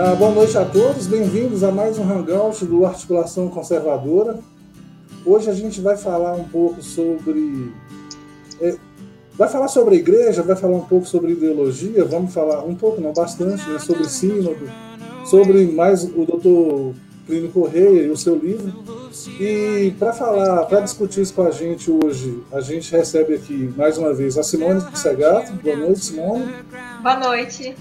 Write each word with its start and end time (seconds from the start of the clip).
Ah, 0.00 0.14
boa 0.14 0.30
noite 0.30 0.56
a 0.56 0.64
todos, 0.64 1.08
bem-vindos 1.08 1.64
a 1.64 1.72
mais 1.72 1.98
um 1.98 2.04
Hangout 2.08 2.64
do 2.64 2.86
Articulação 2.86 3.48
Conservadora. 3.48 4.38
Hoje 5.26 5.50
a 5.50 5.52
gente 5.52 5.80
vai 5.80 5.96
falar 5.96 6.34
um 6.34 6.44
pouco 6.44 6.80
sobre. 6.80 7.72
É, 8.60 8.76
vai 9.34 9.48
falar 9.48 9.66
sobre 9.66 9.96
a 9.96 9.98
igreja, 9.98 10.40
vai 10.40 10.54
falar 10.54 10.76
um 10.76 10.84
pouco 10.84 11.04
sobre 11.04 11.32
ideologia, 11.32 12.04
vamos 12.04 12.32
falar 12.32 12.62
um 12.62 12.76
pouco, 12.76 13.00
não 13.00 13.12
bastante, 13.12 13.68
né, 13.68 13.80
sobre 13.80 14.08
sínodo, 14.08 14.70
sobre 15.24 15.66
mais 15.66 16.04
o 16.04 16.24
doutor 16.24 16.94
Plínio 17.26 17.50
Correia 17.50 18.02
e 18.02 18.08
o 18.08 18.16
seu 18.16 18.36
livro. 18.36 18.72
E 19.40 19.92
para 19.98 20.12
falar, 20.12 20.64
para 20.66 20.78
discutir 20.78 21.22
isso 21.22 21.34
com 21.34 21.42
a 21.42 21.50
gente 21.50 21.90
hoje, 21.90 22.40
a 22.52 22.60
gente 22.60 22.92
recebe 22.92 23.34
aqui 23.34 23.74
mais 23.76 23.98
uma 23.98 24.14
vez 24.14 24.38
a 24.38 24.44
Simone 24.44 24.80
Segato. 24.94 25.54
Boa 25.54 25.76
noite, 25.76 26.04
Simone. 26.04 26.54
Boa 27.02 27.18
noite. 27.18 27.74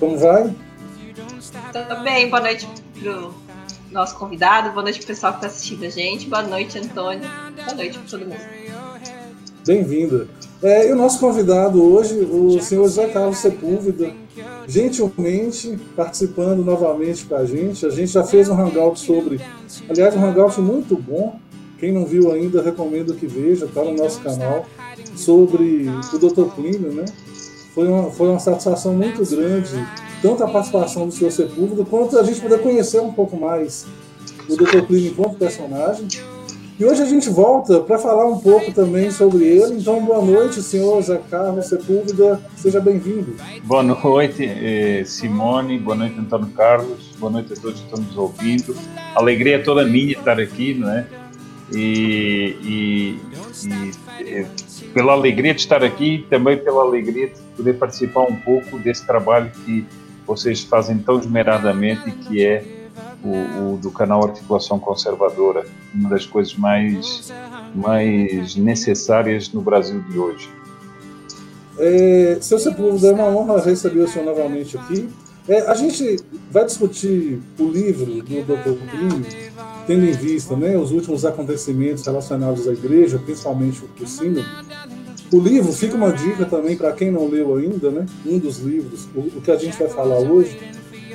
Como 0.00 0.18
vai? 0.18 0.52
Tudo 1.50 2.04
bem, 2.04 2.30
boa 2.30 2.40
noite 2.40 2.68
pro 3.00 3.34
nosso 3.90 4.16
convidado, 4.16 4.70
boa 4.70 4.84
noite 4.84 4.98
pro 4.98 5.08
pessoal 5.08 5.32
que 5.32 5.38
está 5.38 5.48
assistindo 5.48 5.84
a 5.84 5.90
gente, 5.90 6.28
boa 6.28 6.42
noite, 6.42 6.78
Antônio, 6.78 7.28
boa 7.56 7.74
noite 7.74 7.98
para 7.98 8.08
todo 8.08 8.20
mundo. 8.20 8.40
Bem-vinda. 9.66 10.28
É, 10.62 10.88
e 10.88 10.92
o 10.92 10.96
nosso 10.96 11.18
convidado 11.18 11.82
hoje, 11.82 12.14
o 12.20 12.60
senhor 12.60 12.84
José 12.84 13.08
Carlos 13.08 13.38
Sepúlveda, 13.38 14.12
gentilmente 14.68 15.76
participando 15.96 16.64
novamente 16.64 17.24
com 17.24 17.34
a 17.34 17.44
gente. 17.44 17.84
A 17.84 17.90
gente 17.90 18.12
já 18.12 18.22
fez 18.22 18.48
um 18.48 18.54
hangout 18.54 19.00
sobre, 19.00 19.40
aliás, 19.88 20.14
um 20.14 20.24
hangout 20.24 20.60
muito 20.60 20.96
bom. 20.96 21.40
Quem 21.78 21.90
não 21.90 22.06
viu 22.06 22.30
ainda, 22.30 22.62
recomendo 22.62 23.14
que 23.14 23.26
veja, 23.26 23.64
está 23.64 23.82
no 23.82 23.96
nosso 23.96 24.20
canal, 24.20 24.66
sobre 25.16 25.86
o 26.12 26.18
Dr. 26.18 26.54
Plínio, 26.54 26.92
né? 26.92 27.06
Foi 27.80 27.88
uma, 27.88 28.10
foi 28.10 28.28
uma 28.28 28.38
satisfação 28.38 28.92
muito 28.92 29.24
grande, 29.24 29.70
tanto 30.20 30.44
a 30.44 30.48
participação 30.48 31.06
do 31.06 31.14
senhor 31.14 31.30
Sepúlveda, 31.30 31.82
quanto 31.82 32.18
a 32.18 32.22
gente 32.22 32.38
poder 32.38 32.60
conhecer 32.60 33.00
um 33.00 33.10
pouco 33.10 33.38
mais 33.38 33.86
o 34.46 34.54
Dr. 34.54 34.82
Plínio 34.82 35.12
enquanto 35.12 35.38
personagem. 35.38 36.06
E 36.78 36.84
hoje 36.84 37.00
a 37.00 37.06
gente 37.06 37.30
volta 37.30 37.80
para 37.80 37.98
falar 37.98 38.26
um 38.26 38.38
pouco 38.38 38.70
também 38.72 39.10
sobre 39.10 39.46
ele. 39.46 39.78
Então, 39.78 40.04
boa 40.04 40.22
noite, 40.22 40.60
senhor 40.60 41.00
Zé 41.00 41.22
Carlos 41.30 41.68
Sepúlveda. 41.68 42.38
Seja 42.54 42.80
bem-vindo. 42.80 43.34
Boa 43.64 43.82
noite, 43.82 44.44
eh, 44.44 45.02
Simone. 45.06 45.78
Boa 45.78 45.96
noite, 45.96 46.20
Antônio 46.20 46.48
Carlos. 46.48 47.16
Boa 47.18 47.32
noite 47.32 47.54
a 47.54 47.56
todos 47.56 47.80
que 47.80 47.86
estão 47.86 48.04
nos 48.04 48.16
ouvindo. 48.18 48.76
A 49.14 49.20
alegria 49.20 49.56
é 49.56 49.58
toda 49.58 49.86
minha 49.86 50.12
estar 50.12 50.38
aqui, 50.38 50.74
não 50.74 50.90
é? 50.90 51.06
E, 51.72 52.56
e, 52.62 53.18
e, 53.66 53.90
e, 54.22 54.46
pela 54.92 55.12
alegria 55.12 55.54
de 55.54 55.60
estar 55.60 55.82
aqui, 55.82 56.26
também 56.28 56.56
pela 56.56 56.82
alegria 56.82 57.28
de 57.28 57.40
poder 57.56 57.74
participar 57.74 58.22
um 58.22 58.36
pouco 58.36 58.78
desse 58.78 59.06
trabalho 59.06 59.50
que 59.64 59.86
vocês 60.26 60.62
fazem 60.62 60.98
tão 60.98 61.18
esmeradamente, 61.18 62.10
que 62.10 62.44
é 62.44 62.64
o, 63.22 63.74
o, 63.74 63.78
do 63.78 63.90
canal 63.90 64.24
Articulação 64.24 64.78
Conservadora, 64.78 65.66
uma 65.94 66.10
das 66.10 66.26
coisas 66.26 66.54
mais, 66.54 67.32
mais 67.74 68.56
necessárias 68.56 69.52
no 69.52 69.60
Brasil 69.60 70.00
de 70.02 70.18
hoje. 70.18 70.48
É, 71.78 72.38
seu 72.40 72.58
Sepúlveda, 72.58 73.08
é 73.08 73.12
uma 73.12 73.26
honra 73.26 73.60
receber 73.60 74.00
o 74.00 74.08
senhor 74.08 74.24
novamente 74.24 74.76
aqui. 74.76 75.08
É, 75.50 75.62
a 75.62 75.74
gente 75.74 76.16
vai 76.48 76.64
discutir 76.64 77.40
o 77.58 77.64
livro 77.64 78.06
do 78.06 78.22
Dr. 78.22 78.78
Plínio, 78.88 79.26
tendo 79.84 80.06
em 80.06 80.12
vista 80.12 80.54
né, 80.54 80.78
os 80.78 80.92
últimos 80.92 81.24
acontecimentos 81.24 82.06
relacionados 82.06 82.68
à 82.68 82.72
igreja, 82.72 83.18
principalmente 83.18 83.82
o 84.00 84.06
sínodo. 84.06 84.46
O 85.32 85.40
livro, 85.40 85.72
fica 85.72 85.96
uma 85.96 86.12
dica 86.12 86.44
também 86.44 86.76
para 86.76 86.92
quem 86.92 87.10
não 87.10 87.26
leu 87.26 87.56
ainda, 87.56 87.90
né, 87.90 88.06
um 88.24 88.38
dos 88.38 88.60
livros, 88.60 89.08
o, 89.12 89.38
o 89.38 89.40
que 89.42 89.50
a 89.50 89.56
gente 89.56 89.76
vai 89.76 89.88
falar 89.88 90.20
hoje, 90.20 90.56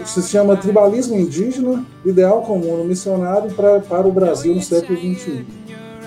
se 0.06 0.22
chama 0.24 0.57
Tribalismo 0.57 1.18
Indígena, 1.18 1.85
Ideal 2.03 2.41
Comum 2.41 2.75
no 2.75 2.84
Missionário 2.84 3.53
pra, 3.53 3.79
para 3.79 4.06
o 4.06 4.12
Brasil 4.12 4.53
no 4.53 4.62
século 4.62 5.00
XXI. 5.00 5.45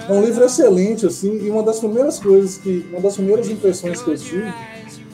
É 0.07 0.13
um 0.13 0.23
livro 0.23 0.45
excelente, 0.45 1.07
assim, 1.07 1.47
e 1.47 1.49
uma 1.49 1.63
das 1.63 1.79
primeiras 1.81 2.19
coisas 2.19 2.59
que, 2.59 2.85
uma 2.91 3.01
das 3.01 3.15
primeiras 3.15 3.49
impressões 3.49 4.03
que 4.03 4.11
eu 4.11 4.17
tive, 4.19 4.53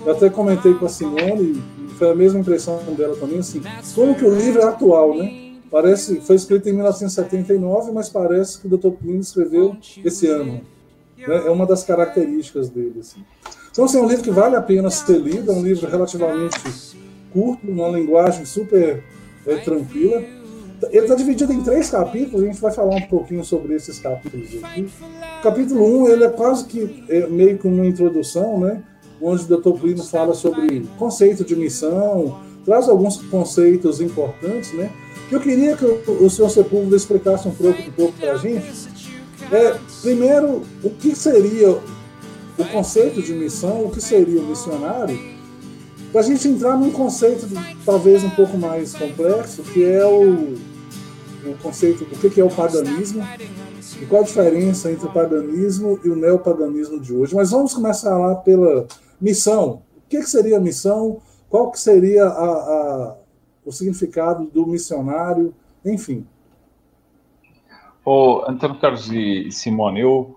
eu 0.05 0.13
até 0.13 0.29
comentei 0.29 0.75
com 0.75 0.85
a 0.85 0.89
Simone, 0.89 1.63
foi 1.99 2.11
a 2.11 2.15
mesma 2.15 2.41
impressão 2.41 2.79
dela 2.97 3.17
também, 3.17 3.39
assim, 3.39 3.63
como 3.95 4.15
que 4.15 4.25
o 4.25 4.35
livro 4.35 4.61
é 4.61 4.65
atual, 4.65 5.17
né? 5.17 5.45
Parece, 5.71 6.21
foi 6.21 6.37
escrito 6.37 6.69
em 6.69 6.73
1979, 6.73 7.91
mas 7.91 8.09
parece 8.09 8.61
que 8.61 8.67
o 8.67 8.79
Dr. 8.79 8.91
Plínio 8.91 9.21
escreveu 9.21 9.77
esse 10.05 10.29
ano. 10.29 10.61
Né? 11.19 11.43
É 11.47 11.51
uma 11.51 11.67
das 11.67 11.83
características 11.83 12.69
dele, 12.69 13.01
assim. 13.01 13.25
Então, 13.73 13.85
assim, 13.85 13.99
é 13.99 14.01
um 14.01 14.07
livro 14.07 14.23
que 14.23 14.31
vale 14.31 14.55
a 14.55 14.63
pena 14.63 14.89
ser 14.89 15.19
lido, 15.19 15.51
é 15.51 15.55
um 15.55 15.63
livro 15.63 15.89
relativamente 15.89 16.61
curto, 17.33 17.69
uma 17.69 17.89
linguagem 17.89 18.45
super 18.45 19.03
é, 19.45 19.57
tranquila. 19.57 20.23
Ele 20.91 20.99
está 20.99 21.15
dividido 21.15 21.53
em 21.53 21.63
três 21.63 21.91
capítulos, 21.91 22.45
a 22.45 22.47
gente 22.47 22.61
vai 22.61 22.71
falar 22.71 22.95
um 22.95 23.09
pouquinho 23.09 23.45
sobre 23.45 23.75
esses 23.75 23.99
capítulos 23.99 24.47
aqui. 24.63 24.89
O 25.41 25.43
capítulo 25.43 25.85
1, 25.85 26.03
um, 26.03 26.09
ele 26.09 26.25
é 26.25 26.31
quase 26.31 26.67
que 26.67 27.05
é, 27.09 27.27
meio 27.27 27.59
que 27.59 27.67
uma 27.67 27.85
introdução, 27.85 28.61
né? 28.61 28.83
Onde 29.25 29.45
o 29.45 29.57
Dr. 29.57 29.73
Plínio 29.81 30.05
fala 30.05 30.35
sobre 30.35 30.87
conceito 30.99 31.45
de 31.45 31.57
missão, 31.57 32.41
traz 32.65 32.89
alguns 32.89 33.17
conceitos 33.17 34.01
importantes, 34.01 34.73
né? 34.75 34.91
que 35.29 35.35
eu 35.35 35.41
queria 35.41 35.77
que 35.77 35.85
o, 35.85 36.25
o 36.25 36.31
senhor 36.31 36.51
Sepúlveda 36.51 36.97
explicasse 36.97 37.49
um 37.49 37.55
pouco, 37.55 37.81
um 37.81 37.93
pouco 37.93 38.13
para 38.19 38.33
a 38.33 38.37
gente. 38.37 38.67
É, 39.51 39.79
primeiro, 40.03 40.63
o 40.83 40.91
que 40.91 41.15
seria 41.15 41.71
o 41.71 42.65
conceito 42.71 43.23
de 43.23 43.33
missão, 43.33 43.87
o 43.87 43.91
que 43.91 44.01
seria 44.01 44.41
o 44.41 44.47
missionário, 44.47 45.19
para 46.13 46.21
a 46.21 46.25
gente 46.25 46.47
entrar 46.47 46.77
num 46.77 46.93
conceito 46.93 47.49
talvez 47.85 48.23
um 48.23 48.31
pouco 48.31 48.57
mais 48.57 48.95
complexo, 48.95 49.63
que 49.63 49.85
é 49.85 50.07
o, 50.07 50.55
o 51.45 51.55
conceito 51.63 52.05
do 52.05 52.31
que 52.31 52.41
é 52.41 52.45
o 52.45 52.51
paganismo 52.51 53.27
e 54.01 54.07
qual 54.07 54.23
a 54.23 54.25
diferença 54.25 54.93
entre 54.93 55.07
o 55.07 55.13
paganismo 55.13 55.99
e 56.05 56.09
o 56.09 56.17
neopaganismo 56.17 57.01
de 57.01 57.13
hoje. 57.13 57.35
Mas 57.35 57.51
vamos 57.51 57.75
começar 57.75 58.17
lá 58.17 58.37
pela 58.37 58.87
missão. 59.21 59.83
O 59.97 60.09
que, 60.09 60.19
que 60.19 60.31
seria 60.31 60.61
missão? 60.61 61.21
Qual 61.49 61.71
que 61.71 61.79
seria 61.79 62.25
a, 62.25 62.29
a, 62.29 63.17
o 63.65 63.73
significado 63.73 64.47
do 64.47 64.67
missionário? 64.67 65.55
Enfim. 65.85 66.27
Ô, 68.05 68.45
Antônio 68.49 68.79
Carlos 68.79 69.11
e 69.11 69.51
Simone, 69.51 70.01
eu, 70.01 70.37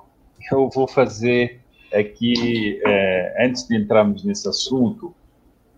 eu 0.51 0.69
vou 0.69 0.87
fazer 0.87 1.59
aqui, 1.93 2.81
é, 2.85 3.45
antes 3.45 3.67
de 3.67 3.75
entrarmos 3.75 4.23
nesse 4.23 4.47
assunto, 4.47 5.13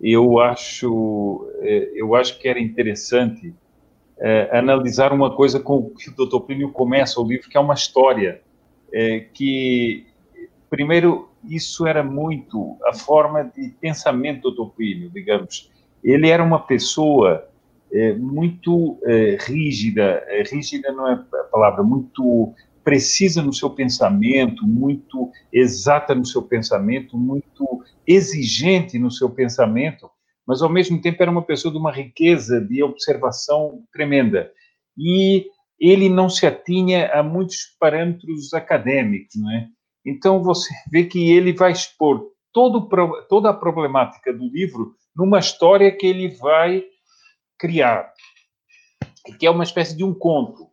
eu 0.02 0.40
acho, 0.40 1.50
é, 1.62 1.92
eu 1.96 2.16
acho 2.16 2.40
que 2.40 2.48
era 2.48 2.60
interessante 2.60 3.54
é, 4.20 4.58
analisar 4.58 5.14
uma 5.14 5.34
coisa 5.36 5.60
com 5.60 5.90
que 5.90 6.10
o 6.10 6.26
Dr. 6.26 6.40
Plínio 6.42 6.72
começa 6.72 7.20
o 7.20 7.28
livro, 7.28 7.50
que 7.50 7.58
é 7.58 7.60
uma 7.60 7.74
história, 7.74 8.42
é, 8.92 9.22
que, 9.34 10.06
primeiro, 10.70 11.29
isso 11.44 11.88
era 11.88 12.04
muito 12.04 12.78
a 12.86 12.94
forma 12.94 13.44
de 13.44 13.70
pensamento 13.80 14.52
do. 14.52 14.70
Plínio, 14.70 15.10
digamos. 15.10 15.72
Ele 16.04 16.30
era 16.30 16.44
uma 16.44 16.60
pessoa 16.60 17.48
é, 17.92 18.14
muito 18.14 19.00
é, 19.04 19.38
rígida, 19.42 20.24
é, 20.28 20.44
rígida 20.44 20.92
não 20.92 21.10
é 21.10 21.14
a 21.14 21.44
palavra, 21.44 21.84
muito 21.84 22.54
precisa 22.84 23.42
no 23.42 23.54
seu 23.54 23.70
pensamento, 23.70 24.66
muito 24.66 25.32
exata 25.52 26.16
no 26.16 26.26
seu 26.26 26.42
pensamento, 26.42 27.18
muito 27.18 27.84
exigente 28.08 28.98
no 28.98 29.12
seu 29.12 29.30
pensamento, 29.30 30.10
mas 30.48 30.62
ao 30.62 30.70
mesmo 30.70 31.00
tempo 31.02 31.22
era 31.22 31.30
uma 31.30 31.44
pessoa 31.44 31.72
de 31.72 31.78
uma 31.78 31.92
riqueza 31.92 32.60
de 32.60 32.82
observação 32.82 33.84
tremenda. 33.92 34.52
E 34.98 35.46
ele 35.80 36.10
não 36.10 36.30
se 36.30 36.46
atinha 36.46 37.12
a 37.14 37.22
muitos 37.22 37.76
parâmetros 37.80 38.54
acadêmicos, 38.54 39.36
não 39.36 39.52
é? 39.52 39.68
Então 40.06 40.42
você 40.42 40.74
vê 40.92 41.04
que 41.04 41.32
ele 41.32 41.54
vai 41.54 41.72
expor 41.72 42.32
todo, 42.54 42.88
toda 43.28 43.50
a 43.50 43.54
problemática 43.54 44.34
do 44.34 44.48
livro 44.48 44.96
numa 45.16 45.40
história 45.40 45.92
que 45.92 46.06
ele 46.06 46.30
vai 46.30 46.84
criar, 47.58 48.12
que 49.38 49.46
é 49.46 49.52
uma 49.52 49.64
espécie 49.64 49.96
de 49.96 50.04
um 50.04 50.14
conto. 50.14 50.68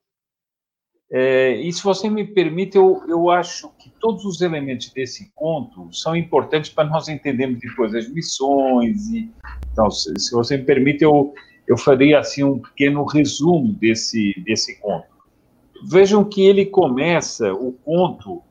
É, 1.10 1.54
e 1.60 1.72
se 1.72 1.82
você 1.82 2.10
me 2.10 2.24
permite, 2.24 2.76
eu, 2.76 3.02
eu 3.08 3.30
acho 3.30 3.70
que 3.78 3.90
todos 4.00 4.24
os 4.24 4.40
elementos 4.40 4.92
desse 4.92 5.30
conto 5.34 5.92
são 5.92 6.16
importantes 6.16 6.70
para 6.70 6.88
nós 6.88 7.08
entendermos 7.08 7.60
depois 7.60 7.94
as 7.94 8.08
missões. 8.08 9.08
E, 9.08 9.30
então, 9.72 9.90
se, 9.90 10.12
se 10.18 10.32
você 10.32 10.56
me 10.56 10.64
permite, 10.64 11.04
eu, 11.04 11.32
eu 11.66 11.76
faria 11.76 12.18
assim 12.18 12.42
um 12.42 12.58
pequeno 12.58 13.04
resumo 13.04 13.72
desse, 13.74 14.34
desse 14.44 14.80
conto. 14.80 15.06
Vejam 15.84 16.24
que 16.24 16.42
ele 16.42 16.66
começa, 16.66 17.52
o 17.52 17.72
conto 17.72 18.42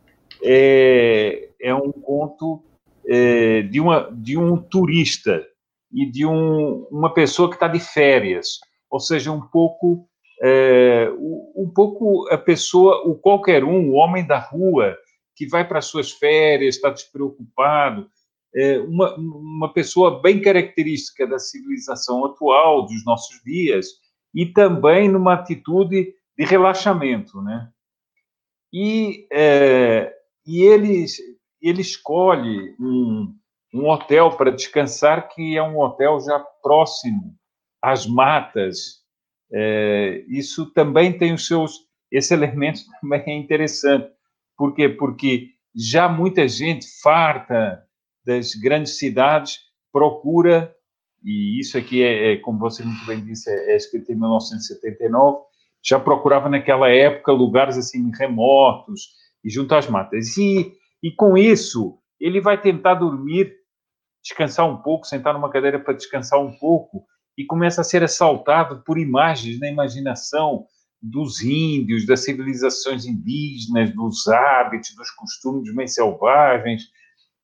é, 0.45 1.49
é 1.59 1.73
um 1.73 1.91
conto 1.91 2.63
é, 3.07 3.63
de, 3.63 3.81
uma, 3.81 4.09
de 4.11 4.37
um 4.37 4.57
turista 4.57 5.45
e 5.91 6.09
de 6.09 6.25
um, 6.25 6.87
uma 6.91 7.13
pessoa 7.13 7.49
que 7.49 7.55
está 7.55 7.67
de 7.67 7.79
férias, 7.79 8.59
ou 8.89 8.99
seja, 8.99 9.31
um 9.31 9.41
pouco 9.41 10.07
é, 10.41 11.09
um 11.55 11.71
pouco 11.73 12.27
a 12.29 12.37
pessoa, 12.37 13.07
o 13.07 13.15
qualquer 13.15 13.63
um, 13.63 13.89
o 13.89 13.93
homem 13.93 14.25
da 14.25 14.37
rua, 14.37 14.95
que 15.35 15.47
vai 15.47 15.67
para 15.67 15.81
suas 15.81 16.11
férias, 16.11 16.75
está 16.75 16.89
despreocupado, 16.89 18.09
é, 18.55 18.79
uma, 18.79 19.15
uma 19.15 19.73
pessoa 19.73 20.21
bem 20.21 20.41
característica 20.41 21.27
da 21.27 21.39
civilização 21.39 22.25
atual, 22.25 22.85
dos 22.85 23.03
nossos 23.05 23.41
dias, 23.43 23.87
e 24.33 24.45
também 24.45 25.09
numa 25.09 25.33
atitude 25.33 26.13
de 26.37 26.45
relaxamento, 26.45 27.41
né? 27.41 27.69
E, 28.73 29.27
é, 29.31 30.13
e 30.45 30.61
ele, 30.61 31.05
ele 31.61 31.81
escolhe 31.81 32.75
um, 32.79 33.33
um 33.73 33.89
hotel 33.89 34.31
para 34.31 34.51
descansar 34.51 35.29
que 35.29 35.57
é 35.57 35.63
um 35.63 35.79
hotel 35.79 36.19
já 36.19 36.39
próximo 36.61 37.35
às 37.81 38.05
matas. 38.05 39.03
É, 39.51 40.23
isso 40.27 40.71
também 40.73 41.17
tem 41.17 41.33
os 41.33 41.45
seus 41.47 41.85
esse 42.11 42.33
elemento 42.33 42.81
também 43.01 43.23
é 43.25 43.35
interessante. 43.35 44.09
Por 44.57 44.73
quê? 44.73 44.87
Porque 44.87 45.49
já 45.75 46.07
muita 46.07 46.47
gente 46.47 46.85
farta 47.01 47.83
das 48.25 48.55
grandes 48.55 48.97
cidades 48.97 49.59
procura, 49.91 50.73
e 51.23 51.59
isso 51.59 51.77
aqui 51.77 52.01
é, 52.01 52.33
é 52.33 52.37
como 52.37 52.59
você 52.59 52.83
muito 52.83 53.05
bem 53.05 53.23
disse, 53.23 53.49
é, 53.49 53.73
é 53.73 53.75
escrito 53.75 54.11
em 54.11 54.15
1979, 54.15 55.39
já 55.83 55.99
procurava 55.99 56.49
naquela 56.49 56.89
época 56.89 57.31
lugares 57.31 57.77
assim 57.77 58.11
remotos 58.17 59.09
e 59.45 59.49
junto 59.49 59.75
às 59.75 59.87
matas. 59.87 60.35
E, 60.35 60.73
e 61.03 61.11
com 61.11 61.37
isso, 61.37 61.99
ele 62.19 62.41
vai 62.41 62.59
tentar 62.59 62.95
dormir, 62.95 63.53
descansar 64.23 64.67
um 64.67 64.81
pouco, 64.81 65.05
sentar 65.05 65.35
numa 65.35 65.51
cadeira 65.51 65.79
para 65.79 65.93
descansar 65.93 66.39
um 66.39 66.51
pouco, 66.57 67.05
e 67.37 67.45
começa 67.45 67.81
a 67.81 67.83
ser 67.83 68.03
assaltado 68.03 68.81
por 68.83 68.97
imagens 68.97 69.59
na 69.59 69.69
imaginação 69.69 70.65
dos 71.01 71.43
índios, 71.43 72.05
das 72.07 72.23
civilizações 72.23 73.05
indígenas, 73.05 73.93
dos 73.93 74.27
hábitos, 74.27 74.95
dos 74.95 75.11
costumes 75.11 75.73
meio 75.75 75.87
selvagens, 75.87 76.83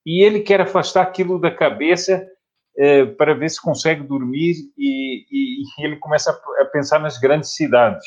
e 0.03 0.23
ele 0.23 0.39
quer 0.39 0.61
afastar 0.61 1.03
aquilo 1.03 1.39
da 1.39 1.51
cabeça 1.53 2.25
é, 2.75 3.05
para 3.05 3.35
ver 3.35 3.49
se 3.49 3.61
consegue 3.61 4.01
dormir, 4.01 4.55
e, 4.75 5.25
e, 5.29 5.61
e, 5.61 5.85
ele 5.85 5.97
começa 5.97 6.31
a, 6.31 6.65
pensar 6.65 6.99
nas 6.99 7.19
grandes 7.19 7.53
cidades, 7.53 8.05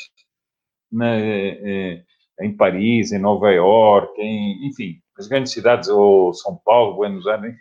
na, 0.91 1.15
é, 1.15 2.03
em 2.41 2.55
Paris, 2.55 3.11
em 3.11 3.19
Nova 3.19 3.51
York, 3.51 4.19
em, 4.21 4.67
enfim, 4.67 4.95
as 5.17 5.27
grandes 5.27 5.51
cidades, 5.51 5.89
ou 5.89 6.33
São 6.33 6.59
Paulo, 6.65 6.95
Buenos 6.95 7.25
Aires, 7.27 7.53
enfim. 7.53 7.59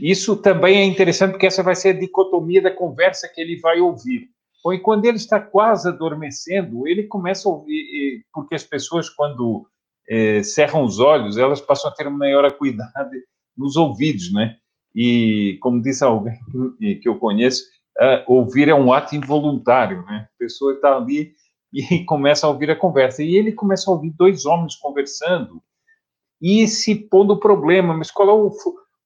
Isso 0.00 0.36
também 0.36 0.78
é 0.78 0.84
interessante, 0.84 1.32
porque 1.32 1.46
essa 1.46 1.62
vai 1.62 1.74
ser 1.74 1.90
a 1.90 1.98
dicotomia 1.98 2.62
da 2.62 2.70
conversa 2.70 3.28
que 3.32 3.40
ele 3.40 3.60
vai 3.60 3.80
ouvir 3.80 4.28
ou 4.64 4.78
quando 4.80 5.04
ele 5.04 5.16
está 5.16 5.40
quase 5.40 5.88
adormecendo, 5.88 6.86
ele 6.86 7.02
começa 7.04 7.48
a 7.48 7.52
ouvir, 7.52 8.24
porque 8.32 8.54
as 8.54 8.62
pessoas, 8.62 9.10
quando 9.10 9.66
é, 10.08 10.42
cerram 10.42 10.84
os 10.84 11.00
olhos, 11.00 11.36
elas 11.36 11.60
passam 11.60 11.90
a 11.90 11.94
ter 11.94 12.06
uma 12.06 12.18
maior 12.18 12.44
acuidade 12.44 13.16
nos 13.56 13.76
ouvidos, 13.76 14.32
né? 14.32 14.56
E, 14.94 15.58
como 15.60 15.82
disse 15.82 16.04
alguém 16.04 16.38
que 17.02 17.08
eu 17.08 17.18
conheço, 17.18 17.64
uh, 17.98 18.32
ouvir 18.32 18.68
é 18.68 18.74
um 18.74 18.92
ato 18.92 19.16
involuntário, 19.16 20.04
né? 20.04 20.28
A 20.32 20.38
pessoa 20.38 20.74
está 20.74 20.96
ali 20.96 21.32
e 21.72 22.04
começa 22.06 22.46
a 22.46 22.50
ouvir 22.50 22.70
a 22.70 22.76
conversa. 22.76 23.22
E 23.22 23.36
ele 23.36 23.52
começa 23.52 23.90
a 23.90 23.94
ouvir 23.94 24.10
dois 24.10 24.44
homens 24.44 24.76
conversando 24.76 25.62
e 26.42 26.66
se 26.66 26.96
pondo 26.96 27.34
o 27.34 27.40
problema, 27.40 27.94
mas 27.94 28.10
qual 28.10 28.28
é 28.28 28.32
o, 28.32 28.50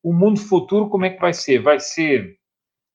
o 0.03 0.13
mundo 0.13 0.41
futuro, 0.41 0.89
como 0.89 1.05
é 1.05 1.11
que 1.11 1.21
vai 1.21 1.35
ser? 1.35 1.59
Vai 1.59 1.79
ser 1.79 2.39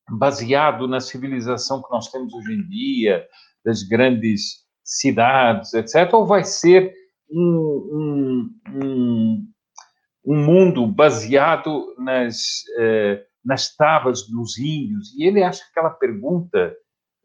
baseado 0.09 0.88
na 0.88 1.00
civilização 1.00 1.81
que 1.81 1.91
nós 1.91 2.09
temos 2.09 2.33
hoje 2.33 2.53
em 2.53 2.68
dia, 2.68 3.23
das 3.63 3.83
grandes 3.83 4.65
cidades, 4.83 5.75
etc., 5.75 6.12
ou 6.13 6.25
vai 6.25 6.44
ser 6.44 6.91
um, 7.29 7.89
um, 7.94 8.50
um, 8.83 9.47
um 10.25 10.44
mundo 10.44 10.88
baseado 10.88 11.95
nas, 12.00 12.63
eh, 12.79 13.24
nas 13.45 13.75
tábuas 13.75 14.27
dos 14.27 14.57
índios? 14.57 15.15
E 15.15 15.24
ele 15.24 15.44
acha 15.44 15.63
aquela 15.69 15.91
pergunta 15.91 16.75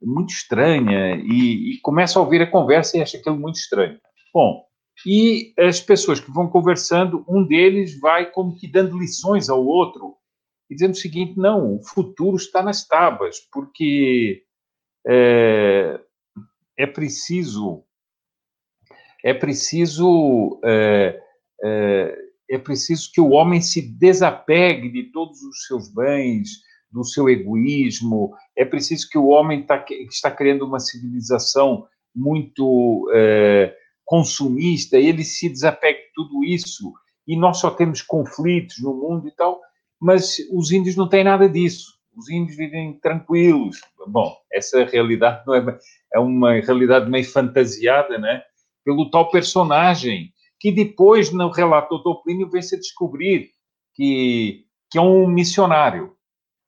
muito 0.03 0.31
estranha 0.31 1.17
e, 1.17 1.75
e 1.75 1.81
começa 1.81 2.19
a 2.19 2.23
ouvir 2.23 2.43
a 2.43 2.51
conversa 2.51 2.97
e 2.97 3.03
acha 3.03 3.17
aquilo 3.17 3.39
muito 3.39 3.57
estranho. 3.57 3.99
Bom, 4.33 4.65
e 5.05 5.53
as 5.59 5.81
pessoas 5.81 6.21
que 6.21 6.31
vão 6.31 6.49
conversando, 6.49 7.25
um 7.29 7.47
deles 7.47 7.99
vai 7.99 8.31
como 8.31 8.57
que 8.57 8.71
dando 8.71 8.99
lições 8.99 9.49
ao 9.49 9.65
outro 9.65 10.17
e 10.71 10.75
dizendo 10.75 10.93
o 10.93 10.99
seguinte: 10.99 11.37
não, 11.37 11.77
o 11.77 11.83
futuro 11.83 12.37
está 12.37 12.63
nas 12.63 12.87
tábuas, 12.87 13.39
porque 13.53 14.43
é, 15.07 16.01
é 16.77 16.87
preciso 16.87 17.85
é 19.25 19.35
preciso 19.35 20.61
é, 20.65 21.21
é, 21.65 22.19
é, 22.51 22.59
preciso 22.59 23.11
que 23.13 23.21
o 23.21 23.31
homem 23.31 23.61
se 23.61 23.83
desapegue 23.83 24.91
de 24.91 25.11
todos 25.11 25.43
os 25.43 25.67
seus 25.67 25.93
bens, 25.93 26.49
do 26.91 27.05
seu 27.05 27.29
egoísmo. 27.29 28.33
É 28.57 28.65
preciso 28.65 29.09
que 29.09 29.19
o 29.19 29.29
homem 29.29 29.65
tá, 29.65 29.85
está 30.09 30.31
criando 30.31 30.65
uma 30.65 30.81
civilização 30.81 31.87
muito 32.15 33.11
é, 33.15 33.75
consumista, 34.05 34.97
ele 34.97 35.25
se 35.25 35.49
desapegue 35.49 35.99
de 35.99 36.13
tudo 36.15 36.45
isso. 36.45 36.93
E 37.27 37.37
nós 37.37 37.59
só 37.59 37.71
temos 37.71 38.03
conflitos 38.03 38.79
no 38.81 38.95
mundo 38.95 39.29
e 39.29 39.33
tal 39.33 39.61
mas 40.01 40.37
os 40.53 40.71
índios 40.71 40.97
não 40.97 41.09
têm 41.09 41.25
nada 41.25 41.49
disso. 41.49 41.97
Os 42.17 42.31
índios 42.31 42.57
vivem 42.57 42.95
tranquilos. 43.01 43.81
Bom, 44.07 44.35
essa 44.53 44.85
realidade 44.85 45.43
não 45.47 45.55
é, 45.55 45.79
é 46.15 46.19
uma 46.19 46.53
realidade 46.55 47.11
meio 47.11 47.25
fantasiada, 47.25 48.19
né? 48.19 48.43
Pelo 48.85 49.11
tal 49.11 49.31
personagem 49.31 50.33
que 50.59 50.73
depois 50.73 51.31
no 51.31 51.51
relato 51.51 51.99
do 51.99 52.23
Plínio 52.23 52.49
vem 52.49 52.63
se 52.63 52.77
descobrir 52.79 53.51
que 53.95 54.65
que 54.89 54.99
é 54.99 55.01
um 55.01 55.27
missionário 55.27 56.16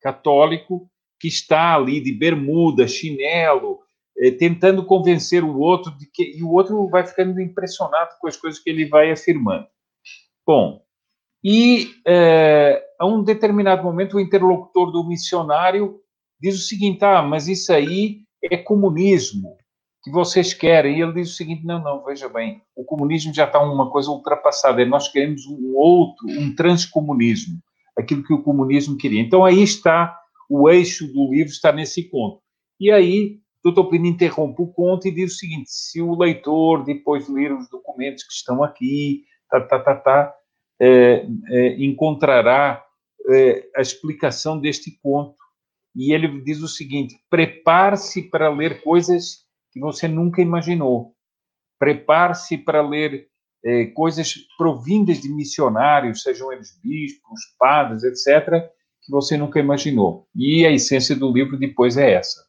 católico 0.00 0.88
que 1.20 1.28
está 1.28 1.74
ali 1.74 2.00
de 2.00 2.12
bermuda, 2.12 2.86
chinelo, 2.86 3.80
eh, 4.16 4.30
tentando 4.30 4.84
convencer 4.84 5.42
o 5.42 5.58
outro 5.58 5.96
de 5.96 6.06
que 6.06 6.36
e 6.36 6.42
o 6.42 6.50
outro 6.50 6.88
vai 6.88 7.06
ficando 7.06 7.40
impressionado 7.40 8.10
com 8.20 8.28
as 8.28 8.36
coisas 8.36 8.60
que 8.60 8.70
ele 8.70 8.86
vai 8.86 9.10
afirmando. 9.10 9.66
Bom, 10.46 10.82
e 11.42 11.90
é, 12.06 12.82
a 12.98 13.06
um 13.06 13.22
determinado 13.22 13.82
momento 13.82 14.16
o 14.16 14.20
interlocutor 14.20 14.90
do 14.90 15.06
missionário 15.06 16.00
diz 16.40 16.56
o 16.56 16.66
seguinte: 16.66 17.04
ah, 17.04 17.22
mas 17.22 17.48
isso 17.48 17.72
aí 17.72 18.22
é 18.42 18.56
comunismo 18.56 19.56
que 20.02 20.10
vocês 20.10 20.54
querem. 20.54 20.98
E 20.98 21.02
ele 21.02 21.12
diz 21.12 21.30
o 21.30 21.34
seguinte: 21.34 21.64
não, 21.64 21.82
não, 21.82 22.04
veja 22.04 22.28
bem, 22.28 22.62
o 22.74 22.84
comunismo 22.84 23.32
já 23.32 23.44
está 23.44 23.60
uma 23.60 23.90
coisa 23.90 24.10
ultrapassada. 24.10 24.84
Nós 24.84 25.08
queremos 25.08 25.46
um 25.46 25.76
outro, 25.76 26.28
um 26.28 26.54
transcomunismo, 26.54 27.60
aquilo 27.98 28.22
que 28.22 28.32
o 28.32 28.42
comunismo 28.42 28.96
queria. 28.96 29.20
Então 29.20 29.44
aí 29.44 29.62
está 29.62 30.16
o 30.48 30.68
eixo 30.70 31.06
do 31.12 31.30
livro, 31.30 31.52
está 31.52 31.72
nesse 31.72 32.08
conto. 32.08 32.40
E 32.80 32.90
aí 32.90 33.40
Dr. 33.64 33.84
Plínio 33.88 34.10
interrompe 34.10 34.62
o 34.62 34.68
conto 34.68 35.08
e 35.08 35.10
diz 35.10 35.34
o 35.34 35.36
seguinte: 35.36 35.70
se 35.70 36.00
o 36.00 36.16
leitor, 36.16 36.84
depois 36.84 37.26
de 37.26 37.32
ler 37.32 37.52
os 37.52 37.68
documentos 37.68 38.24
que 38.24 38.32
estão 38.32 38.62
aqui, 38.62 39.24
tá, 39.50 39.60
tá, 39.60 39.78
tá, 39.80 39.94
tá, 39.96 40.34
é, 40.80 41.26
é, 41.48 41.84
encontrará 41.84 42.82
é, 43.30 43.68
a 43.76 43.80
explicação 43.80 44.58
deste 44.60 44.98
conto. 45.02 45.36
E 45.94 46.14
ele 46.14 46.40
diz 46.42 46.62
o 46.62 46.68
seguinte: 46.68 47.16
prepare-se 47.28 48.22
para 48.22 48.48
ler 48.48 48.82
coisas 48.82 49.46
que 49.72 49.80
você 49.80 50.06
nunca 50.06 50.40
imaginou. 50.40 51.14
Prepare-se 51.78 52.56
para 52.56 52.80
ler 52.80 53.27
é, 53.64 53.86
coisas 53.86 54.34
provindas 54.56 55.20
de 55.20 55.28
missionários, 55.28 56.22
sejam 56.22 56.52
eles 56.52 56.78
bispos, 56.82 57.40
padres, 57.58 58.04
etc., 58.04 58.70
que 59.02 59.10
você 59.10 59.36
nunca 59.36 59.58
imaginou. 59.58 60.26
E 60.34 60.66
a 60.66 60.70
essência 60.70 61.16
do 61.16 61.32
livro 61.32 61.58
depois 61.58 61.96
é 61.96 62.12
essa. 62.12 62.46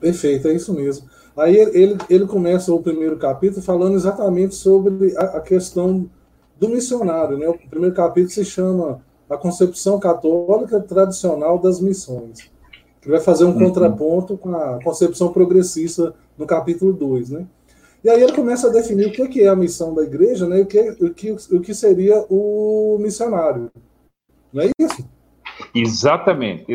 Perfeito, 0.00 0.48
é 0.48 0.54
isso 0.54 0.72
mesmo. 0.72 1.08
Aí 1.36 1.56
ele, 1.56 1.96
ele 2.10 2.26
começa 2.26 2.72
o 2.72 2.82
primeiro 2.82 3.16
capítulo 3.16 3.62
falando 3.62 3.94
exatamente 3.94 4.54
sobre 4.54 5.16
a, 5.16 5.38
a 5.38 5.40
questão 5.40 6.10
do 6.58 6.68
missionário. 6.68 7.38
Né? 7.38 7.48
O 7.48 7.58
primeiro 7.68 7.94
capítulo 7.94 8.30
se 8.30 8.44
chama 8.44 9.00
A 9.28 9.36
Concepção 9.36 9.98
Católica 9.98 10.80
Tradicional 10.80 11.58
das 11.58 11.80
Missões, 11.80 12.50
que 13.00 13.08
vai 13.08 13.20
fazer 13.20 13.44
um 13.44 13.52
uhum. 13.52 13.66
contraponto 13.66 14.36
com 14.36 14.54
a 14.54 14.82
concepção 14.82 15.32
progressista 15.32 16.14
no 16.36 16.46
capítulo 16.46 16.92
2. 16.92 17.30
Né? 17.30 17.46
E 18.04 18.10
aí 18.10 18.22
ele 18.22 18.32
começa 18.32 18.68
a 18.68 18.72
definir 18.72 19.06
o 19.06 19.12
que 19.12 19.40
é 19.42 19.48
a 19.48 19.56
missão 19.56 19.94
da 19.94 20.02
igreja 20.02 20.48
né? 20.48 20.58
e 20.58 20.62
o 20.62 20.66
que, 20.66 20.80
o 20.80 21.14
que, 21.14 21.30
o 21.30 21.60
que 21.60 21.74
seria 21.74 22.24
o 22.28 22.98
missionário. 23.00 23.70
Não 24.52 24.62
é 24.62 24.70
isso? 24.78 25.08
Exatamente. 25.74 26.66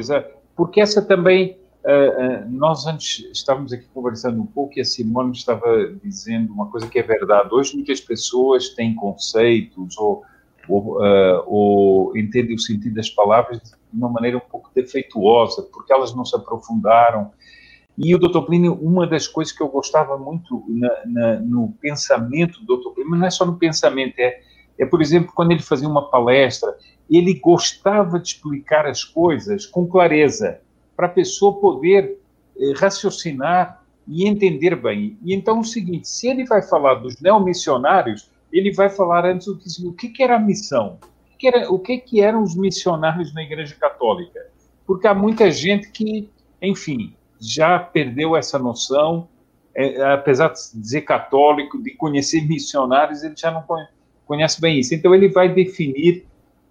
Porque 0.56 0.80
essa 0.80 1.02
também 1.02 1.58
Uh, 1.88 2.44
uh, 2.44 2.50
nós 2.50 2.86
antes 2.86 3.26
estávamos 3.32 3.72
aqui 3.72 3.86
conversando 3.94 4.42
um 4.42 4.46
pouco 4.46 4.78
e 4.78 4.82
a 4.82 4.84
Simone 4.84 5.32
estava 5.32 5.90
dizendo 6.04 6.52
uma 6.52 6.70
coisa 6.70 6.86
que 6.86 7.00
é 7.00 7.02
verdade. 7.02 7.48
Hoje 7.50 7.76
muitas 7.76 8.02
pessoas 8.02 8.70
têm 8.70 8.94
conceitos 8.94 9.98
ou, 9.98 10.22
ou, 10.68 10.98
uh, 10.98 11.44
ou 11.46 12.18
entendem 12.18 12.56
o 12.56 12.60
sentido 12.60 12.94
das 12.94 13.10
palavras 13.10 13.62
de 13.62 13.98
uma 13.98 14.10
maneira 14.10 14.36
um 14.36 14.42
pouco 14.42 14.70
defeituosa, 14.76 15.62
porque 15.72 15.94
elas 15.94 16.14
não 16.14 16.26
se 16.26 16.36
aprofundaram. 16.36 17.32
E 17.98 18.14
o 18.14 18.20
Dr. 18.20 18.42
Plínio, 18.42 18.74
uma 18.76 19.08
das 19.08 19.28
coisas 19.28 19.52
que 19.52 19.62
eu 19.62 19.70
gostava 19.70 20.18
muito 20.18 20.64
na, 20.68 20.90
na, 21.06 21.40
no 21.40 21.74
pensamento 21.82 22.64
do 22.64 22.78
Dr. 22.78 22.90
Plínio, 22.92 23.16
não 23.16 23.26
é 23.26 23.30
só 23.30 23.46
no 23.46 23.58
pensamento, 23.58 24.20
é 24.20 24.42
é, 24.78 24.86
por 24.86 25.02
exemplo, 25.02 25.32
quando 25.34 25.52
ele 25.52 25.62
fazia 25.62 25.88
uma 25.88 26.10
palestra, 26.10 26.78
ele 27.10 27.34
gostava 27.34 28.20
de 28.20 28.28
explicar 28.30 28.86
as 28.86 29.04
coisas 29.04 29.66
com 29.66 29.88
clareza, 29.88 30.62
para 30.96 31.08
a 31.08 31.10
pessoa 31.10 31.60
poder 31.60 32.18
eh, 32.60 32.74
raciocinar 32.76 33.84
e 34.08 34.28
entender 34.28 34.76
bem. 34.76 35.18
E 35.24 35.34
então 35.34 35.58
é 35.58 35.60
o 35.60 35.64
seguinte, 35.64 36.08
se 36.08 36.28
ele 36.28 36.46
vai 36.46 36.62
falar 36.62 36.96
dos 36.96 37.20
neomissionários, 37.22 38.32
ele 38.52 38.74
vai 38.74 38.90
falar 38.90 39.26
antes 39.26 39.48
o 39.48 39.58
que, 39.58 39.88
o 39.88 39.94
que, 39.94 40.10
que 40.10 40.24
era 40.24 40.38
a 40.38 40.40
missão, 40.40 40.98
o 41.34 41.38
que, 41.38 41.48
era, 41.48 41.72
o 41.72 41.80
que, 41.80 41.98
que 41.98 42.22
eram 42.22 42.42
os 42.42 42.56
missionários 42.56 43.34
na 43.34 43.44
Igreja 43.44 43.76
Católica. 43.76 44.40
Porque 44.86 45.06
há 45.06 45.14
muita 45.14 45.52
gente 45.52 45.92
que, 45.92 46.30
enfim, 46.62 47.14
já 47.40 47.80
perdeu 47.80 48.36
essa 48.36 48.58
noção, 48.58 49.28
é, 49.76 50.14
apesar 50.14 50.50
de 50.50 50.60
dizer 50.74 51.02
católico, 51.02 51.82
de 51.82 51.92
conhecer 51.92 52.42
missionários, 52.48 53.24
ele 53.24 53.36
já 53.38 53.52
não 53.52 53.64
conhece 54.26 54.60
bem 54.60 54.80
isso. 54.80 54.96
Então 54.96 55.14
ele 55.14 55.30
vai 55.30 55.54
definir, 55.54 56.26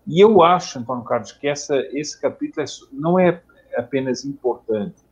e 0.06 0.20
eu 0.20 0.42
acho, 0.42 0.78
Antônio 0.78 1.04
Carlos, 1.04 1.32
que 1.32 1.46
essa, 1.46 1.76
esse 1.92 2.20
capítulo 2.20 2.62
é, 2.62 2.66
não 2.92 3.18
é 3.18 3.40
apenas 3.76 4.24
importante 4.24 5.06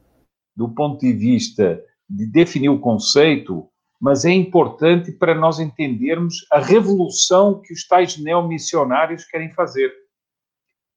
do 0.56 0.68
ponto 0.68 1.00
de 1.00 1.12
vista 1.12 1.82
de 2.08 2.26
definir 2.26 2.68
o 2.68 2.78
conceito, 2.78 3.68
mas 4.00 4.24
é 4.24 4.30
importante 4.30 5.10
para 5.10 5.34
nós 5.34 5.58
entendermos 5.58 6.46
a 6.50 6.58
revolução 6.58 7.60
que 7.60 7.72
os 7.72 7.86
tais 7.86 8.18
neomissionários 8.18 9.24
querem 9.24 9.50
fazer. 9.52 9.92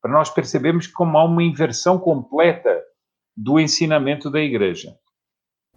Para 0.01 0.11
nós 0.11 0.29
percebermos 0.29 0.87
como 0.87 1.17
há 1.17 1.23
uma 1.23 1.43
inversão 1.43 1.97
completa 1.97 2.83
do 3.37 3.59
ensinamento 3.59 4.31
da 4.31 4.41
igreja. 4.41 4.97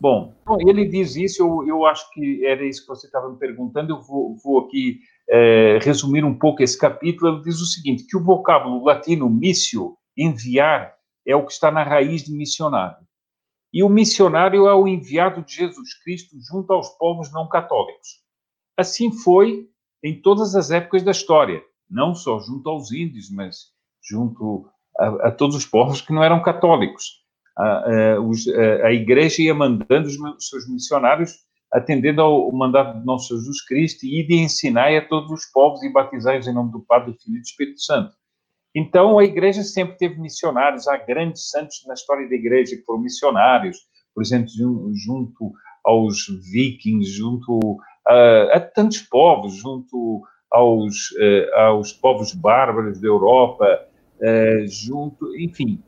Bom, 0.00 0.34
ele 0.66 0.86
diz 0.86 1.14
isso, 1.14 1.42
eu, 1.42 1.68
eu 1.68 1.84
acho 1.84 2.10
que 2.12 2.46
era 2.46 2.64
isso 2.64 2.80
que 2.80 2.88
você 2.88 3.06
estava 3.06 3.28
me 3.28 3.38
perguntando, 3.38 3.92
eu 3.92 4.00
vou, 4.00 4.34
vou 4.42 4.60
aqui 4.60 4.98
é, 5.28 5.78
resumir 5.82 6.24
um 6.24 6.36
pouco 6.36 6.62
esse 6.62 6.78
capítulo. 6.78 7.34
Ele 7.34 7.42
diz 7.42 7.60
o 7.60 7.66
seguinte: 7.66 8.06
que 8.08 8.16
o 8.16 8.24
vocábulo 8.24 8.82
latino 8.82 9.28
missio, 9.28 9.94
enviar, 10.16 10.94
é 11.26 11.36
o 11.36 11.44
que 11.44 11.52
está 11.52 11.70
na 11.70 11.82
raiz 11.82 12.24
de 12.24 12.32
missionário. 12.32 13.06
E 13.72 13.82
o 13.82 13.90
missionário 13.90 14.66
é 14.66 14.74
o 14.74 14.88
enviado 14.88 15.44
de 15.44 15.54
Jesus 15.54 15.94
Cristo 16.02 16.34
junto 16.50 16.72
aos 16.72 16.88
povos 16.96 17.30
não 17.30 17.46
católicos. 17.46 18.20
Assim 18.76 19.12
foi 19.12 19.68
em 20.02 20.20
todas 20.20 20.54
as 20.56 20.70
épocas 20.70 21.02
da 21.02 21.10
história, 21.10 21.62
não 21.88 22.14
só 22.14 22.40
junto 22.40 22.70
aos 22.70 22.90
índios, 22.90 23.30
mas 23.30 23.66
junto 24.02 24.66
a, 24.98 25.28
a 25.28 25.30
todos 25.30 25.54
os 25.54 25.66
povos 25.66 26.00
que 26.00 26.12
não 26.12 26.24
eram 26.24 26.42
católicos. 26.42 27.19
A, 27.60 28.14
a, 28.14 28.20
os, 28.20 28.46
a, 28.84 28.92
igreja 28.92 29.42
ia 29.42 29.54
mandando 29.54 30.08
os 30.08 30.48
seus 30.48 30.68
missionários 30.68 31.32
atendendo 31.72 32.20
ao 32.20 32.50
mandato 32.52 32.98
de 32.98 33.06
nosso 33.06 33.36
Jesus 33.36 33.64
Cristo 33.64 34.04
e 34.04 34.26
de 34.26 34.34
ensinar 34.34 34.92
a 34.96 35.06
todos 35.06 35.30
os 35.30 35.44
povos 35.52 35.82
e 35.82 35.92
batizar-os 35.92 36.46
em 36.46 36.54
nome 36.54 36.72
do 36.72 36.80
Pai, 36.80 37.04
do 37.04 37.14
Filho 37.14 37.36
e 37.36 37.40
do 37.40 37.44
Espírito 37.44 37.80
Santo. 37.80 38.12
Então, 38.74 39.18
a 39.18 39.24
igreja 39.24 39.62
sempre 39.62 39.96
teve 39.96 40.20
missionários, 40.20 40.88
há 40.88 40.96
grandes 40.96 41.50
santos 41.50 41.84
na 41.86 41.94
história 41.94 42.28
da 42.28 42.34
igreja 42.34 42.76
que 42.76 42.82
foram 42.82 43.00
missionários, 43.00 43.78
por 44.14 44.22
exemplo, 44.22 44.48
junto 44.94 45.52
aos 45.84 46.26
vikings, 46.52 47.10
junto 47.10 47.78
a, 48.06 48.56
a 48.56 48.60
tantos 48.60 48.98
povos, 49.02 49.54
junto 49.54 50.22
aos, 50.50 51.10
uh, 51.12 51.54
aos 51.56 51.92
povos 51.92 52.32
bárbaros 52.32 53.00
da 53.00 53.08
Europa, 53.08 53.86
uh, 54.20 54.66
junto, 54.68 55.36
enfim, 55.36 55.82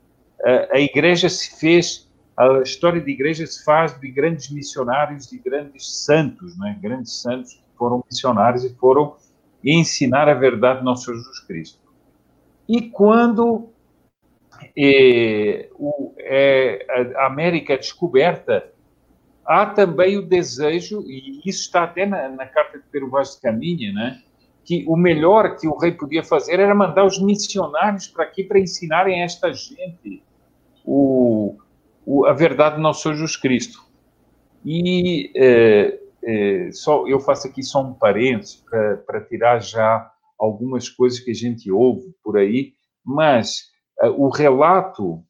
a, 0.71 0.79
igreja 0.79 1.29
se 1.29 1.57
fez, 1.59 2.09
a 2.37 2.59
história 2.59 2.99
da 2.99 3.09
igreja 3.09 3.45
se 3.47 3.63
faz 3.63 3.97
de 3.99 4.09
grandes 4.09 4.49
missionários, 4.49 5.29
de 5.29 5.37
grandes 5.37 6.03
santos, 6.03 6.57
né? 6.57 6.77
grandes 6.81 7.21
santos 7.21 7.53
que 7.53 7.77
foram 7.77 8.03
missionários 8.09 8.63
e 8.63 8.73
foram 8.75 9.15
ensinar 9.63 10.27
a 10.27 10.33
verdade 10.33 10.79
de 10.79 10.85
nosso 10.85 11.13
Jesus 11.13 11.39
Cristo. 11.41 11.79
E 12.67 12.89
quando 12.89 13.69
eh, 14.75 15.69
o, 15.75 16.13
é, 16.19 17.13
a 17.15 17.27
América 17.27 17.73
é 17.73 17.77
descoberta, 17.77 18.71
há 19.45 19.65
também 19.65 20.17
o 20.17 20.21
desejo, 20.21 21.03
e 21.07 21.39
isso 21.45 21.61
está 21.61 21.83
até 21.83 22.05
na, 22.05 22.29
na 22.29 22.45
carta 22.45 22.77
de 22.77 22.83
Pero 22.91 23.09
Vaz 23.09 23.35
de 23.35 23.41
Caminha, 23.41 23.91
né, 23.93 24.21
que 24.65 24.85
o 24.87 24.95
melhor 24.95 25.57
que 25.57 25.67
o 25.67 25.77
rei 25.77 25.91
podia 25.91 26.23
fazer 26.23 26.59
era 26.59 26.73
mandar 26.73 27.05
os 27.05 27.21
missionários 27.21 28.07
para 28.07 28.23
aqui 28.23 28.43
para 28.43 28.59
ensinarem 28.59 29.21
esta 29.21 29.53
gente 29.53 30.23
o, 30.83 31.57
o, 32.05 32.25
a 32.25 32.33
verdade 32.33 32.75
do 32.75 32.81
nosso 32.81 33.03
Senhor 33.03 33.15
Jesus 33.15 33.35
Cristo. 33.37 33.83
E 34.65 35.31
é, 35.35 35.99
é, 36.23 36.71
só, 36.71 37.07
eu 37.07 37.19
faço 37.19 37.47
aqui 37.47 37.63
só 37.63 37.81
um 37.81 37.93
parênteses 37.93 38.63
para 39.05 39.21
tirar 39.21 39.59
já 39.59 40.11
algumas 40.39 40.89
coisas 40.89 41.19
que 41.19 41.31
a 41.31 41.35
gente 41.35 41.71
ouve 41.71 42.13
por 42.23 42.37
aí, 42.37 42.73
mas 43.05 43.71
uh, 44.01 44.09
o 44.09 44.29
relato 44.29 45.23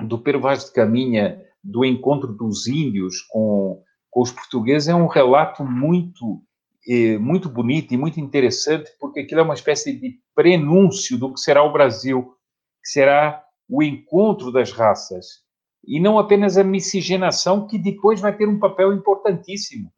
do 0.00 0.18
Pero 0.18 0.40
Vaz 0.40 0.66
de 0.66 0.72
Caminha 0.72 1.42
do 1.62 1.84
encontro 1.84 2.32
dos 2.32 2.66
índios 2.66 3.22
com, 3.22 3.82
com 4.10 4.20
os 4.20 4.30
portugueses 4.30 4.88
é 4.88 4.94
um 4.94 5.06
relato 5.06 5.64
muito 5.64 6.42
eh, 6.88 7.18
muito 7.18 7.48
bonito 7.48 7.92
e 7.92 7.96
muito 7.96 8.20
interessante, 8.20 8.92
porque 9.00 9.20
aquilo 9.20 9.40
é 9.40 9.42
uma 9.42 9.54
espécie 9.54 9.92
de 9.98 10.20
prenúncio 10.34 11.18
do 11.18 11.32
que 11.32 11.40
será 11.40 11.64
o 11.64 11.72
Brasil, 11.72 12.22
que 12.80 12.90
será 12.90 13.42
o 13.68 13.82
encontro 13.82 14.52
das 14.52 14.72
raças, 14.72 15.44
e 15.86 16.00
não 16.00 16.18
apenas 16.18 16.56
a 16.56 16.64
miscigenação, 16.64 17.66
que 17.66 17.78
depois 17.78 18.20
vai 18.20 18.36
ter 18.36 18.48
um 18.48 18.58
papel 18.58 18.92
importantíssimo, 18.92 19.92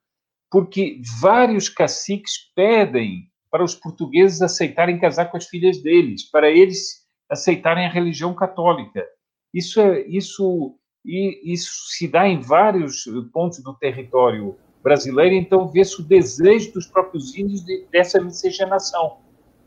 porque 0.50 1.00
vários 1.20 1.68
caciques 1.68 2.32
pedem 2.54 3.30
para 3.50 3.64
os 3.64 3.74
portugueses 3.74 4.42
aceitarem 4.42 4.98
casar 4.98 5.30
com 5.30 5.36
as 5.36 5.46
filhas 5.46 5.82
deles, 5.82 6.30
para 6.30 6.50
eles 6.50 7.06
aceitarem 7.28 7.86
a 7.86 7.90
religião 7.90 8.34
católica. 8.34 9.04
Isso 9.52 9.80
é 9.80 10.06
isso 10.06 10.78
e 11.04 11.54
isso 11.54 11.70
se 11.88 12.06
dá 12.06 12.28
em 12.28 12.40
vários 12.40 13.04
pontos 13.32 13.62
do 13.62 13.74
território 13.74 14.56
brasileiro, 14.82 15.34
então 15.34 15.68
vê-se 15.68 16.00
o 16.00 16.04
desejo 16.04 16.72
dos 16.72 16.86
próprios 16.86 17.36
índios 17.36 17.64
de, 17.64 17.86
dessa 17.90 18.20
miscigenação. 18.20 19.18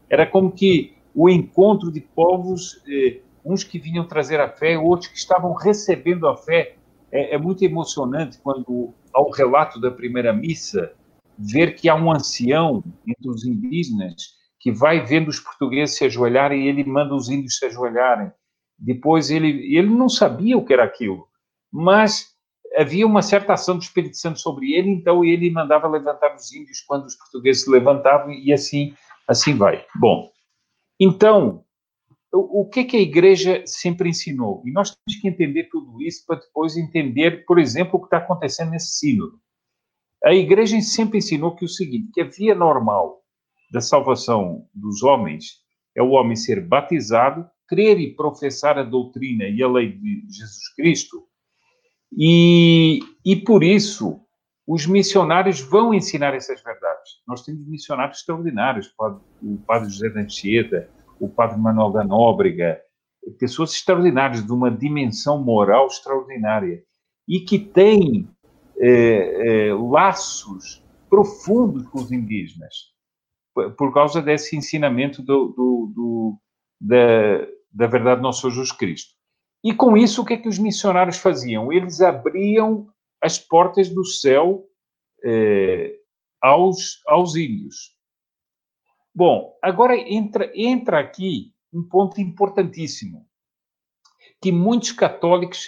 Era 0.10 0.25
como 0.25 0.51
que 0.51 0.93
o 1.15 1.29
encontro 1.29 1.91
de 1.91 2.01
povos, 2.01 2.81
eh, 2.88 3.22
uns 3.43 3.63
que 3.63 3.79
vinham 3.79 4.07
trazer 4.07 4.39
a 4.39 4.50
fé, 4.50 4.77
outros 4.77 5.10
que 5.10 5.17
estavam 5.17 5.53
recebendo 5.53 6.27
a 6.27 6.38
fé. 6.38 6.75
É, 7.12 7.36
é 7.36 7.38
muito 7.38 7.63
emocionante 7.63 8.39
quando, 8.41 8.93
ao 9.13 9.29
relato 9.29 9.79
da 9.79 9.91
primeira 9.91 10.31
missa, 10.31 10.93
ver 11.38 11.75
que 11.75 11.89
há 11.89 11.95
um 11.95 12.12
ancião 12.12 12.83
entre 13.07 13.29
os 13.29 13.45
indígenas 13.45 14.39
que 14.60 14.71
vai 14.71 15.03
vendo 15.03 15.27
os 15.27 15.39
portugueses 15.39 15.98
se 15.98 16.05
ajoelharem 16.05 16.63
e 16.63 16.67
ele 16.67 16.83
manda 16.83 17.15
os 17.15 17.29
índios 17.29 17.57
se 17.57 17.65
ajoelharem. 17.65 18.31
Depois 18.77 19.31
ele, 19.31 19.75
ele 19.75 19.89
não 19.89 20.07
sabia 20.07 20.57
o 20.57 20.63
que 20.63 20.74
era 20.74 20.83
aquilo, 20.83 21.27
mas 21.71 22.31
havia 22.77 23.05
uma 23.05 23.21
certa 23.21 23.53
ação 23.53 23.77
do 23.77 23.83
Espírito 23.83 24.17
Santo 24.17 24.39
sobre 24.39 24.74
ele, 24.74 24.89
então 24.89 25.25
ele 25.25 25.50
mandava 25.50 25.88
levantar 25.88 26.36
os 26.36 26.53
índios 26.53 26.81
quando 26.81 27.05
os 27.05 27.15
portugueses 27.15 27.63
se 27.63 27.69
levantavam 27.69 28.31
e 28.31 28.53
assim, 28.53 28.93
assim 29.27 29.55
vai. 29.55 29.83
Bom, 29.95 30.29
então, 31.00 31.63
o, 32.34 32.66
que, 32.66 32.86
que 32.86 32.98
a 32.98 33.02
igreja 33.02 33.62
sempre 33.66 34.10
ensinou? 34.10 34.64
E 34.66 34.72
nós 34.72 34.96
temos 34.96 35.20
que 35.20 35.28
entender 35.28 35.70
tudo 35.70 36.02
isso 36.02 36.26
para 36.26 36.40
depois 36.40 36.78
entender, 36.78 37.46
por 37.46 37.60
exemplo, 37.60 37.96
o 37.96 38.00
que 38.00 38.06
está 38.06 38.18
acontecendo 38.18 38.72
nesse 38.72 38.98
sínodo. 38.98 39.40
A 40.24 40.34
igreja 40.34 40.80
sempre 40.82 41.18
ensinou 41.18 41.56
que 41.56 41.66
o 41.66 41.70
seguinte, 41.70 42.12
que 42.14 42.22
a 42.22 42.30
via 42.30 42.56
normal 42.56 43.22
da 43.72 43.82
salvação 43.82 44.66
dos 44.74 45.04
homens 45.04 45.62
é 45.96 46.02
o 46.02 46.12
homem 46.12 46.36
ser 46.36 46.66
batizado, 46.66 47.50
crer 47.68 48.00
e 48.00 48.16
professar 48.16 48.78
a 48.78 48.84
doutrina 48.84 49.46
e 49.46 49.62
a 49.62 49.68
lei 49.68 49.92
de 49.92 50.26
Jesus 50.30 50.74
Cristo, 50.76 51.26
e, 52.18 53.00
e 53.26 53.36
por 53.36 53.64
isso 53.64 54.22
os 54.68 54.86
missionários 54.86 55.60
vão 55.60 55.94
ensinar 55.94 56.34
essas 56.34 56.62
verdades. 56.62 57.22
Nós 57.28 57.44
temos 57.44 57.66
missionários 57.68 58.20
extraordinários, 58.20 58.94
o 59.42 59.58
padre 59.66 59.90
José 59.90 60.10
da 60.10 60.22
Anchieta, 60.22 60.90
o 61.22 61.30
padre 61.30 61.60
Manuel 61.60 61.92
da 61.92 62.04
Nóbrega, 62.04 62.82
pessoas 63.40 63.72
extraordinárias, 63.72 64.44
de 64.44 64.51
uma 64.51 64.72
dimensão 64.72 65.42
moral 65.42 65.86
extraordinária, 65.86 66.84
e 67.28 67.40
que 67.40 67.60
têm 67.60 68.28
é, 68.80 69.68
é, 69.70 69.74
laços 69.74 70.84
profundos 71.08 71.86
com 71.88 72.00
os 72.00 72.12
indígenas, 72.12 72.74
por 73.78 73.94
causa 73.94 74.22
desse 74.22 74.58
ensinamento 74.58 75.22
do, 75.22 75.50
do, 75.50 75.94
do, 75.94 76.38
da, 76.82 77.48
da 77.72 77.88
verdade 77.88 78.22
do 78.22 78.24
nosso 78.24 78.50
Jesus 78.50 78.72
Cristo. 78.72 79.13
E 79.63 79.74
com 79.74 79.96
isso, 79.96 80.22
o 80.22 80.25
que 80.25 80.34
é 80.34 80.38
que 80.38 80.50
os 80.50 80.58
missionários 80.58 81.18
faziam? 81.18 81.72
Eles 81.72 82.01
abriam 82.01 82.88
as 83.22 83.38
portas 83.38 83.90
do 83.90 84.04
céu 84.04 84.66
é, 85.24 85.96
aos, 86.42 87.04
aos 87.06 87.36
índios. 87.36 87.96
Bom, 89.13 89.53
agora 89.62 89.96
entra, 89.98 90.51
entra 90.56 91.00
aqui 91.00 91.53
um 91.74 91.84
ponto 91.84 92.20
importantíssimo, 92.20 93.25
que 94.41 94.51
muitos 94.51 94.91
católicos 94.91 95.68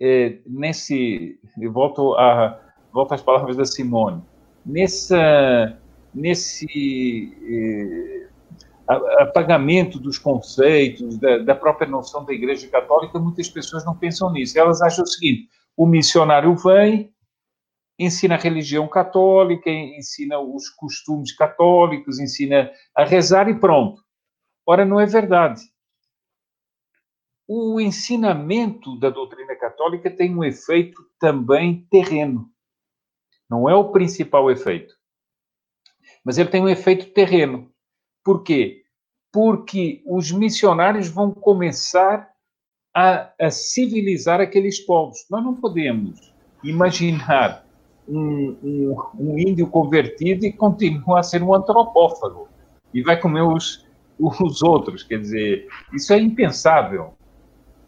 é, 0.00 0.38
nesse, 0.46 1.40
eu 1.60 1.72
volto, 1.72 2.14
a, 2.14 2.60
volto 2.92 3.14
às 3.14 3.22
palavras 3.22 3.56
da 3.56 3.64
Simone, 3.64 4.22
nessa, 4.64 5.78
nesse 6.14 7.36
eh, 7.50 8.28
apagamento 9.18 9.98
dos 9.98 10.18
conceitos, 10.18 11.18
da, 11.18 11.38
da, 11.38 11.54
própria 11.54 11.88
noção 11.88 12.24
da 12.24 12.32
Igreja 12.32 12.68
Católica, 12.68 13.18
muitas 13.18 13.48
pessoas 13.48 13.84
não 13.84 13.96
pensam 13.96 14.32
nisso. 14.32 14.58
Elas 14.58 14.80
acham 14.82 15.04
o 15.04 15.06
seguinte: 15.06 15.48
o 15.76 15.86
missionário 15.86 16.54
vem, 16.56 17.12
ensina 17.98 18.36
a 18.36 18.38
religião 18.38 18.86
católica, 18.86 19.68
ensina 19.70 20.38
os 20.38 20.68
costumes 20.68 21.34
católicos, 21.34 22.20
ensina 22.20 22.70
a 22.94 23.04
rezar 23.04 23.48
e 23.48 23.58
pronto. 23.58 24.02
Ora, 24.64 24.84
não 24.84 25.00
é 25.00 25.06
verdade. 25.06 25.62
O 27.46 27.80
ensinamento 27.80 28.98
da 28.98 29.10
doutrina 29.10 29.56
católica 29.56 30.10
tem 30.10 30.36
um 30.36 30.44
efeito 30.44 31.02
também 31.18 31.86
terreno. 31.90 32.50
Não 33.50 33.68
é 33.68 33.74
o 33.74 33.90
principal 33.90 34.50
efeito. 34.50 34.94
Mas 36.22 36.36
ele 36.36 36.50
tem 36.50 36.62
um 36.62 36.68
efeito 36.68 37.10
terreno. 37.12 37.72
Por 38.22 38.42
quê? 38.42 38.84
Porque 39.32 40.02
os 40.06 40.30
missionários 40.30 41.08
vão 41.08 41.32
começar 41.32 42.30
a, 42.94 43.32
a 43.40 43.50
civilizar 43.50 44.40
aqueles 44.40 44.78
povos. 44.80 45.24
Nós 45.30 45.42
não 45.42 45.54
podemos 45.54 46.34
imaginar 46.62 47.67
um, 48.08 48.56
um, 48.62 48.96
um, 49.18 49.38
índio 49.38 49.66
convertido 49.66 50.46
e 50.46 50.52
continua 50.52 51.20
a 51.20 51.22
ser 51.22 51.42
um 51.42 51.54
antropófago 51.54 52.48
e 52.92 53.02
vai 53.02 53.20
comer 53.20 53.42
os, 53.42 53.86
os 54.18 54.62
outros. 54.62 55.02
Quer 55.02 55.20
dizer, 55.20 55.68
isso 55.92 56.12
é 56.12 56.18
impensável. 56.18 57.14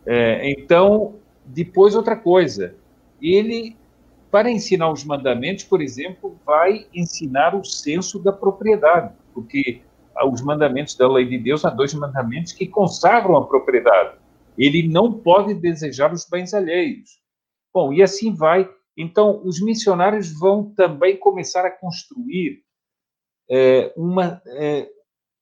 É, 0.07 0.51
então, 0.51 1.17
depois 1.45 1.95
outra 1.95 2.17
coisa, 2.17 2.75
ele, 3.21 3.77
para 4.31 4.51
ensinar 4.51 4.91
os 4.91 5.05
mandamentos, 5.05 5.65
por 5.65 5.81
exemplo, 5.81 6.39
vai 6.45 6.87
ensinar 6.95 7.55
o 7.55 7.65
senso 7.65 8.19
da 8.19 8.33
propriedade, 8.33 9.13
porque 9.35 9.83
os 10.27 10.43
mandamentos 10.43 10.95
da 10.95 11.09
lei 11.09 11.27
de 11.27 11.39
Deus 11.39 11.65
há 11.65 11.71
dois 11.71 11.95
mandamentos 11.95 12.53
que 12.53 12.67
consagram 12.67 13.37
a 13.37 13.47
propriedade. 13.47 14.19
Ele 14.59 14.87
não 14.89 15.13
pode 15.13 15.55
desejar 15.55 16.13
os 16.13 16.27
bens 16.29 16.53
alheios. 16.53 17.21
Bom, 17.73 17.93
e 17.93 18.03
assim 18.03 18.35
vai 18.35 18.69
então, 19.01 19.41
os 19.45 19.61
missionários 19.61 20.33
vão 20.39 20.75
também 20.75 21.17
começar 21.17 21.65
a 21.65 21.71
construir 21.71 22.63
é, 23.51 23.93
uma, 23.97 24.43
é, 24.47 24.89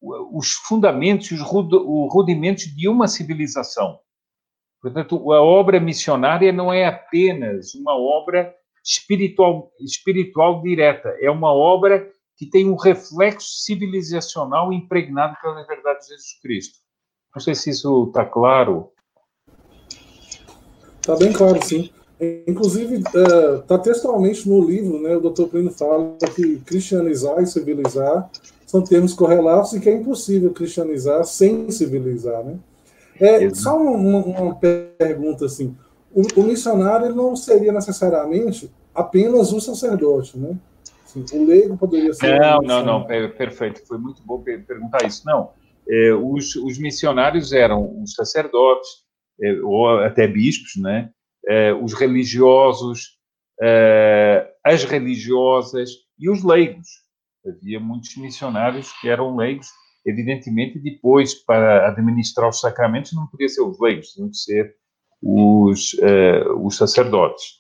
os 0.01 0.53
fundamentos, 0.53 1.31
os 1.31 1.41
rudimentos 1.41 2.65
de 2.65 2.89
uma 2.89 3.09
civilização. 3.09 3.99
Portanto, 4.81 5.33
a 5.33 5.43
obra 5.43 5.81
missionária 5.81 6.53
não 6.53 6.73
é 6.73 6.87
apenas 6.87 7.75
uma 7.75 7.97
obra 7.97 8.55
espiritual, 8.85 9.73
espiritual 9.81 10.63
direta, 10.63 11.17
é 11.21 11.31
uma 11.31 11.53
obra 11.53 12.09
que 12.37 12.47
tem 12.47 12.69
um 12.69 12.77
reflexo 12.77 13.49
civilizacional 13.65 14.73
impregnado 14.73 15.37
pela 15.43 15.67
verdade 15.67 16.01
de 16.01 16.09
Jesus 16.09 16.41
Cristo. 16.41 16.79
Não 17.35 17.43
sei 17.43 17.55
se 17.55 17.71
isso 17.71 18.05
está 18.07 18.25
claro. 18.25 18.93
Está 21.01 21.17
bem 21.17 21.33
claro, 21.33 21.61
sim. 21.65 21.91
Inclusive, 22.47 22.97
está 22.97 23.75
é, 23.75 23.79
textualmente 23.79 24.49
no 24.49 24.61
livro, 24.61 25.01
né, 25.01 25.17
o 25.17 25.31
Dr. 25.31 25.45
Plínio 25.45 25.71
fala 25.71 26.17
que 26.35 26.57
cristianizar 26.67 27.41
e 27.41 27.47
civilizar 27.47 28.29
são 28.67 28.83
termos 28.83 29.15
correlatos 29.15 29.73
e 29.73 29.81
que 29.81 29.89
é 29.89 29.95
impossível 29.95 30.53
cristianizar 30.53 31.25
sem 31.25 31.71
civilizar. 31.71 32.45
Né? 32.45 32.59
É, 33.21 33.49
só 33.55 33.77
uma, 33.81 34.19
uma, 34.19 34.55
pergunta 34.55 35.47
assim: 35.47 35.77
o, 36.13 36.23
o 36.41 36.43
missionário 36.43 37.15
não 37.15 37.37
seria 37.37 37.73
necessariamente 37.73 38.71
apenas 38.95 39.53
o 39.53 39.61
sacerdote, 39.61 40.37
né? 40.37 40.57
Assim, 41.05 41.25
o 41.33 41.47
leigo 41.47 41.77
poderia 41.77 42.13
ser. 42.13 42.39
Não, 42.39 42.61
não, 42.61 42.85
não, 42.85 43.07
perfeito. 43.07 43.87
Foi 43.87 43.97
muito 43.97 44.23
bom 44.25 44.43
perguntar 44.43 45.07
isso. 45.07 45.23
Não, 45.25 45.51
é, 45.89 46.13
os, 46.13 46.55
os 46.57 46.79
missionários 46.79 47.53
eram 47.53 48.03
os 48.03 48.13
sacerdotes, 48.13 48.89
é, 49.41 49.53
ou 49.63 49.89
até 50.01 50.27
bispos, 50.27 50.81
né? 50.83 51.11
Eh, 51.47 51.73
os 51.73 51.95
religiosos, 51.95 53.19
eh, 53.61 54.51
as 54.65 54.85
religiosas 54.85 55.91
e 56.19 56.31
os 56.31 56.43
leigos. 56.43 56.89
Havia 57.47 57.81
muitos 57.81 58.17
missionários 58.17 58.93
que 59.01 59.09
eram 59.09 59.37
leigos, 59.37 59.69
evidentemente, 60.05 60.79
depois, 60.79 61.35
para 61.35 61.89
administrar 61.89 62.49
os 62.49 62.61
sacramentos, 62.61 63.13
não 63.13 63.27
podia 63.27 63.49
ser 63.49 63.63
os 63.63 63.79
leigos, 63.81 64.13
tinham 64.13 64.31
que 64.31 64.37
ser 64.37 64.75
os, 65.23 65.97
eh, 66.01 66.49
os 66.57 66.77
sacerdotes. 66.77 67.59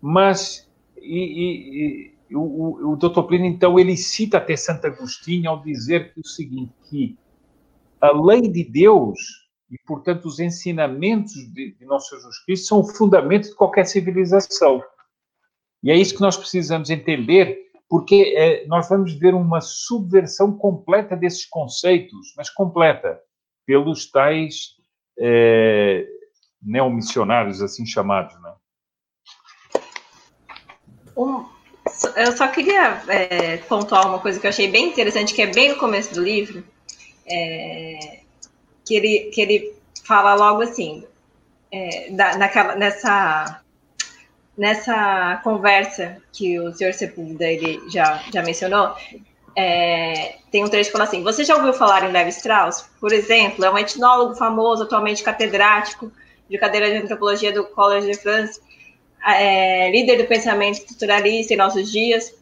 mas, 0.00 0.68
e, 1.00 1.18
e, 1.18 2.14
e 2.30 2.36
o, 2.36 2.92
o 2.92 2.96
Dr. 2.96 3.22
Plínio, 3.22 3.46
então, 3.46 3.78
ele 3.78 3.96
cita 3.96 4.38
até 4.38 4.56
Santo 4.56 4.86
Agostinho 4.86 5.50
ao 5.50 5.62
dizer 5.62 6.12
que 6.12 6.20
o 6.20 6.26
seguinte, 6.26 6.72
que 6.88 7.16
a 8.00 8.10
lei 8.10 8.42
de 8.42 8.64
Deus 8.64 9.41
e, 9.72 9.78
portanto, 9.86 10.26
os 10.26 10.38
ensinamentos 10.38 11.32
de, 11.32 11.72
de 11.72 11.86
Nosso 11.86 12.14
Jesus 12.14 12.44
Cristo 12.44 12.66
são 12.66 12.80
o 12.80 12.86
fundamento 12.86 13.48
de 13.48 13.54
qualquer 13.54 13.86
civilização. 13.86 14.84
E 15.82 15.90
é 15.90 15.96
isso 15.96 16.14
que 16.14 16.20
nós 16.20 16.36
precisamos 16.36 16.90
entender, 16.90 17.58
porque 17.88 18.34
é, 18.36 18.66
nós 18.66 18.90
vamos 18.90 19.14
ver 19.14 19.34
uma 19.34 19.62
subversão 19.62 20.52
completa 20.58 21.16
desses 21.16 21.46
conceitos, 21.46 22.34
mas 22.36 22.50
completa, 22.50 23.18
pelos 23.64 24.10
tais 24.10 24.76
é, 25.18 26.06
neomissionários, 26.62 27.62
assim 27.62 27.86
chamados. 27.86 28.38
Né? 28.42 28.54
Um, 31.16 31.46
eu 32.16 32.36
só 32.36 32.46
queria 32.48 33.02
é, 33.08 33.56
pontuar 33.56 34.06
uma 34.06 34.18
coisa 34.18 34.38
que 34.38 34.46
eu 34.46 34.50
achei 34.50 34.70
bem 34.70 34.88
interessante, 34.88 35.32
que 35.32 35.40
é 35.40 35.46
bem 35.46 35.70
no 35.70 35.78
começo 35.78 36.14
do 36.14 36.22
livro. 36.22 36.62
É, 37.26 38.21
que 38.84 38.96
ele, 38.96 39.30
que 39.32 39.40
ele 39.40 39.74
fala 40.04 40.34
logo 40.34 40.62
assim, 40.62 41.04
é, 41.70 42.10
da, 42.10 42.36
naquela, 42.36 42.76
nessa, 42.76 43.62
nessa 44.56 45.40
conversa 45.42 46.18
que 46.32 46.58
o 46.58 46.72
senhor 46.72 46.92
Sepúlveda 46.92 47.46
ele 47.46 47.80
já, 47.90 48.22
já 48.32 48.42
mencionou, 48.42 48.94
é, 49.56 50.36
tem 50.50 50.64
um 50.64 50.68
trecho 50.68 50.88
que 50.88 50.92
fala 50.92 51.04
assim: 51.04 51.22
Você 51.22 51.44
já 51.44 51.56
ouviu 51.56 51.72
falar 51.72 52.04
em 52.04 52.12
Levi 52.12 52.30
Strauss? 52.30 52.88
Por 53.00 53.12
exemplo, 53.12 53.64
é 53.64 53.70
um 53.70 53.78
etnólogo 53.78 54.34
famoso, 54.34 54.84
atualmente 54.84 55.22
catedrático 55.22 56.10
de 56.48 56.58
cadeira 56.58 56.90
de 56.90 56.96
antropologia 56.96 57.52
do 57.52 57.64
College 57.64 58.10
de 58.10 58.18
France, 58.18 58.60
é, 59.24 59.90
líder 59.90 60.18
do 60.18 60.24
pensamento 60.24 60.78
estruturalista 60.78 61.54
em 61.54 61.56
nossos 61.56 61.90
dias. 61.90 62.34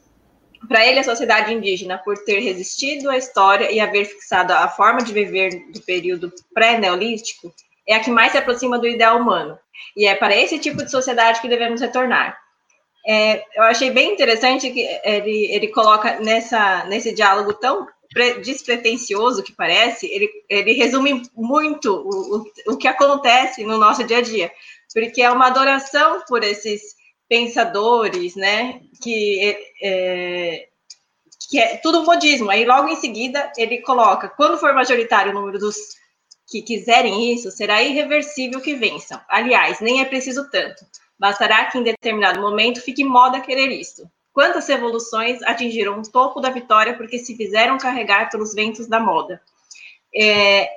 Para 0.69 0.87
ele, 0.87 1.01
a 1.01 1.05
sociedade 1.05 1.53
indígena, 1.53 1.99
por 1.99 2.17
ter 2.19 2.41
resistido 2.41 3.11
à 3.11 3.17
história 3.17 3.71
e 3.73 3.81
haver 3.81 4.05
fixado 4.05 4.53
a 4.53 4.69
forma 4.69 5.03
de 5.03 5.13
viver 5.13 5.51
do 5.73 5.81
período 5.81 6.33
pré-neolítico, 6.53 7.53
é 7.87 7.95
a 7.95 8.01
que 8.01 8.11
mais 8.11 8.33
se 8.33 8.39
aproxima 8.39 8.79
do 8.79 8.87
ideal 8.87 9.19
humano. 9.19 9.59
E 9.97 10.07
é 10.07 10.15
para 10.15 10.37
esse 10.37 10.59
tipo 10.59 10.85
de 10.85 10.91
sociedade 10.91 11.41
que 11.41 11.49
devemos 11.49 11.81
retornar. 11.81 12.39
É, 13.07 13.43
eu 13.57 13.63
achei 13.63 13.91
bem 13.91 14.13
interessante 14.13 14.71
que 14.71 14.87
ele, 15.03 15.53
ele 15.53 15.69
coloca 15.69 16.21
nessa, 16.21 16.85
nesse 16.85 17.13
diálogo 17.13 17.55
tão 17.55 17.89
despretensioso 18.43 19.43
que 19.43 19.53
parece, 19.53 20.07
ele, 20.07 20.29
ele 20.49 20.73
resume 20.73 21.23
muito 21.35 21.95
o, 21.95 22.39
o, 22.39 22.73
o 22.73 22.77
que 22.77 22.89
acontece 22.89 23.65
no 23.65 23.79
nosso 23.79 24.05
dia 24.05 24.19
a 24.19 24.23
dia, 24.23 24.51
porque 24.93 25.23
é 25.23 25.31
uma 25.31 25.47
adoração 25.47 26.23
por 26.27 26.43
esses 26.43 26.97
pensadores, 27.31 28.35
né, 28.35 28.81
que 29.01 29.57
é, 29.81 30.67
que 31.49 31.59
é 31.61 31.77
tudo 31.77 32.05
modismo. 32.05 32.51
Aí 32.51 32.65
logo 32.65 32.89
em 32.89 32.97
seguida 32.97 33.53
ele 33.57 33.81
coloca, 33.83 34.29
quando 34.29 34.59
for 34.59 34.75
majoritário 34.75 35.31
o 35.31 35.35
número 35.35 35.57
dos 35.57 35.77
que 36.49 36.61
quiserem 36.61 37.33
isso, 37.33 37.53
será 37.53 37.81
irreversível 37.81 38.61
que 38.61 38.75
vençam. 38.75 39.21
Aliás, 39.29 39.81
nem 39.81 40.01
é 40.01 40.05
preciso 40.05 40.51
tanto. 40.51 40.85
Bastará 41.17 41.67
que 41.67 41.79
em 41.79 41.85
determinado 41.85 42.41
momento 42.41 42.83
fique 42.83 43.05
moda 43.05 43.41
querer 43.41 43.71
isto. 43.71 44.11
Quantas 44.33 44.67
revoluções 44.67 45.41
atingiram 45.43 46.01
o 46.01 46.11
topo 46.11 46.41
da 46.41 46.51
vitória 46.51 46.97
porque 46.97 47.21
se 47.21 47.37
fizeram 47.37 47.79
carregar 47.79 48.29
pelos 48.29 48.53
ventos 48.53 48.89
da 48.89 48.99
moda? 48.99 49.41
É, 50.13 50.69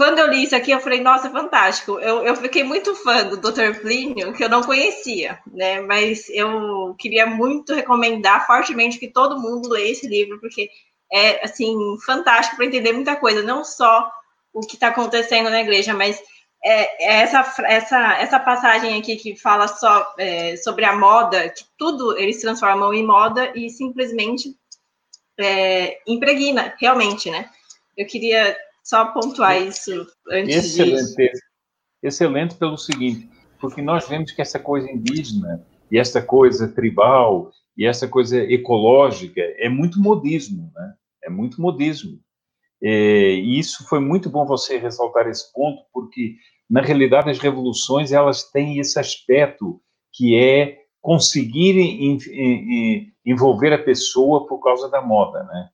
quando 0.00 0.18
eu 0.18 0.28
li 0.28 0.44
isso 0.44 0.56
aqui, 0.56 0.70
eu 0.70 0.80
falei, 0.80 1.02
nossa, 1.02 1.28
fantástico. 1.28 1.98
Eu, 1.98 2.24
eu 2.24 2.34
fiquei 2.34 2.64
muito 2.64 2.94
fã 2.94 3.22
do 3.22 3.36
Dr. 3.36 3.82
Plínio, 3.82 4.32
que 4.32 4.42
eu 4.42 4.48
não 4.48 4.62
conhecia, 4.62 5.38
né? 5.46 5.78
Mas 5.82 6.26
eu 6.30 6.94
queria 6.98 7.26
muito 7.26 7.74
recomendar 7.74 8.46
fortemente 8.46 8.98
que 8.98 9.12
todo 9.12 9.38
mundo 9.38 9.68
leia 9.68 9.92
esse 9.92 10.08
livro, 10.08 10.40
porque 10.40 10.70
é, 11.12 11.44
assim, 11.44 11.76
fantástico 12.06 12.56
para 12.56 12.64
entender 12.64 12.94
muita 12.94 13.14
coisa, 13.14 13.42
não 13.42 13.62
só 13.62 14.10
o 14.54 14.60
que 14.62 14.72
está 14.72 14.88
acontecendo 14.88 15.50
na 15.50 15.60
igreja, 15.60 15.92
mas 15.92 16.18
é, 16.64 17.04
é, 17.04 17.20
essa, 17.20 17.54
essa, 17.66 18.14
essa 18.14 18.40
passagem 18.40 18.98
aqui 18.98 19.16
que 19.16 19.36
fala 19.36 19.68
só 19.68 20.14
é, 20.16 20.56
sobre 20.56 20.86
a 20.86 20.96
moda, 20.96 21.50
que 21.50 21.64
tudo 21.76 22.16
eles 22.16 22.40
transformam 22.40 22.94
em 22.94 23.06
moda 23.06 23.52
e 23.54 23.68
simplesmente 23.68 24.56
é, 25.38 25.98
impregna, 26.06 26.74
realmente, 26.80 27.30
né? 27.30 27.50
Eu 27.94 28.06
queria 28.06 28.56
só 28.82 29.06
pontuar 29.12 29.60
isso 29.60 30.06
antes 30.30 30.56
excelente, 30.56 31.16
disso. 31.16 31.42
Excelente 32.02 32.54
pelo 32.56 32.76
seguinte, 32.76 33.28
porque 33.60 33.82
nós 33.82 34.08
vemos 34.08 34.32
que 34.32 34.40
essa 34.40 34.58
coisa 34.58 34.90
indígena 34.90 35.64
e 35.90 35.98
essa 35.98 36.22
coisa 36.22 36.68
tribal 36.68 37.50
e 37.76 37.86
essa 37.86 38.08
coisa 38.08 38.38
ecológica 38.42 39.40
é 39.58 39.68
muito 39.68 40.00
modismo, 40.00 40.70
né? 40.74 40.94
É 41.24 41.30
muito 41.30 41.60
modismo. 41.60 42.18
É, 42.82 43.34
e 43.34 43.58
isso 43.58 43.86
foi 43.88 44.00
muito 44.00 44.30
bom 44.30 44.46
você 44.46 44.78
ressaltar 44.78 45.28
esse 45.28 45.52
ponto, 45.52 45.82
porque 45.92 46.36
na 46.68 46.80
realidade 46.80 47.28
as 47.28 47.38
revoluções 47.38 48.12
elas 48.12 48.50
têm 48.50 48.78
esse 48.78 48.98
aspecto 48.98 49.80
que 50.12 50.36
é 50.36 50.78
conseguir 51.00 51.76
envolver 53.24 53.72
a 53.72 53.82
pessoa 53.82 54.46
por 54.46 54.60
causa 54.60 54.88
da 54.88 55.00
moda, 55.00 55.42
né? 55.44 55.68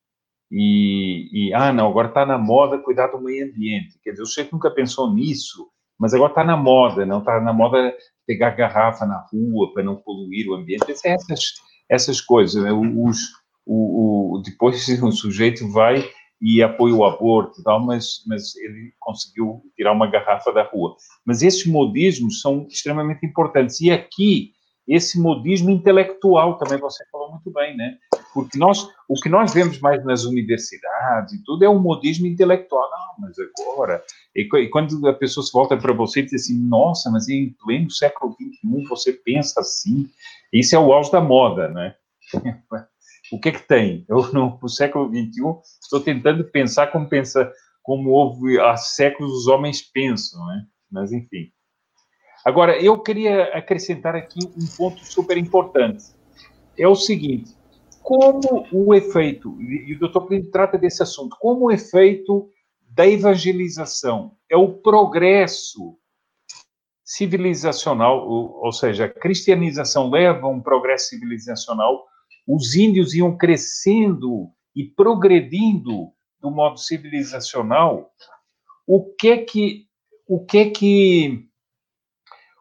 E, 0.51 1.49
e 1.49 1.55
ah, 1.55 1.73
não, 1.73 1.89
agora 1.89 2.09
está 2.09 2.25
na 2.25 2.39
moda 2.39 2.79
cuidar 2.79 3.09
do 3.09 3.21
meio 3.21 3.47
ambiente. 3.47 3.99
Quer 4.03 4.11
dizer, 4.11 4.23
o 4.23 4.27
sujeito 4.27 4.53
nunca 4.53 4.71
pensou 4.71 5.13
nisso, 5.13 5.69
mas 5.99 6.15
agora 6.15 6.31
está 6.31 6.45
na 6.45 6.57
moda, 6.57 7.05
não 7.05 7.19
está 7.19 7.41
na 7.41 7.53
moda 7.53 7.95
pegar 8.27 8.51
garrafa 8.51 9.07
na 9.07 9.25
rua 9.33 9.73
para 9.73 9.83
não 9.83 9.97
poluir 9.97 10.49
o 10.49 10.55
ambiente. 10.55 10.85
Essas, 10.91 11.55
essas 11.89 12.21
coisas, 12.21 12.63
né? 12.63 12.73
Os, 12.73 13.19
o, 13.65 14.37
o, 14.37 14.43
depois 14.43 14.87
o 15.03 15.13
sujeito 15.13 15.71
vai 15.73 16.09
e 16.41 16.63
apoia 16.63 16.95
o 16.95 17.05
aborto, 17.05 17.63
tal, 17.63 17.85
mas, 17.85 18.23
mas 18.27 18.55
ele 18.57 18.93
conseguiu 19.01 19.63
tirar 19.75 19.93
uma 19.93 20.11
garrafa 20.11 20.53
da 20.53 20.63
rua. 20.63 20.95
Mas 21.25 21.43
esses 21.43 21.67
modismos 21.67 22.41
são 22.41 22.67
extremamente 22.69 23.25
importantes. 23.25 23.81
E 23.81 23.91
aqui, 23.91 24.53
esse 24.87 25.21
modismo 25.21 25.71
intelectual 25.71 26.59
também 26.59 26.79
você 26.79 27.05
falou 27.11 27.33
muito 27.33 27.51
bem, 27.51 27.77
né? 27.77 27.99
Porque 28.33 28.57
nós, 28.59 28.89
o 29.09 29.15
que 29.15 29.29
nós 29.29 29.53
vemos 29.53 29.81
mais 29.81 30.05
nas 30.05 30.25
universidades 30.25 31.35
e 31.35 31.43
tudo 31.43 31.65
é 31.65 31.69
um 31.69 31.79
modismo 31.79 32.27
intelectual. 32.27 32.89
Não, 32.91 33.27
mas 33.27 33.37
agora. 33.39 34.03
E, 34.35 34.43
e 34.43 34.69
quando 34.69 35.09
a 35.09 35.15
pessoa 35.15 35.45
se 35.45 35.53
volta 35.53 35.77
para 35.77 35.93
você 35.93 36.21
e 36.21 36.25
diz 36.25 36.35
assim: 36.35 36.59
nossa, 36.69 37.11
mas 37.11 37.29
em 37.29 37.57
pleno 37.65 37.91
século 37.91 38.35
XXI 38.35 38.89
você 38.89 39.13
pensa 39.13 39.61
assim. 39.61 40.09
Isso 40.53 40.77
é 40.77 40.79
o 40.79 40.93
auge 40.93 41.11
da 41.11 41.21
moda, 41.21 41.69
né? 41.69 41.95
o 43.33 43.41
que 43.41 43.49
é 43.49 43.53
que 43.53 43.67
tem? 43.67 44.05
Eu, 44.09 44.33
no, 44.33 44.59
no 44.61 44.69
século 44.69 45.09
XXI, 45.09 45.43
estou 45.83 46.01
tentando 46.01 46.45
pensar 46.45 46.89
como 46.89 47.09
pensa, 47.09 47.51
como 47.83 48.11
houve 48.11 48.61
há 48.61 48.77
séculos 48.77 49.33
os 49.33 49.47
homens 49.49 49.83
pensam, 49.83 50.45
né? 50.47 50.67
Mas, 50.91 51.13
enfim. 51.13 51.51
Agora, 52.47 52.81
eu 52.81 52.97
queria 53.03 53.45
acrescentar 53.55 54.15
aqui 54.15 54.39
um 54.57 54.67
ponto 54.77 55.05
super 55.05 55.37
importante. 55.37 56.05
É 56.79 56.87
o 56.87 56.95
seguinte, 56.95 57.53
como 58.05 58.69
o 58.71 58.95
efeito, 58.95 59.61
e 59.61 59.93
o 59.95 59.99
doutor 59.99 60.29
Plínio 60.29 60.49
trata 60.53 60.79
desse 60.79 61.03
assunto, 61.03 61.37
como 61.41 61.65
o 61.65 61.73
efeito 61.73 62.49
da 62.89 63.05
evangelização 63.05 64.37
é 64.49 64.57
o 64.57 64.75
progresso 64.75 65.99
civilizacional, 67.05 68.29
ou, 68.29 68.65
ou 68.65 68.73
seja, 68.73 69.07
a 69.07 69.09
cristianização 69.09 70.09
leva 70.09 70.47
a 70.47 70.51
um 70.51 70.61
progresso 70.61 71.09
civilizacional 71.09 72.05
os 72.47 72.77
índios 72.77 73.13
iam 73.13 73.37
crescendo 73.37 74.49
e 74.73 74.85
progredindo 74.85 76.13
do 76.41 76.49
modo 76.49 76.79
civilizacional, 76.79 78.13
o 78.87 79.03
que 79.17 79.29
é 79.31 79.39
que 79.39 79.87
o 80.29 80.45
que 80.45 80.59
é 80.59 80.71
que 80.71 81.49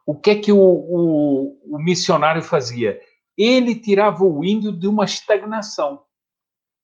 o 0.05 0.15
que 0.15 0.29
é 0.29 0.35
que 0.35 0.51
o, 0.51 0.59
o, 0.59 1.75
o 1.75 1.79
missionário 1.79 2.41
fazia? 2.41 2.99
Ele 3.37 3.75
tirava 3.75 4.23
o 4.23 4.43
índio 4.43 4.71
de 4.71 4.87
uma 4.87 5.05
estagnação, 5.05 6.03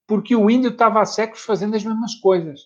porque 0.07 0.35
o 0.35 0.49
índio 0.49 0.71
estava 0.71 1.01
há 1.01 1.05
séculos 1.05 1.43
fazendo 1.43 1.75
as 1.75 1.83
mesmas 1.83 2.15
coisas, 2.15 2.61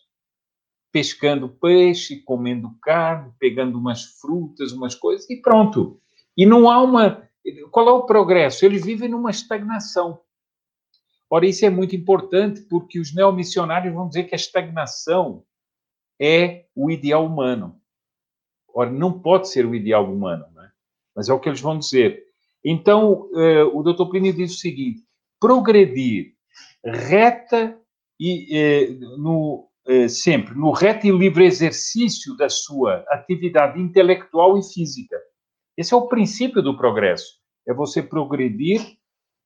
pescando 0.91 1.49
peixe, 1.49 2.21
comendo 2.21 2.71
carne, 2.81 3.33
pegando 3.37 3.77
umas 3.77 4.03
frutas, 4.19 4.71
umas 4.71 4.95
coisas 4.95 5.29
e 5.29 5.41
pronto. 5.41 5.99
E 6.37 6.45
não 6.45 6.69
há 6.69 6.81
uma 6.81 7.25
qual 7.71 7.87
é 7.87 7.91
o 7.91 8.05
progresso? 8.05 8.65
Ele 8.65 8.79
vive 8.79 9.07
numa 9.07 9.29
estagnação. 9.29 10.19
Ora, 11.29 11.45
isso 11.45 11.65
é 11.65 11.69
muito 11.69 11.95
importante 11.95 12.61
porque 12.61 12.99
os 12.99 13.13
neomissionários 13.13 13.93
vão 13.93 14.07
dizer 14.07 14.23
que 14.23 14.35
a 14.35 14.37
estagnação 14.37 15.43
é 16.19 16.65
o 16.75 16.89
ideal 16.89 17.25
humano. 17.25 17.79
Ora, 18.75 18.91
não 18.91 19.21
pode 19.21 19.49
ser 19.49 19.65
o 19.65 19.73
ideal 19.73 20.11
humano, 20.11 20.45
né? 20.53 20.69
mas 21.15 21.29
é 21.29 21.33
o 21.33 21.39
que 21.39 21.47
eles 21.47 21.61
vão 21.61 21.79
dizer. 21.79 22.21
Então, 22.63 23.29
eh, 23.33 23.63
o 23.63 23.81
Dr. 23.81 24.09
Plínio 24.09 24.33
diz 24.33 24.53
o 24.53 24.57
seguinte: 24.57 25.01
progredir 25.39 26.33
reta 26.83 27.79
e 28.19 28.47
eh, 28.51 28.89
no, 29.17 29.69
eh, 29.87 30.09
sempre 30.09 30.55
no 30.55 30.71
reto 30.71 31.07
e 31.07 31.11
livre 31.11 31.45
exercício 31.45 32.35
da 32.35 32.49
sua 32.49 33.05
atividade 33.09 33.79
intelectual 33.79 34.57
e 34.57 34.63
física. 34.63 35.17
Esse 35.77 35.93
é 35.93 35.97
o 35.97 36.07
princípio 36.07 36.61
do 36.61 36.75
progresso. 36.75 37.39
É 37.65 37.73
você 37.73 38.03
progredir 38.03 38.81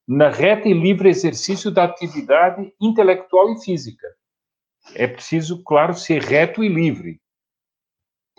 na 0.08 0.30
reta 0.30 0.68
e 0.68 0.74
livre 0.74 1.08
exercício 1.08 1.70
da 1.70 1.84
atividade 1.84 2.74
intelectual 2.82 3.54
e 3.54 3.64
física. 3.64 4.08
É 4.96 5.06
preciso, 5.06 5.64
claro, 5.64 5.94
ser 5.94 6.22
reto 6.24 6.64
e 6.64 6.68
livre, 6.68 7.22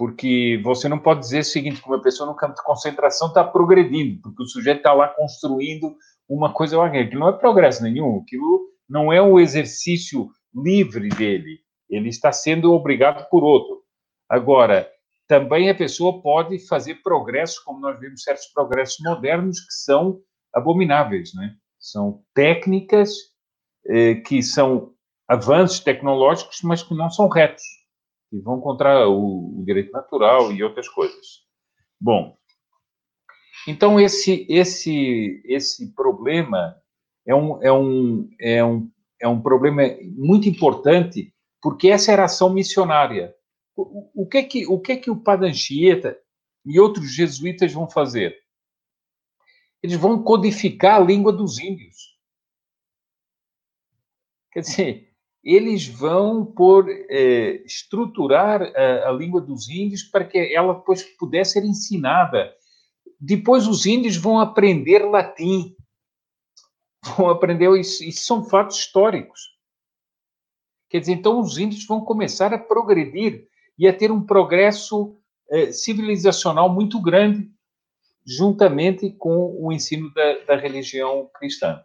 porque 0.01 0.59
você 0.65 0.89
não 0.89 0.99
pode 0.99 1.21
dizer 1.21 1.41
o 1.41 1.45
seguinte, 1.45 1.83
que 1.83 1.87
uma 1.87 2.01
pessoa 2.01 2.27
no 2.27 2.35
campo 2.35 2.55
de 2.55 2.63
concentração 2.63 3.29
está 3.29 3.45
progredindo, 3.45 4.19
porque 4.23 4.43
o 4.43 4.47
sujeito 4.47 4.79
está 4.79 4.95
lá 4.95 5.07
construindo 5.09 5.95
uma 6.27 6.55
coisa 6.55 6.79
ou 6.79 6.83
aquilo 6.83 7.21
não 7.21 7.29
é 7.29 7.33
progresso 7.33 7.83
nenhum, 7.83 8.23
aquilo 8.23 8.67
não 8.89 9.13
é 9.13 9.21
um 9.21 9.39
exercício 9.39 10.31
livre 10.55 11.11
dele, 11.11 11.59
ele 11.91 12.09
está 12.09 12.33
sendo 12.33 12.73
obrigado 12.73 13.29
por 13.29 13.45
outro. 13.45 13.83
Agora, 14.27 14.91
também 15.29 15.69
a 15.69 15.75
pessoa 15.75 16.23
pode 16.23 16.67
fazer 16.67 17.03
progressos, 17.03 17.59
como 17.59 17.79
nós 17.81 18.01
vemos 18.01 18.23
certos 18.23 18.47
progressos 18.55 19.05
modernos 19.05 19.61
que 19.61 19.75
são 19.85 20.19
abomináveis, 20.55 21.35
né? 21.35 21.57
São 21.79 22.23
técnicas 22.35 23.13
eh, 23.87 24.15
que 24.15 24.43
são 24.43 24.95
avanços 25.29 25.81
tecnológicos, 25.81 26.61
mas 26.63 26.83
que 26.83 26.95
não 26.95 27.11
são 27.11 27.29
retos, 27.29 27.63
e 28.33 28.41
vão 28.41 28.61
contra 28.61 29.09
o, 29.09 29.61
o 29.61 29.65
direito 29.65 29.93
natural 29.93 30.53
e 30.53 30.63
outras 30.63 30.89
coisas. 30.89 31.45
Bom, 32.01 32.37
então 33.67 34.01
esse 34.01 34.47
esse 34.49 35.43
esse 35.45 35.95
problema 35.95 36.77
é 37.27 37.35
um 37.35 37.63
é 37.63 37.73
um 37.73 38.31
é 38.41 38.65
um 38.65 38.91
é 39.21 39.29
um 39.29 39.41
problema 39.41 39.83
muito 40.17 40.49
importante 40.49 41.35
porque 41.61 41.89
essa 41.89 42.13
era 42.13 42.25
ação 42.25 42.53
missionária. 42.53 43.35
O, 43.77 44.23
o 44.23 44.27
que 44.27 44.39
é 44.39 44.43
que 44.43 44.67
o 44.67 44.81
que 44.81 44.93
é 44.93 44.97
que 44.97 45.11
o 45.11 45.21
Padre 45.21 45.49
Anchieta 45.49 46.19
e 46.65 46.79
outros 46.81 47.15
jesuítas 47.15 47.73
vão 47.73 47.89
fazer? 47.89 48.41
eles 49.83 49.97
vão 49.97 50.23
codificar 50.23 51.01
a 51.01 51.05
língua 51.05 51.33
dos 51.33 51.59
índios. 51.59 52.19
Quer 54.53 54.61
dizer, 54.61 55.10
eles 55.43 55.87
vão 55.87 56.45
por 56.45 56.87
é, 56.89 57.63
estruturar 57.65 58.63
a, 58.63 59.09
a, 59.09 59.13
língua 59.13 59.41
dos 59.41 59.69
índios 59.69 60.03
para 60.03 60.25
que 60.25 60.55
ela 60.55 60.75
depois 60.75 61.03
pudesse 61.03 61.53
ser 61.53 61.65
ensinada. 61.65 62.55
Depois 63.19 63.67
os 63.67 63.87
índios 63.87 64.17
vão 64.17 64.39
aprender 64.39 65.01
latim, 65.01 65.75
vão 67.17 67.31
aprender 67.31 67.71
isso, 67.79 68.05
isso 68.05 68.25
são 68.25 68.45
fatos 68.45 68.79
históricos. 68.79 69.59
Quer 70.91 71.01
dizer, 71.01 71.13
então 71.13 71.41
os 71.41 71.57
índios 71.57 71.87
vão 71.87 72.05
começar 72.05 72.53
a 72.53 72.59
progredir 72.59 73.47
e 73.79 73.89
a 73.89 73.97
ter 73.97 74.11
um 74.11 74.25
progresso 74.25 75.17
é, 75.49 75.73
civilizacional 75.73 76.69
muito 76.69 77.01
grande 77.01 77.51
juntamente 78.27 79.11
com 79.11 79.57
o 79.59 79.73
ensino 79.73 80.13
da, 80.13 80.39
da 80.45 80.57
religião 80.57 81.31
cristã. 81.35 81.83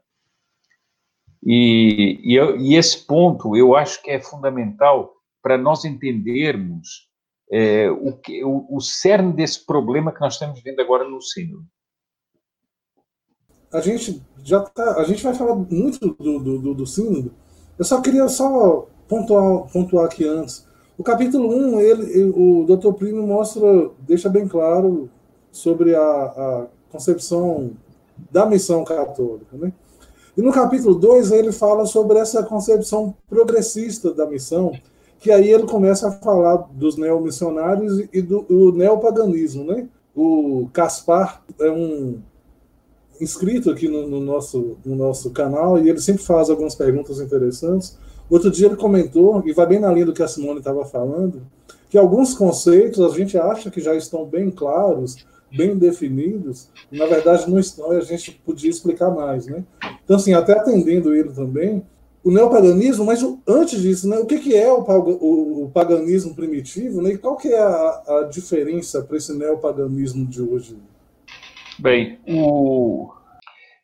E, 1.46 2.20
e, 2.24 2.36
eu, 2.36 2.58
e, 2.58 2.76
esse 2.76 3.06
ponto 3.06 3.56
eu 3.56 3.76
acho 3.76 4.02
que 4.02 4.10
é 4.10 4.20
fundamental 4.20 5.14
para 5.44 5.58
nós 5.58 5.86
entendermos 5.86 7.08
é, 7.52 7.90
o, 7.92 8.14
que, 8.14 8.44
o, 8.44 8.66
o 8.70 8.82
cerne 8.82 9.32
desse 9.32 9.64
problema 9.64 10.12
que 10.12 10.22
nós 10.22 10.34
estamos 10.34 10.60
vendo 10.62 10.82
agora 10.82 11.08
no 11.08 11.22
sínodo. 11.22 11.64
A 13.72 13.80
gente 13.80 14.24
já 14.44 14.62
tá, 14.62 15.00
a 15.00 15.04
gente 15.04 15.22
vai 15.22 15.36
falar 15.36 15.56
muito 15.56 16.00
do, 16.00 16.40
do, 16.40 16.60
do, 16.60 16.74
do 16.74 16.88
sínodo. 16.88 17.32
Eu 17.78 17.86
só 17.86 18.02
queria 18.02 18.28
só 18.28 18.88
pontuar, 19.08 19.72
pontuar 19.72 20.06
aqui 20.06 20.26
antes. 20.26 20.68
O 20.98 21.04
capítulo 21.04 21.50
1, 21.50 21.80
ele, 21.82 22.24
o 22.24 22.66
Dr. 22.66 22.94
Plínio 22.94 23.28
mostra, 23.28 23.92
deixa 24.00 24.30
bem 24.30 24.48
claro 24.48 25.10
sobre 25.52 25.94
a, 25.94 26.02
a 26.02 26.68
concepção 26.90 27.72
da 28.32 28.46
missão 28.46 28.84
católica. 28.84 29.58
Né? 29.58 29.74
E 30.38 30.42
no 30.42 30.52
capítulo 30.52 30.96
2 30.96 31.32
ele 31.32 31.52
fala 31.52 31.86
sobre 31.86 32.18
essa 32.18 32.44
concepção 32.44 33.16
progressista 33.30 34.14
da 34.14 34.26
missão, 34.26 34.74
que 35.20 35.32
aí 35.32 35.50
ele 35.50 35.64
começa 35.64 36.10
a 36.10 36.12
falar 36.12 36.58
dos 36.74 36.98
neomissionários 36.98 38.06
e 38.12 38.22
do, 38.22 38.42
do 38.42 38.74
neopaganismo. 38.74 39.64
Né? 39.64 39.88
O 40.14 40.70
Caspar 40.74 41.42
é 41.60 41.72
um 41.72 42.20
inscrito 43.20 43.72
aqui 43.72 43.88
no, 43.88 44.08
no, 44.08 44.20
nosso, 44.20 44.78
no 44.86 44.96
nosso 44.96 45.32
canal 45.32 45.80
e 45.80 45.90
ele 45.90 46.02
sempre 46.02 46.24
faz 46.24 46.50
algumas 46.50 46.76
perguntas 46.76 47.20
interessantes. 47.20 47.98
Outro 48.30 48.52
dia 48.52 48.68
ele 48.68 48.76
comentou, 48.76 49.42
e 49.46 49.54
vai 49.54 49.68
bem 49.68 49.80
na 49.80 49.92
linha 49.92 50.08
do 50.08 50.14
que 50.14 50.24
a 50.24 50.28
Simone 50.28 50.60
estava 50.60 50.84
falando, 50.84 51.44
que 51.90 51.98
alguns 51.98 52.34
conceitos 52.34 53.00
a 53.00 53.10
gente 53.16 53.38
acha 53.38 53.70
que 53.70 53.80
já 53.80 53.96
estão 53.96 54.26
bem 54.26 54.50
claros, 54.50 55.26
bem 55.56 55.78
definidos, 55.78 56.70
na 56.92 57.06
verdade 57.06 57.50
não 57.50 57.60
estão, 57.60 57.94
e 57.94 57.98
a 57.98 58.02
gente 58.02 58.32
podia 58.46 58.70
explicar 58.70 59.10
mais, 59.10 59.48
né? 59.48 59.64
Então, 60.04 60.16
assim, 60.16 60.34
até 60.34 60.54
atendendo 60.54 61.16
ele 61.16 61.32
também, 61.32 61.84
o 62.26 62.32
neopaganismo, 62.32 63.06
mas 63.06 63.24
antes 63.48 63.80
disso, 63.80 64.10
né, 64.10 64.18
o 64.18 64.26
que, 64.26 64.40
que 64.40 64.56
é 64.56 64.68
o, 64.72 64.80
o, 64.80 65.66
o 65.66 65.70
paganismo 65.70 66.34
primitivo 66.34 67.00
né, 67.00 67.12
e 67.12 67.18
qual 67.20 67.38
que 67.38 67.50
é 67.50 67.60
a, 67.60 68.04
a 68.08 68.28
diferença 68.32 69.04
para 69.04 69.16
esse 69.16 69.32
neopaganismo 69.38 70.26
de 70.26 70.42
hoje? 70.42 70.76
Bem, 71.78 72.18
o... 72.28 73.12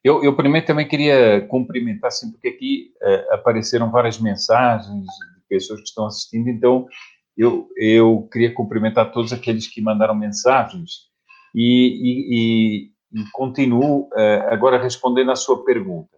eu, 0.04 0.24
eu 0.24 0.36
primeiro 0.36 0.66
também 0.66 0.88
queria 0.88 1.42
cumprimentar, 1.50 2.08
assim, 2.08 2.32
porque 2.32 2.48
aqui 2.48 2.92
é, 3.04 3.36
apareceram 3.36 3.92
várias 3.92 4.20
mensagens 4.20 5.04
de 5.06 5.48
pessoas 5.48 5.80
que 5.82 5.90
estão 5.90 6.08
assistindo, 6.08 6.50
então 6.50 6.88
eu, 7.38 7.68
eu 7.78 8.28
queria 8.32 8.52
cumprimentar 8.52 9.12
todos 9.12 9.32
aqueles 9.32 9.68
que 9.68 9.82
mandaram 9.82 10.16
mensagens 10.16 11.11
e, 11.54 12.88
e, 12.88 12.92
e, 13.12 13.24
continuo 13.32 14.10
é, 14.16 14.48
agora 14.50 14.82
respondendo 14.82 15.32
a 15.32 15.36
sua 15.36 15.64
pergunta. 15.64 16.18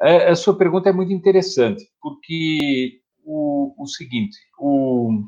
A, 0.00 0.30
a 0.30 0.36
sua 0.36 0.56
pergunta 0.56 0.88
é 0.88 0.92
muito 0.92 1.12
interessante, 1.12 1.84
porque 2.00 3.00
o, 3.24 3.74
o 3.82 3.86
seguinte, 3.86 4.36
o, 4.58 5.22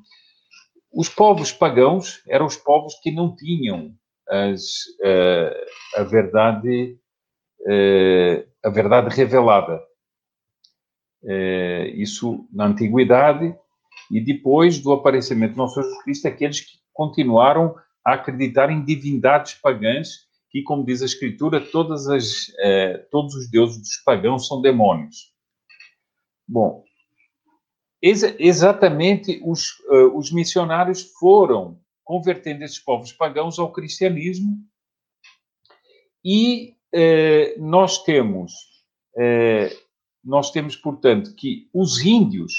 os 0.93 1.09
povos 1.09 1.53
pagãos 1.53 2.23
eram 2.29 2.47
os 2.47 2.57
povos 2.57 2.95
que 3.03 3.11
não 3.11 3.35
tinham 3.35 3.95
as, 4.29 4.65
a, 5.97 6.01
a 6.01 6.05
verdade 6.05 6.97
a 8.65 8.71
verdade 8.71 9.15
revelada. 9.15 9.79
Isso 11.95 12.49
na 12.51 12.65
antiguidade 12.67 13.55
e 14.11 14.21
depois 14.21 14.81
do 14.81 14.93
aparecimento 14.93 15.53
do 15.53 15.59
nosso 15.59 15.81
Jesus 15.81 16.03
Cristo, 16.03 16.29
aqueles 16.29 16.61
que 16.61 16.79
continuaram 16.93 17.75
a 18.05 18.15
acreditar 18.15 18.71
em 18.71 18.85
divindades 18.85 19.55
pagãs 19.55 20.29
que, 20.51 20.63
como 20.63 20.85
diz 20.85 21.03
a 21.03 21.07
Escritura, 21.07 21.59
as, 21.59 22.53
eh, 22.59 23.07
todos 23.11 23.35
os 23.35 23.51
deuses 23.51 23.79
dos 23.79 23.97
pagãos 24.05 24.49
são 24.49 24.61
demônios. 24.61 25.33
Bom, 26.47 26.85
ex 28.03 28.23
exatamente 28.39 29.41
os, 29.45 29.79
uh, 29.89 30.17
os 30.17 30.33
missionários 30.33 31.13
foram 31.19 31.79
convertendo 32.03 32.65
esses 32.65 32.79
povos 32.79 33.13
pagãos 33.13 33.59
ao 33.59 33.73
cristianismo 33.73 34.59
e 36.25 36.75
eh, 36.93 37.55
nós 37.57 38.03
temos 38.03 38.53
eh, 39.17 39.71
nós 40.25 40.51
temos 40.51 40.75
portanto 40.75 41.35
que 41.37 41.69
os 41.73 42.05
índios 42.05 42.53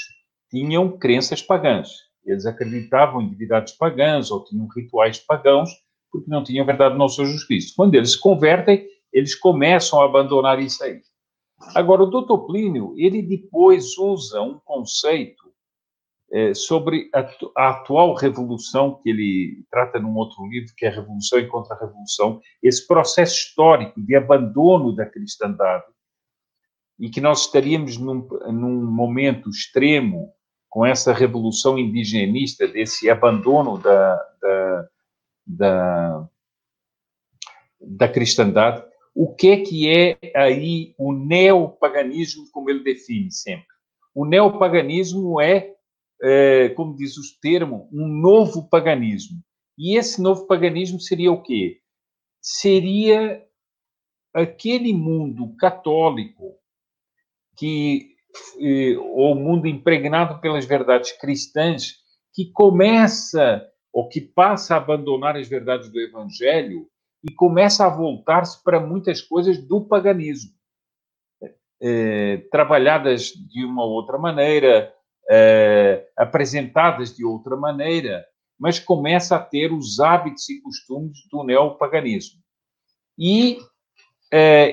tinham 0.50 0.96
crenças 0.96 1.42
pagãs 1.42 1.90
eles 2.24 2.46
acreditavam 2.46 3.20
em 3.20 3.28
divindades 3.28 3.74
pagãs 3.74 4.30
ou 4.30 4.44
tinham 4.44 4.68
rituais 4.68 5.18
pagãos 5.18 5.70
porque 6.12 6.30
não 6.30 6.44
tinham 6.44 6.66
verdade 6.66 6.96
no 6.96 7.08
seu 7.08 7.24
Jesus. 7.24 7.72
Quando 7.74 7.94
eles 7.94 8.12
se 8.12 8.20
convertem, 8.20 8.86
eles 9.12 9.34
começam 9.34 10.00
a 10.00 10.04
abandonar 10.04 10.60
isso 10.60 10.84
aí. 10.84 11.00
Agora, 11.74 12.02
o 12.02 12.10
doutor 12.10 12.46
Plínio, 12.46 12.94
ele 12.96 13.22
depois 13.22 13.96
usa 13.96 14.42
um 14.42 14.58
conceito 14.64 15.52
é, 16.30 16.54
sobre 16.54 17.08
a, 17.14 17.20
a, 17.56 17.70
atual 17.70 18.14
revolução, 18.14 19.00
que 19.02 19.10
ele 19.10 19.64
trata 19.70 19.98
num 19.98 20.14
outro 20.16 20.46
livro, 20.46 20.72
que 20.76 20.84
é 20.84 20.88
a 20.88 20.92
Revolução 20.92 21.38
e 21.38 21.46
Contra-Revolução, 21.46 22.40
esse 22.62 22.86
processo 22.86 23.34
histórico 23.34 24.00
de 24.00 24.16
abandono 24.16 24.94
da 24.94 25.06
cristandade, 25.06 25.84
e 26.98 27.10
que 27.10 27.20
nós 27.20 27.46
estaríamos 27.46 27.96
num, 27.96 28.26
num 28.50 28.84
momento 28.90 29.48
extremo 29.48 30.32
com 30.72 30.86
essa 30.86 31.12
revolução 31.12 31.78
indigenista, 31.78 32.66
desse 32.66 33.10
abandono 33.10 33.76
da, 33.76 34.16
da 34.40 34.88
da, 35.46 36.28
da 37.78 38.08
cristandade, 38.08 38.82
o 39.14 39.34
que 39.34 39.48
é 39.48 39.60
que 39.60 39.88
é 39.88 40.18
aí 40.34 40.94
o 40.96 41.12
neopaganismo, 41.12 42.50
como 42.50 42.70
ele 42.70 42.82
define 42.82 43.30
sempre? 43.30 43.66
O 44.14 44.24
neopaganismo 44.24 45.40
é, 45.40 45.74
é 46.22 46.70
como 46.70 46.96
diz 46.96 47.18
o 47.18 47.40
termo, 47.40 47.88
um 47.92 48.06
novo 48.06 48.68
paganismo. 48.68 49.42
E 49.76 49.98
esse 49.98 50.22
novo 50.22 50.46
paganismo 50.46 50.98
seria 51.00 51.32
o 51.32 51.42
quê? 51.42 51.80
Seria 52.40 53.44
aquele 54.32 54.94
mundo 54.94 55.54
católico 55.56 56.56
que 57.56 58.11
ou 59.14 59.34
mundo 59.34 59.66
impregnado 59.66 60.40
pelas 60.40 60.64
verdades 60.64 61.12
cristãs 61.12 61.96
que 62.34 62.50
começa 62.52 63.66
ou 63.92 64.08
que 64.08 64.20
passa 64.20 64.74
a 64.74 64.78
abandonar 64.78 65.36
as 65.36 65.48
verdades 65.48 65.90
do 65.90 66.00
evangelho 66.00 66.86
e 67.22 67.32
começa 67.34 67.86
a 67.86 67.90
voltar-se 67.90 68.62
para 68.64 68.80
muitas 68.80 69.20
coisas 69.20 69.58
do 69.58 69.86
paganismo, 69.86 70.50
é, 71.80 72.38
trabalhadas 72.50 73.26
de 73.26 73.64
uma 73.64 73.84
outra 73.84 74.18
maneira, 74.18 74.92
é, 75.30 76.08
apresentadas 76.16 77.14
de 77.14 77.24
outra 77.24 77.56
maneira, 77.56 78.24
mas 78.58 78.78
começa 78.78 79.36
a 79.36 79.40
ter 79.40 79.72
os 79.72 80.00
hábitos 80.00 80.48
e 80.48 80.60
costumes 80.62 81.18
do 81.30 81.44
neopaganismo. 81.44 82.40
E 83.18 83.58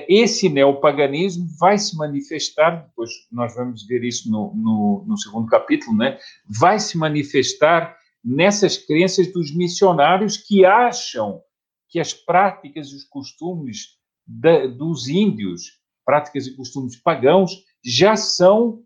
esse 0.08 0.48
neopaganismo 0.48 1.46
vai 1.58 1.76
se 1.76 1.94
manifestar, 1.94 2.86
depois 2.86 3.10
nós 3.30 3.54
vamos 3.54 3.86
ver 3.86 4.02
isso 4.02 4.30
no, 4.30 4.54
no, 4.54 5.04
no 5.06 5.18
segundo 5.18 5.46
capítulo, 5.48 5.96
né? 5.96 6.18
vai 6.48 6.80
se 6.80 6.96
manifestar 6.96 7.98
nessas 8.24 8.78
crenças 8.78 9.30
dos 9.32 9.54
missionários 9.54 10.36
que 10.36 10.64
acham 10.64 11.42
que 11.88 11.98
as 11.98 12.14
práticas 12.14 12.88
e 12.88 12.96
os 12.96 13.04
costumes 13.04 13.98
da, 14.26 14.66
dos 14.66 15.08
índios, 15.08 15.78
práticas 16.04 16.46
e 16.46 16.56
costumes 16.56 16.96
pagãos, 16.96 17.64
já 17.84 18.16
são, 18.16 18.82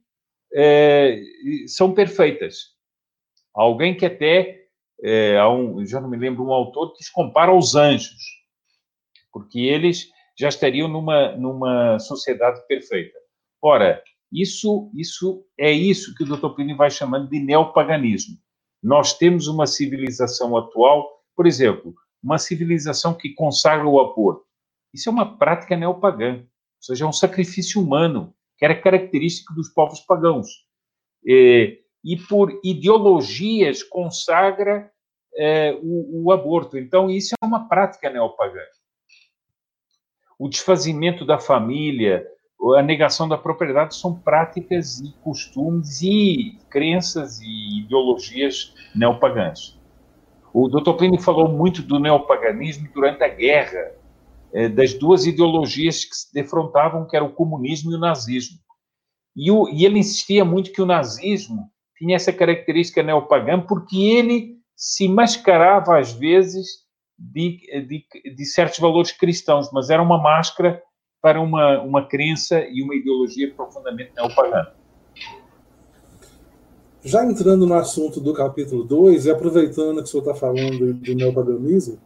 é, 0.52 1.20
são 1.66 1.92
perfeitas. 1.92 2.74
Alguém 3.54 3.96
que 3.96 4.06
até, 4.06 4.66
é, 5.02 5.44
um, 5.46 5.84
já 5.86 6.00
não 6.00 6.08
me 6.08 6.16
lembro, 6.16 6.44
um 6.44 6.52
autor 6.52 6.94
que 6.94 7.02
os 7.02 7.10
compara 7.10 7.52
aos 7.52 7.74
anjos, 7.74 8.22
porque 9.32 9.60
eles 9.60 10.10
já 10.38 10.48
estariam 10.48 10.88
numa, 10.88 11.32
numa 11.32 11.98
sociedade 11.98 12.60
perfeita. 12.66 13.18
Ora, 13.62 14.02
isso, 14.32 14.90
isso 14.94 15.46
é 15.58 15.70
isso 15.70 16.14
que 16.14 16.24
o 16.24 16.26
Dr. 16.26 16.54
Plínio 16.54 16.76
vai 16.76 16.90
chamando 16.90 17.28
de 17.28 17.38
neopaganismo. 17.38 18.36
Nós 18.82 19.16
temos 19.16 19.46
uma 19.46 19.66
civilização 19.66 20.56
atual, 20.56 21.08
por 21.36 21.46
exemplo, 21.46 21.94
uma 22.22 22.38
civilização 22.38 23.14
que 23.14 23.32
consagra 23.34 23.86
o 23.86 24.00
aborto. 24.00 24.44
Isso 24.92 25.08
é 25.08 25.12
uma 25.12 25.38
prática 25.38 25.76
neopagã, 25.76 26.38
ou 26.38 26.46
seja, 26.80 27.04
é 27.04 27.08
um 27.08 27.12
sacrifício 27.12 27.80
humano, 27.80 28.34
que 28.58 28.64
era 28.64 28.80
característico 28.80 29.54
dos 29.54 29.68
povos 29.68 30.00
pagãos. 30.00 30.48
E, 31.24 31.80
e 32.04 32.16
por 32.16 32.60
ideologias 32.62 33.82
consagra 33.82 34.90
é, 35.36 35.78
o, 35.82 36.24
o 36.24 36.32
aborto. 36.32 36.76
Então, 36.76 37.10
isso 37.10 37.34
é 37.40 37.46
uma 37.46 37.68
prática 37.68 38.10
neopagã. 38.10 38.60
O 40.38 40.48
desfazimento 40.48 41.24
da 41.24 41.38
família, 41.38 42.26
a 42.76 42.82
negação 42.82 43.28
da 43.28 43.38
propriedade 43.38 43.94
são 43.94 44.14
práticas 44.14 45.00
e 45.00 45.12
costumes 45.22 46.02
e 46.02 46.58
crenças 46.70 47.40
e 47.40 47.80
ideologias 47.80 48.74
neopagãs. 48.94 49.78
O 50.52 50.68
Dr. 50.68 50.92
Plínio 50.92 51.20
falou 51.20 51.48
muito 51.48 51.82
do 51.82 51.98
neopaganismo 51.98 52.88
durante 52.94 53.22
a 53.24 53.28
guerra, 53.28 53.92
eh, 54.52 54.68
das 54.68 54.94
duas 54.94 55.26
ideologias 55.26 56.04
que 56.04 56.14
se 56.14 56.32
defrontavam, 56.32 57.06
que 57.06 57.16
era 57.16 57.24
o 57.24 57.32
comunismo 57.32 57.90
e 57.90 57.96
o 57.96 57.98
nazismo. 57.98 58.58
E, 59.36 59.50
o, 59.50 59.68
e 59.68 59.84
ele 59.84 59.98
insistia 59.98 60.44
muito 60.44 60.72
que 60.72 60.80
o 60.80 60.86
nazismo 60.86 61.68
tinha 61.98 62.14
essa 62.14 62.32
característica 62.32 63.02
neopagã 63.02 63.60
porque 63.60 63.96
ele 63.98 64.54
se 64.76 65.08
mascarava, 65.08 65.98
às 65.98 66.12
vezes, 66.12 66.83
de, 67.18 67.58
de, 67.86 68.34
de 68.34 68.44
certos 68.44 68.78
valores 68.78 69.12
cristãos, 69.12 69.70
mas 69.72 69.90
era 69.90 70.02
uma 70.02 70.20
máscara 70.20 70.82
para 71.22 71.40
uma, 71.40 71.80
uma 71.82 72.06
crença 72.06 72.60
e 72.60 72.82
uma 72.82 72.94
ideologia 72.94 73.52
profundamente 73.54 74.12
neopagã. 74.14 74.66
Já 77.02 77.24
entrando 77.24 77.66
no 77.66 77.74
assunto 77.74 78.20
do 78.20 78.32
capítulo 78.32 78.84
2, 78.84 79.26
e 79.26 79.30
aproveitando 79.30 79.96
que 79.96 80.02
o 80.02 80.06
senhor 80.06 80.22
está 80.22 80.34
falando 80.34 80.94
do 80.94 81.14
neopaganismo, 81.14 81.98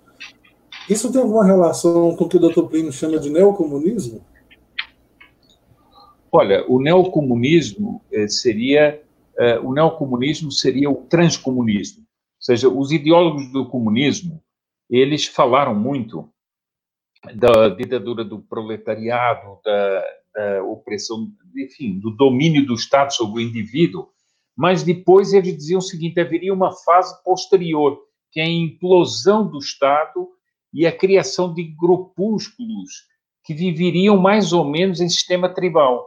isso 0.89 1.13
tem 1.13 1.21
alguma 1.21 1.45
relação 1.45 2.17
com 2.17 2.25
o 2.25 2.29
que 2.29 2.37
o 2.37 2.41
Dr. 2.41 2.65
Plínio 2.65 2.93
chama 2.93 3.19
de 3.19 3.31
neocomunismo? 3.31 4.25
Olha, 6.33 6.65
o 6.69 6.81
neocomunismo 6.81 8.03
eh, 8.11 8.29
seria 8.29 9.03
eh, 9.39 9.59
o 9.61 9.73
neocomunismo 9.73 10.51
seria 10.51 10.91
o 10.91 10.97
transcomunismo. 10.97 12.03
Ou 12.03 12.43
seja, 12.43 12.69
os 12.69 12.91
ideólogos 12.91 13.51
do 13.53 13.67
comunismo, 13.67 14.43
eles 14.89 15.27
falaram 15.27 15.75
muito 15.75 16.31
da 17.35 17.69
ditadura 17.69 18.25
do 18.25 18.41
proletariado, 18.41 19.61
da, 19.65 20.05
da 20.35 20.63
opressão, 20.65 21.29
enfim, 21.57 21.99
do 21.99 22.11
domínio 22.11 22.65
do 22.65 22.75
Estado 22.75 23.13
sobre 23.13 23.43
o 23.43 23.47
indivíduo, 23.47 24.09
mas 24.57 24.83
depois 24.83 25.33
eles 25.33 25.57
diziam 25.57 25.79
o 25.79 25.83
seguinte: 25.83 26.21
haveria 26.21 26.55
uma 26.55 26.73
fase 26.73 27.23
posterior, 27.23 28.01
que 28.33 28.41
é 28.41 28.45
a 28.45 28.49
implosão 28.49 29.49
do 29.49 29.59
Estado 29.59 30.29
e 30.73 30.87
a 30.87 30.97
criação 30.97 31.53
de 31.53 31.65
grupúsculos 31.65 33.07
que 33.45 33.55
viveriam 33.55 34.17
mais 34.17 34.53
ou 34.53 34.65
menos 34.65 35.01
em 35.01 35.09
sistema 35.09 35.49
tribal. 35.49 36.07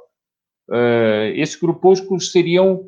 Uh, 0.69 1.33
esses 1.35 1.55
grupúsculos 1.55 2.31
seriam 2.31 2.85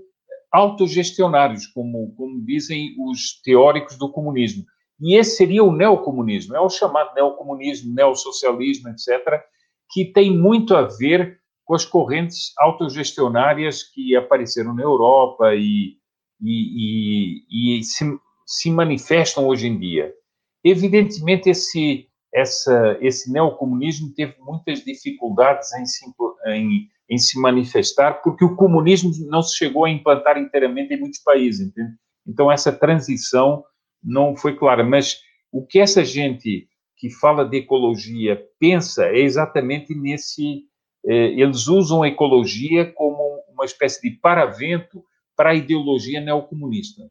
autogestionários, 0.52 1.66
como, 1.68 2.14
como 2.16 2.46
dizem 2.46 2.96
os 3.00 3.42
teóricos 3.42 3.98
do 3.98 4.12
comunismo. 4.12 4.64
E 5.00 5.18
esse 5.18 5.38
seria 5.38 5.64
o 5.64 5.72
neocomunismo, 5.72 6.56
é 6.56 6.60
o 6.60 6.70
chamado 6.70 7.14
neocomunismo, 7.14 7.94
neossocialismo, 7.94 8.90
etc., 8.90 9.42
que 9.92 10.06
tem 10.06 10.36
muito 10.36 10.76
a 10.76 10.84
ver 10.84 11.40
com 11.66 11.76
as 11.76 11.86
correntes 11.86 12.52
autogestionárias 12.58 13.84
que 13.84 14.16
apareceram 14.16 14.74
na 14.74 14.84
Europa 14.84 15.54
e, 15.56 15.98
e, 16.42 17.46
e, 17.50 17.80
e 17.80 17.84
se, 17.84 18.06
se, 18.46 18.72
manifestam 18.72 19.48
hoje 19.48 19.68
em 19.68 19.80
dia. 19.80 20.14
Evidentemente, 20.64 21.50
esse, 21.50 22.08
essa, 22.34 22.98
esse 23.02 23.32
neocomunismo 23.32 24.14
teve 24.14 24.36
muitas 24.40 24.84
dificuldades 24.84 25.72
em 25.74 25.86
se, 25.86 26.06
em, 26.48 26.88
em 27.10 27.18
se 27.18 27.40
manifestar, 27.40 28.22
porque 28.22 28.44
o 28.44 28.56
comunismo 28.56 29.12
não 29.28 29.42
se 29.42 29.58
chegou 29.58 29.86
a 29.86 29.90
implantar 29.90 30.38
inteiramente 30.38 30.94
em 30.94 31.00
muitos 31.00 31.20
países, 31.20 31.68
entende? 31.68 31.94
Então, 32.26 32.52
essa 32.52 32.72
transição 32.72 33.64
não 34.04 34.36
foi 34.36 34.56
clara. 34.56 34.84
Mas 34.84 35.22
o 35.52 35.66
que 35.66 35.80
essa 35.80 36.04
gente 36.04 36.68
que 36.98 37.10
fala 37.10 37.44
de 37.44 37.58
ecologia 37.58 38.42
pensa 38.60 39.06
é 39.06 39.20
exatamente 39.20 39.94
nesse 39.94 40.66
é, 41.06 41.28
eles 41.40 41.68
usam 41.68 42.02
a 42.02 42.08
ecologia 42.08 42.92
como 42.94 43.44
uma 43.50 43.66
espécie 43.66 44.02
de 44.02 44.18
paravento 44.18 45.04
para 45.36 45.50
a 45.50 45.56
ideologia 45.56 46.22
neocomunista. 46.22 47.04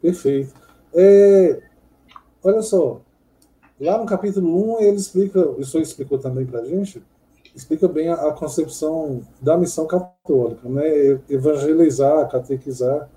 Perfeito. 0.00 0.54
É, 0.94 1.62
olha 2.42 2.62
só, 2.62 3.00
lá 3.80 3.98
no 3.98 4.06
capítulo 4.06 4.76
1 4.78 4.80
ele 4.82 4.96
explica, 4.96 5.54
isso 5.58 5.78
explicou 5.78 6.18
também 6.18 6.46
para 6.46 6.60
a 6.60 6.64
gente, 6.64 7.02
explica 7.54 7.88
bem 7.88 8.08
a, 8.08 8.14
a, 8.14 8.32
concepção 8.32 9.22
da 9.40 9.56
missão 9.56 9.86
católica, 9.86 10.68
né? 10.68 11.20
evangelizar, 11.28 12.28
catequizar. 12.30 13.08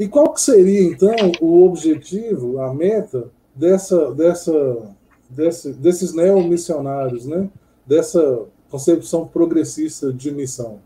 E 0.00 0.08
qual 0.08 0.32
que 0.32 0.40
seria, 0.40 0.82
então, 0.82 1.14
o 1.40 1.64
objetivo, 1.66 2.58
a 2.58 2.74
meta 2.74 3.30
dessa, 3.54 4.12
dessa 4.14 4.96
desse, 5.30 5.72
desses 5.72 6.14
neomissionários, 6.14 7.26
né? 7.26 7.48
dessa 7.86 8.46
concepção 8.68 9.26
progressista 9.26 10.12
de 10.12 10.30
missão. 10.30 10.80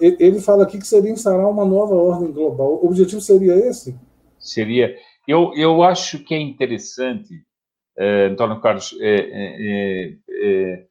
Ele 0.00 0.40
fala 0.40 0.62
aqui 0.62 0.78
que 0.78 0.86
seria 0.86 1.10
instaurar 1.10 1.48
uma 1.50 1.64
nova 1.66 1.94
ordem 1.94 2.32
global. 2.32 2.80
O 2.82 2.86
objetivo 2.86 3.20
seria 3.20 3.54
esse? 3.54 3.94
Seria. 4.38 4.96
Eu, 5.28 5.52
eu 5.54 5.82
acho 5.82 6.18
que 6.24 6.34
é 6.34 6.40
interessante, 6.40 7.44
eh, 7.98 8.28
Antônio 8.28 8.60
Carlos, 8.60 8.96
eh, 9.00 10.16
eh, 10.28 10.86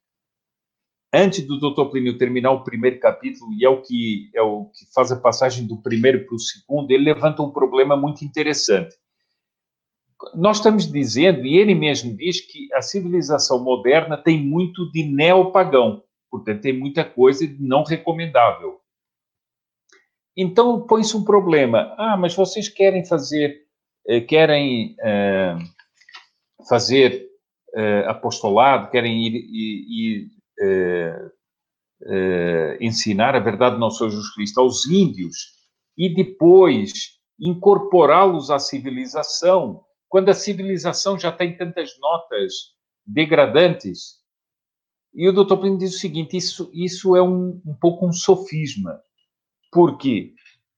antes 1.13 1.45
do 1.45 1.59
Dr. 1.59 1.89
Plínio 1.89 2.17
terminar 2.17 2.51
o 2.51 2.63
primeiro 2.63 2.99
capítulo, 2.99 3.51
e 3.53 3.65
é 3.65 3.69
o 3.69 3.81
que, 3.81 4.29
é 4.33 4.41
o 4.41 4.65
que 4.65 4.85
faz 4.93 5.11
a 5.11 5.19
passagem 5.19 5.67
do 5.67 5.81
primeiro 5.81 6.25
para 6.25 6.35
o 6.35 6.39
segundo, 6.39 6.91
ele 6.91 7.03
levanta 7.03 7.41
um 7.41 7.51
problema 7.51 7.97
muito 7.97 8.23
interessante 8.23 8.95
nós 10.35 10.57
estamos 10.57 10.89
dizendo, 10.89 11.45
e 11.45 11.57
ele 11.57 11.73
mesmo 11.73 12.15
diz, 12.15 12.41
que 12.41 12.71
a 12.73 12.81
civilização 12.81 13.63
moderna 13.63 14.17
tem 14.17 14.39
muito 14.39 14.89
de 14.91 15.03
neopagão, 15.03 16.03
portanto, 16.29 16.61
tem 16.61 16.77
muita 16.77 17.03
coisa 17.03 17.47
de 17.47 17.61
não 17.61 17.83
recomendável. 17.83 18.79
Então, 20.37 20.85
põe-se 20.85 21.15
um 21.17 21.23
problema. 21.23 21.93
Ah, 21.97 22.15
mas 22.15 22.35
vocês 22.35 22.69
querem 22.69 23.05
fazer, 23.05 23.65
eh, 24.07 24.21
querem 24.21 24.95
eh, 25.01 25.57
fazer 26.69 27.27
eh, 27.75 28.05
apostolado, 28.07 28.89
querem 28.89 29.27
ir, 29.27 29.35
ir, 29.35 29.85
ir 29.89 30.29
ensinar 32.79 33.35
a 33.35 33.39
verdade 33.39 33.75
do 33.75 33.79
nosso 33.79 34.09
Jesus 34.09 34.33
Cristo 34.33 34.59
aos 34.59 34.85
índios 34.87 35.35
e 35.97 36.13
depois 36.13 37.19
incorporá-los 37.39 38.51
à 38.51 38.59
civilização 38.59 39.83
quando 40.11 40.29
a 40.29 40.33
civilização 40.33 41.17
já 41.17 41.31
tem 41.31 41.55
tantas 41.55 41.97
notas 41.99 42.53
degradantes. 43.05 44.19
E 45.13 45.27
o 45.27 45.31
Dr. 45.31 45.57
Plínio 45.57 45.79
diz 45.79 45.95
o 45.95 45.99
seguinte: 45.99 46.35
isso, 46.35 46.69
isso 46.73 47.15
é 47.15 47.23
um, 47.23 47.61
um 47.65 47.73
pouco 47.79 48.05
um 48.05 48.11
sofisma. 48.11 48.99
Porque, 49.71 50.33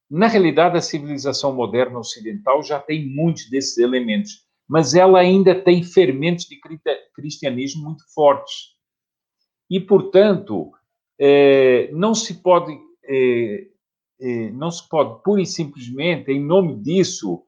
na 0.09 0.27
realidade, 0.27 0.77
a 0.77 0.81
civilização 0.81 1.53
moderna 1.53 1.97
ocidental 1.97 2.61
já 2.61 2.79
tem 2.79 3.09
muitos 3.09 3.49
desses 3.49 3.77
elementos, 3.79 4.43
mas 4.67 4.93
ela 4.93 5.19
ainda 5.19 5.59
tem 5.59 5.83
fermentos 5.83 6.45
de 6.45 6.59
cristianismo 7.15 7.83
muito 7.83 8.03
fortes. 8.13 8.72
E, 9.73 9.79
portanto, 9.79 10.71
é, 11.19 11.91
não 11.93 12.13
se 12.13 12.43
pode. 12.43 12.77
É, 13.03 13.67
é, 14.21 14.51
não 14.51 14.69
se 14.69 14.87
pode, 14.87 15.23
pura 15.23 15.41
e 15.41 15.47
simplesmente, 15.47 16.31
em 16.31 16.39
nome 16.39 16.79
disso, 16.79 17.43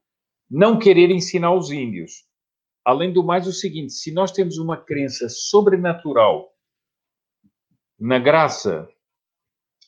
não 0.50 0.76
querer 0.76 1.08
ensinar 1.12 1.54
os 1.54 1.70
índios. 1.70 2.24
Além 2.84 3.12
do 3.12 3.22
mais, 3.22 3.46
o 3.46 3.52
seguinte: 3.52 3.92
se 3.92 4.12
nós 4.12 4.32
temos 4.32 4.58
uma 4.58 4.76
crença 4.76 5.28
sobrenatural 5.28 6.52
na 7.96 8.18
graça, 8.18 8.88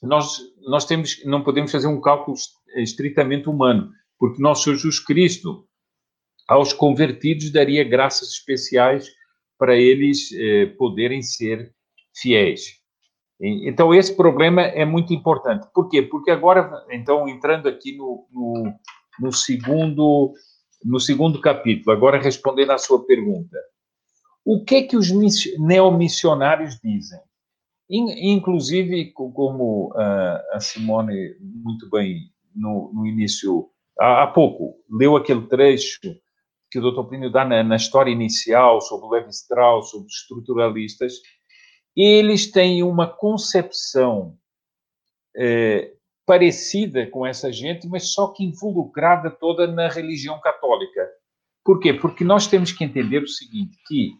nós, 0.01 0.39
nós 0.61 0.85
temos, 0.85 1.21
não 1.25 1.43
podemos 1.43 1.73
fazer 1.73 1.89
um 1.89 2.01
cálculo 2.01 2.37
estritamente 2.77 3.49
humano, 3.49 3.91
porque 4.17 4.41
nosso 4.41 4.73
Jesus 4.73 5.01
Cristo, 5.01 5.67
aos 6.47 6.73
convertidos, 6.73 7.51
daria 7.51 7.83
graças 7.83 8.29
especiais 8.29 9.11
para 9.59 9.77
eles 9.77 10.31
eh, 10.33 10.67
poderem 10.79 11.21
ser 11.21 11.75
fiéis. 12.21 12.79
Então, 13.41 13.95
esse 13.95 14.17
problema 14.17 14.63
é 14.63 14.85
muito 14.85 15.15
importante. 15.15 15.69
Por 15.73 15.89
quê? 15.89 16.03
Porque 16.03 16.31
agora, 16.31 16.85
então, 16.91 17.29
entrando 17.29 17.69
aqui 17.69 17.97
no, 17.97 18.27
no, 18.33 18.75
no 19.21 19.33
segundo 19.33 20.35
no 20.85 21.01
segundo 21.01 21.41
capítulo, 21.41 21.95
agora 21.95 22.21
respondendo 22.21 22.71
à 22.71 22.79
sua 22.79 23.05
pergunta. 23.05 23.59
O 24.45 24.65
que 24.65 24.77
é 24.77 24.83
que 24.83 24.97
os 24.97 25.11
neomissionários 25.59 26.79
dizem? 26.83 27.21
Inclusive, 27.91 29.13
como 29.13 29.93
a 29.97 30.61
Simone 30.61 31.37
muito 31.41 31.89
bem 31.91 32.31
no, 32.55 32.93
no 32.95 33.07
início, 33.07 33.69
há, 33.99 34.27
pouco, 34.27 34.77
leu 34.91 35.17
aquele 35.17 35.47
trecho 35.47 36.01
que 36.71 36.79
o 36.79 36.91
Dr. 36.91 37.09
Plínio 37.09 37.31
dá 37.31 37.45
na, 37.47 37.63
na 37.63 37.77
história 37.77 38.11
inicial 38.11 38.81
sobre 38.83 39.09
Levi 39.09 39.31
Strauss, 39.31 39.91
sobre 39.91 40.07
os 40.07 40.15
estruturalistas, 40.15 41.15
eles 42.03 42.51
têm 42.51 42.83
uma 42.83 43.07
concepção 43.07 44.37
eh, 45.37 45.93
parecida 46.25 47.07
com 47.07 47.27
essa 47.27 47.53
gente, 47.53 47.89
mas 47.89 48.13
só 48.13 48.29
que 48.29 48.45
involucrada 48.45 49.31
toda 49.31 49.67
na 49.67 49.89
religião 49.89 50.41
católica. 50.41 51.09
Por 51.65 51.81
quê? 51.81 51.93
Porque 51.93 52.23
nós 52.23 52.47
temos 52.47 52.71
que 52.71 52.85
entender 52.85 53.23
o 53.23 53.29
seguinte, 53.29 53.77
que, 53.87 54.13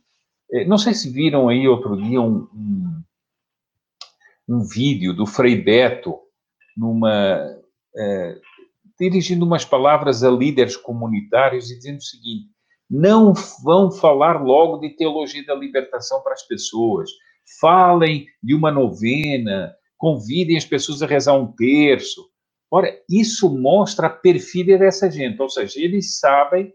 eh, 0.53 0.65
não 0.65 0.79
sei 0.79 0.93
se 0.95 1.11
viram 1.11 1.49
aí 1.49 1.69
outro 1.69 1.97
dia 1.97 2.21
um, 2.21 2.49
um, 2.53 3.03
um 4.49 4.61
vídeo 4.61 5.13
do 5.13 5.27
Frei 5.27 5.55
Beto, 5.55 6.19
numa, 6.77 7.61
é, 7.97 8.41
dirigindo 8.99 9.45
umas 9.45 9.65
palavras 9.65 10.23
a 10.23 10.31
líderes 10.31 10.77
comunitários 10.77 11.71
e 11.71 11.77
dizendo 11.77 11.99
o 11.99 12.03
seguinte, 12.03 12.49
não 12.89 13.33
vão 13.63 13.91
falar 13.91 14.43
logo 14.43 14.79
de 14.79 14.91
teologia 14.97 15.45
da 15.45 15.55
libertação 15.55 16.23
para 16.23 16.33
as 16.33 16.43
pessoas, 16.43 17.11
falem 17.61 18.27
de 18.43 18.55
uma 18.55 18.71
novena, 18.71 19.75
convidem 19.97 20.57
as 20.57 20.65
pessoas 20.65 21.03
a 21.03 21.07
rezar 21.07 21.35
um 21.35 21.53
terço. 21.53 22.29
Ora, 22.71 22.95
isso 23.09 23.49
mostra 23.49 24.07
a 24.07 24.11
perfídia 24.11 24.79
dessa 24.79 25.11
gente, 25.11 25.41
ou 25.41 25.49
seja, 25.49 25.81
eles 25.81 26.19
sabem 26.19 26.73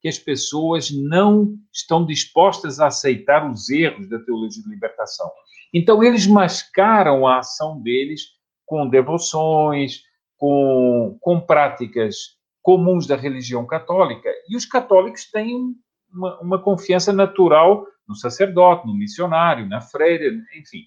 que 0.00 0.08
as 0.08 0.18
pessoas 0.18 0.90
não 0.90 1.54
estão 1.72 2.04
dispostas 2.04 2.80
a 2.80 2.88
aceitar 2.88 3.50
os 3.50 3.68
erros 3.70 4.08
da 4.08 4.18
teologia 4.18 4.62
de 4.62 4.68
libertação. 4.68 5.30
Então, 5.72 6.02
eles 6.02 6.26
mascaram 6.26 7.26
a 7.26 7.38
ação 7.38 7.80
deles 7.80 8.22
com 8.64 8.88
devoções, 8.88 10.02
com, 10.36 11.16
com 11.20 11.40
práticas 11.40 12.16
comuns 12.62 13.06
da 13.06 13.16
religião 13.16 13.64
católica. 13.66 14.28
E 14.48 14.56
os 14.56 14.66
católicos 14.66 15.30
têm 15.30 15.74
uma, 16.12 16.40
uma 16.40 16.62
confiança 16.62 17.12
natural 17.12 17.86
no 18.08 18.14
sacerdote, 18.14 18.86
no 18.86 18.94
missionário, 18.94 19.68
na 19.68 19.80
freira, 19.80 20.24
enfim. 20.54 20.84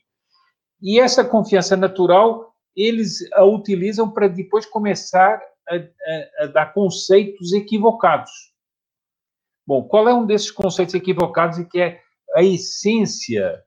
E 0.82 0.99
essa 0.99 1.24
confiança 1.26 1.76
natural, 1.76 2.53
eles 2.76 3.20
a 3.34 3.43
utilizam 3.43 4.09
para 4.09 4.28
depois 4.28 4.65
começar 4.65 5.41
a, 5.67 5.76
a, 5.76 6.43
a 6.43 6.47
dar 6.47 6.74
conceitos 6.74 7.53
equivocados. 7.53 8.32
Bom, 9.67 9.84
qual 9.84 10.07
é 10.07 10.13
um 10.13 10.26
desses 10.26 10.49
conceitos 10.49 10.95
equivocados 10.95 11.59
e 11.59 11.65
que 11.65 11.80
é 11.80 12.01
a 12.36 12.43
essência 12.43 13.63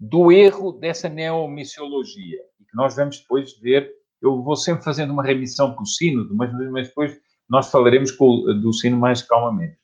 do 0.00 0.32
erro 0.32 0.72
dessa 0.72 1.08
neomissiologia? 1.08 2.38
Que 2.58 2.76
nós 2.76 2.96
vamos 2.96 3.20
depois 3.20 3.56
ver. 3.58 3.92
Eu 4.20 4.42
vou 4.42 4.56
sempre 4.56 4.84
fazendo 4.84 5.12
uma 5.12 5.22
remissão 5.22 5.74
para 5.74 5.82
o 5.82 5.86
sínodo, 5.86 6.34
mas, 6.34 6.52
mas 6.70 6.88
depois 6.88 7.20
nós 7.48 7.70
falaremos 7.70 8.16
do 8.16 8.72
sino 8.72 8.96
mais 8.96 9.20
calmamente. 9.20 9.76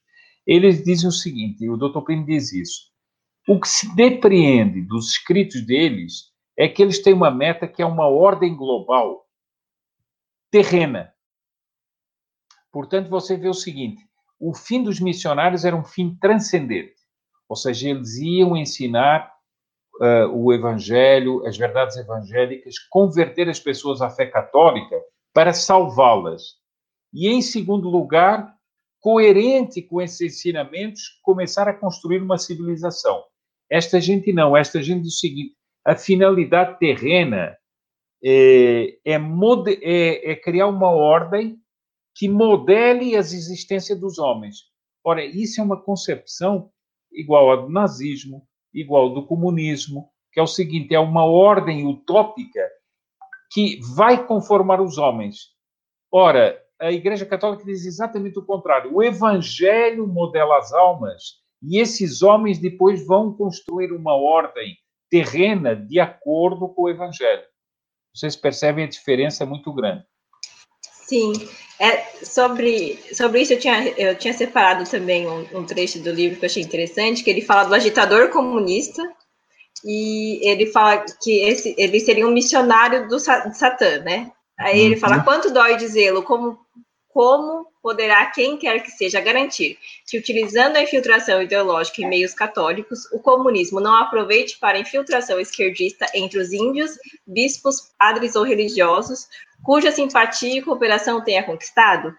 Eles 0.49 0.83
dizem 0.83 1.07
o 1.07 1.13
seguinte, 1.13 1.69
o 1.69 1.77
Dr. 1.77 2.01
Plínio 2.01 2.25
diz 2.25 2.55
isso, 2.55 2.89
o 3.47 3.61
que 3.61 3.69
se 3.69 3.95
depreende 3.95 4.81
dos 4.81 5.11
escritos 5.11 5.61
deles 5.67 6.33
é 6.57 6.67
que 6.67 6.83
eles 6.83 7.03
têm 7.03 7.13
uma 7.13 7.31
meta 7.31 7.69
que 7.69 7.83
é 7.83 7.87
uma 7.87 8.09
ordem 8.09 8.57
global 8.57 9.27
terrena. 10.51 11.13
Portanto, 12.73 13.11
você 13.11 13.37
vê 13.37 13.49
o 13.49 13.55
seguinte: 13.55 14.03
o 14.41 14.55
fim 14.55 14.83
dos 14.83 15.01
missionários 15.01 15.67
era 15.67 15.77
um 15.77 15.85
fim 15.85 16.17
transcendente, 16.19 16.97
ou 17.47 17.55
seja, 17.55 17.91
eles 17.91 18.17
iam 18.17 18.57
ensinar 18.57 19.31
uh, 20.01 20.29
o 20.35 20.51
evangelho, 20.53 21.47
as 21.47 21.59
verdades 21.59 21.97
evangélicas, 21.97 22.79
converter 22.91 23.51
as 23.51 23.61
pessoas 23.61 24.01
à 24.01 24.09
fé 24.09 24.27
católica 24.27 24.99
para 25.35 25.53
salvá-las. 25.53 26.57
E, 27.13 27.29
em 27.29 27.43
segundo 27.43 27.89
lugar, 27.89 28.58
coerente 29.01 29.83
com 29.83 30.01
esses 30.01 30.21
ensinamentos, 30.21 31.03
começar 31.23 31.69
a 31.69 31.75
construir 31.75 32.21
uma 32.21 32.39
civilização. 32.39 33.23
Esta 33.71 34.01
gente 34.01 34.33
não, 34.33 34.57
esta 34.57 34.83
gente 34.83 35.03
diz 35.03 35.15
o 35.15 35.19
seguinte: 35.19 35.55
a 35.85 35.95
finalidade 35.95 36.79
terrena 36.79 37.57
é, 38.25 38.99
é, 39.05 39.15
é, 39.15 40.33
é 40.33 40.37
criar 40.37 40.67
uma 40.67 40.91
ordem 40.91 41.59
que 42.15 42.29
modele 42.29 43.17
as 43.17 43.33
existências 43.33 43.99
dos 43.99 44.19
homens. 44.19 44.57
Ora, 45.05 45.25
isso 45.25 45.61
é 45.61 45.65
uma 45.65 45.81
concepção 45.81 46.71
igual 47.13 47.53
à 47.53 47.57
do 47.57 47.71
nazismo, 47.71 48.47
igual 48.75 49.15
do 49.15 49.27
comunismo, 49.27 50.11
que 50.33 50.41
é 50.41 50.43
o 50.43 50.47
seguinte: 50.47 50.95
é 50.95 50.99
uma 50.99 51.25
ordem 51.25 51.87
utópica 51.87 52.69
que 53.53 53.79
vai 53.95 54.27
conformar 54.27 54.81
os 54.81 54.99
homens. 54.99 55.55
Ora, 56.11 56.59
a 56.81 56.93
Igreja 56.93 57.27
Católica 57.27 57.65
diz 57.65 57.85
exatamente 57.85 58.39
o 58.39 58.45
contrário. 58.45 58.95
O 58.95 59.03
Evangelho 59.03 60.07
modela 60.07 60.59
as 60.59 60.73
almas 60.73 61.39
e 61.63 61.81
esses 61.81 62.23
homens 62.23 62.59
depois 62.59 63.05
vão 63.05 63.33
construir 63.33 63.93
uma 63.93 64.15
ordem 64.15 64.77
terrena 65.11 65.75
de 65.75 65.99
acordo 65.99 66.69
com 66.69 66.83
o 66.83 66.89
Evangelho. 66.89 67.43
Vocês 68.15 68.37
percebem 68.37 68.85
a 68.85 68.89
diferença 68.89 69.45
muito 69.45 69.73
grande. 69.73 70.05
Sim, 70.83 71.33
é, 71.81 72.05
sobre, 72.23 72.99
sobre 73.15 73.41
isso 73.41 73.55
eu 73.55 73.59
tinha, 73.59 73.89
eu 73.91 74.15
tinha 74.17 74.35
separado 74.35 74.89
também 74.89 75.27
um, 75.27 75.59
um, 75.59 75.65
trecho 75.65 76.03
do 76.03 76.11
livro 76.11 76.39
que 76.39 76.45
eu 76.45 76.49
achei 76.49 76.63
interessante, 76.63 77.25
que 77.25 77.31
ele 77.31 77.41
fala 77.41 77.65
do 77.65 77.75
agitador 77.75 78.31
comunista, 78.31 79.03
e 79.85 80.47
ele 80.47 80.67
fala 80.67 81.05
que 81.23 81.45
esse, 81.45 81.75
ele 81.79 81.99
seria 82.01 82.27
um 82.27 82.33
missionário 82.33 83.09
do, 83.09 83.19
Satã, 83.19 84.01
né? 84.01 84.31
Aí 84.59 84.81
ele 84.81 84.97
fala, 84.97 85.19
uhum. 85.19 85.25
quanto 85.25 85.53
dói 85.53 85.77
dizê-lo, 85.77 86.23
como, 86.23 86.59
como 87.09 87.67
poderá 87.81 88.27
quem 88.27 88.57
quer 88.57 88.83
que 88.83 88.91
seja 88.91 89.21
garantir 89.21 89.79
que, 90.07 90.19
utilizando 90.19 90.77
a 90.77 90.83
infiltração 90.83 91.41
ideológica 91.41 92.03
em 92.03 92.09
meios 92.09 92.35
católicos, 92.35 93.11
o 93.13 93.21
comunismo 93.21 93.81
não 93.81 93.95
aproveite 93.95 94.59
para 94.59 94.77
a 94.77 94.81
infiltração 94.81 95.39
esquerdista 95.39 96.07
entre 96.13 96.41
os 96.41 96.53
índios, 96.53 96.99
bispos, 97.27 97.93
padres 97.99 98.35
ou 98.35 98.43
religiosos, 98.43 99.29
cuja 99.63 99.93
simpatia 99.93 100.59
e 100.59 100.63
cooperação 100.63 101.23
tenha 101.23 101.45
conquistado? 101.45 102.15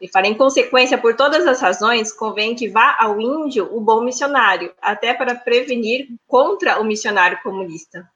E 0.00 0.08
fala, 0.08 0.26
em 0.26 0.34
consequência, 0.34 0.98
por 0.98 1.14
todas 1.14 1.46
as 1.46 1.60
razões, 1.60 2.12
convém 2.12 2.54
que 2.54 2.68
vá 2.68 2.96
ao 3.00 3.20
índio 3.20 3.74
o 3.74 3.80
bom 3.80 4.02
missionário, 4.02 4.74
até 4.82 5.14
para 5.14 5.34
prevenir 5.34 6.08
contra 6.26 6.78
o 6.80 6.84
missionário 6.84 7.38
comunista. 7.42 8.06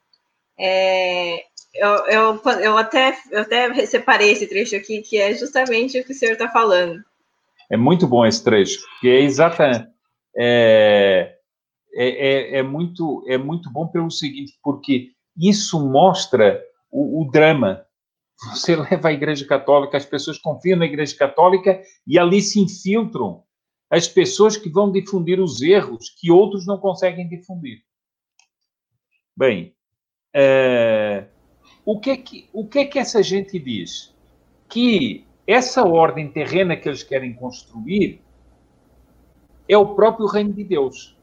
É, 0.59 1.45
eu, 1.73 1.89
eu, 2.07 2.41
eu, 2.61 2.77
até, 2.77 3.17
eu 3.29 3.41
até 3.41 3.85
separei 3.85 4.31
esse 4.31 4.47
trecho 4.47 4.75
aqui, 4.75 5.01
que 5.01 5.17
é 5.17 5.33
justamente 5.33 5.99
o 5.99 6.03
que 6.03 6.11
o 6.11 6.15
senhor 6.15 6.33
está 6.33 6.49
falando. 6.49 7.03
É 7.69 7.77
muito 7.77 8.07
bom 8.07 8.25
esse 8.25 8.43
trecho, 8.43 8.81
porque 8.81 9.07
é 9.07 9.21
exatamente. 9.21 9.89
É, 10.37 11.35
é, 11.93 12.07
é, 12.07 12.57
é, 12.59 12.63
muito, 12.63 13.23
é 13.27 13.37
muito 13.37 13.71
bom 13.71 13.87
pelo 13.87 14.09
seguinte, 14.09 14.53
porque 14.63 15.11
isso 15.37 15.79
mostra 15.89 16.61
o, 16.89 17.21
o 17.21 17.31
drama 17.31 17.85
você 18.49 18.75
leva 18.89 19.09
a 19.09 19.13
Igreja 19.13 19.45
Católica, 19.45 19.97
as 19.97 20.05
pessoas 20.05 20.37
confiam 20.37 20.77
na 20.77 20.85
Igreja 20.85 21.15
Católica 21.15 21.81
e 22.05 22.17
ali 22.17 22.41
se 22.41 22.59
infiltram 22.59 23.43
as 23.89 24.07
pessoas 24.07 24.55
que 24.55 24.69
vão 24.69 24.91
difundir 24.91 25.39
os 25.39 25.61
erros 25.61 26.09
que 26.17 26.31
outros 26.31 26.65
não 26.65 26.77
conseguem 26.77 27.27
difundir. 27.27 27.83
Bem, 29.35 29.75
é, 30.33 31.27
o, 31.85 31.99
que 31.99 32.09
é 32.09 32.17
que, 32.17 32.49
o 32.53 32.67
que 32.67 32.79
é 32.79 32.85
que 32.85 32.99
essa 32.99 33.21
gente 33.21 33.57
diz? 33.59 34.13
Que 34.69 35.25
essa 35.45 35.83
ordem 35.83 36.31
terrena 36.31 36.77
que 36.77 36.87
eles 36.87 37.03
querem 37.03 37.33
construir 37.33 38.21
é 39.67 39.77
o 39.77 39.95
próprio 39.95 40.27
reino 40.27 40.53
de 40.53 40.63
Deus. 40.63 41.17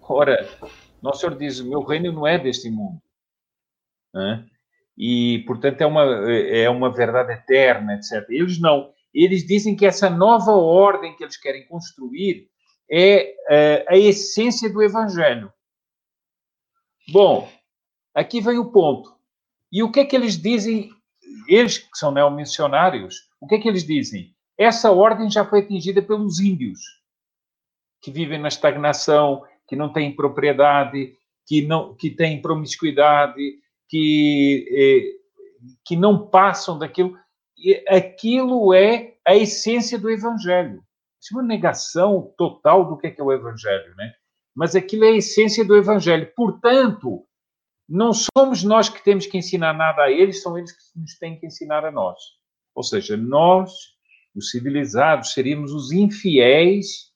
Ora, 0.00 0.48
Nosso 1.00 1.20
Senhor 1.20 1.36
diz: 1.36 1.58
o 1.60 1.68
meu 1.68 1.82
reino 1.82 2.12
não 2.12 2.26
é 2.26 2.38
deste 2.38 2.70
mundo. 2.70 3.00
E, 4.96 5.42
portanto, 5.46 5.80
é 5.80 5.86
uma, 5.86 6.02
é 6.30 6.68
uma 6.68 6.92
verdade 6.92 7.32
eterna, 7.32 7.94
etc. 7.94 8.28
Eles 8.28 8.60
não. 8.60 8.92
Eles 9.14 9.46
dizem 9.46 9.76
que 9.76 9.86
essa 9.86 10.08
nova 10.08 10.52
ordem 10.52 11.16
que 11.16 11.24
eles 11.24 11.36
querem 11.36 11.66
construir 11.66 12.48
é 12.90 13.34
uh, 13.48 13.92
a 13.94 13.96
essência 13.96 14.70
do 14.70 14.82
Evangelho. 14.82 15.52
Bom, 17.10 17.50
aqui 18.14 18.40
vem 18.40 18.58
o 18.58 18.70
ponto. 18.70 19.14
E 19.70 19.82
o 19.82 19.90
que 19.90 20.00
é 20.00 20.04
que 20.04 20.14
eles 20.14 20.36
dizem, 20.36 20.90
eles 21.48 21.78
que 21.78 21.96
são 21.96 22.12
neomissionários, 22.12 23.28
o 23.40 23.46
que 23.46 23.54
é 23.54 23.58
que 23.58 23.68
eles 23.68 23.84
dizem? 23.84 24.34
Essa 24.58 24.90
ordem 24.90 25.30
já 25.30 25.44
foi 25.44 25.60
atingida 25.60 26.02
pelos 26.02 26.38
índios, 26.38 26.80
que 28.00 28.10
vivem 28.10 28.38
na 28.38 28.48
estagnação, 28.48 29.44
que 29.66 29.76
não 29.76 29.92
têm 29.92 30.14
propriedade, 30.14 31.16
que, 31.46 31.62
não, 31.62 31.94
que 31.94 32.10
têm 32.10 32.42
promiscuidade, 32.42 33.40
que, 33.88 34.66
eh, 34.70 35.68
que 35.84 35.96
não 35.96 36.26
passam 36.26 36.78
daquilo. 36.78 37.16
Aquilo 37.88 38.74
é 38.74 39.14
a 39.26 39.34
essência 39.34 39.98
do 39.98 40.10
Evangelho. 40.10 40.82
Isso 41.20 41.34
é 41.34 41.40
uma 41.40 41.46
negação 41.46 42.32
total 42.36 42.84
do 42.84 42.96
que 42.96 43.06
é, 43.06 43.10
que 43.10 43.20
é 43.20 43.24
o 43.24 43.32
Evangelho, 43.32 43.94
né? 43.96 44.12
Mas 44.54 44.74
aquilo 44.74 45.04
é 45.04 45.08
a 45.08 45.16
essência 45.16 45.64
do 45.64 45.76
Evangelho. 45.76 46.30
Portanto, 46.34 47.24
não 47.92 48.12
somos 48.14 48.62
nós 48.64 48.88
que 48.88 49.04
temos 49.04 49.26
que 49.26 49.36
ensinar 49.36 49.74
nada 49.74 50.04
a 50.04 50.10
eles, 50.10 50.40
são 50.40 50.56
eles 50.56 50.72
que 50.72 50.98
nos 50.98 51.18
têm 51.18 51.38
que 51.38 51.46
ensinar 51.46 51.84
a 51.84 51.92
nós. 51.92 52.18
Ou 52.74 52.82
seja, 52.82 53.18
nós, 53.18 53.70
os 54.34 54.50
civilizados, 54.50 55.34
seríamos 55.34 55.72
os 55.72 55.92
infiéis 55.92 57.12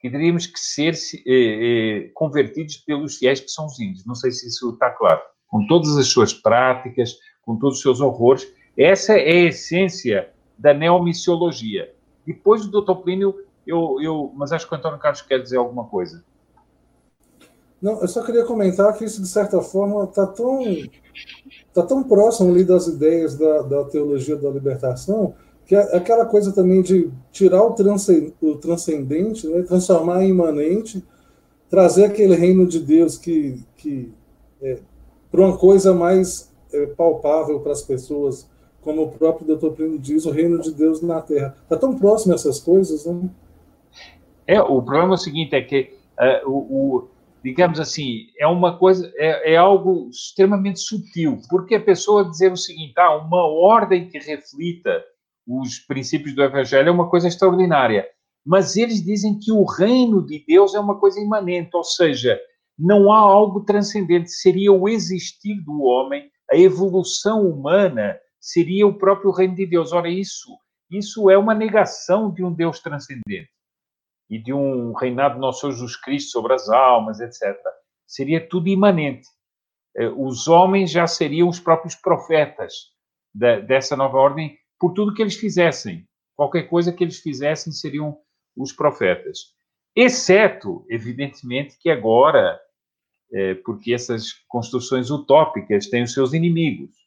que 0.00 0.10
teríamos 0.10 0.46
que 0.46 0.58
ser 0.58 0.94
eh, 0.94 1.20
eh, 1.26 2.10
convertidos 2.14 2.78
pelos 2.78 3.18
fiéis 3.18 3.40
que 3.40 3.50
são 3.50 3.66
os 3.66 3.78
índios. 3.78 4.06
Não 4.06 4.14
sei 4.14 4.30
se 4.30 4.48
isso 4.48 4.70
está 4.70 4.90
claro 4.90 5.20
com 5.46 5.66
todas 5.66 5.94
as 5.98 6.06
suas 6.06 6.32
práticas, 6.32 7.18
com 7.42 7.58
todos 7.58 7.76
os 7.76 7.82
seus 7.82 8.00
horrores. 8.00 8.50
Essa 8.76 9.12
é 9.12 9.30
a 9.30 9.48
essência 9.48 10.32
da 10.56 10.72
neomissiologia. 10.72 11.94
Depois 12.26 12.66
do 12.66 12.80
Dr. 12.80 13.02
Plínio, 13.02 13.34
eu, 13.66 13.98
eu, 14.00 14.32
mas 14.34 14.52
acho 14.52 14.66
que 14.66 14.74
o 14.74 14.78
Antônio 14.78 14.98
Carlos 14.98 15.20
quer 15.20 15.42
dizer 15.42 15.58
alguma 15.58 15.84
coisa. 15.84 16.24
Não, 17.82 18.00
eu 18.00 18.06
só 18.06 18.22
queria 18.22 18.44
comentar 18.44 18.96
que 18.96 19.04
isso, 19.04 19.20
de 19.20 19.26
certa 19.26 19.60
forma, 19.60 20.04
está 20.04 20.24
tão, 20.24 20.62
tá 21.74 21.82
tão 21.82 22.04
próximo 22.04 22.50
ali 22.50 22.64
das 22.64 22.86
ideias 22.86 23.36
da, 23.36 23.62
da 23.62 23.84
teologia 23.84 24.36
da 24.36 24.48
libertação, 24.48 25.34
que 25.66 25.74
é 25.74 25.96
aquela 25.96 26.24
coisa 26.24 26.52
também 26.52 26.80
de 26.80 27.10
tirar 27.32 27.60
o, 27.64 27.74
o 28.40 28.56
transcendente, 28.56 29.48
né, 29.48 29.62
transformar 29.62 30.22
em 30.22 30.28
imanente, 30.28 31.04
trazer 31.68 32.04
aquele 32.04 32.36
reino 32.36 32.66
de 32.66 32.78
Deus 32.78 33.18
que, 33.18 33.60
que 33.76 34.12
é, 34.62 34.78
para 35.30 35.40
uma 35.40 35.56
coisa 35.56 35.92
mais 35.92 36.52
é, 36.72 36.86
palpável 36.86 37.58
para 37.60 37.72
as 37.72 37.82
pessoas, 37.82 38.48
como 38.80 39.02
o 39.02 39.10
próprio 39.10 39.46
doutor 39.46 39.72
Plínio 39.72 39.98
diz, 39.98 40.24
o 40.24 40.30
reino 40.30 40.60
de 40.60 40.72
Deus 40.72 41.02
na 41.02 41.20
Terra. 41.20 41.56
Está 41.64 41.76
tão 41.76 41.96
próximo 41.96 42.32
essas 42.32 42.60
coisas, 42.60 43.06
né? 43.06 43.28
É, 44.46 44.60
o 44.60 44.82
problema 44.82 45.14
é 45.14 45.14
o 45.14 45.18
seguinte, 45.18 45.54
é 45.54 45.62
que 45.62 45.94
é, 46.18 46.42
o, 46.44 46.50
o, 46.50 47.08
digamos 47.42 47.80
assim, 47.80 48.26
é 48.38 48.46
uma 48.46 48.78
coisa, 48.78 49.12
é, 49.16 49.54
é, 49.54 49.56
algo 49.56 50.08
extremamente 50.10 50.80
sutil, 50.80 51.40
porque 51.50 51.74
a 51.74 51.82
pessoa 51.82 52.28
dizer 52.28 52.52
o 52.52 52.56
seguinte, 52.56 52.94
ah, 52.96 53.16
uma 53.16 53.44
ordem 53.44 54.08
que 54.08 54.18
reflita 54.18 55.04
os 55.46 55.78
princípios 55.80 56.34
do 56.34 56.42
Evangelho 56.42 56.88
é 56.88 56.92
uma 56.92 57.10
coisa 57.10 57.26
extraordinária, 57.26 58.06
mas 58.46 58.76
eles 58.76 59.04
dizem 59.04 59.38
que 59.38 59.50
o 59.50 59.64
reino 59.64 60.24
de 60.24 60.44
Deus 60.46 60.74
é 60.74 60.80
uma 60.80 60.98
coisa 60.98 61.20
imanente, 61.20 61.70
ou 61.74 61.84
seja, 61.84 62.40
não 62.78 63.12
há 63.12 63.18
algo 63.18 63.64
transcendente, 63.64 64.30
seria 64.30 64.72
o 64.72 64.88
existir 64.88 65.60
do 65.62 65.82
homem, 65.82 66.30
a 66.50 66.56
evolução 66.56 67.48
humana 67.48 68.16
seria 68.40 68.86
o 68.86 68.98
próprio 68.98 69.30
reino 69.30 69.54
de 69.54 69.66
Deus. 69.66 69.92
Ora, 69.92 70.08
isso, 70.08 70.48
isso 70.90 71.30
é 71.30 71.36
uma 71.36 71.54
negação 71.54 72.32
de 72.32 72.44
um 72.44 72.52
Deus 72.52 72.80
transcendente 72.80 73.50
e 74.32 74.38
de 74.38 74.50
um 74.50 74.94
reinado 74.94 75.34
de 75.34 75.40
nosso 75.42 75.60
Senhor 75.60 75.72
Jesus 75.72 75.94
Cristo 75.94 76.30
sobre 76.30 76.54
as 76.54 76.66
almas, 76.70 77.20
etc. 77.20 77.54
Seria 78.06 78.40
tudo 78.48 78.66
imanente. 78.66 79.28
Eh, 79.94 80.08
os 80.08 80.48
homens 80.48 80.90
já 80.90 81.06
seriam 81.06 81.50
os 81.50 81.60
próprios 81.60 81.94
profetas 81.94 82.72
dessa 83.34 83.94
nova 83.94 84.16
ordem 84.16 84.58
por 84.80 84.94
tudo 84.94 85.12
que 85.12 85.20
eles 85.20 85.36
fizessem. 85.36 86.08
Qualquer 86.34 86.62
coisa 86.62 86.90
que 86.90 87.04
eles 87.04 87.18
fizessem 87.18 87.74
seriam 87.74 88.16
os 88.56 88.72
profetas. 88.72 89.54
Exceto, 89.94 90.82
evidentemente, 90.88 91.76
que 91.78 91.90
agora, 91.90 92.58
é, 93.34 93.54
porque 93.56 93.92
essas 93.92 94.32
construções 94.48 95.10
utópicas 95.10 95.90
têm 95.90 96.04
os 96.04 96.14
seus 96.14 96.32
inimigos. 96.32 97.01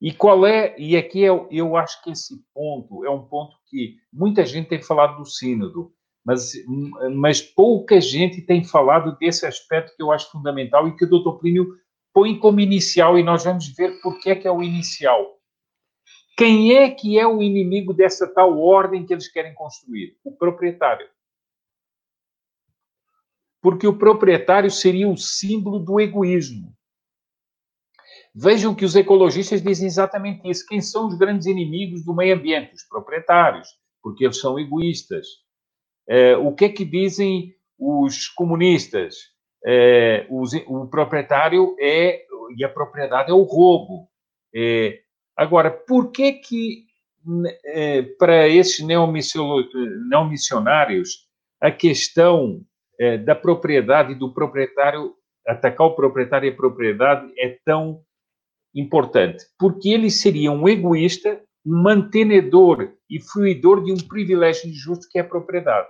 E 0.00 0.12
qual 0.12 0.46
é, 0.46 0.74
e 0.78 0.96
aqui 0.96 1.20
eu, 1.20 1.46
eu 1.50 1.76
acho 1.76 2.02
que 2.02 2.10
esse 2.10 2.42
ponto 2.54 3.04
é 3.04 3.10
um 3.10 3.22
ponto 3.26 3.54
que 3.66 3.96
muita 4.10 4.46
gente 4.46 4.68
tem 4.68 4.82
falado 4.82 5.18
do 5.18 5.26
sínodo, 5.26 5.92
mas, 6.24 6.52
mas 7.14 7.42
pouca 7.42 8.00
gente 8.00 8.40
tem 8.42 8.64
falado 8.64 9.16
desse 9.18 9.44
aspecto 9.46 9.94
que 9.94 10.02
eu 10.02 10.10
acho 10.10 10.30
fundamental 10.30 10.88
e 10.88 10.96
que 10.96 11.04
o 11.04 11.08
doutor 11.08 11.38
Plínio 11.38 11.66
põe 12.12 12.38
como 12.38 12.60
inicial, 12.60 13.18
e 13.18 13.22
nós 13.22 13.44
vamos 13.44 13.68
ver 13.68 14.00
por 14.00 14.18
que 14.18 14.30
é, 14.30 14.36
que 14.36 14.48
é 14.48 14.50
o 14.50 14.62
inicial. 14.62 15.38
Quem 16.36 16.74
é 16.74 16.90
que 16.90 17.18
é 17.18 17.26
o 17.26 17.42
inimigo 17.42 17.92
dessa 17.92 18.26
tal 18.26 18.58
ordem 18.58 19.04
que 19.04 19.12
eles 19.12 19.30
querem 19.30 19.54
construir? 19.54 20.16
O 20.24 20.32
proprietário. 20.32 21.06
Porque 23.60 23.86
o 23.86 23.96
proprietário 23.96 24.70
seria 24.70 25.08
o 25.08 25.16
símbolo 25.16 25.78
do 25.78 26.00
egoísmo. 26.00 26.74
Vejam 28.34 28.74
que 28.74 28.84
os 28.84 28.94
ecologistas 28.94 29.60
dizem 29.60 29.86
exatamente 29.86 30.48
isso. 30.48 30.64
Quem 30.66 30.80
são 30.80 31.08
os 31.08 31.18
grandes 31.18 31.46
inimigos 31.46 32.04
do 32.04 32.14
meio 32.14 32.36
ambiente? 32.36 32.74
Os 32.74 32.84
proprietários, 32.84 33.68
porque 34.02 34.24
eles 34.24 34.38
são 34.38 34.58
egoístas. 34.58 35.26
É, 36.08 36.36
o 36.36 36.54
que 36.54 36.66
é 36.66 36.68
que 36.68 36.84
dizem 36.84 37.52
os 37.78 38.28
comunistas? 38.28 39.16
É, 39.64 40.26
os, 40.30 40.52
o 40.66 40.86
proprietário 40.86 41.74
é 41.80 42.24
e 42.56 42.64
a 42.64 42.68
propriedade 42.68 43.30
é 43.30 43.34
o 43.34 43.42
roubo. 43.42 44.08
É, 44.54 45.00
agora, 45.36 45.70
por 45.70 46.10
que 46.10 46.32
que 46.34 46.84
é, 47.64 48.02
para 48.02 48.48
esses 48.48 48.84
neomissionários 48.84 51.28
a 51.60 51.70
questão 51.70 52.60
da 53.24 53.34
propriedade 53.34 54.14
do 54.14 54.32
proprietário 54.32 55.14
atacar 55.46 55.86
o 55.86 55.94
proprietário 55.94 56.48
e 56.48 56.52
a 56.52 56.56
propriedade 56.56 57.30
é 57.38 57.58
tão 57.64 58.02
importante? 58.74 59.44
Porque 59.58 59.88
ele 59.88 60.10
seria 60.10 60.52
um 60.52 60.68
egoísta, 60.68 61.42
um 61.64 61.82
mantenedor 61.82 62.92
e 63.08 63.20
fruidor 63.20 63.84
de 63.84 63.92
um 63.92 63.96
privilégio 63.96 64.68
injusto 64.70 65.08
que 65.10 65.18
é 65.18 65.22
a 65.22 65.28
propriedade 65.28 65.88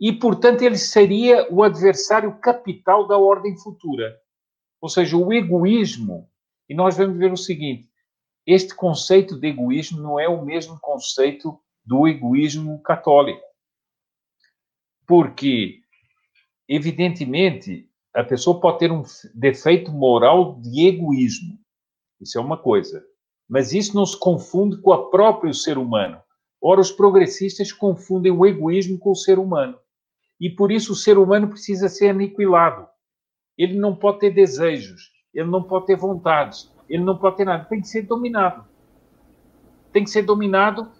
e, 0.00 0.12
portanto, 0.12 0.62
ele 0.62 0.76
seria 0.76 1.50
o 1.52 1.62
adversário 1.62 2.38
capital 2.38 3.06
da 3.06 3.16
ordem 3.16 3.56
futura. 3.56 4.14
Ou 4.80 4.88
seja, 4.88 5.16
o 5.16 5.32
egoísmo. 5.32 6.28
E 6.68 6.74
nós 6.74 6.96
vamos 6.96 7.16
ver 7.16 7.32
o 7.32 7.36
seguinte: 7.36 7.88
este 8.46 8.74
conceito 8.74 9.38
de 9.38 9.48
egoísmo 9.48 10.02
não 10.02 10.18
é 10.18 10.28
o 10.28 10.44
mesmo 10.44 10.78
conceito 10.80 11.58
do 11.84 12.08
egoísmo 12.08 12.82
católico. 12.82 13.42
Porque, 15.06 15.80
evidentemente, 16.68 17.88
a 18.14 18.22
pessoa 18.22 18.60
pode 18.60 18.78
ter 18.78 18.92
um 18.92 19.02
defeito 19.34 19.90
moral 19.90 20.60
de 20.60 20.86
egoísmo. 20.86 21.58
Isso 22.20 22.38
é 22.38 22.40
uma 22.40 22.56
coisa. 22.56 23.04
Mas 23.48 23.72
isso 23.72 23.94
não 23.94 24.06
se 24.06 24.18
confunde 24.18 24.80
com 24.80 24.90
o 24.92 25.10
próprio 25.10 25.52
ser 25.52 25.76
humano. 25.76 26.20
Ora, 26.62 26.80
os 26.80 26.92
progressistas 26.92 27.72
confundem 27.72 28.32
o 28.32 28.46
egoísmo 28.46 28.98
com 28.98 29.10
o 29.10 29.16
ser 29.16 29.38
humano. 29.38 29.76
E 30.40 30.48
por 30.48 30.70
isso 30.70 30.92
o 30.92 30.96
ser 30.96 31.18
humano 31.18 31.48
precisa 31.48 31.88
ser 31.88 32.08
aniquilado. 32.08 32.88
Ele 33.58 33.78
não 33.78 33.94
pode 33.94 34.20
ter 34.20 34.30
desejos, 34.30 35.12
ele 35.32 35.48
não 35.48 35.62
pode 35.62 35.86
ter 35.86 35.96
vontades, 35.96 36.72
ele 36.88 37.04
não 37.04 37.18
pode 37.18 37.36
ter 37.36 37.44
nada. 37.44 37.64
Tem 37.64 37.80
que 37.80 37.88
ser 37.88 38.02
dominado. 38.02 38.64
Tem 39.92 40.04
que 40.04 40.10
ser 40.10 40.22
dominado, 40.22 40.90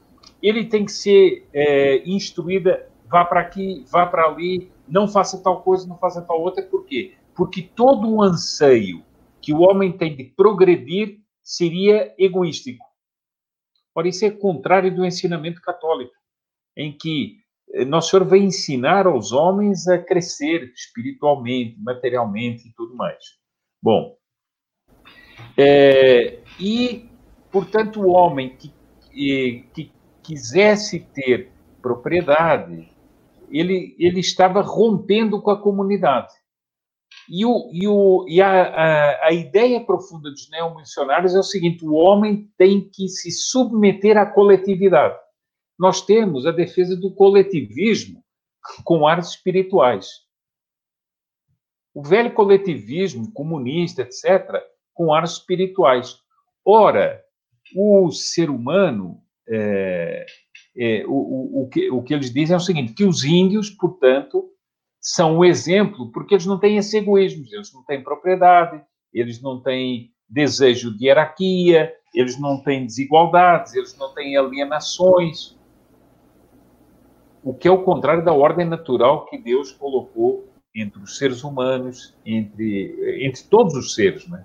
ele 0.43 0.67
tem 0.67 0.85
que 0.85 0.93
ser 0.93 1.49
é, 1.53 2.03
instruída, 2.09 2.89
vá 3.07 3.25
para 3.25 3.41
aqui, 3.41 3.85
vá 3.91 4.07
para 4.07 4.27
ali, 4.27 4.71
não 4.89 5.09
faça 5.09 5.43
tal 5.43 5.63
coisa, 5.63 5.87
não 5.87 5.99
faça 5.99 6.23
tal 6.23 6.41
outra. 6.41 6.63
Por 6.63 6.85
quê? 6.85 7.15
Porque 7.35 7.63
todo 7.63 8.09
o 8.09 8.23
anseio 8.23 9.05
que 9.41 9.53
o 9.53 9.61
homem 9.61 9.93
tem 9.93 10.17
de 10.17 10.25
progredir 10.25 11.21
seria 11.43 12.15
egoístico. 12.19 12.85
Ora, 13.95 14.09
isso 14.09 14.25
é 14.25 14.31
contrário 14.31 14.95
do 14.95 15.05
ensinamento 15.05 15.61
católico, 15.61 16.15
em 16.77 16.97
que 16.97 17.39
nosso 17.87 18.11
Senhor 18.11 18.25
vai 18.25 18.39
ensinar 18.39 19.07
aos 19.07 19.33
homens 19.33 19.89
a 19.89 19.99
crescer 19.99 20.73
espiritualmente, 20.75 21.77
materialmente 21.81 22.69
e 22.69 22.73
tudo 22.73 22.95
mais. 22.97 23.23
Bom, 23.83 24.17
é, 25.57 26.41
e, 26.59 27.09
portanto, 27.51 28.01
o 28.01 28.09
homem 28.09 28.57
que, 28.57 28.73
que, 29.11 29.65
que 29.73 29.93
quisesse 30.23 31.01
ter 31.01 31.51
propriedade, 31.83 32.91
ele, 33.57 33.97
ele 33.99 34.21
estava 34.21 34.61
rompendo 34.61 35.41
com 35.41 35.51
a 35.51 35.61
comunidade. 35.61 36.33
E, 37.29 37.45
o, 37.47 37.71
e, 37.73 37.87
o, 37.87 38.27
e 38.29 38.43
a, 38.43 38.63
a, 38.63 39.27
a 39.29 39.33
ideia 39.33 39.85
profunda 39.85 40.31
dos 40.31 40.51
neomissionários 40.51 41.35
é 41.35 41.39
o 41.39 41.43
seguinte: 41.43 41.85
o 41.85 41.95
homem 41.95 42.51
tem 42.59 42.89
que 42.93 43.09
se 43.09 43.31
submeter 43.31 44.17
à 44.17 44.27
coletividade 44.27 45.17
nós 45.79 46.01
temos 46.05 46.47
a 46.47 46.53
defesa 46.53 46.97
do 46.97 47.13
coletivismo 47.15 48.23
com 48.85 49.07
áreas 49.07 49.31
espirituais. 49.31 50.09
O 51.93 52.03
velho 52.03 52.33
coletivismo 52.33 53.33
comunista, 53.33 54.03
etc., 54.03 54.51
com 54.93 55.13
áreas 55.13 55.33
espirituais. 55.33 56.17
Ora, 56.65 57.23
o 57.77 58.11
ser 58.11 58.51
humano, 58.51 59.23
é, 59.49 60.25
é, 60.77 61.05
o, 61.07 61.13
o, 61.13 61.63
o, 61.63 61.69
que, 61.69 61.91
o 61.91 62.03
que 62.03 62.15
eles 62.15 62.33
dizem 62.33 62.55
é 62.55 62.57
o 62.57 62.61
seguinte: 62.61 62.93
que 62.93 63.05
os 63.05 63.25
índios, 63.25 63.71
portanto, 63.71 64.51
são 65.01 65.39
um 65.39 65.45
exemplo, 65.45 66.11
porque 66.13 66.35
eles 66.35 66.47
não 66.47 66.59
têm 66.59 66.77
esse 66.77 66.97
egoísmo, 66.97 67.45
eles 67.53 67.73
não 67.73 67.85
têm 67.85 68.03
propriedade, 68.03 68.83
eles 69.13 69.41
não 69.41 69.61
têm 69.61 70.11
desejo 70.29 70.97
de 70.97 71.07
hierarquia, 71.07 71.93
eles 72.15 72.39
não 72.39 72.63
têm 72.63 72.87
desigualdades, 72.87 73.75
eles 73.75 73.97
não 73.97 74.15
têm 74.15 74.37
alienações 74.37 75.57
o 77.45 77.53
que 77.53 77.69
é 77.69 77.71
o 77.71 77.83
contrário 77.83 78.25
da 78.25 78.33
ordem 78.33 78.65
natural 78.65 79.27
que 79.27 79.37
Deus 79.37 79.71
colocou 79.71 80.49
entre 80.75 81.01
os 81.03 81.19
seres 81.19 81.45
humanos, 81.45 82.17
entre, 82.25 83.25
entre 83.25 83.45
todos 83.45 83.75
os 83.75 83.95
seres, 83.95 84.27
né? 84.27 84.45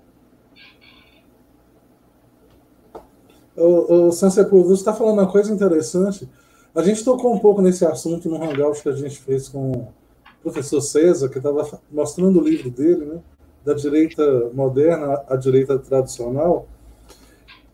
O, 3.56 4.08
o 4.08 4.12
San 4.12 4.28
está 4.28 4.92
falando 4.92 5.18
uma 5.18 5.30
coisa 5.30 5.52
interessante. 5.52 6.28
A 6.74 6.82
gente 6.82 7.04
tocou 7.04 7.34
um 7.34 7.38
pouco 7.38 7.60
nesse 7.60 7.84
assunto 7.84 8.28
no 8.28 8.36
hangout 8.36 8.82
que 8.82 8.88
a 8.88 8.92
gente 8.92 9.18
fez 9.18 9.48
com 9.48 9.70
o 9.70 9.88
professor 10.42 10.80
César, 10.80 11.28
que 11.28 11.38
estava 11.38 11.80
mostrando 11.90 12.40
o 12.40 12.44
livro 12.44 12.70
dele, 12.70 13.04
né? 13.04 13.20
Da 13.64 13.74
direita 13.74 14.50
moderna 14.54 15.22
à 15.28 15.36
direita 15.36 15.78
tradicional. 15.78 16.66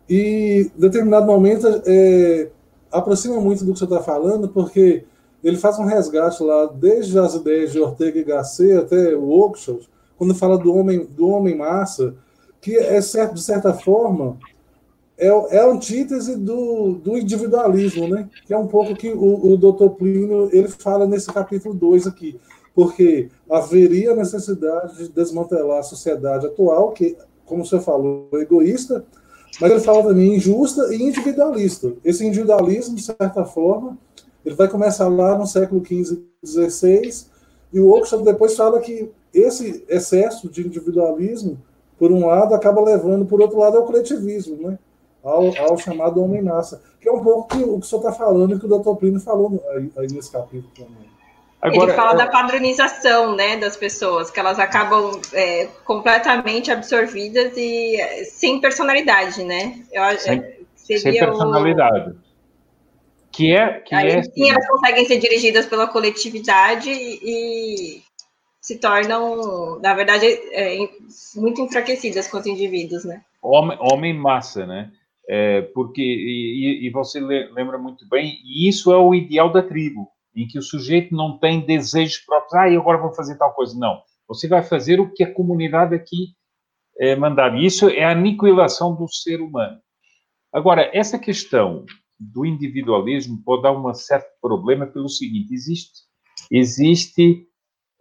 E, 0.09 0.71
em 0.75 0.81
determinado 0.81 1.27
momento, 1.27 1.67
é, 1.87 2.49
aproxima 2.91 3.41
muito 3.41 3.65
do 3.65 3.73
que 3.73 3.79
você 3.79 3.85
está 3.85 4.01
falando, 4.01 4.49
porque 4.49 5.05
ele 5.45 5.57
faz 5.57 5.79
um 5.79 5.85
resgate 5.85 6.43
lá, 6.43 6.67
desde 6.67 7.19
as 7.19 7.35
ideias 7.35 7.73
de 7.73 7.81
Ortega 7.81 8.19
y 8.19 8.25
Gasset 8.25 8.79
até 8.79 9.15
o 9.15 9.29
Oakeshott, 9.29 9.89
quando 10.17 10.35
fala 10.35 10.59
do 10.59 10.75
homem, 10.75 11.05
do 11.05 11.29
homem 11.29 11.57
massa, 11.57 12.15
que 12.61 12.77
é 12.77 13.01
certo, 13.01 13.35
de 13.35 13.43
certa 13.43 13.73
forma 13.75 14.39
é, 15.19 15.29
é 15.29 15.59
a 15.59 15.67
antítese 15.67 16.37
do, 16.37 16.93
do 16.95 17.17
individualismo, 17.17 18.07
né? 18.09 18.29
Que 18.45 18.53
é 18.53 18.59
um 18.59 18.67
pouco 18.67 18.95
que 18.95 19.11
o, 19.11 19.53
o 19.53 19.57
Dr. 19.57 19.91
Plínio 19.91 20.51
ele 20.53 20.69
fala 20.69 21.07
nesse 21.07 21.33
capítulo 21.33 21.75
2 21.75 22.07
aqui, 22.07 22.39
porque 22.75 23.31
haveria 23.51 24.15
necessidade 24.15 24.99
de 24.99 25.09
desmantelar 25.09 25.79
a 25.79 25.83
sociedade 25.83 26.47
atual, 26.47 26.93
que, 26.93 27.17
como 27.47 27.65
você 27.65 27.81
falou, 27.81 28.29
é 28.35 28.41
egoísta, 28.41 29.05
mas 29.61 29.71
ele 29.71 29.81
fala 29.81 30.03
também 30.03 30.35
injusta 30.35 30.95
e 30.95 31.03
individualista. 31.03 31.95
Esse 32.05 32.27
individualismo, 32.27 32.95
de 32.95 33.03
certa 33.03 33.45
forma, 33.45 33.97
ele 34.45 34.55
vai 34.55 34.69
começar 34.69 35.09
lá 35.09 35.37
no 35.39 35.47
século 35.47 35.83
XV, 35.85 36.23
XVI, 36.45 37.27
e 37.73 37.81
o 37.81 37.89
Oakeshott 37.89 38.23
depois 38.23 38.55
fala 38.55 38.81
que 38.81 39.11
esse 39.33 39.85
excesso 39.89 40.49
de 40.49 40.67
individualismo, 40.67 41.59
por 41.99 42.13
um 42.13 42.27
lado, 42.27 42.55
acaba 42.55 42.83
levando, 42.83 43.25
por 43.25 43.41
outro 43.41 43.59
lado, 43.59 43.79
ao 43.79 43.85
coletivismo, 43.85 44.57
né? 44.57 44.79
Ao, 45.27 45.53
ao 45.59 45.77
chamado 45.77 46.23
homem-massa, 46.23 46.81
que 47.01 47.09
é 47.09 47.13
um 47.13 47.23
pouco 47.23 47.49
que, 47.49 47.63
o 47.63 47.81
que 47.81 47.87
o 47.87 47.89
senhor 47.89 48.01
está 48.01 48.13
falando 48.13 48.55
e 48.55 48.59
que 48.59 48.67
o 48.67 48.69
doutor 48.69 48.97
Plínio 48.97 49.21
falou 49.21 49.63
aí, 49.75 49.91
aí 49.99 50.07
nesse 50.13 50.31
capítulo 50.31 50.71
também. 50.75 51.11
Agora, 51.61 51.91
Ele 51.91 51.97
fala 51.97 52.13
é... 52.13 52.17
da 52.17 52.27
padronização 52.29 53.35
né, 53.35 53.57
das 53.57 53.77
pessoas, 53.77 54.31
que 54.31 54.39
elas 54.39 54.59
acabam 54.59 55.21
é, 55.33 55.67
completamente 55.85 56.71
absorvidas 56.71 57.57
e 57.57 58.01
é, 58.01 58.25
sem 58.25 58.61
personalidade, 58.61 59.43
né? 59.43 59.83
Eu, 59.91 60.19
sem, 60.19 60.45
seria 60.77 61.01
sem 61.01 61.19
personalidade. 61.19 62.11
O 62.11 62.17
que 63.33 63.53
é. 63.53 63.81
Que 63.81 63.95
Aí, 63.95 64.09
é 64.09 64.23
sim, 64.23 64.49
elas 64.49 64.67
conseguem 64.69 65.05
ser 65.07 65.19
dirigidas 65.19 65.67
pela 65.67 65.89
coletividade 65.89 66.91
e 66.91 68.03
se 68.61 68.79
tornam, 68.79 69.81
na 69.81 69.95
verdade, 69.95 70.27
é, 70.53 70.77
muito 71.35 71.61
enfraquecidas 71.63 72.29
quanto 72.29 72.49
indivíduos, 72.49 73.05
né? 73.05 73.23
Homem, 73.43 73.77
homem 73.81 74.15
massa, 74.15 74.67
né? 74.67 74.91
É, 75.29 75.63
porque, 75.63 76.03
e, 76.03 76.87
e, 76.87 76.91
você 76.91 77.21
lembra 77.21 77.77
muito 77.79 78.09
bem, 78.09 78.39
e 78.45 78.69
isso 78.69 78.93
é 78.93 78.97
o 78.97 79.15
ideal 79.15 79.53
da 79.53 79.63
tribo, 79.63 80.09
em 80.35 80.47
que 80.47 80.59
o 80.59 80.63
sujeito 80.63 81.15
não 81.15 81.39
tem 81.39 81.67
desejos 81.67 82.19
próprios, 82.19 82.55
ah, 82.55 82.71
eu 82.71 82.81
agora 82.81 82.99
vou 82.99 83.13
fazer 83.13 83.37
tal 83.37 83.53
coisa. 83.53 83.77
Não. 83.79 84.01
Você 84.29 84.47
vai 84.47 84.63
fazer 84.63 85.01
o 85.01 85.13
que 85.13 85.25
a 85.25 85.33
comunidade 85.33 85.95
aqui 85.95 86.35
é, 86.99 87.17
mandar. 87.17 87.59
Isso 87.59 87.89
é 87.89 88.05
a 88.05 88.11
aniquilação 88.11 88.95
do 88.95 89.09
ser 89.09 89.41
humano. 89.41 89.81
Agora, 90.53 90.91
essa 90.93 91.19
questão 91.19 91.85
do 92.19 92.47
individualismo 92.47 93.43
pode 93.45 93.63
dar 93.63 93.73
um 93.73 93.95
certo 93.95 94.31
problema 94.41 94.87
pelo 94.87 95.09
seguinte: 95.09 95.53
existe, 95.53 96.01
existe, 96.51 97.47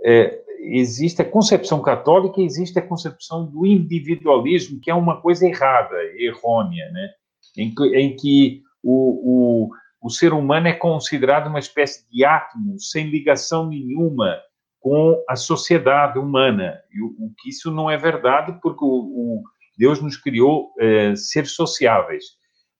é, 0.03 0.44
existe 0.73 1.21
a 1.21 1.29
concepção 1.29 1.81
católica 1.81 2.41
existe 2.41 2.77
a 2.79 2.81
concepção 2.81 3.45
do 3.45 3.65
individualismo, 3.65 4.79
que 4.79 4.89
é 4.89 4.95
uma 4.95 5.21
coisa 5.21 5.47
errada, 5.47 5.95
errônea, 6.17 6.89
né? 6.91 7.09
em, 7.57 7.73
que, 7.73 7.83
em 7.95 8.15
que 8.15 8.61
o, 8.83 9.67
o, 9.67 9.69
o 10.01 10.09
ser 10.09 10.33
humano 10.33 10.67
é 10.67 10.73
considerado 10.73 11.47
uma 11.47 11.59
espécie 11.59 12.07
de 12.09 12.23
átomo 12.23 12.79
sem 12.79 13.09
ligação 13.09 13.67
nenhuma 13.67 14.39
com 14.79 15.23
a 15.27 15.35
sociedade 15.35 16.19
humana. 16.19 16.79
E 16.93 17.01
o, 17.01 17.07
o 17.25 17.33
que 17.39 17.49
isso 17.49 17.71
não 17.71 17.89
é 17.89 17.97
verdade, 17.97 18.59
porque 18.61 18.83
o, 18.83 18.87
o 18.87 19.43
Deus 19.77 20.01
nos 20.01 20.17
criou 20.17 20.71
é, 20.79 21.15
seres 21.15 21.51
sociáveis. 21.51 22.23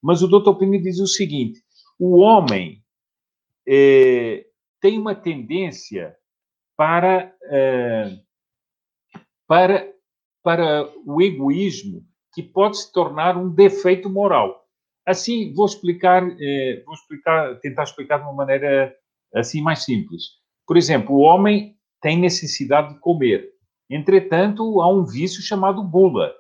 Mas 0.02 0.22
o 0.22 0.28
Dr. 0.28 0.54
Pini 0.58 0.82
diz 0.82 1.00
o 1.00 1.08
seguinte: 1.08 1.60
o 2.00 2.20
homem 2.20 2.84
é, 3.68 4.46
tem 4.80 5.00
uma 5.00 5.16
tendência 5.16 6.16
para, 6.78 7.34
é, 7.43 8.17
para, 9.47 9.88
para 10.43 10.89
o 11.05 11.21
egoísmo 11.21 12.03
que 12.34 12.43
pode 12.43 12.78
se 12.78 12.91
tornar 12.91 13.38
um 13.38 13.49
defeito 13.49 14.09
moral. 14.09 14.63
Assim, 15.05 15.53
vou 15.53 15.65
explicar, 15.65 16.23
é, 16.39 16.84
vou 16.86 16.95
explicar, 16.95 17.59
tentar 17.59 17.84
explicar 17.84 18.17
de 18.17 18.23
uma 18.23 18.34
maneira 18.34 18.93
assim 19.34 19.61
mais 19.61 19.84
simples. 19.84 20.23
Por 20.67 20.78
exemplo, 20.78 21.15
o 21.15 21.19
homem 21.19 21.76
tem 22.01 22.19
necessidade 22.19 22.93
de 22.93 22.99
comer. 22.99 23.49
Entretanto, 23.89 24.82
há 24.82 24.91
um 24.91 25.05
vício 25.05 25.41
chamado 25.41 25.84
gula. 25.84 26.34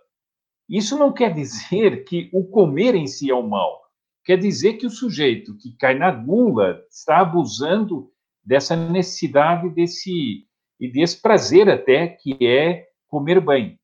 Isso 0.67 0.97
não 0.97 1.13
quer 1.13 1.33
dizer 1.33 2.03
que 2.05 2.29
o 2.33 2.43
comer 2.43 2.95
em 2.95 3.05
si 3.07 3.29
é 3.29 3.35
o 3.35 3.47
mal. 3.47 3.81
Quer 4.23 4.37
dizer 4.37 4.73
que 4.73 4.87
o 4.87 4.91
sujeito 4.91 5.55
que 5.57 5.77
cai 5.77 5.93
na 5.93 6.09
gula 6.09 6.83
está 6.89 7.19
abusando 7.19 8.11
dessa 8.45 8.75
necessidade 8.75 9.69
desse 9.69 10.45
e 10.79 10.91
desse 10.91 11.21
prazer 11.21 11.69
até 11.69 12.07
que 12.07 12.37
é 12.45 12.85
comer 13.07 13.39
bem. 13.39 13.79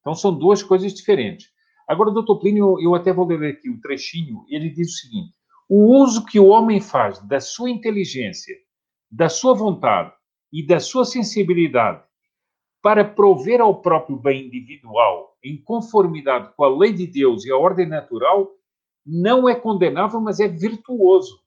Então 0.00 0.14
são 0.14 0.36
duas 0.36 0.62
coisas 0.62 0.92
diferentes. 0.92 1.48
Agora, 1.88 2.10
doutor 2.10 2.38
Plínio, 2.38 2.80
eu 2.80 2.94
até 2.94 3.12
vou 3.12 3.26
ler 3.26 3.52
aqui 3.52 3.68
o 3.68 3.74
um 3.74 3.80
trechinho, 3.80 4.44
ele 4.48 4.70
diz 4.70 4.88
o 4.90 4.96
seguinte: 4.96 5.32
o 5.68 5.96
uso 6.02 6.24
que 6.24 6.38
o 6.38 6.46
homem 6.46 6.80
faz 6.80 7.18
da 7.26 7.40
sua 7.40 7.70
inteligência, 7.70 8.54
da 9.10 9.28
sua 9.28 9.54
vontade 9.54 10.12
e 10.52 10.66
da 10.66 10.80
sua 10.80 11.04
sensibilidade 11.04 12.02
para 12.82 13.04
prover 13.04 13.62
ao 13.62 13.80
próprio 13.80 14.18
bem 14.18 14.46
individual, 14.46 15.34
em 15.42 15.56
conformidade 15.56 16.52
com 16.54 16.64
a 16.64 16.68
lei 16.68 16.92
de 16.92 17.06
Deus 17.06 17.44
e 17.44 17.50
a 17.50 17.56
ordem 17.56 17.86
natural, 17.86 18.50
não 19.06 19.48
é 19.48 19.54
condenável, 19.54 20.20
mas 20.20 20.38
é 20.38 20.48
virtuoso. 20.48 21.43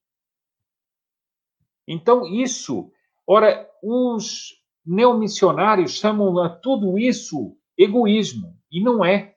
Então, 1.87 2.25
isso, 2.25 2.91
ora, 3.25 3.67
os 3.81 4.57
neomissionários 4.85 5.91
chamam 5.91 6.39
a 6.39 6.49
tudo 6.49 6.97
isso 6.97 7.57
egoísmo, 7.77 8.57
e 8.71 8.81
não 8.81 9.05
é. 9.05 9.35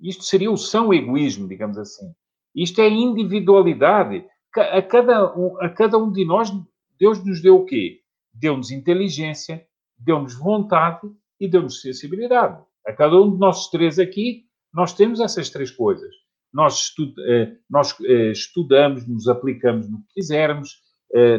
Isto 0.00 0.24
seria 0.24 0.50
o 0.50 0.56
são 0.56 0.92
egoísmo, 0.92 1.48
digamos 1.48 1.78
assim. 1.78 2.12
Isto 2.54 2.80
é 2.80 2.88
individualidade. 2.88 4.24
A 4.54 4.82
cada, 4.82 5.36
um, 5.36 5.60
a 5.60 5.68
cada 5.68 5.98
um 5.98 6.10
de 6.10 6.24
nós, 6.24 6.50
Deus 6.98 7.22
nos 7.24 7.40
deu 7.40 7.56
o 7.56 7.64
quê? 7.64 8.00
Deu-nos 8.32 8.70
inteligência, 8.70 9.66
deu-nos 9.98 10.34
vontade 10.34 11.10
e 11.40 11.48
deu-nos 11.48 11.80
sensibilidade. 11.80 12.62
A 12.86 12.92
cada 12.92 13.20
um 13.20 13.30
de 13.30 13.38
nós 13.38 13.68
três 13.68 13.98
aqui, 13.98 14.44
nós 14.72 14.92
temos 14.92 15.20
essas 15.20 15.50
três 15.50 15.70
coisas. 15.70 16.14
Nós, 16.52 16.74
estu 16.74 17.12
eh, 17.26 17.56
nós 17.68 17.94
eh, 18.02 18.30
estudamos, 18.30 19.06
nos 19.06 19.28
aplicamos 19.28 19.90
no 19.90 19.98
que 19.98 20.14
quisermos, 20.14 20.80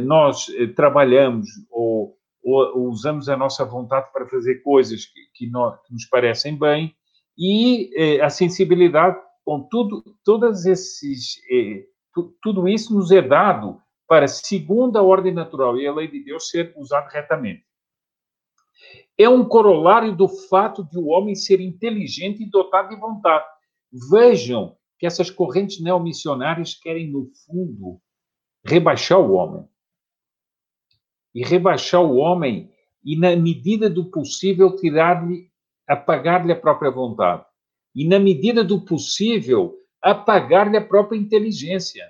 nós 0.01 0.47
trabalhamos 0.75 1.47
ou, 1.69 2.15
ou, 2.43 2.89
usamos 2.89 3.29
a 3.29 3.37
nossa 3.37 3.65
vontade 3.65 4.11
para 4.11 4.27
fazer 4.27 4.61
coisas 4.61 5.05
que, 5.05 5.19
que, 5.33 5.49
nós, 5.49 5.79
que 5.85 5.93
nos 5.93 6.05
parecem 6.05 6.57
bem 6.57 6.95
e 7.37 7.91
a 8.21 8.29
sensibilidade, 8.29 9.17
com 9.45 9.67
tudo, 9.69 10.03
todas 10.23 10.65
esses, 10.65 11.35
tudo 12.41 12.67
isso 12.67 12.95
nos 12.95 13.11
é 13.11 13.21
dado 13.21 13.79
para, 14.07 14.27
segundo 14.27 14.97
a 14.97 15.03
ordem 15.03 15.33
natural 15.33 15.77
e 15.77 15.85
a 15.85 15.93
lei 15.93 16.07
de 16.07 16.23
Deus, 16.23 16.49
ser 16.49 16.73
usado 16.75 17.09
retamente 17.09 17.67
é 19.17 19.27
um 19.27 19.43
corolário 19.43 20.15
do 20.15 20.27
fato 20.27 20.83
de 20.83 20.97
o 20.97 21.07
homem 21.07 21.33
ser 21.33 21.59
inteligente 21.59 22.43
e 22.43 22.49
dotado 22.49 22.89
de 22.89 22.95
vontade. 22.95 23.45
Vejam 24.11 24.77
que 24.99 25.07
essas 25.07 25.29
correntes 25.29 25.81
neomissionárias 25.81 26.75
querem, 26.75 27.11
no 27.11 27.27
fundo, 27.45 27.99
rebaixar 28.67 29.19
o 29.19 29.33
homem. 29.33 29.67
E 31.33 31.43
rebaixar 31.43 32.01
o 32.01 32.17
homem 32.17 32.71
e, 33.03 33.17
na 33.17 33.35
medida 33.35 33.89
do 33.89 34.11
possível, 34.11 34.75
tirar-lhe, 34.75 35.49
apagar-lhe 35.87 36.51
a 36.51 36.59
própria 36.59 36.91
vontade. 36.91 37.45
E, 37.95 38.05
na 38.05 38.19
medida 38.19 38.63
do 38.63 38.83
possível, 38.83 39.77
apagar-lhe 40.01 40.77
a 40.77 40.85
própria 40.85 41.17
inteligência. 41.17 42.05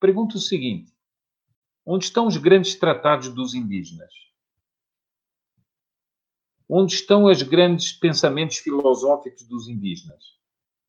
Pergunto 0.00 0.38
o 0.38 0.40
seguinte: 0.40 0.90
onde 1.84 2.06
estão 2.06 2.26
os 2.26 2.36
grandes 2.36 2.74
tratados 2.74 3.28
dos 3.28 3.54
indígenas? 3.54 4.12
Onde 6.68 6.94
estão 6.94 7.24
os 7.24 7.42
grandes 7.42 7.92
pensamentos 7.92 8.58
filosóficos 8.58 9.46
dos 9.46 9.68
indígenas? 9.68 10.24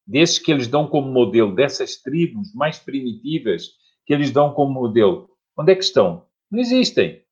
Desses 0.06 0.38
que 0.38 0.52
eles 0.52 0.68
dão 0.68 0.88
como 0.88 1.12
modelo, 1.12 1.56
dessas 1.56 1.98
tribos 1.98 2.54
mais 2.54 2.78
primitivas 2.78 3.81
que 4.12 4.16
eles 4.16 4.30
dão 4.30 4.54
como 4.54 4.74
modelo. 4.74 5.30
Onde 5.58 5.72
é 5.72 5.76
que 5.76 5.86
estão? 5.86 6.28
Não 6.52 6.60
existem. 6.60 7.24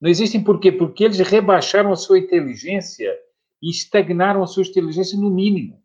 Não 0.00 0.08
existem 0.08 0.40
por 0.40 0.60
quê? 0.60 0.70
Porque 0.70 1.02
eles 1.02 1.18
rebaixaram 1.18 1.90
a 1.90 1.96
sua 1.96 2.20
inteligência 2.20 3.12
e 3.60 3.68
estagnaram 3.68 4.40
a 4.40 4.46
sua 4.46 4.62
inteligência 4.62 5.18
no 5.18 5.28
mínimo. 5.28 5.82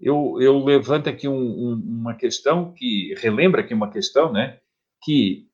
Eu, 0.00 0.36
eu 0.40 0.58
levanto 0.64 1.08
aqui 1.08 1.28
um, 1.28 1.36
um, 1.36 1.74
uma 1.74 2.16
questão 2.16 2.72
que 2.72 3.14
relembra 3.18 3.60
aqui 3.60 3.72
uma 3.72 3.92
questão, 3.92 4.32
né? 4.32 4.58
Que 5.00 5.48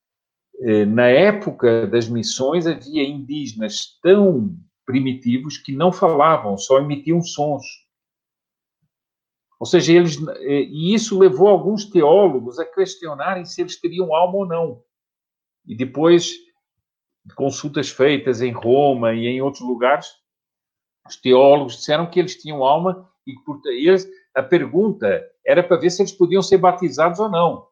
eh, 0.63 0.87
na 0.87 1.09
época 1.09 1.87
das 1.87 2.09
missões 2.09 2.67
havia 2.67 3.07
indígenas 3.07 3.99
tão 4.03 4.57
primitivos 4.87 5.59
que 5.59 5.73
não 5.73 5.93
falavam, 5.93 6.57
só 6.57 6.79
emitiam 6.79 7.21
sons. 7.21 7.67
Ou 9.59 9.67
seja, 9.67 9.93
eles, 9.93 10.17
eh, 10.41 10.63
e 10.63 10.95
isso 10.95 11.19
levou 11.19 11.49
alguns 11.49 11.85
teólogos 11.85 12.59
a 12.59 12.65
questionarem 12.65 13.45
se 13.45 13.61
eles 13.61 13.81
teriam 13.81 14.15
alma 14.15 14.39
ou 14.39 14.47
não. 14.47 14.83
E 15.67 15.77
depois, 15.77 16.35
consultas 17.35 17.91
feitas 17.91 18.41
em 18.41 18.53
Roma 18.53 19.15
e 19.15 19.27
em 19.27 19.43
outros 19.43 19.63
lugares, 19.63 20.07
os 21.07 21.17
teólogos 21.17 21.77
disseram 21.77 22.09
que 22.09 22.19
eles 22.19 22.37
tinham 22.37 22.65
alma 22.65 23.09
e 23.27 23.35
por 23.45 23.61
eles, 23.67 24.09
a 24.35 24.43
pergunta 24.43 25.23
era 25.45 25.63
para 25.63 25.77
ver 25.77 25.91
se 25.91 26.03
eles 26.03 26.13
podiam 26.13 26.43
ser 26.43 26.59
batizados 26.59 27.19
ou 27.19 27.29
não. 27.29 27.67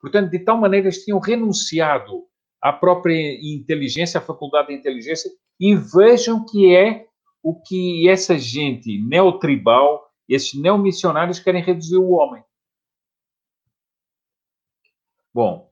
Portanto, 0.00 0.30
de 0.30 0.38
tal 0.40 0.56
maneira 0.56 0.86
eles 0.86 1.04
tinham 1.04 1.18
renunciado 1.18 2.24
a 2.60 2.72
própria 2.72 3.38
inteligência, 3.42 4.18
a 4.18 4.22
faculdade 4.22 4.68
de 4.68 4.74
inteligência, 4.74 5.30
e 5.58 5.74
vejam 5.74 6.44
que 6.44 6.74
é 6.74 7.06
o 7.42 7.54
que 7.60 8.08
essa 8.08 8.38
gente 8.38 9.00
neotribal, 9.00 10.09
esses 10.34 10.54
neomissionários 10.54 11.40
querem 11.40 11.62
reduzir 11.62 11.96
o 11.96 12.10
homem. 12.10 12.42
Bom, 15.32 15.70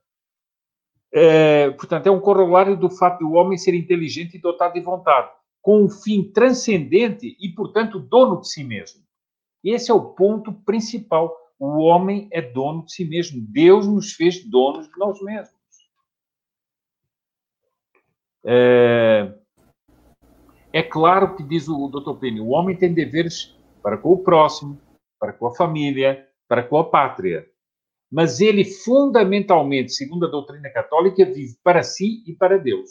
é, 1.13 1.71
portanto, 1.71 2.07
é 2.07 2.11
um 2.11 2.21
corolário 2.21 2.77
do 2.77 2.91
fato 2.91 3.21
do 3.21 3.33
homem 3.33 3.57
ser 3.57 3.75
inteligente 3.75 4.37
e 4.37 4.41
dotado 4.41 4.75
de 4.75 4.81
vontade, 4.81 5.31
com 5.63 5.83
um 5.85 5.89
fim 5.89 6.23
transcendente 6.31 7.37
e, 7.41 7.49
portanto, 7.51 7.99
dono 7.99 8.41
de 8.41 8.49
si 8.49 8.63
mesmo. 8.63 9.03
Esse 9.63 9.91
é 9.91 9.95
o 9.95 10.13
ponto 10.13 10.53
principal. 10.53 11.37
O 11.59 11.79
homem 11.79 12.29
é 12.31 12.41
dono 12.41 12.85
de 12.85 12.93
si 12.93 13.05
mesmo. 13.05 13.45
Deus 13.49 13.87
nos 13.87 14.13
fez 14.13 14.45
donos 14.49 14.87
de 14.87 14.97
nós 14.97 15.21
mesmos. 15.21 15.59
É, 18.45 19.35
é 20.73 20.83
claro 20.83 21.35
que, 21.35 21.43
diz 21.43 21.69
o 21.69 21.89
Dr. 21.89 22.19
Plínio, 22.19 22.45
o 22.45 22.51
homem 22.51 22.77
tem 22.77 22.95
deveres 22.95 23.58
para 23.83 23.99
com 23.99 24.12
o 24.12 24.18
próximo, 24.18 24.81
para 25.18 25.33
com 25.33 25.47
a 25.47 25.55
família, 25.55 26.26
para 26.49 26.62
com 26.62 26.79
a 26.79 26.85
pátria. 26.85 27.47
Mas 28.11 28.41
ele, 28.41 28.64
fundamentalmente, 28.64 29.93
segundo 29.93 30.26
a 30.26 30.31
doutrina 30.31 30.70
católica, 30.70 31.24
vive 31.24 31.57
para 31.62 31.83
si 31.83 32.22
e 32.26 32.33
para 32.35 32.59
Deus. 32.59 32.89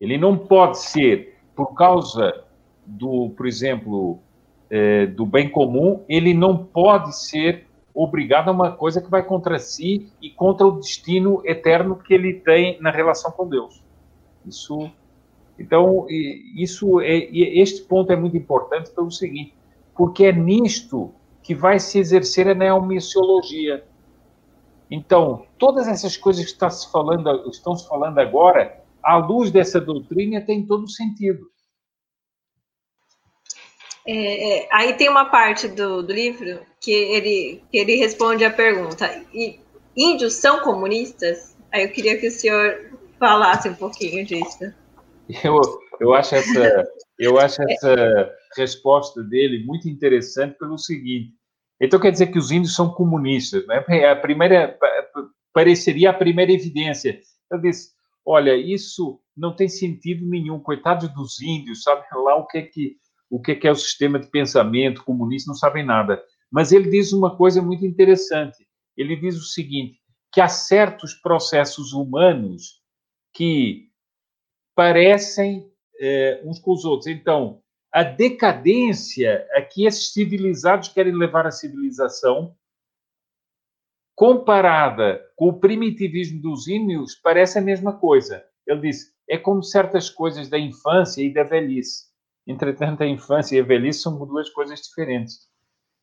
Ele 0.00 0.18
não 0.18 0.36
pode 0.36 0.78
ser, 0.78 1.38
por 1.54 1.74
causa 1.74 2.44
do, 2.84 3.30
por 3.30 3.46
exemplo, 3.46 4.20
é, 4.68 5.06
do 5.06 5.24
bem 5.24 5.48
comum, 5.48 6.04
ele 6.08 6.34
não 6.34 6.64
pode 6.64 7.16
ser 7.16 7.66
obrigado 7.94 8.48
a 8.48 8.52
uma 8.52 8.72
coisa 8.72 9.00
que 9.00 9.10
vai 9.10 9.22
contra 9.22 9.58
si 9.58 10.10
e 10.20 10.30
contra 10.30 10.66
o 10.66 10.80
destino 10.80 11.42
eterno 11.44 11.96
que 11.96 12.12
ele 12.12 12.34
tem 12.40 12.80
na 12.80 12.90
relação 12.90 13.30
com 13.30 13.48
Deus. 13.48 13.82
Isso, 14.44 14.90
então, 15.58 16.06
isso 16.08 17.00
é, 17.00 17.28
este 17.32 17.82
ponto 17.82 18.12
é 18.12 18.16
muito 18.16 18.36
importante 18.36 18.90
pelo 18.90 19.10
seguinte, 19.10 19.54
porque 19.94 20.24
é 20.24 20.32
nisto 20.32 21.14
que 21.42 21.54
vai 21.54 21.78
se 21.78 21.98
exercer 21.98 22.48
a 22.48 22.54
neomissiologia. 22.54 23.84
Então, 24.90 25.46
todas 25.58 25.88
essas 25.88 26.16
coisas 26.16 26.44
que 26.44 26.52
está 26.52 26.70
se 26.70 26.90
falando, 26.90 27.48
estão 27.50 27.76
se 27.76 27.88
falando 27.88 28.18
agora, 28.18 28.82
à 29.02 29.16
luz 29.16 29.50
dessa 29.50 29.80
doutrina, 29.80 30.40
tem 30.40 30.66
todo 30.66 30.88
sentido. 30.88 31.50
É, 34.06 34.58
é, 34.58 34.68
aí 34.72 34.94
tem 34.94 35.08
uma 35.08 35.26
parte 35.26 35.68
do, 35.68 36.02
do 36.02 36.12
livro 36.12 36.60
que 36.80 36.90
ele, 36.90 37.62
que 37.70 37.78
ele 37.78 37.96
responde 37.96 38.44
a 38.44 38.50
pergunta: 38.50 39.24
índios 39.96 40.34
são 40.34 40.60
comunistas? 40.60 41.56
Aí 41.70 41.84
eu 41.84 41.92
queria 41.92 42.18
que 42.18 42.26
o 42.26 42.30
senhor 42.30 42.98
falasse 43.18 43.68
um 43.68 43.74
pouquinho 43.74 44.24
disso. 44.26 44.74
Eu, 45.44 45.60
eu 46.00 46.14
acho 46.14 46.34
essa, 46.34 46.84
eu 47.18 47.38
acho 47.38 47.62
essa 47.62 48.30
resposta 48.56 49.22
dele 49.22 49.64
muito 49.64 49.88
interessante 49.88 50.58
pelo 50.58 50.76
seguinte. 50.76 51.32
Então 51.80 52.00
quer 52.00 52.10
dizer 52.10 52.28
que 52.28 52.38
os 52.38 52.50
índios 52.50 52.74
são 52.74 52.90
comunistas, 52.92 53.66
né? 53.66 53.84
A 54.10 54.16
primeira 54.16 54.78
pareceria 55.52 56.10
a 56.10 56.14
primeira 56.14 56.52
evidência. 56.52 57.20
Eu 57.50 57.58
disse, 57.60 57.90
olha, 58.24 58.56
isso 58.56 59.20
não 59.36 59.54
tem 59.54 59.68
sentido 59.68 60.26
nenhum. 60.26 60.60
Coitados 60.60 61.08
dos 61.14 61.40
índios, 61.40 61.82
sabe 61.82 62.04
lá 62.12 62.36
o 62.36 62.46
que 62.46 62.58
é 62.58 62.62
que 62.62 62.96
o 63.30 63.40
que 63.40 63.66
é, 63.66 63.70
o 63.70 63.74
sistema 63.74 64.18
de 64.18 64.26
pensamento 64.26 65.02
comunista, 65.04 65.50
não 65.50 65.56
sabem 65.56 65.82
nada. 65.82 66.22
Mas 66.50 66.70
ele 66.70 66.90
diz 66.90 67.14
uma 67.14 67.34
coisa 67.34 67.62
muito 67.62 67.86
interessante. 67.86 68.66
Ele 68.94 69.16
diz 69.16 69.36
o 69.36 69.44
seguinte: 69.44 69.98
que 70.30 70.40
há 70.40 70.48
certos 70.48 71.14
processos 71.14 71.94
humanos 71.94 72.82
que 73.32 73.88
parecem 74.74 75.70
é, 76.00 76.42
uns 76.44 76.58
com 76.58 76.72
os 76.72 76.84
outros. 76.84 77.06
Então, 77.06 77.60
a 77.92 78.02
decadência 78.02 79.46
a 79.52 79.60
que 79.60 79.84
esses 79.84 80.12
civilizados 80.12 80.88
querem 80.88 81.12
levar 81.12 81.46
a 81.46 81.50
civilização, 81.50 82.54
comparada 84.14 85.20
com 85.36 85.48
o 85.48 85.58
primitivismo 85.58 86.40
dos 86.40 86.68
índios, 86.68 87.14
parece 87.14 87.58
a 87.58 87.62
mesma 87.62 87.92
coisa. 87.92 88.44
Ele 88.66 88.80
diz: 88.80 89.12
é 89.28 89.36
como 89.36 89.62
certas 89.62 90.08
coisas 90.08 90.48
da 90.48 90.58
infância 90.58 91.22
e 91.22 91.32
da 91.32 91.42
velhice. 91.42 92.10
Entretanto, 92.46 93.02
a 93.02 93.06
infância 93.06 93.56
e 93.56 93.60
a 93.60 93.64
velhice 93.64 94.00
são 94.00 94.18
duas 94.26 94.50
coisas 94.50 94.80
diferentes. 94.80 95.48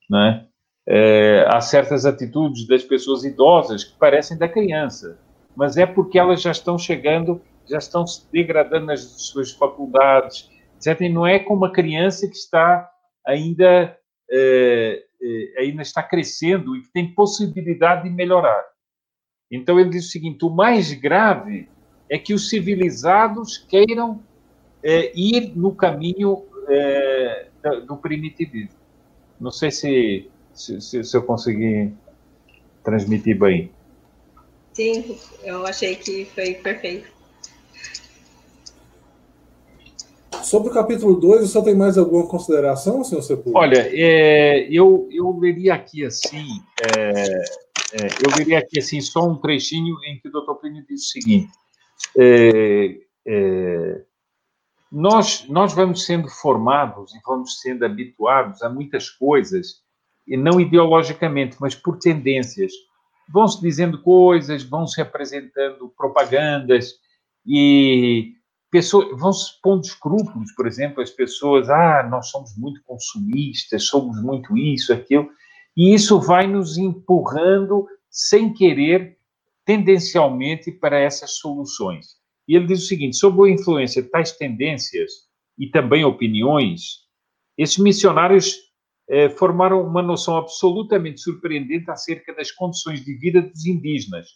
Né? 0.09 0.47
É, 0.87 1.45
há 1.47 1.59
certas 1.61 2.05
atitudes 2.05 2.67
das 2.67 2.83
pessoas 2.83 3.23
idosas 3.23 3.83
que 3.83 3.97
parecem 3.97 4.37
da 4.37 4.47
criança, 4.47 5.19
mas 5.55 5.77
é 5.77 5.85
porque 5.85 6.17
elas 6.17 6.41
já 6.41 6.51
estão 6.51 6.77
chegando, 6.77 7.41
já 7.69 7.77
estão 7.77 8.05
se 8.05 8.27
degradando 8.31 8.87
nas 8.87 9.01
suas 9.01 9.51
faculdades, 9.51 10.49
etc. 10.75 11.01
E 11.01 11.09
não 11.09 11.25
é 11.25 11.39
como 11.39 11.65
uma 11.65 11.71
criança 11.71 12.27
que 12.27 12.35
está 12.35 12.89
ainda, 13.25 13.97
é, 14.31 15.03
é, 15.21 15.61
ainda 15.61 15.81
está 15.81 16.01
crescendo 16.01 16.75
e 16.75 16.81
que 16.81 16.91
tem 16.91 17.13
possibilidade 17.13 18.03
de 18.03 18.09
melhorar. 18.09 18.63
Então 19.51 19.79
ele 19.79 19.89
diz 19.89 20.07
o 20.07 20.09
seguinte: 20.09 20.45
o 20.45 20.49
mais 20.49 20.93
grave 20.93 21.69
é 22.09 22.17
que 22.17 22.33
os 22.33 22.49
civilizados 22.49 23.57
queiram 23.57 24.23
é, 24.83 25.11
ir 25.17 25.55
no 25.55 25.75
caminho 25.75 26.45
do 27.87 27.97
primitivismo. 27.97 28.77
Não 29.39 29.51
sei 29.51 29.71
se, 29.71 30.29
se, 30.53 30.81
se, 30.81 31.17
eu 31.17 31.23
consegui 31.23 31.93
transmitir 32.83 33.39
bem. 33.39 33.71
Sim, 34.73 35.17
eu 35.43 35.65
achei 35.65 35.95
que 35.95 36.25
foi 36.25 36.53
perfeito. 36.55 37.18
Sobre 40.49 40.71
o 40.71 40.73
capítulo 40.73 41.13
2, 41.13 41.47
você 41.47 41.63
tem 41.63 41.75
mais 41.75 41.95
alguma 41.95 42.25
consideração, 42.25 43.03
senhor 43.03 43.21
Sepulcro? 43.21 43.53
Olha, 43.55 43.87
é, 43.93 44.67
eu, 44.71 45.07
eu 45.11 45.37
leria 45.37 45.75
aqui 45.75 46.03
assim, 46.03 46.43
é, 46.81 47.09
é, 47.93 48.07
eu 48.25 48.35
leria 48.35 48.57
aqui 48.57 48.79
assim 48.79 48.99
só 48.99 49.29
um 49.29 49.35
trechinho 49.35 49.95
em 50.07 50.19
que 50.19 50.27
o 50.27 50.31
doutor 50.31 50.55
Plínio 50.55 50.83
diz 50.89 51.03
o 51.03 51.07
seguinte, 51.09 51.51
é, 52.17 52.97
é, 53.27 54.01
nós, 54.91 55.45
nós 55.47 55.71
vamos 55.71 56.03
sendo 56.03 56.27
formados 56.27 57.13
e 57.13 57.19
vamos 57.23 57.61
sendo 57.61 57.85
habituados 57.85 58.63
a 58.63 58.69
muitas 58.69 59.07
coisas, 59.07 59.83
e 60.27 60.35
não 60.35 60.59
ideologicamente, 60.59 61.57
mas 61.59 61.75
por 61.75 61.99
tendências. 61.99 62.71
Vão-se 63.31 63.61
dizendo 63.61 64.01
coisas, 64.01 64.63
vão-se 64.63 64.99
apresentando 64.99 65.93
propagandas 65.95 66.95
e 67.45 68.33
pessoas, 68.71 69.19
vão-se 69.19 69.59
pondo 69.61 69.83
escrúpulos, 69.83 70.51
por 70.53 70.67
exemplo, 70.67 71.01
as 71.01 71.09
pessoas, 71.09 71.69
ah, 71.69 72.07
nós 72.09 72.29
somos 72.29 72.55
muito 72.57 72.81
consumistas, 72.83 73.85
somos 73.85 74.21
muito 74.21 74.55
isso, 74.57 74.93
aquilo, 74.93 75.29
e 75.75 75.93
isso 75.93 76.19
vai 76.19 76.47
nos 76.47 76.77
empurrando 76.77 77.87
sem 78.09 78.53
querer, 78.53 79.17
tendencialmente, 79.65 80.71
para 80.71 80.99
essas 80.99 81.37
soluções. 81.37 82.19
E 82.47 82.55
ele 82.55 82.67
diz 82.67 82.83
o 82.83 82.87
seguinte: 82.87 83.15
sob 83.15 83.47
a 83.47 83.53
influência 83.53 84.01
de 84.01 84.09
tais 84.09 84.31
tendências 84.31 85.11
e 85.57 85.67
também 85.67 86.03
opiniões, 86.03 87.07
esses 87.57 87.77
missionários 87.77 88.55
eh, 89.09 89.29
formaram 89.29 89.81
uma 89.81 90.01
noção 90.01 90.37
absolutamente 90.37 91.21
surpreendente 91.21 91.89
acerca 91.91 92.33
das 92.33 92.51
condições 92.51 93.03
de 93.03 93.13
vida 93.15 93.41
dos 93.41 93.65
indígenas, 93.65 94.27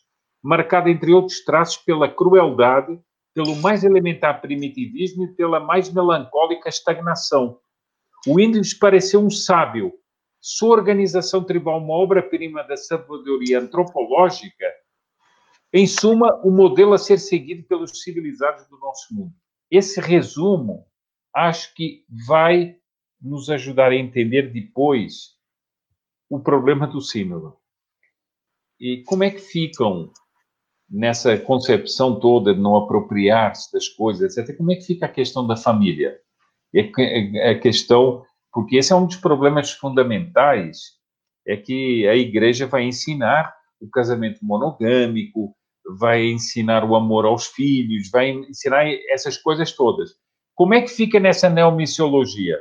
marcada, 0.43 0.89
entre 0.89 1.11
outros 1.11 1.43
traços, 1.43 1.77
pela 1.77 2.07
crueldade, 2.07 2.99
pelo 3.33 3.55
mais 3.55 3.83
elementar 3.83 4.41
primitivismo 4.41 5.25
e 5.25 5.35
pela 5.35 5.59
mais 5.59 5.91
melancólica 5.91 6.69
estagnação. 6.69 7.59
O 8.27 8.39
índio 8.39 8.61
pareceu 8.79 9.19
um 9.19 9.29
sábio. 9.29 9.93
Sua 10.39 10.69
organização 10.75 11.43
tribal, 11.43 11.79
uma 11.79 11.93
obra-prima 11.93 12.63
da 12.63 12.77
sabedoria 12.77 13.59
antropológica, 13.59 14.65
em 15.75 15.87
suma, 15.87 16.39
o 16.43 16.51
modelo 16.51 16.93
a 16.93 16.99
ser 16.99 17.17
seguido 17.17 17.63
pelos 17.63 18.03
civilizados 18.03 18.67
do 18.67 18.77
nosso 18.77 19.13
mundo. 19.15 19.33
Esse 19.71 19.99
resumo 19.99 20.85
acho 21.33 21.73
que 21.73 22.05
vai 22.27 22.77
nos 23.19 23.49
ajudar 23.49 23.91
a 23.91 23.95
entender 23.95 24.53
depois 24.53 25.35
o 26.29 26.39
problema 26.39 26.85
do 26.85 27.01
símbolo. 27.01 27.57
E 28.79 29.03
como 29.05 29.23
é 29.23 29.31
que 29.31 29.39
ficam 29.39 30.11
nessa 30.93 31.35
concepção 31.35 32.19
toda 32.19 32.53
de 32.53 32.61
não 32.61 32.75
apropriar-se 32.75 33.73
das 33.73 33.87
coisas, 33.89 34.37
etc. 34.37 34.55
Como 34.55 34.71
é 34.71 34.75
que 34.75 34.85
fica 34.85 35.07
a 35.07 35.09
questão 35.09 35.47
da 35.47 35.57
família? 35.57 36.15
A 37.49 37.55
questão, 37.55 38.23
porque 38.51 38.77
esse 38.77 38.93
é 38.93 38.95
um 38.95 39.07
dos 39.07 39.15
problemas 39.15 39.71
fundamentais, 39.71 40.77
é 41.47 41.57
que 41.57 42.07
a 42.07 42.15
igreja 42.15 42.67
vai 42.67 42.83
ensinar 42.83 43.55
o 43.81 43.89
casamento 43.89 44.39
monogâmico, 44.43 45.55
vai 45.97 46.25
ensinar 46.25 46.85
o 46.85 46.95
amor 46.95 47.25
aos 47.25 47.47
filhos, 47.47 48.11
vai 48.11 48.29
ensinar 48.29 48.85
essas 49.09 49.35
coisas 49.35 49.71
todas. 49.71 50.11
Como 50.53 50.75
é 50.75 50.81
que 50.81 50.89
fica 50.89 51.19
nessa 51.19 51.49
neomissiologia? 51.49 52.59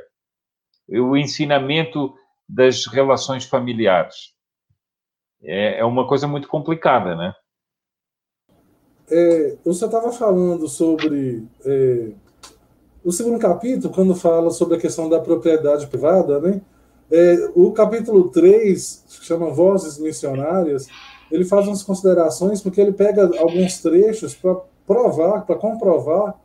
O 0.89 1.15
ensinamento 1.15 2.15
das 2.49 2.87
relações 2.87 3.45
familiares. 3.45 4.33
É, 5.43 5.79
é 5.79 5.85
uma 5.85 6.07
coisa 6.07 6.27
muito 6.27 6.47
complicada, 6.47 7.15
né? 7.15 7.33
É, 9.09 9.55
você 9.63 9.85
estava 9.85 10.11
falando 10.11 10.67
sobre 10.67 11.43
é, 11.65 12.09
o 13.03 13.11
segundo 13.11 13.37
capítulo, 13.37 13.93
quando 13.93 14.15
fala 14.15 14.49
sobre 14.49 14.77
a 14.77 14.79
questão 14.79 15.09
da 15.09 15.19
propriedade 15.19 15.87
privada, 15.87 16.39
né? 16.39 16.61
É, 17.11 17.51
o 17.53 17.71
capítulo 17.71 18.29
3, 18.29 19.03
que 19.19 19.25
chama 19.25 19.51
Vozes 19.51 19.99
Missionárias, 19.99 20.87
ele 21.29 21.45
faz 21.45 21.67
umas 21.67 21.83
considerações 21.83 22.61
porque 22.61 22.79
ele 22.79 22.93
pega 22.93 23.29
alguns 23.39 23.79
trechos 23.81 24.33
para 24.33 24.55
provar, 24.87 25.45
para 25.45 25.55
comprovar 25.55 26.39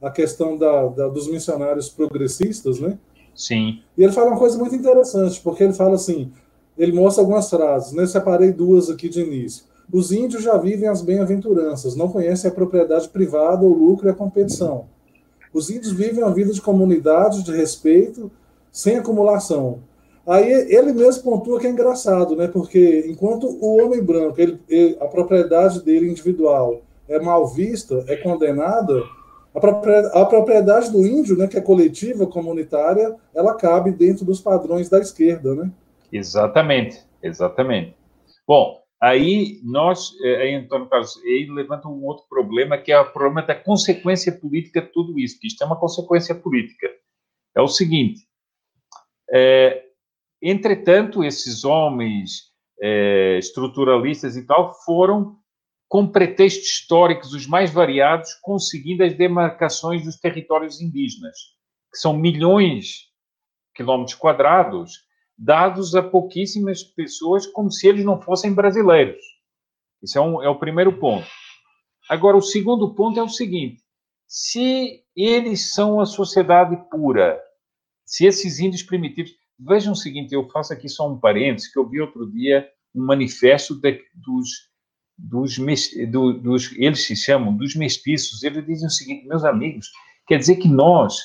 a 0.00 0.10
questão 0.10 0.56
da, 0.56 0.86
da, 0.86 1.08
dos 1.08 1.28
missionários 1.28 1.88
progressistas, 1.88 2.78
né? 2.78 2.98
Sim. 3.34 3.82
E 3.96 4.02
ele 4.02 4.12
fala 4.12 4.28
uma 4.30 4.38
coisa 4.38 4.56
muito 4.58 4.74
interessante, 4.74 5.40
porque 5.40 5.64
ele 5.64 5.72
fala 5.72 5.94
assim, 5.94 6.30
ele 6.78 6.92
mostra 6.92 7.22
algumas 7.22 7.48
frases, 7.50 7.92
né? 7.92 8.04
Eu 8.04 8.08
separei 8.08 8.52
duas 8.52 8.88
aqui 8.90 9.08
de 9.08 9.20
início. 9.22 9.64
Os 9.92 10.12
índios 10.12 10.42
já 10.42 10.56
vivem 10.56 10.88
as 10.88 11.02
bem-aventuranças, 11.02 11.94
não 11.94 12.08
conhecem 12.08 12.50
a 12.50 12.54
propriedade 12.54 13.08
privada, 13.08 13.64
o 13.64 13.72
lucro 13.72 14.08
e 14.08 14.10
a 14.10 14.14
competição. 14.14 14.86
Os 15.52 15.70
índios 15.70 15.92
vivem 15.92 16.24
uma 16.24 16.34
vida 16.34 16.52
de 16.52 16.60
comunidade, 16.60 17.44
de 17.44 17.52
respeito, 17.52 18.30
sem 18.72 18.96
acumulação. 18.96 19.80
Aí 20.26 20.50
ele 20.50 20.92
mesmo 20.92 21.22
pontua 21.22 21.60
que 21.60 21.66
é 21.66 21.70
engraçado, 21.70 22.34
né? 22.34 22.48
Porque 22.48 23.04
enquanto 23.06 23.46
o 23.46 23.82
homem 23.82 24.02
branco, 24.02 24.40
ele, 24.40 24.58
ele, 24.68 24.96
a 25.00 25.06
propriedade 25.06 25.82
dele 25.82 26.10
individual 26.10 26.82
é 27.08 27.20
mal 27.20 27.46
vista, 27.46 28.02
é 28.08 28.16
condenada, 28.16 29.02
a 29.54 30.24
propriedade 30.24 30.90
do 30.90 31.06
índio, 31.06 31.36
né, 31.36 31.46
que 31.46 31.56
é 31.56 31.60
coletiva, 31.60 32.26
comunitária, 32.26 33.14
ela 33.32 33.54
cabe 33.54 33.92
dentro 33.92 34.24
dos 34.24 34.40
padrões 34.40 34.88
da 34.88 34.98
esquerda, 34.98 35.54
né? 35.54 35.70
Exatamente, 36.12 37.04
exatamente. 37.22 37.94
Bom, 38.48 38.80
aí 39.04 39.60
nós, 39.62 40.18
é, 40.22 40.42
aí 40.42 40.54
Antônio 40.54 40.88
Carlos, 40.88 41.22
ele 41.24 41.52
levanta 41.52 41.88
um 41.88 42.02
outro 42.04 42.24
problema, 42.28 42.78
que 42.78 42.90
é 42.90 42.98
o 42.98 43.12
problema 43.12 43.42
da 43.42 43.54
consequência 43.54 44.32
política 44.32 44.80
de 44.80 44.88
tudo 44.88 45.18
isso, 45.18 45.38
que 45.38 45.46
isto 45.46 45.62
é 45.62 45.66
uma 45.66 45.78
consequência 45.78 46.34
política. 46.34 46.88
É 47.54 47.60
o 47.60 47.68
seguinte, 47.68 48.26
é, 49.30 49.84
entretanto, 50.40 51.22
esses 51.22 51.64
homens 51.64 52.52
é, 52.80 53.38
estruturalistas 53.38 54.36
e 54.36 54.46
tal 54.46 54.74
foram 54.84 55.36
com 55.86 56.08
pretextos 56.08 56.66
históricos 56.66 57.34
os 57.34 57.46
mais 57.46 57.70
variados, 57.70 58.32
conseguindo 58.42 59.04
as 59.04 59.14
demarcações 59.14 60.02
dos 60.02 60.16
territórios 60.16 60.80
indígenas, 60.80 61.36
que 61.92 61.98
são 61.98 62.16
milhões 62.16 62.86
de 62.86 63.74
quilômetros 63.76 64.16
quadrados, 64.16 65.03
dados 65.36 65.94
a 65.94 66.02
pouquíssimas 66.02 66.82
pessoas, 66.82 67.46
como 67.46 67.70
se 67.70 67.86
eles 67.88 68.04
não 68.04 68.20
fossem 68.20 68.52
brasileiros. 68.52 69.22
Esse 70.02 70.18
é, 70.18 70.20
um, 70.20 70.42
é 70.42 70.48
o 70.48 70.58
primeiro 70.58 70.98
ponto. 70.98 71.26
Agora, 72.08 72.36
o 72.36 72.42
segundo 72.42 72.94
ponto 72.94 73.18
é 73.18 73.22
o 73.22 73.28
seguinte: 73.28 73.82
se 74.26 75.02
eles 75.16 75.72
são 75.72 76.00
a 76.00 76.06
sociedade 76.06 76.76
pura, 76.90 77.40
se 78.04 78.26
esses 78.26 78.58
índios 78.58 78.82
primitivos. 78.82 79.32
Vejam 79.58 79.92
o 79.92 79.96
seguinte: 79.96 80.34
eu 80.34 80.48
faço 80.50 80.72
aqui 80.72 80.88
só 80.88 81.08
um 81.10 81.18
parênteses, 81.18 81.72
que 81.72 81.78
eu 81.78 81.88
vi 81.88 82.00
outro 82.00 82.30
dia 82.30 82.68
um 82.94 83.04
manifesto 83.06 83.74
de, 83.74 84.02
dos 84.14 84.48
dos, 85.16 85.56
do, 86.10 86.32
dos, 86.32 86.72
eles 86.72 87.06
se 87.06 87.16
chamam 87.16 87.56
dos 87.56 87.74
mestiços, 87.74 88.42
eles 88.42 88.66
dizem 88.66 88.86
o 88.86 88.90
seguinte, 88.90 89.26
meus 89.26 89.44
amigos, 89.44 89.88
quer 90.26 90.38
dizer 90.38 90.56
que 90.56 90.68
nós, 90.68 91.18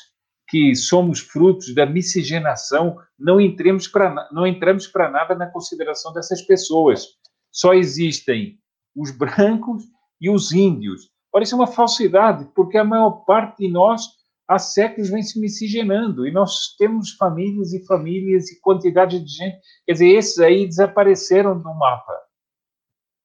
que 0.50 0.74
somos 0.76 1.20
frutos 1.20 1.74
da 1.76 1.86
miscigenação, 1.86 2.98
não 3.18 3.40
entremos 3.40 3.88
para 3.88 4.30
não 4.32 4.48
entramos 4.48 4.88
para 4.88 5.10
nada 5.10 5.36
na 5.36 5.48
consideração 5.48 6.12
dessas 6.12 6.42
pessoas. 6.42 7.06
Só 7.52 7.74
existem 7.74 8.58
os 8.96 9.12
brancos 9.12 9.84
e 10.20 10.30
os 10.30 10.52
índios. 10.52 11.10
Parece 11.32 11.54
uma 11.54 11.68
falsidade, 11.68 12.50
porque 12.56 12.78
a 12.78 12.84
maior 12.84 13.24
parte 13.26 13.60
de 13.60 13.72
nós 13.72 14.04
há 14.48 14.58
séculos 14.58 15.10
vem 15.10 15.22
se 15.22 15.40
miscigenando 15.40 16.28
e 16.28 16.32
nós 16.32 16.76
temos 16.78 17.12
famílias 17.12 17.72
e 17.72 17.86
famílias 17.86 18.50
e 18.50 18.60
quantidade 18.60 19.20
de 19.20 19.32
gente. 19.32 19.60
Quer 19.86 19.94
dizer, 19.94 20.08
esses 20.08 20.40
aí 20.40 20.66
desapareceram 20.66 21.58
do 21.58 21.74
mapa. 21.76 22.18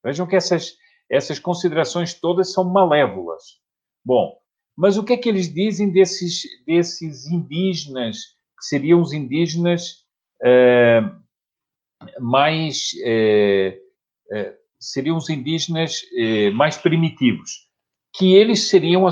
Vejam 0.03 0.27
que 0.27 0.35
essas, 0.35 0.73
essas 1.09 1.39
considerações 1.39 2.13
todas 2.13 2.53
são 2.53 2.63
malévolas. 2.63 3.41
Bom, 4.05 4.37
mas 4.75 4.97
o 4.97 5.03
que 5.03 5.13
é 5.13 5.17
que 5.17 5.29
eles 5.29 5.51
dizem 5.53 5.89
desses, 5.89 6.43
desses 6.65 7.27
indígenas, 7.27 8.17
que 8.59 8.65
seriam 8.65 9.01
os 9.01 9.13
indígenas 9.13 10.05
eh, 10.43 11.01
mais. 12.19 12.91
Eh, 13.03 13.79
eh, 14.31 14.57
seriam 14.79 15.17
os 15.17 15.29
indígenas 15.29 16.01
mais 16.53 16.77
primitivos? 16.77 17.69
Que 18.13 18.35
eles 18.35 18.67
seriam 18.67 19.05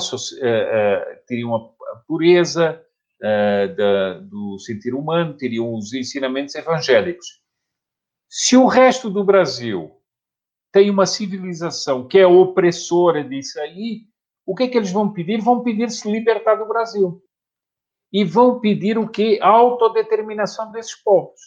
teriam 1.27 1.55
a 1.55 1.95
pureza 2.07 2.79
da, 3.19 4.19
do 4.19 4.59
sentir 4.59 4.93
humano, 4.93 5.35
teriam 5.35 5.73
os 5.73 5.93
ensinamentos 5.93 6.53
evangélicos. 6.53 7.41
Se 8.29 8.55
o 8.55 8.67
resto 8.67 9.09
do 9.09 9.23
Brasil 9.23 9.91
tem 10.71 10.89
uma 10.89 11.05
civilização 11.05 12.07
que 12.07 12.19
é 12.19 12.27
opressora 12.27 13.23
disso 13.23 13.59
aí, 13.59 14.05
o 14.45 14.55
que 14.55 14.63
é 14.63 14.67
que 14.67 14.77
eles 14.77 14.91
vão 14.91 15.11
pedir? 15.11 15.41
Vão 15.41 15.63
pedir 15.63 15.89
se 15.89 16.09
libertar 16.11 16.55
do 16.55 16.67
Brasil. 16.67 17.21
E 18.11 18.23
vão 18.23 18.59
pedir 18.59 18.97
o 18.97 19.07
que? 19.07 19.39
A 19.41 19.47
autodeterminação 19.47 20.71
desses 20.71 20.95
povos. 20.95 21.39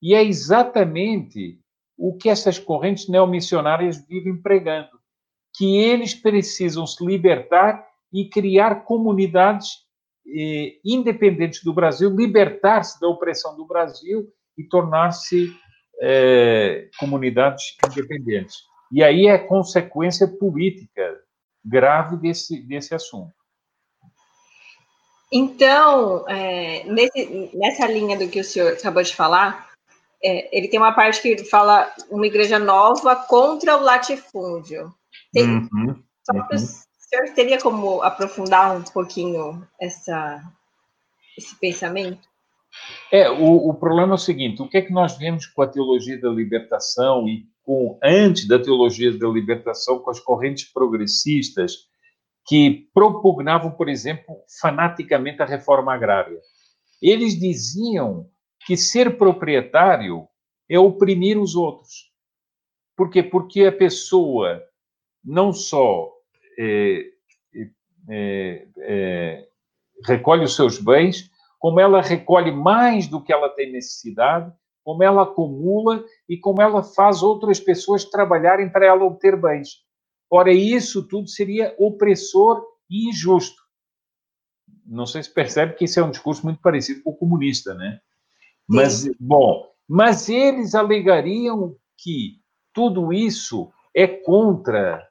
E 0.00 0.14
é 0.14 0.22
exatamente 0.22 1.60
o 1.96 2.16
que 2.16 2.28
essas 2.28 2.58
correntes 2.58 3.08
neomissionárias 3.08 4.04
vivem 4.06 4.40
pregando. 4.40 4.90
Que 5.54 5.76
eles 5.76 6.14
precisam 6.14 6.86
se 6.86 7.04
libertar 7.04 7.86
e 8.12 8.28
criar 8.28 8.84
comunidades 8.84 9.68
eh, 10.26 10.78
independentes 10.84 11.62
do 11.62 11.74
Brasil, 11.74 12.10
libertar-se 12.10 13.00
da 13.00 13.08
opressão 13.08 13.56
do 13.56 13.66
Brasil 13.66 14.28
e 14.56 14.64
tornar-se 14.64 15.52
é, 16.00 16.88
comunidades 16.98 17.76
independentes. 17.88 18.56
E 18.90 19.02
aí 19.02 19.26
é 19.26 19.38
consequência 19.38 20.26
política 20.26 21.18
grave 21.64 22.16
desse, 22.16 22.60
desse 22.60 22.94
assunto. 22.94 23.32
Então, 25.32 26.28
é, 26.28 26.84
nesse, 26.84 27.50
nessa 27.54 27.86
linha 27.86 28.18
do 28.18 28.28
que 28.28 28.40
o 28.40 28.44
senhor 28.44 28.74
acabou 28.74 29.02
de 29.02 29.16
falar, 29.16 29.72
é, 30.22 30.56
ele 30.56 30.68
tem 30.68 30.78
uma 30.78 30.92
parte 30.92 31.22
que 31.22 31.44
fala 31.44 31.90
uma 32.10 32.26
igreja 32.26 32.58
nova 32.58 33.16
contra 33.16 33.76
o 33.76 33.82
latifúndio. 33.82 34.94
Tem, 35.32 35.44
uhum, 35.48 36.02
só 36.22 36.36
uhum. 36.36 36.46
que 36.48 36.54
o 36.54 36.58
senhor 36.58 37.34
teria 37.34 37.58
como 37.60 38.02
aprofundar 38.02 38.76
um 38.76 38.82
pouquinho 38.82 39.66
essa, 39.80 40.42
esse 41.36 41.56
pensamento? 41.56 42.28
É, 43.10 43.30
o, 43.30 43.68
o 43.68 43.74
problema 43.74 44.12
é 44.12 44.14
o 44.14 44.18
seguinte: 44.18 44.62
o 44.62 44.68
que 44.68 44.78
é 44.78 44.82
que 44.82 44.92
nós 44.92 45.16
vemos 45.16 45.46
com 45.46 45.62
a 45.62 45.68
teologia 45.68 46.20
da 46.20 46.28
libertação 46.28 47.26
e 47.28 47.46
com 47.62 47.98
antes 48.02 48.46
da 48.46 48.58
teologia 48.58 49.16
da 49.16 49.28
libertação, 49.28 49.98
com 49.98 50.10
as 50.10 50.20
correntes 50.20 50.70
progressistas 50.72 51.88
que 52.46 52.88
propugnavam, 52.92 53.70
por 53.70 53.88
exemplo, 53.88 54.36
fanaticamente 54.60 55.42
a 55.42 55.46
reforma 55.46 55.94
agrária? 55.94 56.40
Eles 57.00 57.38
diziam 57.38 58.28
que 58.66 58.76
ser 58.76 59.16
proprietário 59.16 60.26
é 60.68 60.78
oprimir 60.78 61.38
os 61.38 61.54
outros. 61.54 62.12
Por 62.96 63.10
quê? 63.10 63.22
Porque 63.22 63.64
a 63.64 63.72
pessoa 63.72 64.62
não 65.24 65.52
só 65.52 66.12
é, 66.58 67.04
é, 68.08 68.66
é, 68.78 69.48
recolhe 70.06 70.44
os 70.44 70.54
seus 70.54 70.78
bens, 70.78 71.30
como 71.58 71.78
ela 71.78 72.02
recolhe 72.02 72.50
mais 72.50 73.06
do 73.06 73.22
que 73.22 73.32
ela 73.32 73.48
tem 73.48 73.70
necessidade, 73.72 74.52
como 74.84 75.02
ela 75.02 75.22
acumula 75.22 76.04
e 76.28 76.36
como 76.36 76.60
ela 76.60 76.82
faz 76.82 77.22
outras 77.22 77.60
pessoas 77.60 78.04
trabalharem 78.04 78.70
para 78.70 78.86
ela 78.86 79.04
obter 79.04 79.40
bens. 79.40 79.82
Ora, 80.30 80.52
isso 80.52 81.06
tudo 81.06 81.28
seria 81.28 81.74
opressor 81.78 82.64
e 82.90 83.08
injusto. 83.08 83.60
Não 84.84 85.06
sei 85.06 85.22
se 85.22 85.32
percebe 85.32 85.74
que 85.74 85.84
isso 85.84 86.00
é 86.00 86.02
um 86.02 86.10
discurso 86.10 86.44
muito 86.44 86.60
parecido 86.60 87.02
com 87.02 87.10
o 87.10 87.16
comunista, 87.16 87.74
né? 87.74 88.00
Mas, 88.66 89.08
bom, 89.20 89.70
mas 89.88 90.28
eles 90.28 90.74
alegariam 90.74 91.76
que 91.98 92.40
tudo 92.72 93.12
isso 93.12 93.70
é 93.94 94.06
contra 94.06 95.06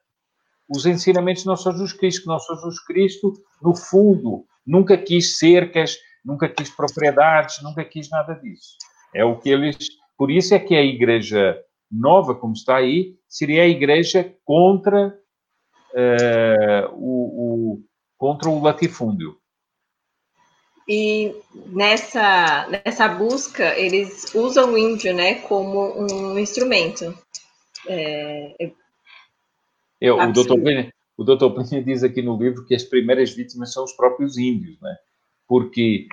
os 0.67 0.85
ensinamentos 0.85 1.43
de 1.43 1.47
Nosso 1.47 1.71
Jesus 1.71 1.93
Cristo, 1.93 2.21
que 2.21 2.27
Nosso 2.27 2.53
Jesus 2.55 2.83
Cristo, 2.85 3.33
no 3.61 3.75
fundo, 3.75 4.45
nunca 4.65 4.97
quis 4.97 5.37
cercas, 5.37 5.97
nunca 6.23 6.49
quis 6.49 6.69
propriedades, 6.69 7.61
nunca 7.61 7.83
quis 7.83 8.09
nada 8.09 8.33
disso. 8.35 8.77
É 9.13 9.23
o 9.25 9.37
que 9.37 9.49
eles. 9.49 9.77
Por 10.17 10.31
isso 10.31 10.53
é 10.53 10.59
que 10.59 10.75
a 10.75 10.83
igreja 10.83 11.61
nova, 11.91 12.35
como 12.35 12.53
está 12.53 12.77
aí, 12.77 13.15
seria 13.27 13.63
a 13.63 13.67
igreja 13.67 14.35
contra 14.45 15.17
uh, 15.93 16.93
o, 16.93 17.75
o, 17.75 17.83
contra 18.17 18.49
o 18.49 18.61
latifúndio. 18.61 19.37
E 20.87 21.33
nessa, 21.67 22.67
nessa 22.67 23.07
busca, 23.07 23.77
eles 23.77 24.33
usam 24.33 24.73
o 24.73 24.77
índio 24.77 25.13
né, 25.13 25.35
como 25.35 25.93
um 26.01 26.37
instrumento. 26.37 27.17
É, 27.87 28.71
é, 30.01 30.11
o, 30.11 30.31
doutor 30.31 30.59
Plínio, 30.59 30.91
o 31.17 31.23
doutor 31.23 31.51
Plínio 31.51 31.83
diz 31.83 32.03
aqui 32.03 32.21
no 32.21 32.37
livro 32.37 32.65
que 32.65 32.75
as 32.75 32.83
primeiras 32.83 33.31
vítimas 33.31 33.71
são 33.71 33.83
os 33.83 33.93
próprios 33.93 34.37
índios, 34.37 34.79
né? 34.81 34.95
porque, 35.51 36.07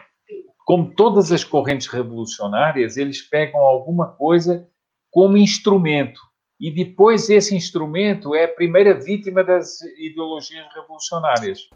como 0.68 0.94
todas 0.94 1.32
as 1.32 1.42
correntes 1.42 1.86
revolucionárias, 1.86 2.98
eles 2.98 3.22
pegam 3.22 3.58
alguma 3.58 4.06
coisa 4.06 4.68
como 5.10 5.38
instrumento, 5.38 6.20
e 6.60 6.70
depois 6.70 7.30
esse 7.30 7.56
instrumento 7.56 8.34
é 8.34 8.44
a 8.44 8.54
primeira 8.54 8.92
vítima 8.92 9.42
das 9.42 9.80
ideologias 9.98 10.66
revolucionárias. 10.74 11.70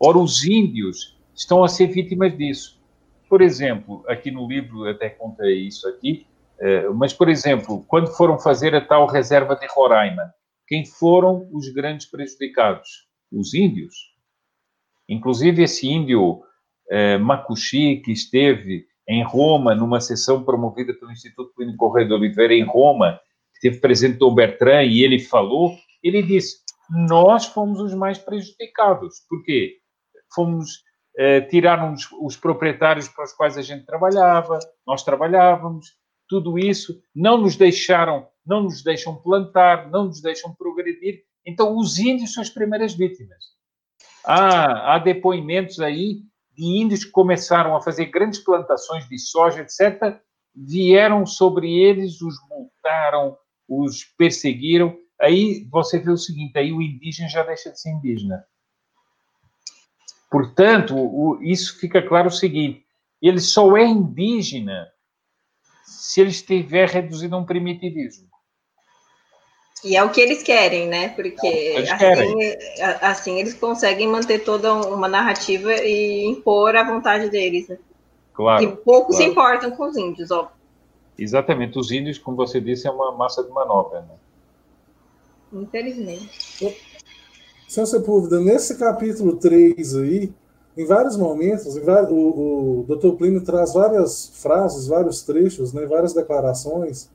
Ora, 0.00 0.16
os 0.16 0.46
índios 0.46 1.20
estão 1.34 1.62
a 1.62 1.68
ser 1.68 1.88
vítimas 1.88 2.34
disso. 2.38 2.82
Por 3.28 3.42
exemplo, 3.42 4.02
aqui 4.08 4.30
no 4.30 4.48
livro 4.48 4.88
até 4.88 5.10
contei 5.10 5.66
isso 5.66 5.86
aqui, 5.86 6.26
eh, 6.58 6.88
mas, 6.94 7.12
por 7.12 7.28
exemplo, 7.28 7.84
quando 7.86 8.16
foram 8.16 8.38
fazer 8.38 8.74
a 8.74 8.80
tal 8.80 9.06
reserva 9.06 9.56
de 9.56 9.66
Roraima, 9.66 10.32
quem 10.66 10.86
foram 10.86 11.46
os 11.52 11.68
grandes 11.68 12.06
prejudicados? 12.06 13.06
Os 13.30 13.52
índios. 13.52 13.94
Inclusive, 15.06 15.64
esse 15.64 15.86
índio 15.86 16.47
é, 16.90 17.18
Makushi, 17.18 17.96
que 18.04 18.12
esteve 18.12 18.86
em 19.08 19.22
Roma, 19.24 19.74
numa 19.74 20.00
sessão 20.00 20.44
promovida 20.44 20.92
pelo 20.94 21.12
Instituto 21.12 21.52
Clínico 21.54 21.78
Correio 21.78 22.08
de 22.08 22.14
Oliveira 22.14 22.54
em 22.54 22.64
Roma, 22.64 23.18
que 23.54 23.60
teve 23.60 23.80
presente 23.80 24.22
o 24.22 24.30
Bertrand, 24.30 24.84
e 24.84 25.02
ele 25.02 25.18
falou, 25.18 25.74
ele 26.02 26.22
disse, 26.22 26.58
nós 27.08 27.46
fomos 27.46 27.80
os 27.80 27.94
mais 27.94 28.18
prejudicados. 28.18 29.20
Por 29.28 29.42
quê? 29.44 29.78
fomos 30.34 30.82
eh, 31.16 31.40
tiraram 31.42 31.92
os, 31.92 32.08
os 32.20 32.36
proprietários 32.36 33.08
para 33.08 33.24
os 33.24 33.32
quais 33.32 33.56
a 33.56 33.62
gente 33.62 33.84
trabalhava, 33.84 34.58
nós 34.86 35.02
trabalhávamos, 35.02 35.96
tudo 36.28 36.58
isso, 36.58 37.00
não 37.14 37.38
nos 37.38 37.56
deixaram, 37.56 38.26
não 38.46 38.62
nos 38.62 38.82
deixam 38.82 39.16
plantar, 39.16 39.90
não 39.90 40.06
nos 40.06 40.20
deixam 40.20 40.54
progredir. 40.54 41.22
Então, 41.46 41.76
os 41.76 41.98
índios 41.98 42.34
são 42.34 42.42
as 42.42 42.50
primeiras 42.50 42.94
vítimas. 42.94 43.42
Há 44.24 44.98
depoimentos 44.98 45.80
aí 45.80 46.18
de 46.58 46.64
índios 46.64 47.04
que 47.04 47.12
começaram 47.12 47.76
a 47.76 47.80
fazer 47.80 48.06
grandes 48.06 48.40
plantações 48.40 49.08
de 49.08 49.16
soja, 49.16 49.62
etc., 49.62 50.20
vieram 50.52 51.24
sobre 51.24 51.72
eles, 51.72 52.20
os 52.20 52.34
multaram, 52.50 53.38
os 53.68 54.02
perseguiram. 54.02 54.98
Aí 55.20 55.64
você 55.70 56.00
vê 56.00 56.10
o 56.10 56.16
seguinte: 56.16 56.58
aí 56.58 56.72
o 56.72 56.82
indígena 56.82 57.28
já 57.28 57.44
deixa 57.44 57.70
de 57.70 57.80
ser 57.80 57.90
indígena. 57.90 58.44
Portanto, 60.28 60.96
o, 60.96 61.40
isso 61.40 61.78
fica 61.78 62.02
claro 62.02 62.26
o 62.26 62.32
seguinte: 62.32 62.84
ele 63.22 63.40
só 63.40 63.76
é 63.76 63.84
indígena 63.84 64.88
se 65.84 66.20
ele 66.20 66.30
estiver 66.30 66.88
reduzido 66.88 67.36
a 67.36 67.38
um 67.38 67.46
primitivismo. 67.46 68.28
E 69.84 69.96
é 69.96 70.02
o 70.02 70.10
que 70.10 70.20
eles 70.20 70.42
querem, 70.42 70.88
né? 70.88 71.10
Porque 71.10 71.46
eles 71.46 71.90
assim, 71.90 72.56
assim, 73.00 73.38
eles 73.38 73.54
conseguem 73.54 74.08
manter 74.08 74.40
toda 74.40 74.74
uma 74.74 75.08
narrativa 75.08 75.72
e 75.72 76.24
impor 76.26 76.74
a 76.74 76.82
vontade 76.82 77.30
deles. 77.30 77.68
Né? 77.68 77.78
Claro. 78.34 78.64
E 78.64 78.68
pouco 78.68 79.08
claro. 79.08 79.22
se 79.22 79.24
importam 79.24 79.70
com 79.70 79.84
os 79.84 79.96
índios, 79.96 80.30
ó. 80.30 80.50
Exatamente. 81.16 81.78
Os 81.78 81.90
índios, 81.90 82.18
como 82.18 82.36
você 82.36 82.60
disse, 82.60 82.86
é 82.86 82.90
uma 82.90 83.12
massa 83.12 83.42
de 83.42 83.50
manobra, 83.50 84.00
né? 84.00 84.14
Infelizmente. 85.52 86.76
Sem 87.68 87.86
Sepúlveda, 87.86 88.40
nesse 88.40 88.78
capítulo 88.78 89.36
3 89.36 89.96
aí, 89.96 90.32
em 90.76 90.86
vários 90.86 91.16
momentos, 91.16 91.76
em 91.76 91.80
vários, 91.80 92.10
o, 92.10 92.84
o 92.88 92.96
Dr. 92.96 93.16
Plínio 93.16 93.42
traz 93.42 93.74
várias 93.74 94.30
frases, 94.40 94.86
vários 94.86 95.22
trechos, 95.22 95.72
né, 95.72 95.84
várias 95.86 96.12
declarações 96.12 97.10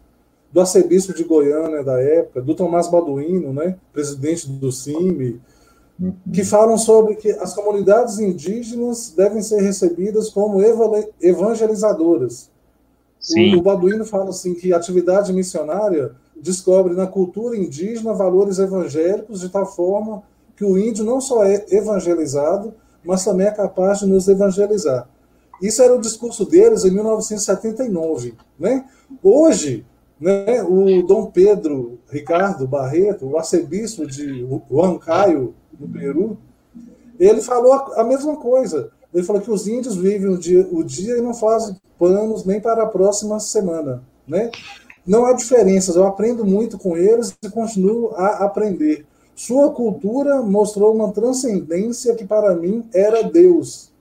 do 0.53 0.61
arcebispo 0.61 1.13
de 1.13 1.23
Goiânia 1.23 1.83
da 1.83 1.99
época, 1.99 2.39
do 2.41 2.53
Tomás 2.53 2.87
Baduino, 2.87 3.51
né, 3.51 3.75
presidente 3.91 4.47
do 4.47 4.71
CIMI, 4.71 5.41
que 6.31 6.43
falam 6.43 6.77
sobre 6.77 7.15
que 7.15 7.31
as 7.31 7.55
comunidades 7.55 8.19
indígenas 8.19 9.13
devem 9.15 9.41
ser 9.41 9.61
recebidas 9.61 10.29
como 10.29 10.61
evangelizadoras. 11.19 12.51
Sim. 13.19 13.55
O, 13.55 13.59
o 13.59 13.61
Baduino 13.61 14.05
fala 14.05 14.29
assim 14.29 14.53
que 14.53 14.73
a 14.73 14.77
atividade 14.77 15.33
missionária 15.33 16.11
descobre 16.39 16.93
na 16.93 17.07
cultura 17.07 17.57
indígena 17.57 18.13
valores 18.13 18.59
evangélicos 18.59 19.39
de 19.39 19.49
tal 19.49 19.65
forma 19.65 20.21
que 20.55 20.65
o 20.65 20.77
índio 20.77 21.03
não 21.03 21.19
só 21.19 21.43
é 21.45 21.65
evangelizado, 21.71 22.73
mas 23.03 23.23
também 23.23 23.47
é 23.47 23.51
capaz 23.51 23.99
de 23.99 24.05
nos 24.05 24.27
evangelizar. 24.27 25.09
Isso 25.61 25.81
era 25.81 25.95
o 25.95 26.01
discurso 26.01 26.45
deles 26.45 26.83
em 26.83 26.91
1979. 26.91 28.35
Né? 28.59 28.85
Hoje, 29.21 29.85
né, 30.19 30.63
o 30.63 31.01
Dom 31.03 31.27
Pedro 31.27 31.99
Ricardo 32.09 32.67
Barreto, 32.67 33.25
o 33.25 33.37
arcebispo 33.37 34.05
de 34.05 34.45
Huancayo, 34.69 35.53
no 35.79 35.87
Peru, 35.87 36.37
ele 37.19 37.41
falou 37.41 37.73
a 37.73 38.03
mesma 38.03 38.35
coisa. 38.37 38.91
Ele 39.13 39.23
falou 39.23 39.41
que 39.41 39.51
os 39.51 39.67
índios 39.67 39.95
vivem 39.95 40.29
o 40.29 40.37
dia, 40.37 40.67
o 40.71 40.83
dia 40.83 41.17
e 41.17 41.21
não 41.21 41.33
fazem 41.33 41.75
planos 41.99 42.45
nem 42.45 42.59
para 42.59 42.83
a 42.83 42.87
próxima 42.87 43.39
semana. 43.39 44.03
Né? 44.27 44.49
Não 45.05 45.25
há 45.25 45.33
diferenças, 45.33 45.95
eu 45.95 46.05
aprendo 46.05 46.45
muito 46.45 46.77
com 46.77 46.97
eles 46.97 47.35
e 47.43 47.49
continuo 47.49 48.13
a 48.15 48.45
aprender. 48.45 49.05
Sua 49.35 49.71
cultura 49.71 50.41
mostrou 50.41 50.93
uma 50.93 51.11
transcendência 51.11 52.15
que 52.15 52.25
para 52.25 52.55
mim 52.55 52.87
era 52.93 53.23
Deus. 53.23 53.91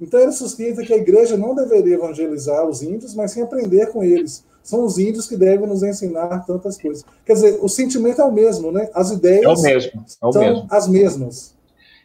Então 0.00 0.20
ele 0.20 0.32
suscita 0.32 0.82
que 0.82 0.92
a 0.92 0.96
igreja 0.96 1.36
não 1.36 1.54
deveria 1.54 1.94
evangelizar 1.94 2.66
os 2.66 2.82
índios, 2.82 3.14
mas 3.14 3.32
sim 3.32 3.42
aprender 3.42 3.90
com 3.92 4.02
eles. 4.02 4.44
São 4.68 4.84
os 4.84 4.98
índios 4.98 5.26
que 5.26 5.36
devem 5.36 5.66
nos 5.66 5.82
ensinar 5.82 6.44
tantas 6.46 6.80
coisas. 6.80 7.04
Quer 7.24 7.32
dizer, 7.34 7.58
o 7.62 7.68
sentimento 7.68 8.20
é 8.20 8.24
o 8.24 8.32
mesmo, 8.32 8.70
né? 8.70 8.90
As 8.94 9.10
ideias 9.10 9.44
é 9.44 9.48
o 9.48 9.62
mesmo, 9.62 10.04
é 10.22 10.26
o 10.26 10.32
são 10.32 10.42
mesmo. 10.42 10.66
as 10.70 10.88
mesmas. 10.88 11.56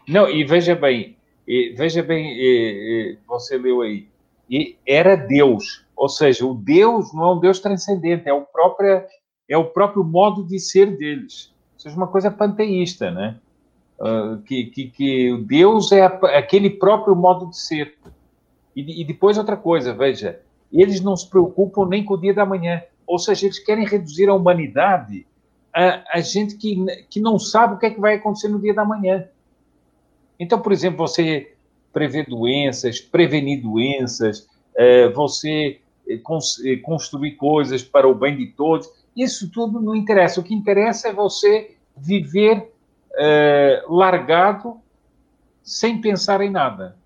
Não, 0.07 0.29
e 0.29 0.43
veja 0.43 0.75
bem, 0.75 1.17
e, 1.47 1.73
veja 1.75 2.03
bem, 2.03 2.25
e, 2.25 2.41
e, 2.41 3.17
você 3.27 3.57
leu 3.57 3.81
aí, 3.81 4.07
e 4.49 4.75
era 4.85 5.15
Deus, 5.15 5.85
ou 5.95 6.09
seja, 6.09 6.45
o 6.45 6.53
Deus 6.53 7.13
não 7.13 7.23
é 7.23 7.33
um 7.35 7.39
Deus 7.39 7.59
transcendente, 7.59 8.27
é 8.27 8.33
o 8.33 8.41
próprio, 8.41 9.03
é 9.49 9.57
o 9.57 9.65
próprio 9.65 10.03
modo 10.03 10.45
de 10.45 10.59
ser 10.59 10.97
deles 10.97 11.53
seja 11.83 11.97
uma 11.97 12.07
coisa 12.07 12.31
panteísta, 12.31 13.11
né? 13.11 13.35
Uh, 13.99 14.37
que, 14.43 14.65
que, 14.65 14.87
que 14.89 15.37
Deus 15.45 15.91
é 15.91 16.03
aquele 16.03 16.69
próprio 16.69 17.15
modo 17.15 17.49
de 17.49 17.57
ser. 17.57 17.95
E, 18.75 19.01
e, 19.01 19.05
depois 19.05 19.37
outra 19.37 19.57
coisa, 19.57 19.93
veja, 19.93 20.39
eles 20.81 21.01
não 21.01 21.15
se 21.15 21.29
preocupam 21.29 21.87
nem 21.87 22.03
com 22.03 22.13
o 22.13 22.19
dia 22.19 22.33
da 22.33 22.45
manhã. 22.45 22.81
Ou 23.05 23.19
seja, 23.19 23.45
eles 23.45 23.59
querem 23.59 23.85
reduzir 23.85 24.29
a 24.29 24.33
humanidade 24.33 25.25
a, 25.73 26.17
a 26.17 26.21
gente 26.21 26.55
que, 26.55 26.85
que 27.09 27.19
não 27.19 27.37
sabe 27.37 27.75
o 27.75 27.77
que 27.77 27.87
é 27.87 27.89
que 27.89 27.99
vai 27.99 28.15
acontecer 28.15 28.47
no 28.47 28.59
dia 28.59 28.73
da 28.73 28.85
manhã. 28.85 29.27
Então, 30.39 30.59
por 30.59 30.71
exemplo, 30.71 30.97
você 30.97 31.53
prever 31.91 32.27
doenças, 32.27 32.99
prevenir 32.99 33.61
doenças, 33.61 34.47
uh, 34.75 35.13
você 35.13 35.79
eh, 36.07 36.19
eh, 36.65 36.75
construir 36.77 37.35
coisas 37.35 37.83
para 37.83 38.07
o 38.07 38.15
bem 38.15 38.35
de 38.35 38.47
todos 38.47 38.89
isso 39.15 39.49
tudo 39.49 39.79
não 39.79 39.95
interessa. 39.95 40.39
O 40.39 40.43
que 40.43 40.53
interessa 40.53 41.09
é 41.09 41.13
você 41.13 41.75
viver 41.95 42.71
largado, 43.87 44.77
sem 45.61 46.01
pensar 46.01 46.41
em 46.41 46.49
nada. 46.49 46.97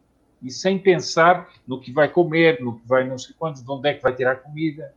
E 0.41 0.51
sem 0.51 0.77
pensar 0.77 1.49
no 1.67 1.79
que 1.79 1.91
vai 1.91 2.07
comer, 2.07 2.61
no 2.61 2.79
que 2.79 2.88
vai 2.88 3.07
não 3.07 3.17
sei 3.17 3.35
quantos, 3.38 3.63
de 3.63 3.71
onde 3.71 3.89
é 3.89 3.93
que 3.93 4.03
vai 4.03 4.15
tirar 4.15 4.35
comida. 4.35 4.93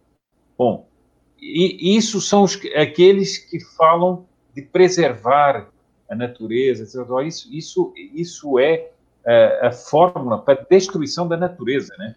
Bom, 0.57 0.87
e 1.41 1.97
isso 1.97 2.21
são 2.21 2.43
os, 2.43 2.61
aqueles 2.77 3.39
que 3.39 3.59
falam 3.77 4.27
de 4.55 4.63
preservar 4.63 5.69
a 6.09 6.15
natureza, 6.15 6.83
etc. 6.83 7.09
Isso, 7.27 7.49
isso, 7.51 7.95
isso 7.97 8.59
é 8.59 8.91
a, 9.25 9.33
eh, 9.33 9.67
a 9.69 9.73
fórmula 9.73 10.39
para 10.39 10.61
a 10.61 10.65
destruição 10.69 11.27
da 11.27 11.37
natureza, 11.37 11.95
né? 11.99 12.15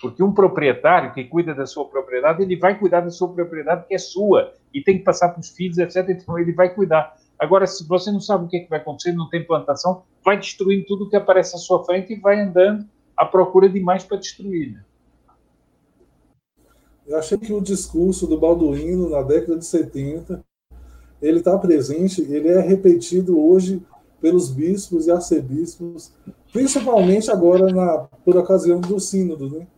Porque 0.00 0.22
um 0.22 0.32
proprietário 0.32 1.14
que 1.14 1.24
cuida 1.24 1.54
da 1.54 1.64
sua 1.64 1.86
propriedade, 1.86 2.42
ele 2.42 2.56
vai 2.56 2.78
cuidar 2.78 3.00
da 3.00 3.10
sua 3.10 3.32
propriedade 3.32 3.86
que 3.86 3.94
é 3.94 3.98
sua 3.98 4.52
e 4.74 4.82
tem 4.82 4.98
que 4.98 5.04
passar 5.04 5.30
para 5.30 5.40
os 5.40 5.48
filhos, 5.48 5.78
etc. 5.78 6.08
Então 6.10 6.38
ele 6.38 6.52
vai 6.52 6.68
cuidar. 6.68 7.16
Agora, 7.38 7.66
se 7.66 7.86
você 7.86 8.10
não 8.10 8.20
sabe 8.20 8.44
o 8.44 8.48
que, 8.48 8.58
é 8.58 8.60
que 8.60 8.70
vai 8.70 8.78
acontecer, 8.78 9.12
não 9.12 9.28
tem 9.28 9.44
plantação, 9.44 10.02
vai 10.26 10.36
destruindo 10.36 10.84
tudo 10.86 11.08
que 11.08 11.14
aparece 11.14 11.54
à 11.54 11.58
sua 11.58 11.84
frente 11.84 12.12
e 12.12 12.18
vai 12.18 12.40
andando 12.40 12.84
à 13.16 13.24
procura 13.24 13.68
de 13.68 13.78
mais 13.78 14.02
para 14.02 14.16
destruir. 14.16 14.72
Né? 14.72 14.84
Eu 17.06 17.16
achei 17.16 17.38
que 17.38 17.52
o 17.52 17.60
discurso 17.60 18.26
do 18.26 18.36
Balduino 18.36 19.08
na 19.08 19.22
década 19.22 19.56
de 19.56 19.64
70 19.64 20.44
ele 21.22 21.38
está 21.38 21.56
presente, 21.56 22.22
ele 22.22 22.48
é 22.48 22.60
repetido 22.60 23.40
hoje 23.40 23.80
pelos 24.20 24.50
bispos 24.50 25.06
e 25.06 25.12
arcebispos, 25.12 26.12
principalmente 26.52 27.30
agora 27.30 27.72
na, 27.72 28.08
por 28.24 28.36
ocasião 28.36 28.80
do 28.80 28.98
sínodo, 28.98 29.48
né? 29.48 29.68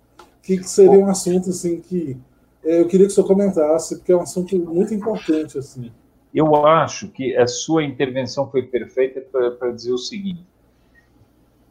que 0.42 0.62
seria 0.64 0.98
um 0.98 1.10
assunto 1.10 1.50
assim 1.50 1.78
que 1.78 2.16
é, 2.64 2.80
eu 2.80 2.88
queria 2.88 3.06
que 3.06 3.12
o 3.12 3.14
senhor 3.14 3.26
comentasse, 3.26 3.96
porque 3.96 4.12
é 4.12 4.16
um 4.16 4.22
assunto 4.22 4.58
muito 4.58 4.94
importante 4.94 5.58
assim. 5.58 5.92
Eu 6.34 6.66
acho 6.66 7.08
que 7.08 7.36
a 7.36 7.46
sua 7.46 7.84
intervenção 7.84 8.50
foi 8.50 8.62
perfeita 8.62 9.20
para 9.20 9.72
dizer 9.72 9.92
o 9.92 9.98
seguinte: 9.98 10.44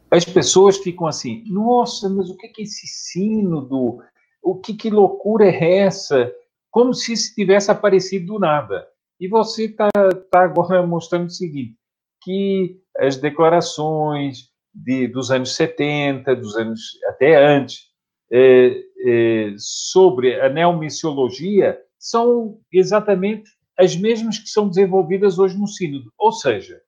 as 0.09 0.25
pessoas 0.25 0.77
ficam 0.77 1.05
assim, 1.05 1.43
nossa, 1.47 2.09
mas 2.09 2.29
o 2.29 2.37
que 2.37 2.47
é 2.47 2.63
esse 2.63 2.87
sínodo? 2.87 3.99
O 4.41 4.55
que, 4.55 4.73
que 4.73 4.89
loucura 4.89 5.45
é 5.45 5.79
essa? 5.79 6.31
Como 6.71 6.93
se 6.93 7.13
isso 7.13 7.35
tivesse 7.35 7.69
aparecido 7.69 8.33
do 8.33 8.39
nada. 8.39 8.87
E 9.19 9.27
você 9.27 9.65
está 9.65 9.89
tá 10.31 10.43
agora 10.43 10.85
mostrando 10.85 11.25
o 11.25 11.31
seguinte, 11.31 11.75
que 12.21 12.79
as 12.97 13.17
declarações 13.17 14.49
de, 14.73 15.07
dos 15.07 15.31
anos 15.31 15.55
70, 15.55 16.35
dos 16.35 16.55
anos 16.55 16.81
até 17.09 17.35
antes, 17.35 17.87
é, 18.31 18.83
é, 19.05 19.53
sobre 19.57 20.39
a 20.39 20.49
neomissiologia 20.49 21.79
são 21.97 22.59
exatamente 22.71 23.49
as 23.77 23.95
mesmas 23.95 24.39
que 24.39 24.49
são 24.49 24.67
desenvolvidas 24.67 25.37
hoje 25.37 25.57
no 25.57 25.67
Sínodo. 25.67 26.11
Ou 26.17 26.31
seja, 26.31 26.81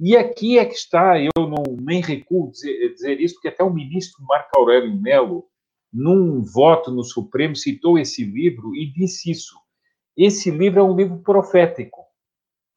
e 0.00 0.16
aqui 0.16 0.58
é 0.58 0.64
que 0.64 0.74
está, 0.74 1.18
eu 1.20 1.30
não 1.36 1.62
nem 1.80 2.00
recuo 2.00 2.50
dizer, 2.50 2.92
dizer 2.94 3.20
isso, 3.20 3.34
porque 3.34 3.48
até 3.48 3.62
o 3.62 3.72
ministro 3.72 4.24
Marco 4.24 4.50
Aurélio 4.56 5.00
Melo, 5.00 5.44
num 5.92 6.42
voto 6.42 6.90
no 6.90 7.04
Supremo, 7.04 7.54
citou 7.54 7.98
esse 7.98 8.24
livro 8.24 8.74
e 8.74 8.90
disse 8.90 9.30
isso. 9.30 9.54
Esse 10.16 10.50
livro 10.50 10.80
é 10.80 10.82
um 10.82 10.96
livro 10.96 11.18
profético. 11.18 12.02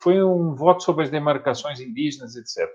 Foi 0.01 0.21
um 0.21 0.53
voto 0.53 0.83
sobre 0.83 1.05
as 1.05 1.09
demarcações 1.09 1.79
indígenas, 1.79 2.35
etc. 2.35 2.69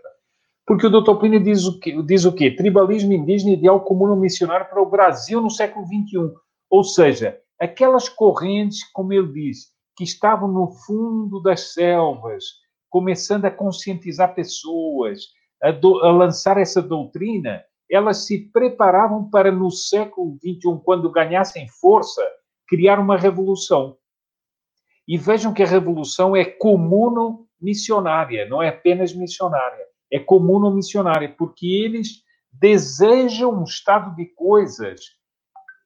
Porque 0.66 0.86
o 0.86 0.90
Dr. 0.90 1.14
Plínio 1.16 1.42
diz 1.42 1.66
o, 1.66 1.78
que, 1.78 2.02
diz 2.02 2.24
o 2.24 2.32
quê? 2.32 2.50
Tribalismo 2.50 3.12
indígena 3.12 3.52
ideal 3.52 3.80
comum 3.84 4.16
missionário 4.16 4.68
para 4.68 4.82
o 4.82 4.90
Brasil 4.90 5.40
no 5.40 5.50
século 5.50 5.86
XXI. 5.86 6.32
Ou 6.68 6.82
seja, 6.82 7.38
aquelas 7.58 8.08
correntes, 8.08 8.82
como 8.92 9.12
ele 9.12 9.32
diz, 9.32 9.68
que 10.00 10.04
estavam 10.04 10.50
no 10.50 10.72
fundo 10.72 11.42
das 11.42 11.74
selvas, 11.74 12.44
começando 12.88 13.44
a 13.44 13.50
conscientizar 13.50 14.34
pessoas, 14.34 15.26
a, 15.62 15.72
do, 15.72 16.02
a 16.02 16.10
lançar 16.10 16.56
essa 16.56 16.80
doutrina, 16.80 17.62
elas 17.90 18.24
se 18.24 18.50
preparavam 18.50 19.28
para, 19.28 19.52
no 19.52 19.70
século 19.70 20.38
XXI, 20.38 20.80
quando 20.82 21.12
ganhassem 21.12 21.68
força, 21.68 22.26
criar 22.66 22.98
uma 22.98 23.18
revolução. 23.18 23.98
E 25.06 25.18
vejam 25.18 25.52
que 25.52 25.62
a 25.62 25.66
revolução 25.66 26.34
é 26.34 26.46
comuno-missionária, 26.46 28.48
não 28.48 28.62
é 28.62 28.70
apenas 28.70 29.12
missionária, 29.12 29.84
é 30.10 30.18
comuno-missionária, 30.18 31.34
porque 31.36 31.66
eles 31.66 32.22
desejam 32.50 33.52
um 33.52 33.64
estado 33.64 34.16
de 34.16 34.24
coisas 34.34 34.98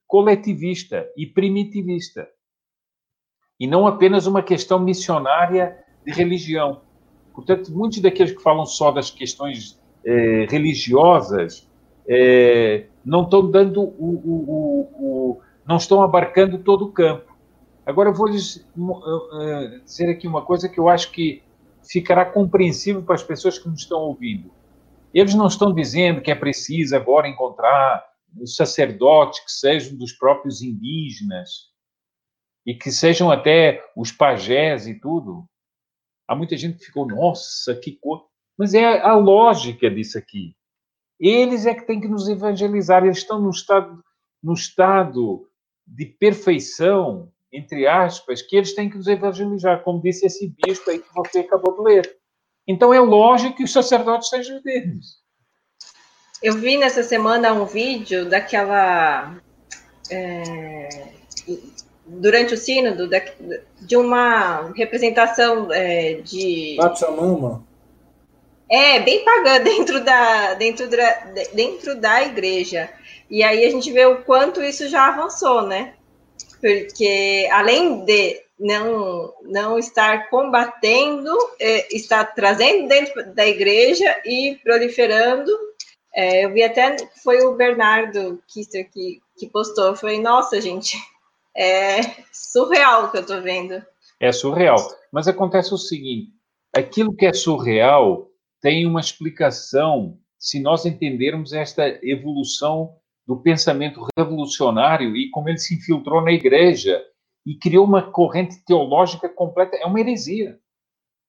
coletivista 0.06 1.04
e 1.16 1.26
primitivista. 1.26 2.28
E 3.58 3.66
não 3.66 3.86
apenas 3.86 4.26
uma 4.26 4.42
questão 4.42 4.78
missionária 4.78 5.76
de 6.04 6.12
religião. 6.12 6.80
Portanto, 7.34 7.72
muitos 7.72 8.00
daqueles 8.00 8.32
que 8.32 8.42
falam 8.42 8.66
só 8.66 8.90
das 8.90 9.10
questões 9.10 9.80
eh, 10.04 10.46
religiosas 10.48 11.68
eh, 12.08 12.86
não 13.04 13.22
estão 13.22 13.50
dando 13.50 13.82
o, 13.82 13.94
o, 13.98 14.88
o, 14.98 15.40
não 15.66 15.76
estão 15.76 16.02
abarcando 16.02 16.58
todo 16.58 16.84
o 16.86 16.92
campo. 16.92 17.34
Agora 17.86 18.08
eu 18.08 18.14
vou 18.14 18.28
lhes 18.28 18.56
uh, 18.76 19.84
dizer 19.84 20.08
aqui 20.08 20.26
uma 20.26 20.42
coisa 20.42 20.68
que 20.68 20.78
eu 20.78 20.88
acho 20.88 21.10
que 21.10 21.42
ficará 21.86 22.24
compreensível 22.24 23.02
para 23.02 23.14
as 23.14 23.22
pessoas 23.22 23.58
que 23.58 23.68
nos 23.68 23.80
estão 23.80 24.00
ouvindo. 24.00 24.50
Eles 25.12 25.34
não 25.34 25.46
estão 25.46 25.72
dizendo 25.72 26.22
que 26.22 26.30
é 26.30 26.34
preciso 26.34 26.96
agora 26.96 27.28
encontrar 27.28 28.04
um 28.36 28.46
sacerdote 28.46 29.44
que 29.44 29.52
sejam 29.52 29.96
dos 29.96 30.12
próprios 30.12 30.62
indígenas 30.62 31.73
e 32.66 32.74
que 32.74 32.90
sejam 32.90 33.30
até 33.30 33.84
os 33.96 34.10
pajés 34.10 34.86
e 34.86 34.98
tudo. 34.98 35.44
Há 36.26 36.34
muita 36.34 36.56
gente 36.56 36.78
que 36.78 36.86
ficou, 36.86 37.06
nossa, 37.06 37.74
que 37.74 37.92
coisa. 38.00 38.24
Mas 38.56 38.72
é 38.72 39.00
a 39.00 39.14
lógica 39.14 39.90
disso 39.90 40.16
aqui. 40.16 40.54
Eles 41.18 41.66
é 41.66 41.74
que 41.74 41.86
têm 41.86 42.00
que 42.00 42.08
nos 42.08 42.28
evangelizar. 42.28 43.04
Eles 43.04 43.18
estão 43.18 43.40
no 43.40 43.50
estado, 43.50 44.02
no 44.42 44.54
estado 44.54 45.48
de 45.86 46.06
perfeição, 46.06 47.30
entre 47.52 47.86
aspas, 47.86 48.42
que 48.42 48.56
eles 48.56 48.74
têm 48.74 48.88
que 48.88 48.96
nos 48.96 49.06
evangelizar, 49.06 49.82
como 49.82 50.00
disse 50.00 50.26
esse 50.26 50.54
bispo 50.64 50.90
aí 50.90 50.98
que 50.98 51.14
você 51.14 51.40
acabou 51.40 51.76
de 51.76 51.82
ler. 51.82 52.16
Então 52.66 52.94
é 52.94 53.00
lógico 53.00 53.56
que 53.56 53.64
os 53.64 53.72
sacerdotes 53.72 54.28
sejam 54.28 54.60
deles. 54.62 55.22
Eu 56.42 56.54
vi 56.54 56.76
nessa 56.76 57.02
semana 57.02 57.52
um 57.52 57.64
vídeo 57.64 58.28
daquela. 58.28 59.40
É, 60.10 61.14
durante 62.06 62.54
o 62.54 62.56
sínodo, 62.56 63.08
de 63.80 63.96
uma 63.96 64.72
representação 64.74 65.72
é, 65.72 66.14
de. 66.14 66.76
Pachamama? 66.78 67.64
É, 68.70 69.00
bem 69.00 69.24
pagã 69.24 69.60
dentro 69.62 70.04
da, 70.04 70.54
dentro, 70.54 70.88
da, 70.88 71.12
dentro 71.52 72.00
da 72.00 72.22
igreja. 72.22 72.90
E 73.30 73.42
aí 73.42 73.64
a 73.64 73.70
gente 73.70 73.90
vê 73.90 74.04
o 74.04 74.22
quanto 74.22 74.62
isso 74.62 74.88
já 74.88 75.08
avançou, 75.08 75.62
né? 75.62 75.94
Porque 76.60 77.48
além 77.50 78.04
de 78.04 78.42
não, 78.58 79.32
não 79.42 79.78
estar 79.78 80.30
combatendo, 80.30 81.30
é, 81.60 81.94
está 81.94 82.24
trazendo 82.24 82.88
dentro 82.88 83.34
da 83.34 83.46
igreja 83.46 84.20
e 84.24 84.58
proliferando. 84.62 85.50
É, 86.14 86.44
eu 86.44 86.52
vi 86.52 86.62
até, 86.62 86.96
foi 87.22 87.44
o 87.44 87.54
Bernardo 87.54 88.40
Kister 88.46 88.88
que, 88.90 89.20
que 89.36 89.48
postou, 89.48 89.96
foi, 89.96 90.18
nossa, 90.20 90.60
gente, 90.60 90.96
é 91.56 92.00
surreal 92.32 93.04
o 93.04 93.10
que 93.10 93.18
eu 93.18 93.22
estou 93.22 93.42
vendo. 93.42 93.82
É 94.20 94.32
surreal. 94.32 94.78
Mas 95.12 95.28
acontece 95.28 95.72
o 95.72 95.78
seguinte: 95.78 96.32
aquilo 96.74 97.14
que 97.14 97.26
é 97.26 97.32
surreal 97.32 98.28
tem 98.60 98.86
uma 98.86 99.00
explicação 99.00 100.18
se 100.38 100.60
nós 100.60 100.84
entendermos 100.84 101.52
esta 101.52 101.98
evolução 102.02 102.96
do 103.26 103.40
pensamento 103.40 104.06
revolucionário 104.18 105.16
e 105.16 105.30
como 105.30 105.48
ele 105.48 105.58
se 105.58 105.74
infiltrou 105.76 106.20
na 106.20 106.32
igreja 106.32 107.02
e 107.46 107.56
criou 107.56 107.86
uma 107.86 108.10
corrente 108.10 108.62
teológica 108.64 109.28
completa. 109.28 109.76
É 109.76 109.86
uma 109.86 110.00
heresia. 110.00 110.58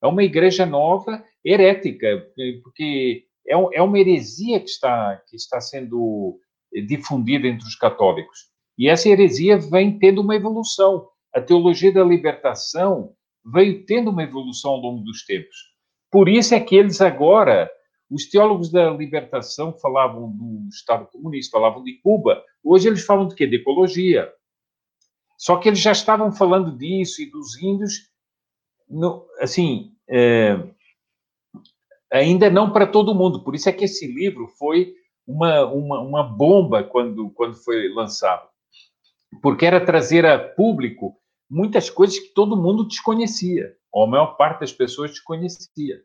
É 0.02 0.08
uma 0.08 0.24
igreja 0.24 0.66
nova, 0.66 1.24
herética, 1.44 2.28
porque 2.64 3.26
é, 3.48 3.54
é 3.54 3.82
uma 3.82 4.00
heresia 4.00 4.60
que 4.60 4.70
está, 4.70 5.22
que 5.28 5.36
está 5.36 5.60
sendo 5.62 6.40
difundida 6.88 7.48
entre 7.48 7.66
os 7.66 7.76
católicos. 7.76 8.50
E 8.78 8.90
essa 8.90 9.10
heresia 9.10 9.58
vem 9.58 9.98
tendo 9.98 10.22
uma 10.22 10.36
evolução. 10.36 11.08
A 11.34 11.42
teologia 11.42 11.92
da 11.92 12.04
libertação 12.04 13.14
veio 13.46 13.86
tendo 13.86 14.10
uma 14.10 14.24
evolução 14.24 14.72
ao 14.72 14.80
longo 14.80 15.04
dos 15.04 15.26
tempos. 15.26 15.56
Por 16.12 16.28
isso 16.28 16.54
é 16.56 16.60
que 16.60 16.76
eles 16.76 17.02
agora 17.02 17.70
os 18.10 18.30
teólogos 18.30 18.72
da 18.72 18.92
libertação 18.92 19.74
falavam 19.80 20.32
do 20.32 20.68
Estado 20.70 21.08
comunista, 21.08 21.58
falavam 21.58 21.84
de 21.84 22.00
Cuba. 22.02 22.44
Hoje 22.64 22.88
eles 22.88 23.04
falam 23.04 23.28
de 23.28 23.36
quê? 23.36 23.48
De 23.48 23.58
ecologia. 23.58 24.32
Só 25.38 25.58
que 25.58 25.68
eles 25.68 25.80
já 25.80 25.92
estavam 25.92 26.32
falando 26.32 26.78
disso 26.78 27.22
e 27.22 27.30
dos 27.30 27.58
índios, 27.62 28.10
no, 28.88 29.28
assim, 29.40 29.94
é, 30.08 30.58
ainda 32.12 32.50
não 32.50 32.72
para 32.72 32.88
todo 32.88 33.16
mundo. 33.16 33.44
Por 33.44 33.56
isso 33.56 33.68
é 33.68 33.74
que 33.74 33.86
esse 33.86 34.08
livro 34.08 34.48
foi 34.48 34.94
uma, 35.28 35.66
uma, 35.66 36.00
uma 36.00 36.24
bomba 36.24 36.84
quando, 36.84 37.30
quando 37.32 37.56
foi 37.56 37.90
lançado. 37.90 38.48
Porque 39.42 39.66
era 39.66 39.86
trazer 39.86 40.26
a 40.26 40.38
público 40.38 41.16
muitas 41.50 41.90
coisas 41.90 42.18
que 42.18 42.34
todo 42.34 42.58
mundo 42.58 42.88
desconhecia, 42.88 43.76
ou 43.92 44.04
a 44.04 44.08
maior 44.08 44.38
parte 44.38 44.62
das 44.62 44.72
pessoas 44.72 45.12
desconhecia. 45.12 46.02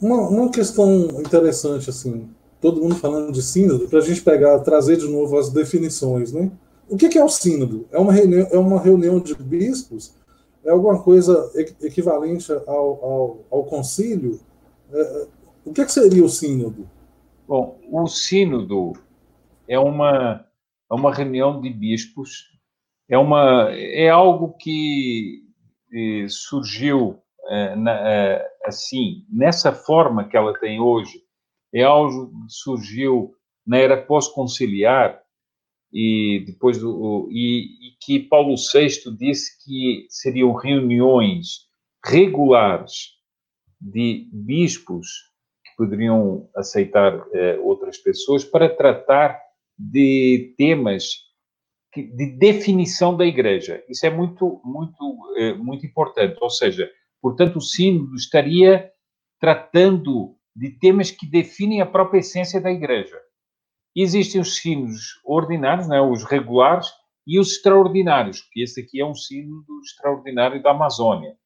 Uma, 0.00 0.28
uma 0.28 0.50
questão 0.50 1.20
interessante, 1.20 1.88
assim, 1.88 2.28
todo 2.60 2.82
mundo 2.82 2.96
falando 2.96 3.32
de 3.32 3.42
sínodo, 3.42 3.88
para 3.88 3.98
a 3.98 4.02
gente 4.02 4.22
pegar, 4.22 4.58
trazer 4.60 4.96
de 4.96 5.08
novo 5.08 5.38
as 5.38 5.50
definições, 5.50 6.32
né? 6.32 6.50
O 6.88 6.96
que, 6.96 7.08
que 7.08 7.18
é 7.18 7.24
o 7.24 7.28
sínodo? 7.28 7.86
É 7.90 7.98
uma, 7.98 8.12
reunião, 8.12 8.48
é 8.50 8.58
uma 8.58 8.80
reunião 8.80 9.18
de 9.18 9.34
bispos? 9.34 10.14
É 10.64 10.70
alguma 10.70 11.02
coisa 11.02 11.50
equivalente 11.80 12.52
ao, 12.52 13.04
ao, 13.04 13.44
ao 13.50 13.64
concílio? 13.64 14.40
É, 14.92 15.00
é, 15.00 15.26
o 15.64 15.72
que, 15.72 15.84
que 15.84 15.92
seria 15.92 16.24
o 16.24 16.28
sínodo? 16.28 16.88
Bom, 17.48 17.80
o 17.92 18.08
sínodo 18.08 18.94
é 19.68 19.78
uma, 19.78 20.44
é 20.90 20.94
uma 20.94 21.14
reunião 21.14 21.60
de 21.60 21.70
bispos, 21.70 22.50
é, 23.08 23.16
uma, 23.16 23.70
é 23.70 24.08
algo 24.08 24.56
que 24.56 25.44
eh, 25.92 26.26
surgiu 26.28 27.20
eh, 27.48 27.76
eh, 27.88 28.48
assim, 28.64 29.24
nessa 29.30 29.72
forma 29.72 30.28
que 30.28 30.36
ela 30.36 30.58
tem 30.58 30.80
hoje, 30.80 31.22
é 31.72 31.84
algo 31.84 32.26
que 32.26 32.52
surgiu 32.52 33.32
na 33.64 33.78
era 33.78 34.02
pós-conciliar 34.02 35.22
e 35.92 36.42
depois 36.48 36.78
do, 36.78 37.28
e, 37.30 37.90
e, 37.90 37.96
que 38.00 38.18
Paulo 38.18 38.56
VI 38.56 38.88
disse 39.16 39.64
que 39.64 40.06
seriam 40.10 40.52
reuniões 40.52 41.68
regulares 42.04 43.12
de 43.80 44.28
bispos 44.32 45.35
poderiam 45.76 46.48
aceitar 46.56 47.26
eh, 47.32 47.58
outras 47.62 47.98
pessoas 47.98 48.44
para 48.44 48.68
tratar 48.68 49.40
de 49.78 50.54
temas 50.56 51.26
de 51.94 52.26
definição 52.36 53.16
da 53.16 53.24
igreja. 53.24 53.82
Isso 53.88 54.04
é 54.04 54.10
muito 54.10 54.60
muito 54.64 55.34
eh, 55.36 55.54
muito 55.54 55.86
importante, 55.86 56.36
ou 56.40 56.50
seja, 56.50 56.90
Portanto, 57.26 57.56
o 57.56 57.60
sínodo 57.60 58.14
estaria 58.14 58.88
tratando 59.40 60.36
de 60.54 60.70
temas 60.70 61.10
que 61.10 61.26
definem 61.26 61.80
a 61.80 61.86
própria 61.86 62.20
essência 62.20 62.60
da 62.60 62.70
Igreja. 62.70 63.20
Existem 63.96 64.40
os 64.40 64.58
sínodos 64.58 65.20
ordinários, 65.24 65.88
né, 65.88 66.00
os 66.00 66.22
regulares, 66.22 66.86
e 67.26 67.40
os 67.40 67.50
extraordinários, 67.50 68.42
que 68.52 68.62
esse 68.62 68.80
aqui 68.80 69.00
é 69.00 69.04
um 69.04 69.14
sínodo 69.14 69.80
extraordinário 69.84 70.62
da 70.62 70.70
Amazônia. 70.70 71.36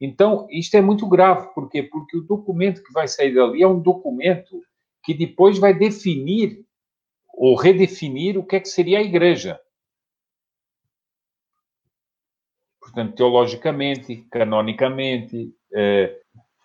Então, 0.00 0.46
isto 0.50 0.76
é 0.76 0.80
muito 0.80 1.06
grave, 1.06 1.52
por 1.54 1.68
quê? 1.68 1.82
Porque 1.82 2.16
o 2.16 2.22
documento 2.22 2.82
que 2.82 2.92
vai 2.92 3.06
sair 3.06 3.34
dali 3.34 3.62
é 3.62 3.68
um 3.68 3.78
documento 3.78 4.62
que 5.04 5.12
depois 5.12 5.58
vai 5.58 5.74
definir 5.74 6.64
ou 7.34 7.54
redefinir 7.54 8.38
o 8.38 8.44
que 8.44 8.56
é 8.56 8.60
que 8.60 8.68
seria 8.68 8.98
a 8.98 9.02
igreja. 9.02 9.60
portanto, 12.90 13.14
teologicamente, 13.14 14.26
canonicamente. 14.30 15.54
É... 15.72 16.16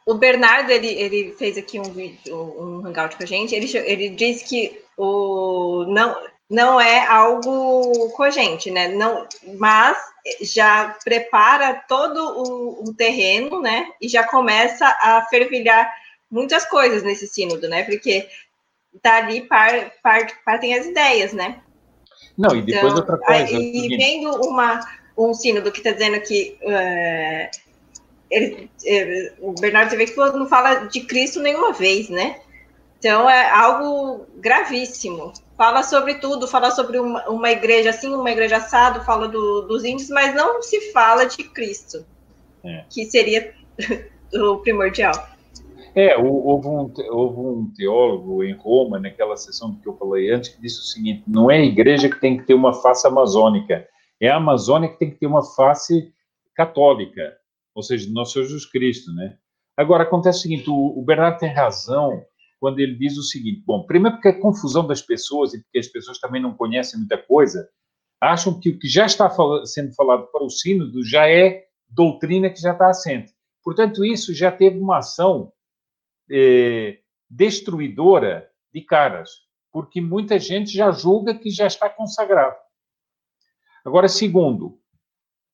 O 0.07 0.15
Bernardo, 0.15 0.71
ele, 0.71 0.87
ele 0.87 1.31
fez 1.33 1.57
aqui 1.57 1.79
um 1.79 1.83
vídeo, 1.83 2.35
um 2.35 2.85
hangout 2.85 3.15
com 3.15 3.23
a 3.23 3.25
gente, 3.25 3.55
ele, 3.55 3.65
ele 3.77 4.09
diz 4.09 4.43
que 4.43 4.81
o, 4.97 5.85
não, 5.87 6.15
não 6.49 6.79
é 6.79 7.05
algo 7.07 8.09
cogente, 8.11 8.69
né? 8.69 8.89
Não, 8.89 9.27
mas 9.57 9.97
já 10.41 10.95
prepara 11.03 11.83
todo 11.87 12.17
o, 12.17 12.89
o, 12.89 12.93
terreno, 12.93 13.61
né? 13.61 13.87
E 14.01 14.07
já 14.07 14.23
começa 14.23 14.85
a 14.85 15.25
fervilhar 15.29 15.91
muitas 16.29 16.65
coisas 16.65 17.03
nesse 17.03 17.27
sínodo, 17.27 17.67
né? 17.67 17.83
Porque 17.83 18.27
dali 19.03 19.41
par, 19.41 19.91
par, 20.03 20.27
partem 20.43 20.75
as 20.75 20.85
ideias, 20.85 21.33
né? 21.33 21.61
Não, 22.37 22.55
e 22.55 22.61
depois 22.61 22.93
então, 22.93 22.97
outra 22.97 23.17
coisa. 23.17 23.57
E 23.57 23.97
vendo 23.97 24.29
uma, 24.47 24.79
um 25.17 25.33
sínodo 25.33 25.71
que 25.71 25.79
está 25.79 25.91
dizendo 25.91 26.19
que 26.21 26.57
é, 26.61 27.49
ele, 28.29 28.69
ele, 28.83 29.33
o 29.39 29.53
Bernardo 29.53 29.95
que 29.95 30.15
não 30.15 30.47
fala 30.47 30.85
de 30.85 31.01
Cristo 31.01 31.39
nenhuma 31.39 31.71
vez, 31.71 32.09
né? 32.09 32.39
Então 32.99 33.29
é 33.29 33.49
algo 33.49 34.25
gravíssimo. 34.37 35.33
Fala 35.57 35.83
sobre 35.83 36.15
tudo, 36.15 36.47
fala 36.47 36.71
sobre 36.71 36.99
uma, 36.99 37.27
uma 37.29 37.51
igreja 37.51 37.91
assim, 37.91 38.13
uma 38.13 38.31
igreja 38.31 38.57
assado, 38.57 39.05
fala 39.05 39.27
do, 39.27 39.61
dos 39.61 39.85
índios, 39.85 40.09
mas 40.09 40.35
não 40.35 40.61
se 40.61 40.91
fala 40.91 41.25
de 41.25 41.43
Cristo, 41.43 42.05
é. 42.63 42.83
que 42.89 43.05
seria 43.05 43.53
o 44.33 44.57
primordial. 44.57 45.13
É, 45.95 46.17
houve 46.17 46.67
um, 46.67 46.91
houve 47.09 47.39
um 47.39 47.71
teólogo 47.73 48.43
em 48.43 48.53
Roma, 48.53 48.99
naquela 48.99 49.37
sessão 49.37 49.75
que 49.75 49.87
eu 49.87 49.95
falei 49.95 50.29
antes, 50.29 50.49
que 50.49 50.61
disse 50.61 50.79
o 50.79 50.83
seguinte: 50.83 51.23
não 51.25 51.49
é 51.49 51.55
a 51.55 51.63
igreja 51.63 52.09
que 52.09 52.19
tem 52.19 52.37
que 52.37 52.43
ter 52.43 52.53
uma 52.53 52.73
face 52.73 53.07
amazônica, 53.07 53.87
é 54.19 54.27
a 54.27 54.35
Amazônia 54.35 54.89
que 54.89 54.99
tem 54.99 55.09
que 55.09 55.17
ter 55.17 55.27
uma 55.27 55.41
face 55.41 56.11
católica, 56.53 57.37
ou 57.73 57.81
seja, 57.81 58.11
nosso 58.11 58.33
Senhor 58.33 58.45
Jesus 58.45 58.65
Cristo, 58.65 59.13
né? 59.13 59.37
Agora, 59.77 60.03
acontece 60.03 60.39
o 60.39 60.41
seguinte: 60.41 60.69
o, 60.69 60.99
o 60.99 61.01
Bernardo 61.01 61.37
tem 61.37 61.49
razão 61.49 62.21
quando 62.59 62.79
ele 62.79 62.95
diz 62.95 63.17
o 63.17 63.23
seguinte: 63.23 63.63
bom, 63.65 63.85
primeiro 63.85 64.17
porque 64.17 64.29
a 64.29 64.39
confusão 64.39 64.85
das 64.85 65.01
pessoas 65.01 65.53
e 65.53 65.61
porque 65.61 65.79
as 65.79 65.87
pessoas 65.87 66.19
também 66.19 66.41
não 66.41 66.55
conhecem 66.55 66.99
muita 66.99 67.17
coisa, 67.17 67.69
acham 68.19 68.59
que 68.59 68.69
o 68.69 68.79
que 68.79 68.87
já 68.87 69.05
está 69.05 69.29
sendo 69.65 69.93
falado 69.93 70.27
para 70.31 70.43
o 70.43 70.49
sínodo 70.49 71.03
já 71.03 71.29
é 71.29 71.65
doutrina 71.87 72.49
que 72.49 72.59
já 72.59 72.73
está 72.73 72.89
assente. 72.89 73.33
Portanto, 73.63 74.05
isso 74.05 74.33
já 74.33 74.51
teve 74.51 74.77
uma 74.77 74.99
ação 74.99 75.51
eh, 76.29 76.99
destruidora 77.29 78.49
de 78.73 78.81
caras, 78.81 79.29
porque 79.71 79.99
muita 80.01 80.37
gente 80.39 80.71
já 80.71 80.91
julga 80.91 81.37
que 81.37 81.49
já 81.49 81.67
está 81.67 81.89
consagrado. 81.89 82.55
Agora, 83.83 84.07
segundo, 84.07 84.79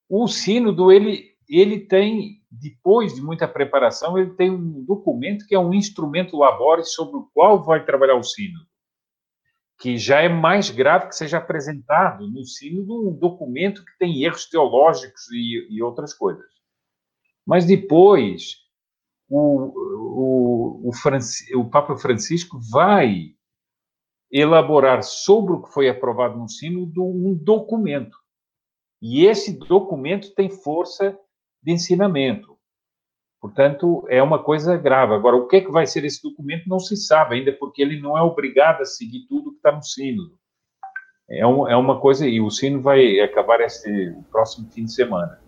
o 0.10 0.28
sínodo 0.28 0.92
ele 0.92 1.31
ele 1.52 1.82
tem 1.82 2.42
depois 2.50 3.14
de 3.14 3.22
muita 3.22 3.48
preparação, 3.48 4.18
ele 4.18 4.32
tem 4.32 4.50
um 4.50 4.86
documento 4.86 5.46
que 5.46 5.54
é 5.54 5.60
um 5.60 5.74
instrumento 5.74 6.38
labores 6.38 6.94
sobre 6.94 7.18
o 7.18 7.30
qual 7.34 7.62
vai 7.62 7.84
trabalhar 7.84 8.16
o 8.16 8.24
sínodo, 8.24 8.66
que 9.78 9.98
já 9.98 10.22
é 10.22 10.30
mais 10.30 10.70
grave 10.70 11.10
que 11.10 11.16
seja 11.16 11.38
apresentado 11.38 12.26
no 12.30 12.46
sínodo 12.46 13.10
um 13.10 13.14
documento 13.14 13.84
que 13.84 13.98
tem 13.98 14.24
erros 14.24 14.46
teológicos 14.46 15.30
e, 15.32 15.68
e 15.70 15.84
outras 15.84 16.14
coisas. 16.14 16.46
Mas 17.46 17.66
depois, 17.66 18.56
o, 19.30 20.90
o, 20.90 20.90
o, 20.90 21.60
o 21.60 21.70
Papa 21.70 21.98
Francisco 21.98 22.60
vai 22.72 23.34
elaborar 24.32 25.04
sobre 25.04 25.54
o 25.54 25.64
que 25.64 25.74
foi 25.74 25.90
aprovado 25.90 26.38
no 26.38 26.48
sínodo 26.48 27.04
um 27.04 27.34
documento. 27.34 28.18
E 29.02 29.26
esse 29.26 29.58
documento 29.58 30.34
tem 30.36 30.50
força 30.50 31.18
de 31.62 31.72
ensinamento. 31.72 32.58
Portanto, 33.40 34.06
é 34.08 34.22
uma 34.22 34.44
coisa 34.44 34.78
grave. 34.78 35.14
Agora, 35.14 35.36
o 35.36 35.48
que 35.48 35.58
é 35.58 35.62
que 35.62 35.72
vai 35.72 35.88
ser 35.88 36.06
esse 36.06 36.22
documento 36.22 36.70
não 36.70 36.80
se 36.80 36.96
sabe 36.96 37.36
ainda, 37.36 37.52
porque 37.52 37.82
ele 37.82 38.00
não 38.00 38.18
é 38.18 38.22
obrigado 38.22 38.82
a 38.82 38.86
seguir 38.86 39.26
tudo 39.28 39.52
que 39.52 39.58
está 39.58 39.72
no 39.72 39.84
sínodo. 39.84 40.34
É, 41.28 41.48
um, 41.48 41.68
é 41.68 41.76
uma 41.76 42.00
coisa, 42.00 42.28
e 42.28 42.40
o 42.40 42.52
sino 42.52 42.82
vai 42.82 43.20
acabar 43.20 43.62
esse 43.62 44.16
próximo 44.30 44.70
fim 44.70 44.86
de 44.86 44.94
semana. 44.94 45.40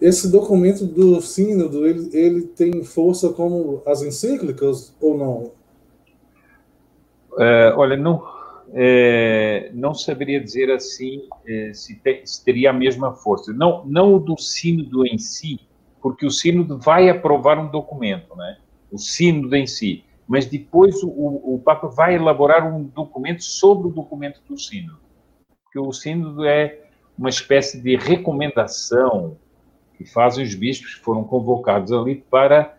Esse 0.00 0.30
documento 0.30 0.86
do 0.86 1.20
sínodo, 1.20 1.86
ele, 1.86 2.08
ele 2.16 2.42
tem 2.42 2.84
força 2.84 3.30
como 3.32 3.82
as 3.84 4.02
encíclicas 4.02 4.94
ou 5.00 5.18
não? 5.18 5.52
É, 7.38 7.72
olha, 7.76 7.96
não, 7.96 8.22
é, 8.72 9.70
não 9.74 9.94
saberia 9.94 10.40
dizer 10.40 10.70
assim 10.70 11.22
é, 11.46 11.72
se, 11.72 11.96
te, 11.96 12.22
se, 12.24 12.44
teria 12.44 12.70
a 12.70 12.72
mesma 12.72 13.14
força. 13.14 13.52
Não, 13.52 13.84
não 13.86 14.14
o 14.14 14.18
do 14.18 14.38
sínodo 14.38 15.06
em 15.06 15.18
si, 15.18 15.60
porque 16.00 16.24
o 16.24 16.30
sínodo 16.30 16.78
vai 16.78 17.08
aprovar 17.08 17.58
um 17.58 17.68
documento, 17.68 18.34
né? 18.36 18.58
o 18.90 18.98
sínodo 18.98 19.54
em 19.54 19.66
si, 19.66 20.04
mas 20.26 20.46
depois 20.46 21.02
o, 21.02 21.08
o 21.08 21.60
Papa 21.64 21.88
vai 21.88 22.16
elaborar 22.16 22.72
um 22.72 22.84
documento 22.84 23.42
sobre 23.42 23.88
o 23.88 23.90
documento 23.90 24.40
do 24.48 24.58
sínodo, 24.58 24.98
porque 25.64 25.78
o 25.78 25.92
sínodo 25.92 26.44
é 26.44 26.80
uma 27.16 27.28
espécie 27.28 27.80
de 27.80 27.96
recomendação 27.96 29.36
que 29.96 30.04
fazem 30.04 30.44
os 30.44 30.54
bispos 30.54 30.94
que 30.94 31.02
foram 31.02 31.24
convocados 31.24 31.92
ali 31.92 32.16
para 32.16 32.78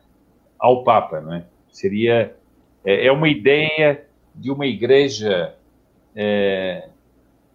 ao 0.60 0.84
Papa, 0.84 1.22
né? 1.22 1.46
Seria 1.70 2.36
é, 2.84 3.08
é 3.08 3.12
uma 3.12 3.30
ideia 3.30 4.06
de 4.34 4.52
uma 4.52 4.66
igreja 4.66 5.56
é, 6.16 6.90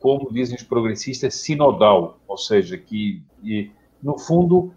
como 0.01 0.33
dizem 0.33 0.57
os 0.57 0.63
progressistas, 0.63 1.35
sinodal, 1.35 2.19
ou 2.27 2.37
seja, 2.37 2.77
que, 2.77 3.23
no 4.03 4.19
fundo, 4.19 4.73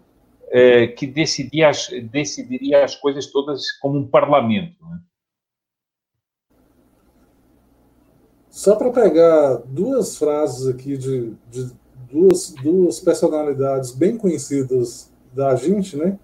é, 0.50 0.88
que 0.88 1.06
decidia 1.06 1.68
as, 1.68 1.88
decidiria 2.10 2.84
as 2.84 2.96
coisas 2.96 3.26
todas 3.26 3.70
como 3.78 3.98
um 3.98 4.06
parlamento. 4.06 4.76
Né? 4.84 5.00
Só 8.50 8.74
para 8.74 8.90
pegar 8.90 9.62
duas 9.66 10.16
frases 10.16 10.66
aqui 10.66 10.96
de, 10.96 11.32
de 11.50 11.70
duas, 12.10 12.50
duas 12.62 12.98
personalidades 12.98 13.92
bem 13.92 14.16
conhecidas 14.16 15.10
da 15.32 15.54
gente, 15.54 15.96
né? 15.96 16.18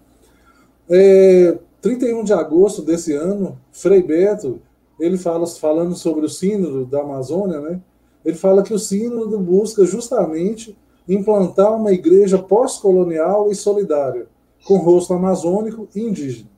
É, 0.91 1.59
31 1.81 2.25
de 2.25 2.33
agosto 2.33 2.83
desse 2.83 3.13
ano, 3.13 3.61
Frei 3.71 4.03
Beto 4.03 4.61
ele 4.99 5.17
fala 5.17 5.47
falando 5.47 5.95
sobre 5.95 6.25
o 6.25 6.29
sínodo 6.29 6.85
da 6.85 7.01
Amazônia, 7.01 7.61
né? 7.61 7.81
Ele 8.25 8.37
fala 8.37 8.63
que 8.63 8.75
o 8.75 8.79
sínodo 8.79 9.39
busca 9.39 9.85
justamente 9.85 10.77
implantar 11.09 11.75
uma 11.75 11.93
igreja 11.93 12.39
pós-colonial 12.39 13.51
e 13.51 13.55
solidária, 13.55 14.27
com 14.65 14.79
rosto 14.79 15.15
amazônico 15.15 15.89
e 15.95 16.01
indígena. 16.01 16.49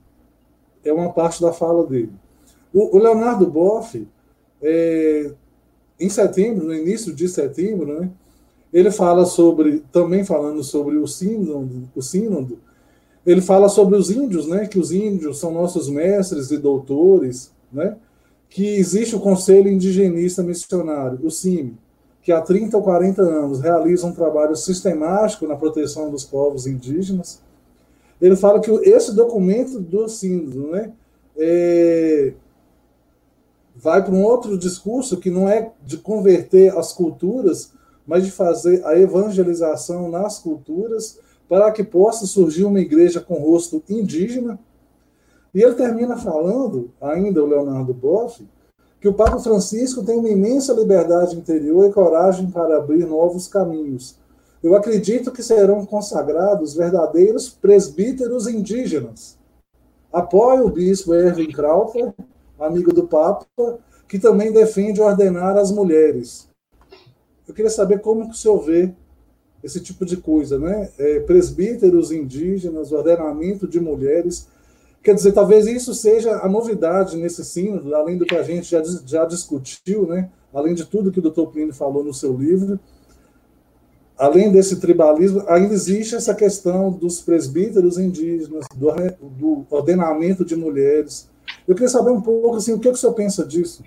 É 0.83 0.91
uma 0.91 1.11
parte 1.11 1.41
da 1.41 1.51
fala 1.51 1.85
dele. 1.85 2.11
O, 2.73 2.97
o 2.97 2.99
Leonardo 2.99 3.45
Boff, 3.45 4.07
é, 4.61 5.31
em 5.99 6.09
setembro, 6.09 6.65
no 6.65 6.73
início 6.73 7.13
de 7.13 7.27
setembro, 7.27 7.99
né, 7.99 8.09
ele 8.71 8.89
fala 8.89 9.25
sobre, 9.25 9.83
também 9.91 10.23
falando 10.23 10.63
sobre 10.63 10.97
o 10.97 11.07
sínodo, 11.07 11.89
o 11.95 12.01
sínodo, 12.01 12.59
ele 13.25 13.41
fala 13.41 13.67
sobre 13.69 13.95
os 13.97 14.09
índios, 14.09 14.47
né, 14.47 14.67
que 14.67 14.79
os 14.79 14.91
índios 14.91 15.39
são 15.39 15.51
nossos 15.51 15.89
mestres 15.89 16.51
e 16.51 16.57
doutores, 16.57 17.51
né, 17.71 17.97
que 18.49 18.77
existe 18.77 19.15
o 19.15 19.19
Conselho 19.19 19.69
Indigenista 19.69 20.41
Missionário, 20.41 21.19
o 21.23 21.29
CIMI, 21.29 21.77
que 22.21 22.31
há 22.31 22.41
30 22.41 22.75
ou 22.77 22.83
40 22.83 23.21
anos 23.21 23.61
realiza 23.61 24.07
um 24.07 24.13
trabalho 24.13 24.55
sistemático 24.55 25.47
na 25.47 25.55
proteção 25.55 26.09
dos 26.09 26.23
povos 26.23 26.65
indígenas. 26.65 27.41
Ele 28.19 28.35
fala 28.35 28.59
que 28.59 28.71
esse 28.71 29.15
documento 29.15 29.79
do 29.79 30.09
sínodo 30.09 30.71
né, 30.71 30.91
é, 31.37 32.33
vai 33.75 34.03
para 34.03 34.13
um 34.13 34.23
outro 34.23 34.57
discurso 34.57 35.17
que 35.17 35.29
não 35.29 35.47
é 35.47 35.71
de 35.85 35.97
converter 35.97 36.77
as 36.77 36.91
culturas, 36.91 37.71
mas 38.05 38.25
de 38.25 38.31
fazer 38.31 38.85
a 38.85 38.99
evangelização 38.99 40.09
nas 40.09 40.39
culturas 40.39 41.19
para 41.47 41.71
que 41.71 41.83
possa 41.83 42.25
surgir 42.25 42.65
uma 42.65 42.79
igreja 42.79 43.21
com 43.21 43.35
rosto 43.35 43.81
indígena, 43.89 44.59
e 45.53 45.61
ele 45.61 45.75
termina 45.75 46.17
falando, 46.17 46.91
ainda 47.01 47.43
o 47.43 47.47
Leonardo 47.47 47.93
Boff, 47.93 48.47
que 48.99 49.07
o 49.07 49.13
Papa 49.13 49.39
Francisco 49.39 50.03
tem 50.03 50.17
uma 50.17 50.29
imensa 50.29 50.73
liberdade 50.73 51.37
interior 51.37 51.89
e 51.89 51.93
coragem 51.93 52.51
para 52.51 52.77
abrir 52.77 53.05
novos 53.05 53.47
caminhos. 53.47 54.17
Eu 54.61 54.75
acredito 54.75 55.31
que 55.31 55.41
serão 55.41 55.85
consagrados 55.85 56.73
verdadeiros 56.73 57.49
presbíteros 57.49 58.45
indígenas. 58.45 59.37
Apoio 60.11 60.65
o 60.65 60.69
bispo 60.69 61.13
Erwin 61.13 61.51
Kraufer, 61.51 62.13
amigo 62.59 62.91
do 62.93 63.07
Papa, 63.07 63.47
que 64.07 64.19
também 64.19 64.51
defende 64.51 65.01
ordenar 65.01 65.55
as 65.55 65.71
mulheres. 65.71 66.49
Eu 67.47 67.53
queria 67.53 67.71
saber 67.71 68.01
como 68.01 68.25
que 68.25 68.31
o 68.31 68.37
senhor 68.37 68.59
vê 68.59 68.91
esse 69.63 69.79
tipo 69.79 70.05
de 70.05 70.17
coisa, 70.17 70.57
né? 70.57 70.89
É, 70.97 71.19
presbíteros 71.21 72.11
indígenas, 72.11 72.91
ordenamento 72.91 73.67
de 73.67 73.79
mulheres. 73.79 74.47
Quer 75.03 75.15
dizer, 75.15 75.31
talvez 75.31 75.65
isso 75.65 75.93
seja 75.93 76.39
a 76.43 76.49
novidade 76.49 77.15
nesse 77.15 77.43
sínodo, 77.45 77.95
além 77.95 78.17
do 78.17 78.25
que 78.25 78.35
a 78.35 78.43
gente 78.43 78.69
já, 78.69 78.81
já 79.05 79.25
discutiu, 79.25 80.05
né? 80.05 80.29
além 80.53 80.73
de 80.73 80.85
tudo 80.85 81.11
que 81.11 81.19
o 81.19 81.21
doutor 81.21 81.47
Plínio 81.47 81.73
falou 81.73 82.03
no 82.03 82.13
seu 82.13 82.35
livro, 82.35 82.79
além 84.17 84.51
desse 84.51 84.79
tribalismo, 84.81 85.43
ainda 85.47 85.73
existe 85.73 86.15
essa 86.15 86.35
questão 86.35 86.91
dos 86.91 87.21
presbíteros 87.21 87.97
indígenas, 87.97 88.65
do, 88.75 88.91
do 89.21 89.65
ordenamento 89.69 90.43
de 90.43 90.55
mulheres. 90.55 91.31
Eu 91.67 91.73
queria 91.75 91.89
saber 91.89 92.11
um 92.11 92.21
pouco 92.21 92.57
assim, 92.57 92.73
o 92.73 92.79
que, 92.79 92.89
é 92.89 92.91
que 92.91 92.97
o 92.97 92.99
senhor 92.99 93.13
pensa 93.13 93.45
disso? 93.45 93.83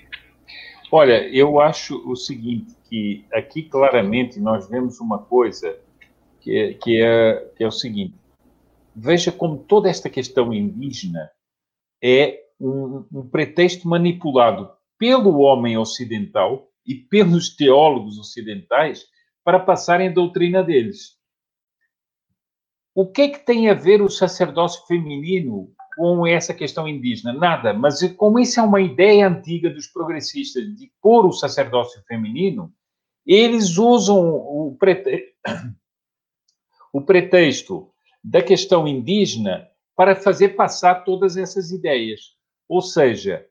Olha, 0.91 1.29
eu 1.29 1.61
acho 1.61 1.97
o 2.11 2.17
seguinte, 2.17 2.75
que 2.89 3.25
aqui 3.33 3.63
claramente 3.63 4.41
nós 4.41 4.69
vemos 4.69 5.01
uma 5.01 5.19
coisa 5.19 5.77
que 6.41 6.57
é, 6.57 6.75
que 6.75 7.03
é, 7.03 7.49
que 7.57 7.65
é 7.65 7.67
o 7.67 7.73
seguinte, 7.73 8.15
veja 8.95 9.33
como 9.33 9.65
toda 9.65 9.89
esta 9.89 10.09
questão 10.11 10.53
indígena 10.53 11.31
é 12.03 12.41
um, 12.61 13.05
um 13.13 13.29
pretexto 13.29 13.89
manipulado 13.89 14.71
pelo 14.99 15.39
homem 15.39 15.77
ocidental 15.77 16.69
e 16.87 16.95
pelos 16.95 17.55
teólogos 17.57 18.19
ocidentais 18.19 19.05
para 19.45 19.59
passarem 19.59 20.09
a 20.09 20.13
doutrina 20.13 20.63
deles. 20.63 21.17
o 22.95 23.11
que 23.11 23.23
é 23.23 23.29
que 23.29 23.45
tem 23.45 23.69
a 23.69 23.75
ver 23.75 24.03
o 24.03 24.09
sacerdócio 24.09 24.87
feminino 24.87 25.73
com 25.97 26.27
essa 26.27 26.53
questão 26.55 26.87
indígena? 26.87 27.33
Nada, 27.33 27.73
mas 27.73 28.01
como 28.17 28.39
isso 28.39 28.61
é 28.61 28.63
uma 28.63 28.81
ideia 28.81 29.27
antiga 29.27 29.71
dos 29.71 29.87
progressistas 29.87 30.65
de 30.77 30.93
pôr 31.01 31.27
o 31.27 31.33
sacerdócio 31.33 32.03
feminino, 32.07 32.73
eles 33.27 33.79
usam 33.79 34.19
o, 34.19 34.77
prete... 34.79 35.35
o 36.93 37.01
pretexto 37.01 37.92
da 38.23 38.43
questão 38.43 38.87
indígena 38.87 39.69
para 39.97 40.15
fazer 40.17 40.51
passar 40.51 41.05
todas 41.05 41.37
essas 41.37 41.71
ideias. 41.71 42.37
Ou 42.69 42.81
seja, 42.81 43.47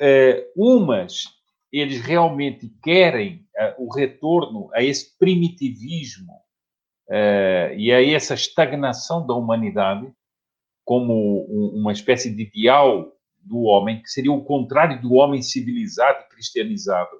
eh, 0.00 0.50
umas 0.56 1.24
eles 1.72 2.00
realmente 2.00 2.68
querem 2.82 3.46
eh, 3.56 3.74
o 3.78 3.92
retorno 3.92 4.68
a 4.74 4.82
esse 4.82 5.16
primitivismo 5.16 6.34
eh, 7.08 7.74
e 7.78 7.92
a 7.92 8.04
essa 8.04 8.34
estagnação 8.34 9.26
da 9.26 9.34
humanidade 9.34 10.12
como 10.84 11.44
uma 11.74 11.92
espécie 11.92 12.34
de 12.34 12.42
ideal 12.42 13.12
do 13.40 13.62
homem, 13.62 14.02
que 14.02 14.08
seria 14.08 14.32
o 14.32 14.44
contrário 14.44 15.00
do 15.00 15.14
homem 15.14 15.40
civilizado 15.40 16.24
e 16.24 16.34
cristianizado. 16.34 17.16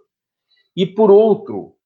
E, 0.76 0.86
por 0.86 1.10
outro, 1.10 1.76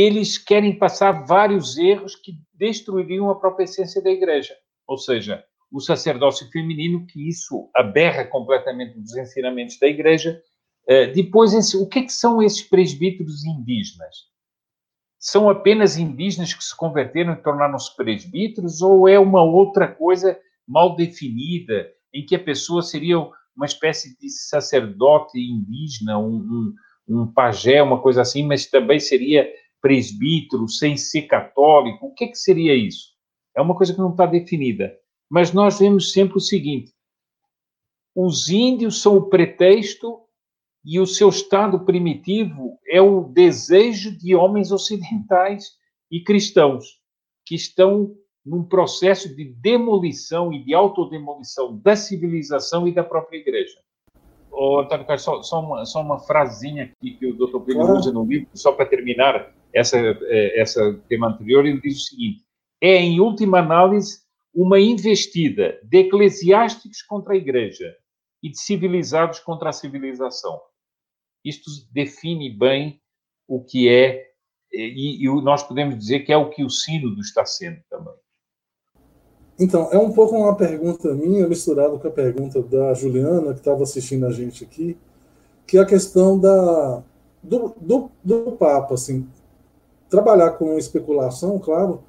eles 0.00 0.38
querem 0.38 0.78
passar 0.78 1.26
vários 1.26 1.76
erros 1.76 2.16
que 2.16 2.32
destruiriam 2.54 3.28
a 3.30 3.38
própria 3.38 3.64
essência 3.64 4.02
da 4.02 4.10
igreja. 4.10 4.54
Ou 4.86 4.96
seja, 4.96 5.44
o 5.70 5.80
sacerdócio 5.80 6.50
feminino, 6.50 7.06
que 7.06 7.28
isso 7.28 7.68
aberra 7.76 8.24
completamente 8.24 8.98
dos 8.98 9.14
ensinamentos 9.16 9.78
da 9.78 9.86
igreja. 9.86 10.40
Eh, 10.88 11.08
depois, 11.08 11.52
o 11.74 11.88
que, 11.88 11.98
é 11.98 12.02
que 12.02 12.12
são 12.12 12.42
esses 12.42 12.62
presbíteros 12.62 13.44
indígenas? 13.44 14.30
São 15.18 15.48
apenas 15.48 15.98
indígenas 15.98 16.54
que 16.54 16.64
se 16.64 16.76
converteram 16.76 17.34
e 17.34 17.42
tornaram-se 17.42 17.94
presbíteros 17.94 18.80
ou 18.80 19.08
é 19.08 19.18
uma 19.18 19.42
outra 19.42 19.86
coisa 19.86 20.38
mal 20.66 20.96
definida, 20.96 21.90
em 22.14 22.24
que 22.24 22.34
a 22.34 22.42
pessoa 22.42 22.82
seria 22.82 23.18
uma 23.54 23.66
espécie 23.66 24.18
de 24.18 24.30
sacerdote 24.30 25.38
indígena, 25.38 26.18
um, 26.18 26.36
um, 26.36 26.74
um 27.08 27.26
pajé, 27.26 27.82
uma 27.82 28.00
coisa 28.00 28.22
assim, 28.22 28.46
mas 28.46 28.66
também 28.66 28.98
seria 28.98 29.48
presbítero, 29.82 30.68
sem 30.68 30.96
ser 30.96 31.22
católico? 31.22 32.06
O 32.06 32.14
que, 32.14 32.24
é 32.24 32.28
que 32.28 32.38
seria 32.38 32.74
isso? 32.74 33.10
É 33.54 33.60
uma 33.60 33.76
coisa 33.76 33.92
que 33.92 33.98
não 33.98 34.12
está 34.12 34.24
definida. 34.24 34.96
Mas 35.28 35.52
nós 35.52 35.78
vemos 35.78 36.12
sempre 36.12 36.38
o 36.38 36.40
seguinte: 36.40 36.92
os 38.14 38.48
índios 38.48 39.02
são 39.02 39.16
o 39.16 39.28
pretexto 39.28 40.20
e 40.84 40.98
o 40.98 41.06
seu 41.06 41.28
estado 41.28 41.84
primitivo 41.84 42.78
é 42.88 43.00
o 43.00 43.24
desejo 43.24 44.16
de 44.16 44.34
homens 44.34 44.72
ocidentais 44.72 45.72
e 46.10 46.22
cristãos 46.22 47.00
que 47.44 47.54
estão 47.54 48.14
num 48.44 48.64
processo 48.64 49.34
de 49.34 49.44
demolição 49.44 50.52
e 50.52 50.64
de 50.64 50.74
autodemolição 50.74 51.78
da 51.78 51.94
civilização 51.94 52.88
e 52.88 52.92
da 52.92 53.04
própria 53.04 53.38
igreja. 53.38 53.78
Ô, 54.50 54.80
Antônio 54.80 55.06
Carlos, 55.06 55.22
só, 55.22 55.42
só, 55.42 55.60
uma, 55.60 55.84
só 55.86 56.02
uma 56.02 56.18
frasinha 56.18 56.84
aqui 56.84 57.12
que 57.12 57.26
o 57.26 57.34
Dr. 57.34 57.60
Plínio 57.60 57.90
usa 57.92 58.12
no 58.12 58.24
livro, 58.24 58.48
só 58.52 58.72
para 58.72 58.84
terminar 58.84 59.54
essa, 59.74 59.98
é, 59.98 60.60
essa 60.60 60.94
tema 61.08 61.28
anterior, 61.28 61.66
ele 61.66 61.80
diz 61.80 61.98
o 61.98 62.06
seguinte: 62.06 62.44
é, 62.80 62.96
em 62.96 63.20
última 63.20 63.58
análise, 63.58 64.20
uma 64.54 64.78
investida 64.78 65.78
de 65.82 65.98
eclesiásticos 65.98 67.02
contra 67.02 67.34
a 67.34 67.36
Igreja 67.36 67.96
e 68.42 68.50
de 68.50 68.58
civilizados 68.60 69.38
contra 69.40 69.70
a 69.70 69.72
civilização. 69.72 70.60
Isto 71.44 71.70
define 71.92 72.50
bem 72.50 73.00
o 73.48 73.62
que 73.64 73.88
é, 73.88 74.30
e, 74.72 75.24
e 75.24 75.42
nós 75.42 75.62
podemos 75.62 75.98
dizer 75.98 76.20
que 76.20 76.32
é 76.32 76.36
o 76.36 76.50
que 76.50 76.64
o 76.64 76.70
sínodo 76.70 77.20
está 77.20 77.44
sendo 77.44 77.80
também. 77.88 78.14
Então, 79.58 79.90
é 79.92 79.98
um 79.98 80.12
pouco 80.12 80.36
uma 80.36 80.56
pergunta 80.56 81.14
minha 81.14 81.46
misturada 81.46 81.96
com 81.98 82.08
a 82.08 82.10
pergunta 82.10 82.62
da 82.62 82.94
Juliana, 82.94 83.52
que 83.52 83.60
estava 83.60 83.82
assistindo 83.82 84.26
a 84.26 84.32
gente 84.32 84.64
aqui, 84.64 84.96
que 85.66 85.78
é 85.78 85.80
a 85.80 85.86
questão 85.86 86.38
da, 86.38 87.02
do, 87.42 87.74
do, 87.80 88.10
do 88.24 88.52
Papa, 88.52 88.94
assim, 88.94 89.28
trabalhar 90.12 90.52
com 90.52 90.78
especulação, 90.78 91.58
claro, 91.58 92.02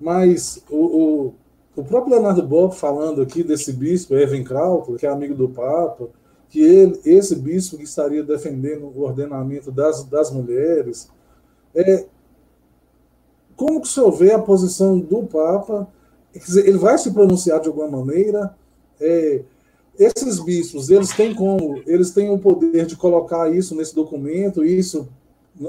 mas 0.00 0.64
o, 0.68 0.76
o 0.76 1.34
o 1.80 1.84
próprio 1.84 2.14
Leonardo 2.14 2.42
Bob 2.42 2.74
falando 2.74 3.22
aqui 3.22 3.42
desse 3.42 3.72
bispo, 3.72 4.14
Evan 4.14 4.42
Krautler, 4.42 4.98
que 4.98 5.06
é 5.06 5.08
amigo 5.08 5.34
do 5.34 5.48
Papa, 5.48 6.08
que 6.48 6.60
ele, 6.60 7.00
esse 7.04 7.36
bispo 7.36 7.76
que 7.76 7.84
estaria 7.84 8.22
defendendo 8.22 8.92
o 8.94 9.02
ordenamento 9.02 9.70
das, 9.70 10.04
das 10.04 10.30
mulheres. 10.30 11.08
É, 11.74 12.06
como 13.56 13.80
que 13.80 13.86
o 13.86 13.90
senhor 13.90 14.10
vê 14.10 14.32
a 14.32 14.38
posição 14.38 14.98
do 14.98 15.22
Papa? 15.22 15.86
Dizer, 16.34 16.66
ele 16.66 16.78
vai 16.78 16.98
se 16.98 17.12
pronunciar 17.12 17.60
de 17.60 17.68
alguma 17.68 17.88
maneira? 17.88 18.54
É, 19.00 19.42
esses 19.98 20.40
bispos, 20.40 20.90
eles 20.90 21.10
têm 21.10 21.34
como, 21.34 21.80
eles 21.86 22.10
têm 22.10 22.30
o 22.30 22.38
poder 22.38 22.84
de 22.86 22.96
colocar 22.96 23.50
isso 23.54 23.74
nesse 23.74 23.94
documento, 23.94 24.64
isso, 24.64 25.08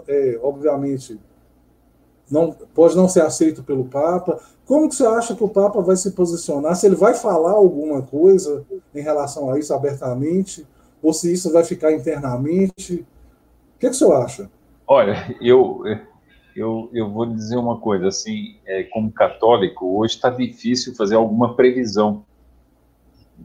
é, 0.07 0.39
obviamente, 0.41 1.19
não 2.31 2.51
pode 2.73 2.95
não 2.95 3.07
ser 3.07 3.21
aceito 3.21 3.61
pelo 3.63 3.85
Papa. 3.85 4.39
Como 4.65 4.87
que 4.87 4.95
você 4.95 5.05
acha 5.05 5.35
que 5.35 5.43
o 5.43 5.49
Papa 5.49 5.81
vai 5.81 5.95
se 5.95 6.11
posicionar? 6.11 6.75
Se 6.75 6.85
ele 6.85 6.95
vai 6.95 7.13
falar 7.13 7.51
alguma 7.51 8.01
coisa 8.01 8.65
em 8.95 9.01
relação 9.01 9.51
a 9.51 9.59
isso 9.59 9.73
abertamente, 9.73 10.65
ou 11.03 11.13
se 11.13 11.31
isso 11.31 11.51
vai 11.51 11.63
ficar 11.63 11.91
internamente? 11.91 13.05
O 13.75 13.79
que, 13.79 13.89
que 13.89 13.93
senhor 13.95 14.13
acha? 14.13 14.49
Olha, 14.87 15.35
eu, 15.41 15.81
eu, 16.55 16.89
eu 16.93 17.09
vou 17.09 17.25
dizer 17.25 17.57
uma 17.57 17.79
coisa, 17.79 18.07
assim, 18.07 18.57
é, 18.65 18.83
como 18.83 19.11
católico, 19.11 19.99
hoje 19.99 20.15
está 20.15 20.29
difícil 20.29 20.95
fazer 20.95 21.15
alguma 21.15 21.55
previsão, 21.55 22.25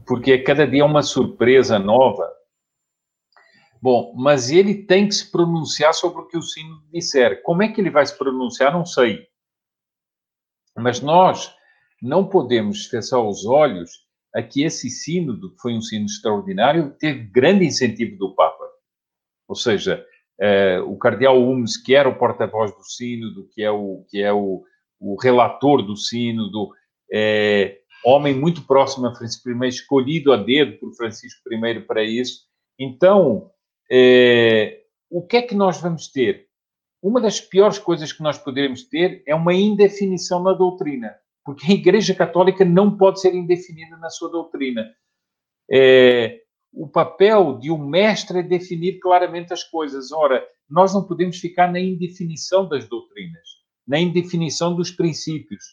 porque 0.07 0.39
cada 0.39 0.67
dia 0.67 0.83
é 0.83 0.85
uma 0.85 1.03
surpresa 1.03 1.79
nova, 1.79 2.29
Bom, 3.81 4.15
mas 4.17 4.51
ele 4.51 4.75
tem 4.75 5.09
que 5.09 5.15
se 5.15 5.31
pronunciar 5.31 5.95
sobre 5.95 6.23
o 6.23 6.27
que 6.27 6.37
o 6.37 6.43
sino 6.43 6.83
disser. 6.93 7.43
Como 7.43 7.63
é 7.63 7.69
que 7.69 7.81
ele 7.81 7.91
vai 7.91 8.05
se 8.07 8.17
pronunciar? 8.17 8.73
Não 8.73 8.85
sei. 8.85 9.27
Mas 10.77 11.01
nós 11.01 11.55
não 12.03 12.29
podemos 12.29 12.87
fechar 12.87 13.21
os 13.21 13.47
olhos 13.47 14.07
a 14.35 14.43
que 14.43 14.63
esse 14.63 14.91
sínodo, 14.91 15.55
que 15.55 15.61
foi 15.61 15.75
um 15.75 15.81
sínodo 15.81 16.11
extraordinário, 16.11 16.95
teve 16.99 17.25
grande 17.25 17.65
incentivo 17.65 18.19
do 18.19 18.35
Papa. 18.35 18.65
Ou 19.49 19.55
seja, 19.55 20.05
eh, 20.39 20.81
o 20.81 20.97
cardeal 20.99 21.41
Humes, 21.41 21.77
que 21.77 21.95
era 21.95 22.09
o 22.09 22.19
porta-voz 22.19 22.75
do 22.77 22.85
sínodo, 22.85 23.49
que 23.55 23.63
é 23.63 23.71
o, 23.71 24.05
que 24.11 24.21
é 24.21 24.33
o, 24.33 24.63
o 25.01 25.17
relator 25.21 25.83
do 25.83 25.97
sínodo, 25.97 26.71
é, 27.11 27.79
homem 28.05 28.35
muito 28.35 28.63
próximo 28.63 29.07
a 29.07 29.15
Francisco 29.15 29.51
I, 29.51 29.69
escolhido 29.69 30.33
a 30.33 30.37
dedo 30.37 30.79
por 30.79 30.95
Francisco 30.95 31.41
I 31.53 31.81
para 31.81 32.05
isso. 32.05 32.45
Então, 32.79 33.51
o 35.11 35.23
que 35.27 35.37
é 35.37 35.43
que 35.43 35.55
nós 35.55 35.81
vamos 35.81 36.09
ter? 36.09 36.47
Uma 37.03 37.21
das 37.21 37.41
piores 37.41 37.79
coisas 37.79 38.13
que 38.13 38.23
nós 38.23 38.39
poderemos 38.39 38.83
ter 38.85 39.23
é 39.27 39.35
uma 39.35 39.55
indefinição 39.55 40.43
na 40.43 40.53
doutrina, 40.53 41.15
porque 41.45 41.71
a 41.71 41.75
Igreja 41.75 42.15
Católica 42.15 42.65
não 42.65 42.97
pode 42.97 43.21
ser 43.21 43.35
indefinida 43.35 43.97
na 43.99 44.11
sua 44.11 44.31
doutrina. 44.31 44.85
É, 45.71 46.41
o 46.73 46.89
papel 46.89 47.59
de 47.59 47.71
um 47.71 47.79
mestre 47.79 48.41
é 48.41 48.43
definir 48.43 48.99
claramente 48.99 49.53
as 49.53 49.63
coisas. 49.63 50.11
Ora, 50.13 50.45
nós 50.69 50.93
não 50.93 51.07
podemos 51.07 51.39
ficar 51.39 51.71
na 51.71 51.81
indefinição 51.81 52.69
das 52.69 52.89
doutrinas, 52.89 53.49
na 53.87 53.99
indefinição 53.99 54.75
dos 54.75 54.91
princípios. 54.91 55.65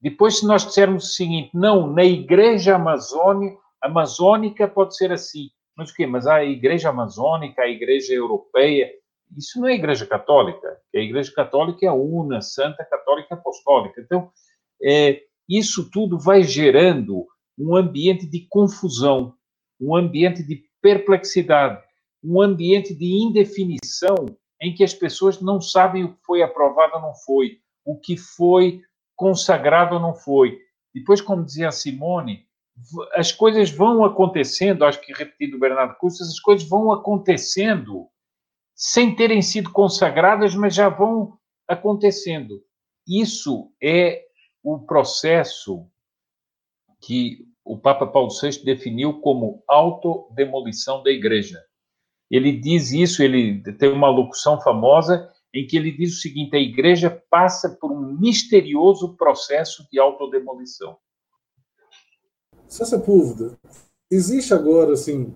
Depois, 0.00 0.40
se 0.40 0.46
nós 0.46 0.66
dissermos 0.66 1.04
o 1.04 1.12
seguinte, 1.12 1.50
não, 1.54 1.86
na 1.86 2.04
Igreja 2.04 2.76
Amazônica, 2.76 3.56
amazônica 3.82 4.68
pode 4.68 4.96
ser 4.96 5.12
assim, 5.12 5.48
mas 5.76 5.90
o 5.90 5.94
quê? 5.94 6.06
Mas 6.06 6.26
a 6.26 6.42
Igreja 6.44 6.88
Amazônica, 6.88 7.60
a 7.60 7.68
Igreja 7.68 8.14
Europeia, 8.14 8.90
isso 9.36 9.60
não 9.60 9.68
é 9.68 9.74
Igreja 9.74 10.06
Católica. 10.06 10.80
A 10.94 10.98
Igreja 10.98 11.32
Católica 11.32 11.84
é 11.84 11.88
a 11.88 11.94
una, 11.94 12.40
Santa 12.40 12.84
Católica 12.84 13.34
Apostólica. 13.34 14.00
Então, 14.00 14.30
é, 14.82 15.22
isso 15.48 15.90
tudo 15.90 16.18
vai 16.18 16.42
gerando 16.42 17.26
um 17.58 17.76
ambiente 17.76 18.26
de 18.26 18.46
confusão, 18.48 19.34
um 19.80 19.94
ambiente 19.94 20.42
de 20.42 20.64
perplexidade, 20.80 21.82
um 22.22 22.40
ambiente 22.40 22.94
de 22.94 23.06
indefinição 23.06 24.26
em 24.60 24.74
que 24.74 24.82
as 24.82 24.94
pessoas 24.94 25.40
não 25.40 25.60
sabem 25.60 26.04
o 26.04 26.14
que 26.14 26.22
foi 26.24 26.42
aprovado 26.42 26.94
ou 26.96 27.02
não 27.02 27.14
foi, 27.14 27.58
o 27.84 27.98
que 27.98 28.16
foi 28.16 28.80
consagrado 29.14 29.94
ou 29.94 30.00
não 30.00 30.14
foi. 30.14 30.58
Depois, 30.94 31.20
como 31.20 31.44
dizia 31.44 31.68
a 31.68 31.72
Simone, 31.72 32.45
as 33.14 33.32
coisas 33.32 33.70
vão 33.70 34.04
acontecendo, 34.04 34.84
acho 34.84 35.00
que 35.00 35.12
repetindo 35.12 35.54
o 35.54 35.58
Bernardo 35.58 35.96
Custas, 35.96 36.28
as 36.28 36.40
coisas 36.40 36.68
vão 36.68 36.92
acontecendo 36.92 38.08
sem 38.74 39.14
terem 39.16 39.40
sido 39.40 39.70
consagradas, 39.72 40.54
mas 40.54 40.74
já 40.74 40.88
vão 40.88 41.38
acontecendo. 41.66 42.62
Isso 43.08 43.72
é 43.82 44.24
o 44.62 44.78
processo 44.80 45.88
que 47.00 47.46
o 47.64 47.78
Papa 47.78 48.06
Paulo 48.06 48.30
VI 48.30 48.64
definiu 48.64 49.20
como 49.20 49.62
autodemolição 49.66 51.02
da 51.02 51.10
igreja. 51.10 51.62
Ele 52.30 52.52
diz 52.52 52.92
isso, 52.92 53.22
ele 53.22 53.62
tem 53.74 53.90
uma 53.90 54.08
locução 54.08 54.60
famosa 54.60 55.32
em 55.54 55.66
que 55.66 55.76
ele 55.76 55.92
diz 55.92 56.16
o 56.16 56.20
seguinte: 56.20 56.56
a 56.56 56.60
igreja 56.60 57.10
passa 57.30 57.76
por 57.80 57.90
um 57.90 58.18
misterioso 58.18 59.16
processo 59.16 59.86
de 59.90 59.98
autodemolição. 59.98 60.98
Sepúlveda, 62.68 63.52
existe 64.10 64.52
agora, 64.52 64.92
assim, 64.92 65.32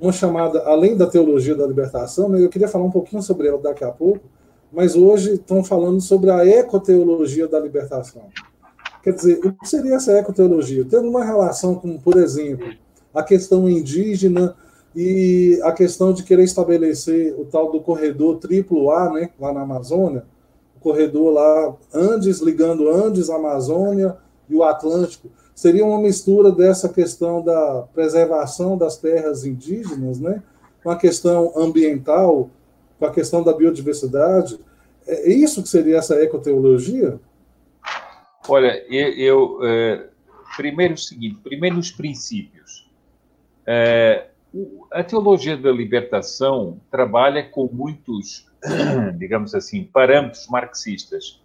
uma 0.00 0.12
chamada, 0.12 0.60
além 0.64 0.96
da 0.96 1.06
teologia 1.06 1.54
da 1.54 1.66
libertação, 1.66 2.28
né, 2.28 2.42
eu 2.42 2.48
queria 2.48 2.68
falar 2.68 2.84
um 2.84 2.90
pouquinho 2.90 3.22
sobre 3.22 3.48
ela 3.48 3.58
daqui 3.58 3.84
a 3.84 3.90
pouco, 3.90 4.20
mas 4.72 4.96
hoje 4.96 5.34
estão 5.34 5.62
falando 5.62 6.00
sobre 6.00 6.30
a 6.30 6.44
ecoteologia 6.44 7.46
da 7.46 7.60
libertação. 7.60 8.22
Quer 9.02 9.12
dizer, 9.12 9.38
o 9.44 9.52
que 9.52 9.68
seria 9.68 9.94
essa 9.94 10.12
ecoteologia? 10.12 10.84
Tendo 10.84 11.08
uma 11.08 11.24
relação 11.24 11.74
com, 11.74 11.98
por 11.98 12.16
exemplo, 12.16 12.66
a 13.14 13.22
questão 13.22 13.68
indígena 13.68 14.56
e 14.96 15.60
a 15.62 15.72
questão 15.72 16.12
de 16.12 16.22
querer 16.22 16.44
estabelecer 16.44 17.38
o 17.38 17.44
tal 17.44 17.70
do 17.70 17.80
corredor 17.80 18.38
triplo 18.38 18.90
A, 18.90 19.12
né, 19.12 19.30
lá 19.38 19.52
na 19.52 19.60
Amazônia, 19.60 20.24
o 20.76 20.80
corredor 20.80 21.32
lá 21.32 21.76
Andes, 21.92 22.40
ligando 22.40 22.88
Andes, 22.88 23.30
Amazônia 23.30 24.16
e 24.48 24.54
o 24.54 24.64
Atlântico, 24.64 25.28
seria 25.54 25.84
uma 25.84 26.00
mistura 26.00 26.50
dessa 26.50 26.88
questão 26.88 27.42
da 27.42 27.86
preservação 27.94 28.76
das 28.76 28.96
terras 28.96 29.44
indígenas, 29.44 30.18
né, 30.18 30.42
com 30.82 30.90
a 30.90 30.96
questão 30.96 31.52
ambiental, 31.56 32.50
com 32.98 33.06
a 33.06 33.12
questão 33.12 33.42
da 33.42 33.52
biodiversidade. 33.52 34.58
É 35.06 35.30
isso 35.30 35.62
que 35.62 35.68
seria 35.68 35.98
essa 35.98 36.20
ecoteologia? 36.22 37.20
Olha, 38.48 38.84
eu, 38.92 39.12
eu 39.12 39.58
é, 39.62 40.06
primeiro 40.56 40.94
o 40.94 40.98
seguinte, 40.98 41.38
primeiro 41.42 41.78
os 41.78 41.90
princípios. 41.90 42.90
É, 43.66 44.26
a 44.92 45.02
teologia 45.02 45.56
da 45.56 45.72
libertação 45.72 46.80
trabalha 46.90 47.42
com 47.42 47.68
muitos, 47.72 48.46
digamos 49.18 49.54
assim, 49.54 49.84
parâmetros 49.84 50.46
marxistas. 50.48 51.40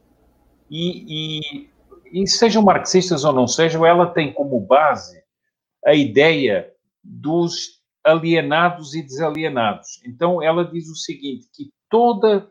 E, 0.70 1.06
e, 1.08 1.70
e 2.12 2.28
sejam 2.28 2.64
marxistas 2.64 3.24
ou 3.24 3.34
não 3.34 3.48
sejam, 3.48 3.86
ela 3.86 4.08
tem 4.08 4.34
como 4.34 4.60
base 4.60 5.22
a 5.86 5.94
ideia 5.94 6.72
dos 7.04 7.80
alienados 8.04 8.94
e 8.96 9.02
desalienados. 9.02 10.02
Então, 10.06 10.42
ela 10.42 10.66
diz 10.66 10.90
o 10.90 10.96
seguinte, 10.96 11.48
que 11.54 11.72
toda, 11.90 12.50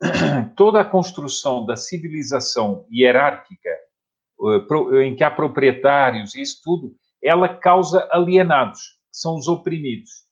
toda 0.56 0.80
a 0.80 0.84
construção 0.84 1.64
da 1.64 1.76
civilização 1.76 2.86
hierárquica, 2.90 3.70
eh, 3.70 5.04
em 5.04 5.16
que 5.16 5.24
há 5.24 5.30
proprietários 5.30 6.34
e 6.34 6.42
isso 6.42 6.60
tudo, 6.62 6.94
ela 7.22 7.48
causa 7.48 8.08
alienados, 8.10 8.80
que 9.10 9.18
são 9.18 9.36
os 9.36 9.48
oprimidos. 9.48 10.26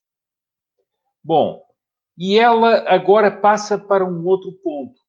Bom, 1.23 1.63
e 2.17 2.39
ela 2.39 2.85
agora 2.89 3.31
passa 3.31 3.79
para 3.79 4.05
um 4.05 4.25
outro 4.27 4.53
ponto, 4.63 5.01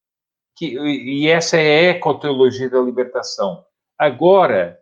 que, 0.55 0.77
e 0.77 1.27
essa 1.27 1.57
é 1.57 1.89
a 1.89 1.91
ecoteologia 1.91 2.69
da 2.69 2.79
libertação. 2.79 3.65
Agora, 3.97 4.79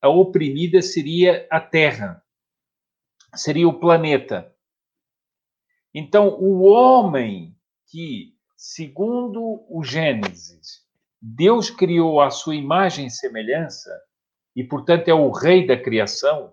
a 0.00 0.08
oprimida 0.08 0.80
seria 0.82 1.46
a 1.50 1.60
Terra 1.60 2.24
seria 3.36 3.68
o 3.68 3.78
planeta. 3.78 4.52
Então, 5.92 6.28
o 6.40 6.62
homem 6.62 7.56
que, 7.88 8.34
segundo 8.56 9.64
o 9.68 9.82
Gênesis, 9.84 10.82
Deus 11.20 11.70
criou 11.70 12.20
a 12.20 12.30
sua 12.30 12.56
imagem 12.56 13.06
e 13.06 13.10
semelhança, 13.10 13.90
e, 14.56 14.62
portanto, 14.62 15.08
é 15.08 15.14
o 15.14 15.30
rei 15.30 15.66
da 15.66 15.76
criação, 15.76 16.52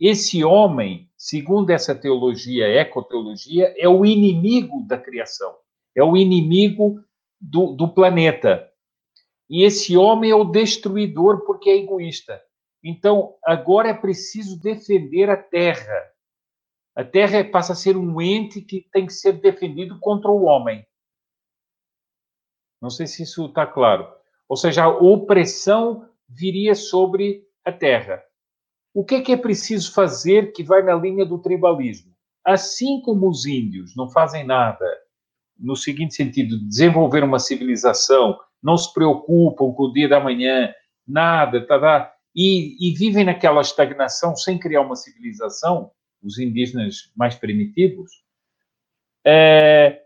esse 0.00 0.44
homem, 0.44 1.10
segundo 1.16 1.70
essa 1.70 1.94
teologia, 1.94 2.66
ecoteologia, 2.68 3.74
é 3.76 3.88
o 3.88 4.06
inimigo 4.06 4.86
da 4.86 4.96
criação, 4.96 5.56
é 5.94 6.02
o 6.02 6.16
inimigo 6.16 7.02
do, 7.40 7.72
do 7.72 7.88
planeta. 7.88 8.68
E 9.48 9.64
esse 9.64 9.96
homem 9.96 10.30
é 10.30 10.34
o 10.34 10.44
destruidor 10.44 11.44
porque 11.44 11.70
é 11.70 11.76
egoísta. 11.76 12.42
Então, 12.82 13.34
agora 13.44 13.88
é 13.88 13.94
preciso 13.94 14.60
defender 14.60 15.30
a 15.30 15.36
terra. 15.36 16.10
A 16.94 17.04
terra 17.04 17.44
passa 17.44 17.72
a 17.72 17.76
ser 17.76 17.96
um 17.96 18.20
ente 18.20 18.60
que 18.60 18.88
tem 18.92 19.06
que 19.06 19.12
ser 19.12 19.32
defendido 19.32 19.98
contra 20.00 20.30
o 20.30 20.44
homem. 20.44 20.86
Não 22.80 22.90
sei 22.90 23.06
se 23.06 23.22
isso 23.22 23.46
está 23.46 23.66
claro. 23.66 24.08
Ou 24.48 24.56
seja, 24.56 24.84
a 24.84 24.88
opressão 24.88 26.08
viria 26.28 26.74
sobre 26.74 27.46
a 27.64 27.72
terra. 27.72 28.22
O 28.94 29.04
que 29.04 29.16
é 29.16 29.22
que 29.22 29.32
é 29.32 29.36
preciso 29.36 29.92
fazer 29.92 30.52
que 30.52 30.62
vai 30.62 30.82
na 30.82 30.94
linha 30.94 31.24
do 31.24 31.38
tribalismo? 31.38 32.12
Assim 32.44 33.00
como 33.02 33.28
os 33.28 33.44
índios 33.44 33.94
não 33.94 34.08
fazem 34.08 34.44
nada, 34.44 34.86
no 35.58 35.74
seguinte 35.76 36.14
sentido, 36.14 36.58
desenvolver 36.66 37.24
uma 37.24 37.38
civilização, 37.38 38.38
não 38.62 38.76
se 38.76 38.92
preocupam 38.92 39.72
com 39.72 39.84
o 39.84 39.92
dia 39.92 40.08
da 40.08 40.20
manhã, 40.20 40.72
nada, 41.06 41.66
tá, 41.66 41.78
tá, 41.78 42.12
e, 42.34 42.76
e 42.80 42.94
vivem 42.94 43.24
naquela 43.24 43.60
estagnação 43.60 44.36
sem 44.36 44.58
criar 44.58 44.82
uma 44.82 44.96
civilização, 44.96 45.90
os 46.22 46.38
indígenas 46.38 47.10
mais 47.16 47.34
primitivos, 47.34 48.10
é, 49.26 50.00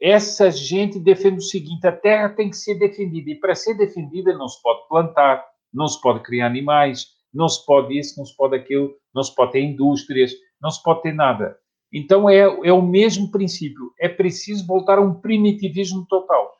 essa 0.00 0.50
gente 0.50 0.98
defende 0.98 1.38
o 1.38 1.42
seguinte: 1.42 1.86
a 1.86 1.92
terra 1.92 2.28
tem 2.28 2.50
que 2.50 2.56
ser 2.56 2.74
defendida, 2.76 3.30
e 3.30 3.34
para 3.34 3.54
ser 3.54 3.74
defendida 3.74 4.32
não 4.36 4.48
se 4.48 4.60
pode 4.62 4.86
plantar, 4.88 5.44
não 5.72 5.88
se 5.88 6.00
pode 6.00 6.20
criar 6.22 6.46
animais, 6.46 7.06
não 7.32 7.48
se 7.48 7.64
pode 7.66 7.98
isso, 7.98 8.18
não 8.18 8.24
se 8.24 8.36
pode 8.36 8.56
aquilo, 8.56 8.94
não 9.14 9.22
se 9.22 9.34
pode 9.34 9.52
ter 9.52 9.60
indústrias, 9.60 10.32
não 10.60 10.70
se 10.70 10.82
pode 10.82 11.02
ter 11.02 11.12
nada. 11.12 11.56
Então 11.92 12.28
é, 12.28 12.38
é 12.38 12.72
o 12.72 12.82
mesmo 12.82 13.30
princípio. 13.30 13.92
É 13.98 14.08
preciso 14.08 14.66
voltar 14.66 14.98
a 14.98 15.02
um 15.02 15.14
primitivismo 15.14 16.06
total. 16.06 16.56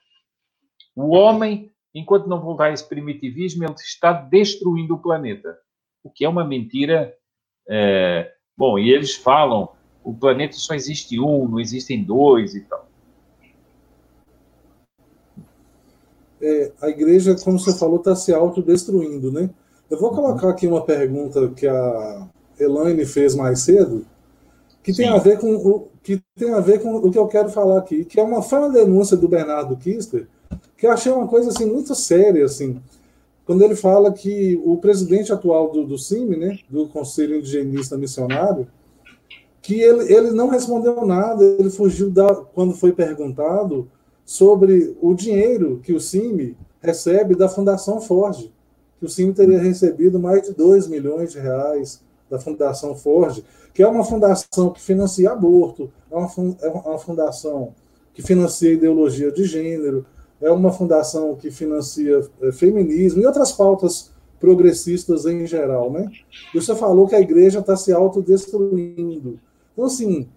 O 0.97 1.15
homem 1.15 1.71
enquanto 1.95 2.29
não 2.29 2.41
voltar 2.41 2.67
a 2.67 2.73
esse 2.73 2.87
primitivismo, 2.87 3.65
ele 3.65 3.75
está 3.75 4.13
destruindo 4.13 4.95
o 4.95 4.99
planeta. 4.99 5.57
O 6.03 6.11
que 6.11 6.25
é 6.25 6.29
uma 6.29 6.45
mentira. 6.45 7.15
É... 7.69 8.33
Bom, 8.57 8.79
e 8.79 8.91
eles 8.91 9.15
falam: 9.15 9.69
o 10.03 10.15
planeta 10.15 10.55
só 10.55 10.75
existe 10.75 11.19
um, 11.21 11.49
não 11.49 11.61
existem 11.61 12.03
dois 12.03 12.55
e 12.55 12.61
tal. 12.63 12.89
É, 16.41 16.73
a 16.81 16.89
igreja, 16.89 17.37
como 17.43 17.59
você 17.59 17.77
falou, 17.77 17.97
está 17.97 18.15
se 18.15 18.33
autodestruindo, 18.33 19.33
né? 19.33 19.51
Eu 19.91 19.99
vou 19.99 20.11
colocar 20.11 20.51
aqui 20.51 20.69
uma 20.69 20.85
pergunta 20.85 21.49
que 21.49 21.67
a 21.67 22.29
Elaine 22.61 23.05
fez 23.05 23.35
mais 23.35 23.61
cedo, 23.61 24.07
que 24.89 24.95
tem 24.95 25.09
a 25.09 25.19
ver 25.19 25.39
com 25.39 25.55
o 25.55 25.89
que 26.03 26.19
tem 26.35 26.55
a 26.55 26.61
ver 26.61 26.81
com 26.81 26.97
o 26.97 27.11
que 27.11 27.19
eu 27.19 27.27
quero 27.27 27.51
falar 27.51 27.79
aqui, 27.79 28.07
que 28.07 28.19
é 28.19 28.23
uma, 28.23 28.39
uma 28.39 28.71
denúncia 28.71 29.19
do 29.19 29.29
Bernardo 29.29 29.77
Kister, 29.77 30.27
que 30.79 30.87
eu 30.87 30.91
achei 30.91 31.13
uma 31.13 31.29
coisa 31.29 31.51
assim 31.51 31.67
muito 31.67 31.95
séria 31.95 32.47
assim. 32.47 32.81
Quando 33.45 33.63
ele 33.63 33.77
fala 33.77 34.11
que 34.11 34.59
o 34.65 34.79
presidente 34.79 35.31
atual 35.31 35.71
do, 35.71 35.85
do 35.85 35.99
CIMI, 35.99 36.37
né, 36.37 36.59
do 36.71 36.89
Conselho 36.89 37.37
Indigenista 37.37 37.99
Missionário, 37.99 38.67
que 39.61 39.79
ele, 39.79 40.11
ele 40.11 40.31
não 40.31 40.49
respondeu 40.49 41.05
nada, 41.05 41.45
ele 41.45 41.69
fugiu 41.69 42.11
da, 42.11 42.35
quando 42.35 42.73
foi 42.73 42.93
perguntado 42.93 43.91
sobre 44.25 44.97
o 45.03 45.13
dinheiro 45.13 45.81
que 45.83 45.93
o 45.93 46.01
CIMI 46.01 46.57
recebe 46.81 47.35
da 47.35 47.49
Fundação 47.49 48.01
Ford, 48.01 48.51
que 48.99 49.05
o 49.05 49.09
CIMI 49.09 49.35
teria 49.35 49.61
recebido 49.61 50.19
mais 50.19 50.45
de 50.45 50.55
2 50.55 50.89
milhões 50.89 51.33
de 51.33 51.39
reais 51.39 52.01
da 52.31 52.39
Fundação 52.39 52.95
Ford, 52.95 53.43
que 53.73 53.83
é 53.83 53.87
uma 53.89 54.05
fundação 54.05 54.71
que 54.71 54.81
financia 54.81 55.31
aborto, 55.31 55.91
é 56.11 56.17
uma, 56.17 56.29
é 56.63 56.69
uma 56.69 56.99
fundação 56.99 57.75
que 58.13 58.23
financia 58.23 58.73
ideologia 58.73 59.31
de 59.31 59.45
gênero, 59.45 60.05
é 60.41 60.51
uma 60.51 60.73
fundação 60.73 61.35
que 61.37 61.51
financia 61.51 62.21
é, 62.43 62.53
feminismo 62.53 63.23
e 63.23 63.27
outras 63.27 63.53
pautas 63.53 64.13
progressistas 64.41 65.27
em 65.27 65.47
geral, 65.47 65.91
né? 65.91 66.11
E 66.55 66.61
você 66.61 66.75
falou 66.75 67.09
que 67.09 67.15
a 67.15 67.21
igreja 67.21 67.59
está 67.59 67.77
se 67.77 67.93
autodestruindo. 67.93 69.39
Então, 69.73 69.85
assim, 69.85 70.29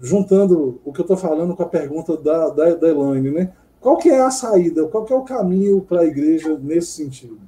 juntando 0.00 0.80
o 0.84 0.92
que 0.92 1.00
eu 1.00 1.04
estou 1.04 1.16
falando 1.16 1.54
com 1.54 1.62
a 1.62 1.68
pergunta 1.68 2.16
da, 2.16 2.48
da, 2.48 2.74
da 2.74 2.88
Elaine, 2.88 3.30
né? 3.30 3.52
Qual 3.80 3.96
que 3.96 4.10
é 4.10 4.20
a 4.20 4.30
saída, 4.30 4.86
qual 4.86 5.04
que 5.04 5.12
é 5.12 5.16
o 5.16 5.22
caminho 5.22 5.80
para 5.80 6.02
a 6.02 6.06
igreja 6.06 6.58
nesse 6.58 6.92
sentido? 6.92 7.38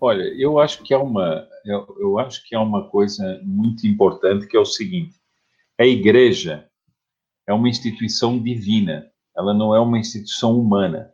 Olha, 0.00 0.24
eu 0.36 0.58
acho 0.58 0.82
que 0.82 0.92
é 0.92 0.98
uma, 0.98 1.46
eu, 1.64 1.96
eu 1.98 2.18
acho 2.18 2.46
que 2.46 2.54
é 2.54 2.58
uma 2.58 2.88
coisa 2.88 3.40
muito 3.42 3.86
importante 3.86 4.46
que 4.46 4.56
é 4.56 4.60
o 4.60 4.64
seguinte: 4.64 5.16
a 5.78 5.84
igreja 5.84 6.68
é 7.46 7.52
uma 7.52 7.68
instituição 7.68 8.42
divina 8.42 9.12
ela 9.36 9.52
não 9.52 9.74
é 9.74 9.80
uma 9.80 9.98
instituição 9.98 10.58
humana. 10.58 11.12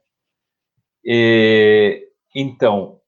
É, 1.07 2.07
então, 2.35 3.01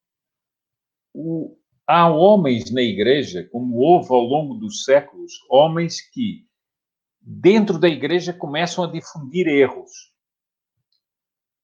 o, 1.13 1.57
há 1.87 2.09
homens 2.09 2.71
na 2.71 2.81
igreja, 2.81 3.47
como 3.53 3.77
houve 3.77 4.09
ao 4.11 4.23
longo 4.23 4.55
dos 4.55 4.85
séculos, 4.85 5.33
homens 5.51 6.01
que, 6.01 6.47
dentro 7.21 7.79
da 7.79 7.89
igreja, 7.89 8.33
começam 8.33 8.83
a 8.85 8.91
difundir 8.91 9.47
erros. 9.47 9.91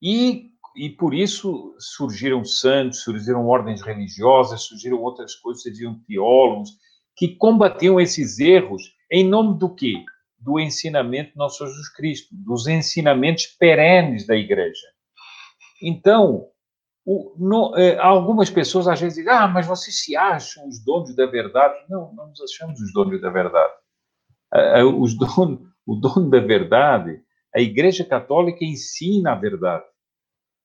E, 0.02 0.52
e 0.78 0.90
por 0.90 1.12
isso 1.12 1.74
surgiram 1.78 2.44
santos, 2.44 3.02
surgiram 3.02 3.46
ordens 3.46 3.82
religiosas, 3.82 4.62
surgiram 4.62 5.02
outras 5.02 5.34
coisas, 5.34 5.62
surgiram 5.62 6.00
teólogos, 6.06 6.70
que 7.16 7.36
combatiam 7.36 8.00
esses 8.00 8.38
erros 8.38 8.82
em 9.10 9.26
nome 9.28 9.58
do 9.58 9.74
quê? 9.74 10.04
do 10.38 10.58
ensinamento 10.58 11.32
de 11.32 11.36
nosso 11.36 11.66
Jesus 11.66 11.88
Cristo, 11.90 12.28
dos 12.32 12.66
ensinamentos 12.66 13.46
perenes 13.46 14.26
da 14.26 14.36
igreja. 14.36 14.86
Então, 15.82 16.46
o, 17.04 17.34
no, 17.38 17.76
eh, 17.76 17.98
algumas 17.98 18.48
pessoas 18.48 18.86
às 18.86 19.00
vezes 19.00 19.18
dizem, 19.18 19.32
ah, 19.32 19.48
mas 19.48 19.66
vocês 19.66 20.00
se 20.00 20.16
acham 20.16 20.68
os 20.68 20.82
donos 20.84 21.14
da 21.16 21.26
verdade. 21.26 21.74
Não, 21.88 22.12
não 22.14 22.28
nos 22.28 22.40
achamos 22.40 22.80
os 22.80 22.92
donos 22.92 23.20
da 23.20 23.30
verdade. 23.30 23.72
os 24.96 25.14
o 25.86 25.96
dono 25.96 26.30
da 26.30 26.40
verdade, 26.40 27.20
a 27.54 27.60
Igreja 27.60 28.04
Católica 28.04 28.64
ensina 28.64 29.32
a 29.32 29.34
verdade. 29.34 29.84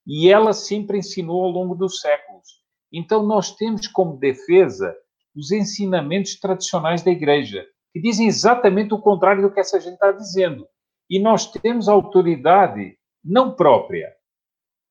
E 0.05 0.29
ela 0.29 0.53
sempre 0.53 0.97
ensinou 0.97 1.43
ao 1.43 1.49
longo 1.49 1.75
dos 1.75 1.99
séculos. 1.99 2.61
Então, 2.91 3.23
nós 3.23 3.55
temos 3.55 3.87
como 3.87 4.17
defesa 4.17 4.95
os 5.35 5.51
ensinamentos 5.51 6.39
tradicionais 6.39 7.01
da 7.01 7.11
Igreja, 7.11 7.65
que 7.91 7.99
dizem 7.99 8.27
exatamente 8.27 8.93
o 8.93 9.01
contrário 9.01 9.41
do 9.41 9.51
que 9.51 9.59
essa 9.59 9.79
gente 9.79 9.93
está 9.93 10.11
dizendo. 10.11 10.67
E 11.09 11.19
nós 11.19 11.51
temos 11.51 11.87
autoridade 11.87 12.97
não 13.23 13.55
própria, 13.55 14.13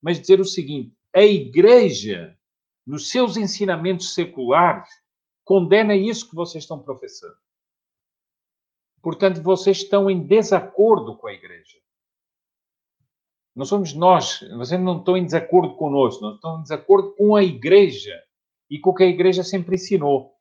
mas 0.00 0.20
dizer 0.20 0.40
o 0.40 0.44
seguinte: 0.44 0.94
a 1.14 1.22
Igreja, 1.22 2.36
nos 2.86 3.10
seus 3.10 3.36
ensinamentos 3.36 4.14
seculares, 4.14 4.88
condena 5.44 5.94
isso 5.94 6.28
que 6.28 6.34
vocês 6.34 6.64
estão 6.64 6.78
professando. 6.78 7.36
Portanto, 9.02 9.42
vocês 9.42 9.78
estão 9.78 10.08
em 10.08 10.26
desacordo 10.26 11.16
com 11.16 11.26
a 11.26 11.32
Igreja. 11.32 11.78
Não 13.54 13.66
somos 13.66 13.92
nós, 13.92 14.40
vocês 14.56 14.80
não 14.80 14.98
estão 14.98 15.16
em 15.16 15.24
desacordo 15.24 15.74
conosco, 15.76 16.22
não 16.22 16.34
estão 16.34 16.58
em 16.58 16.62
desacordo 16.62 17.14
com 17.14 17.36
a 17.36 17.42
Igreja 17.42 18.18
e 18.70 18.78
com 18.78 18.90
o 18.90 18.94
que 18.94 19.04
a 19.04 19.08
Igreja 19.08 19.44
sempre 19.44 19.74
ensinou. 19.74 20.32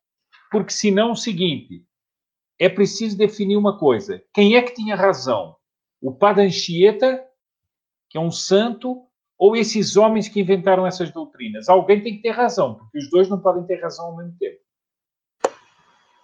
Porque 0.50 0.72
senão 0.72 1.10
é 1.10 1.12
o 1.12 1.16
seguinte, 1.16 1.86
é 2.58 2.70
preciso 2.70 3.18
definir 3.18 3.58
uma 3.58 3.78
coisa. 3.78 4.24
Quem 4.34 4.56
é 4.56 4.62
que 4.62 4.74
tinha 4.74 4.96
razão? 4.96 5.56
O 6.02 6.14
Padre 6.14 6.46
Anchieta, 6.46 7.22
que 8.10 8.18
é 8.18 8.22
um 8.22 8.32
santo, 8.32 9.06
ou 9.38 9.56
esses 9.56 9.98
homens 9.98 10.28
que 10.30 10.40
inventaram 10.40 10.86
essas 10.86 11.12
doutrinas? 11.12 11.68
Alguém 11.68 12.02
tem 12.02 12.16
que 12.16 12.22
ter 12.22 12.30
razão, 12.30 12.76
porque 12.76 13.00
os 13.00 13.10
dois 13.10 13.28
não 13.28 13.40
podem 13.40 13.64
ter 13.64 13.82
razão 13.82 14.06
ao 14.06 14.18
mesmo 14.18 14.38
tempo. 14.38 14.60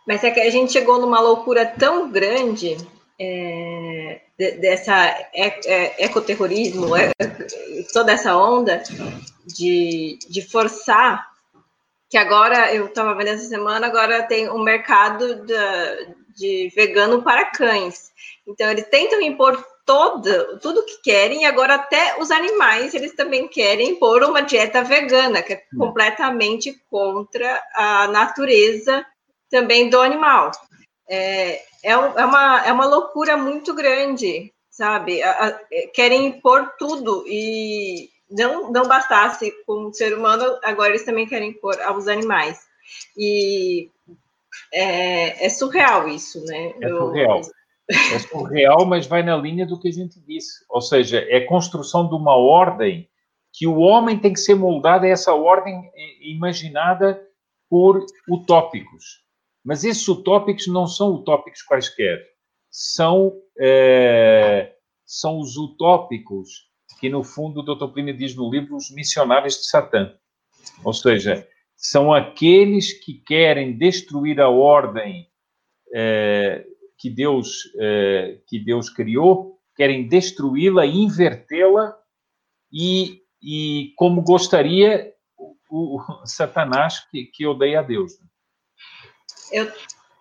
Mas 0.08 0.24
é 0.24 0.32
que 0.32 0.40
a 0.40 0.50
gente 0.50 0.72
chegou 0.72 1.02
numa 1.02 1.20
loucura 1.20 1.66
tão 1.66 2.10
grande 2.10 2.78
é, 3.20 4.22
dessa 4.38 5.16
ecoterrorismo, 5.98 6.96
é, 6.96 7.12
toda 7.92 8.12
essa 8.12 8.38
onda 8.38 8.84
de, 9.46 10.20
de 10.30 10.42
forçar 10.42 11.28
que 12.10 12.18
agora 12.18 12.74
eu 12.74 12.86
estava 12.86 13.14
vendo 13.16 13.30
essa 13.30 13.48
semana, 13.48 13.88
agora 13.88 14.24
tem 14.24 14.50
um 14.50 14.64
mercado 14.64 15.46
de, 15.46 15.54
de 16.36 16.72
vegano 16.74 17.22
para 17.22 17.46
cães. 17.46 18.12
Então 18.48 18.70
eles 18.70 18.88
tentam 18.88 19.22
impor 19.22 19.62
todo, 19.86 20.60
tudo 20.60 20.86
que 20.86 21.02
querem, 21.02 21.42
e 21.42 21.46
agora 21.46 21.76
até 21.76 22.18
os 22.20 22.32
animais 22.32 22.94
eles 22.94 23.14
também 23.14 23.48
querem 23.48 23.92
impor 23.92 24.24
uma 24.24 24.42
dieta 24.42 24.84
vegana, 24.84 25.42
que 25.42 25.54
é 25.54 25.64
hum. 25.74 25.80
completamente 25.80 26.80
contra 26.90 27.62
a 27.74 28.08
natureza 28.08 29.06
também 29.50 29.90
do 29.90 30.00
animal. 30.00 30.52
É, 31.10 31.56
é, 31.84 31.92
é, 31.92 31.96
uma, 31.96 32.66
é 32.66 32.72
uma 32.72 32.86
loucura 32.86 33.38
muito 33.38 33.74
grande, 33.74 34.54
sabe? 34.70 35.22
A, 35.24 35.60
querem 35.94 36.26
impor 36.28 36.74
tudo 36.78 37.24
e 37.28 38.10
não, 38.30 38.72
não 38.72 38.88
bastasse 38.88 39.52
com 39.66 39.88
o 39.88 39.94
ser 39.94 40.18
humano, 40.18 40.60
agora 40.64 40.90
eles 40.90 41.06
também 41.06 41.28
querem 41.28 41.52
impor 41.52 41.80
aos 41.82 42.08
animais. 42.08 42.60
E 43.18 43.90
é, 44.74 45.46
é 45.46 45.50
surreal 45.50 46.08
isso, 46.08 46.44
né? 46.46 46.74
É 46.82 46.90
surreal. 46.90 47.42
Eu, 47.42 47.58
é 47.90 48.20
surreal, 48.20 48.86
mas 48.86 49.08
vai 49.08 49.24
na 49.24 49.38
linha 49.38 49.66
do 49.66 49.80
que 49.80 49.88
a 49.88 49.94
gente 49.94 50.20
disse. 50.20 50.66
Ou 50.70 50.82
seja, 50.82 51.20
é 51.30 51.38
a 51.38 51.48
construção 51.48 52.08
de 52.08 52.16
uma 52.16 52.36
ordem 52.36 53.10
que 53.54 53.66
o 53.66 53.78
homem 53.78 54.20
tem 54.20 54.34
que 54.34 54.40
ser 54.40 54.56
moldado 54.56 55.06
a 55.06 55.10
essa 55.10 55.34
ordem 55.34 55.90
imaginada 56.22 57.20
por 57.70 58.06
utópicos. 58.30 59.26
Mas 59.68 59.84
esses 59.84 60.08
utópicos 60.08 60.66
não 60.68 60.88
são 60.88 61.14
utópicos 61.14 61.62
quaisquer. 61.62 62.26
São, 62.72 63.34
é, 63.60 64.74
são 65.06 65.40
os 65.40 65.58
utópicos 65.58 66.70
que, 67.02 67.10
no 67.10 67.22
fundo, 67.22 67.60
o 67.60 67.76
Dr. 67.76 67.92
Plínio 67.92 68.16
diz 68.16 68.34
no 68.34 68.50
livro, 68.50 68.78
os 68.78 68.90
missionários 68.90 69.56
de 69.56 69.68
Satã. 69.68 70.14
Ou 70.86 70.94
seja, 70.94 71.46
são 71.76 72.14
aqueles 72.14 72.94
que 72.94 73.16
querem 73.16 73.78
destruir 73.78 74.40
a 74.40 74.48
ordem 74.48 75.28
é, 75.94 76.66
que 76.98 77.10
Deus, 77.10 77.64
eh, 77.78 78.40
que 78.48 78.60
Deus 78.60 78.90
criou, 78.90 79.60
querem 79.76 80.08
destruí-la, 80.08 80.86
invertê-la 80.86 81.94
e, 82.72 83.22
e 83.42 83.94
como 83.98 84.24
gostaria 84.24 85.14
o, 85.38 85.98
o 85.98 86.26
Satanás 86.26 87.06
que, 87.12 87.26
que 87.26 87.46
odeia 87.46 87.82
a 87.82 87.84
Deus. 87.84 88.14
Eu 89.52 89.72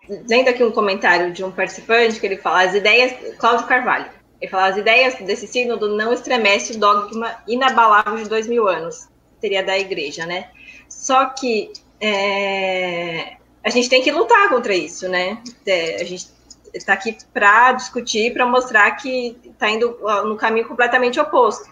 lendo 0.07 0.49
aqui 0.49 0.63
um 0.63 0.71
comentário 0.71 1.33
de 1.33 1.43
um 1.43 1.51
participante 1.51 2.19
que 2.19 2.25
ele 2.25 2.37
fala 2.37 2.63
as 2.63 2.73
ideias, 2.73 3.13
Cláudio 3.37 3.67
Carvalho, 3.67 4.09
ele 4.39 4.49
fala 4.49 4.67
as 4.67 4.77
ideias 4.77 5.15
desse 5.15 5.47
sínodo 5.47 5.95
não 5.95 6.13
estremece 6.13 6.73
o 6.73 6.79
dogma 6.79 7.37
inabalável 7.47 8.15
de 8.15 8.29
dois 8.29 8.47
mil 8.47 8.67
anos, 8.67 9.07
seria 9.41 9.63
da 9.63 9.77
igreja, 9.77 10.25
né? 10.25 10.49
Só 10.87 11.25
que 11.25 11.71
é, 11.99 13.37
a 13.63 13.69
gente 13.69 13.89
tem 13.89 14.01
que 14.01 14.11
lutar 14.11 14.49
contra 14.49 14.73
isso, 14.73 15.09
né? 15.09 15.41
É, 15.65 16.01
a 16.01 16.05
gente 16.05 16.27
está 16.73 16.93
aqui 16.93 17.17
para 17.33 17.73
discutir, 17.73 18.33
para 18.33 18.45
mostrar 18.45 18.91
que 18.91 19.37
está 19.43 19.69
indo 19.69 19.97
no 20.25 20.37
caminho 20.37 20.67
completamente 20.67 21.19
oposto. 21.19 21.67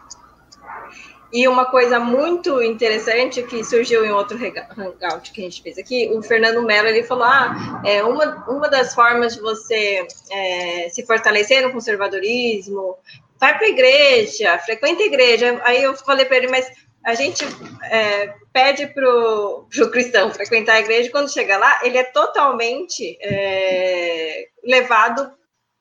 E 1.34 1.48
uma 1.48 1.66
coisa 1.66 2.00
muito 2.00 2.62
interessante 2.62 3.44
que 3.44 3.64
surgiu 3.64 4.06
em 4.06 4.12
outro 4.12 4.38
hangout 4.38 5.32
que 5.32 5.42
a 5.42 5.44
gente 5.44 5.62
fez 5.62 5.78
aqui, 5.78 6.10
o 6.14 6.22
Fernando 6.22 6.62
Mello 6.62 6.88
ele 6.88 7.04
falou: 7.04 7.26
ah, 7.26 7.82
é 7.86 8.04
uma, 8.04 8.46
uma 8.48 8.70
das 8.70 8.94
formas 8.94 9.36
de 9.36 9.42
você 9.42 10.08
é, 10.32 10.90
se 10.90 11.06
fortalecer 11.06 11.62
no 11.62 11.74
conservadorismo, 11.74 12.98
vai 13.40 13.58
para 13.58 13.68
a 13.68 13.70
igreja, 13.70 14.58
frequenta 14.60 15.04
a 15.04 15.08
igreja. 15.08 15.62
Aí 15.64 15.84
eu 15.84 15.96
falei 15.96 16.26
para 16.26 16.38
ele, 16.38 16.48
mas 16.48 16.72
a 17.04 17.14
gente 17.14 17.46
é, 17.84 18.34
pede 18.52 18.88
para 18.88 19.08
o 19.08 19.68
cristão 19.92 20.32
frequentar 20.32 20.74
a 20.74 20.80
igreja, 20.80 21.12
quando 21.12 21.32
chega 21.32 21.58
lá, 21.58 21.82
ele 21.84 21.98
é 21.98 22.04
totalmente 22.04 23.18
é, 23.22 24.48
levado 24.64 25.32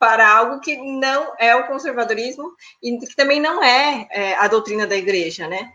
para 0.04 0.28
algo 0.28 0.60
que 0.60 0.76
não 0.76 1.32
é 1.40 1.56
o 1.56 1.66
conservadorismo 1.66 2.52
e 2.82 2.98
que 2.98 3.16
também 3.16 3.40
não 3.40 3.64
é, 3.64 4.06
é, 4.10 4.34
a 4.34 4.46
doutrina 4.46 4.86
da 4.86 4.94
igreja, 4.94 5.48
né? 5.48 5.72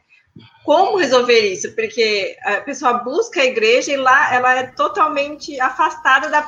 Como 0.64 0.98
resolver 0.98 1.52
isso? 1.52 1.74
Porque 1.74 2.38
a 2.44 2.62
pessoa 2.62 2.94
busca 3.00 3.42
a 3.42 3.46
igreja 3.46 3.92
e 3.92 3.98
lá 3.98 4.32
ela 4.32 4.60
é 4.60 4.68
totalmente 4.68 5.60
afastada 5.60 6.30
da, 6.30 6.48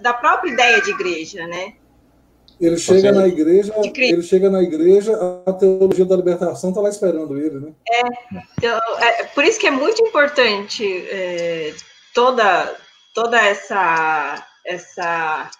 da 0.00 0.14
própria 0.14 0.52
ideia 0.52 0.80
de 0.80 0.90
igreja, 0.92 1.48
né? 1.48 1.72
Ele 2.60 2.78
chega 2.78 3.10
na 3.10 3.26
igreja, 3.26 3.74
ele 3.76 4.22
chega 4.22 4.48
na 4.48 4.62
igreja, 4.62 5.12
a 5.44 5.52
teologia 5.52 6.04
da 6.04 6.16
libertação 6.16 6.70
está 6.70 6.80
lá 6.80 6.88
esperando 6.88 7.36
ele, 7.36 7.58
né? 7.58 7.72
É, 7.90 8.02
então, 8.56 8.80
é, 9.00 9.24
por 9.24 9.42
isso 9.42 9.58
que 9.58 9.66
é 9.66 9.72
muito 9.72 10.00
importante 10.00 10.86
é, 11.10 11.74
toda 12.14 12.72
toda 13.12 13.36
essa 13.36 14.46
essa 14.64 15.50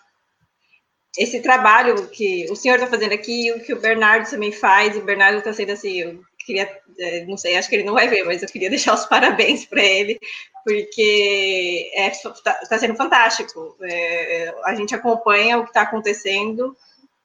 esse 1.17 1.41
trabalho 1.41 2.09
que 2.09 2.47
o 2.51 2.57
senhor 2.57 2.77
está 2.77 2.87
fazendo 2.87 3.13
aqui, 3.13 3.51
o 3.53 3.61
que 3.61 3.73
o 3.73 3.81
Bernardo 3.81 4.29
também 4.29 4.53
faz, 4.53 4.97
o 4.97 5.03
Bernardo 5.03 5.39
está 5.39 5.53
sendo 5.53 5.73
assim, 5.73 5.99
eu 5.99 6.21
queria, 6.39 6.71
é, 6.99 7.25
não 7.25 7.37
sei, 7.37 7.57
acho 7.57 7.69
que 7.69 7.75
ele 7.75 7.85
não 7.85 7.95
vai 7.95 8.09
ver, 8.09 8.25
mas 8.25 8.43
eu 8.43 8.49
queria 8.49 8.69
deixar 8.71 8.95
os 8.95 9.07
parabéns 9.07 9.65
para 9.65 9.83
ele, 9.83 10.19
porque 10.65 11.91
está 11.95 12.29
é, 12.29 12.33
tá, 12.43 12.55
tá 12.69 12.79
sendo 12.79 12.97
fantástico. 12.97 13.77
É, 13.83 14.55
a 14.65 14.75
gente 14.75 14.95
acompanha 14.95 15.59
o 15.59 15.63
que 15.63 15.71
está 15.71 15.83
acontecendo 15.83 16.77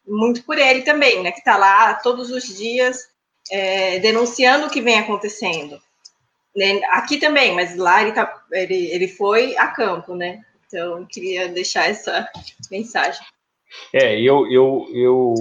muito 0.08 0.44
por 0.44 0.58
ele 0.58 0.82
também, 0.82 1.22
né? 1.22 1.32
Que 1.32 1.40
está 1.40 1.58
lá 1.58 1.94
todos 1.96 2.32
os 2.32 2.44
dias 2.58 3.10
é, 3.52 4.00
denunciando 4.00 4.68
o 4.68 4.70
que 4.70 4.82
vem 4.82 5.00
acontecendo. 5.00 5.82
Né, 6.54 6.82
aqui 6.90 7.18
também, 7.18 7.56
mas 7.56 7.78
lá 7.78 8.02
ele, 8.02 8.12
tá, 8.12 8.44
ele, 8.52 8.92
ele 8.92 9.08
foi 9.08 9.56
a 9.58 9.68
campo, 9.68 10.16
né? 10.16 10.44
Então, 10.68 11.06
queria 11.06 11.48
deixar 11.48 11.90
essa 11.90 12.30
mensagem. 12.70 13.22
É, 13.94 14.20
eu, 14.20 14.50
eu, 14.52 14.86
eu, 14.94 15.34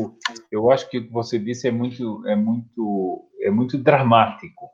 eu 0.51 0.70
acho 0.70 0.89
que 0.89 0.98
o 0.98 1.07
que 1.07 1.12
você 1.12 1.39
disse 1.39 1.69
é 1.69 1.70
muito, 1.70 2.27
é 2.27 2.36
muito, 2.36 3.28
é 3.43 3.51
muito 3.51 3.78
dramático. 3.78 4.70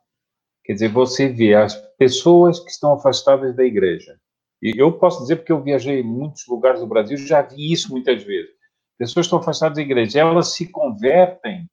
Quer 0.65 0.75
dizer, 0.75 0.89
você 0.89 1.29
vê 1.29 1.55
as 1.55 1.75
pessoas 1.97 2.61
que 2.61 2.71
estão 2.71 2.95
afastadas 2.95 3.55
da 3.55 3.65
igreja. 3.65 4.19
E 4.63 4.73
eu 4.77 4.93
posso 4.99 5.21
dizer 5.23 5.37
porque 5.37 5.53
eu 5.53 5.63
viajei 5.63 6.01
em 6.01 6.03
muitos 6.03 6.47
lugares 6.49 6.81
do 6.81 6.87
Brasil, 6.87 7.17
já 7.17 7.43
vi 7.43 7.73
isso 7.73 7.91
muitas 7.91 8.23
vezes. 8.23 8.51
Pessoas 8.99 9.27
estão 9.27 9.39
afastadas 9.39 9.77
da 9.77 9.83
igreja, 9.83 10.21
elas 10.21 10.55
se 10.55 10.71
convertem 10.71 11.69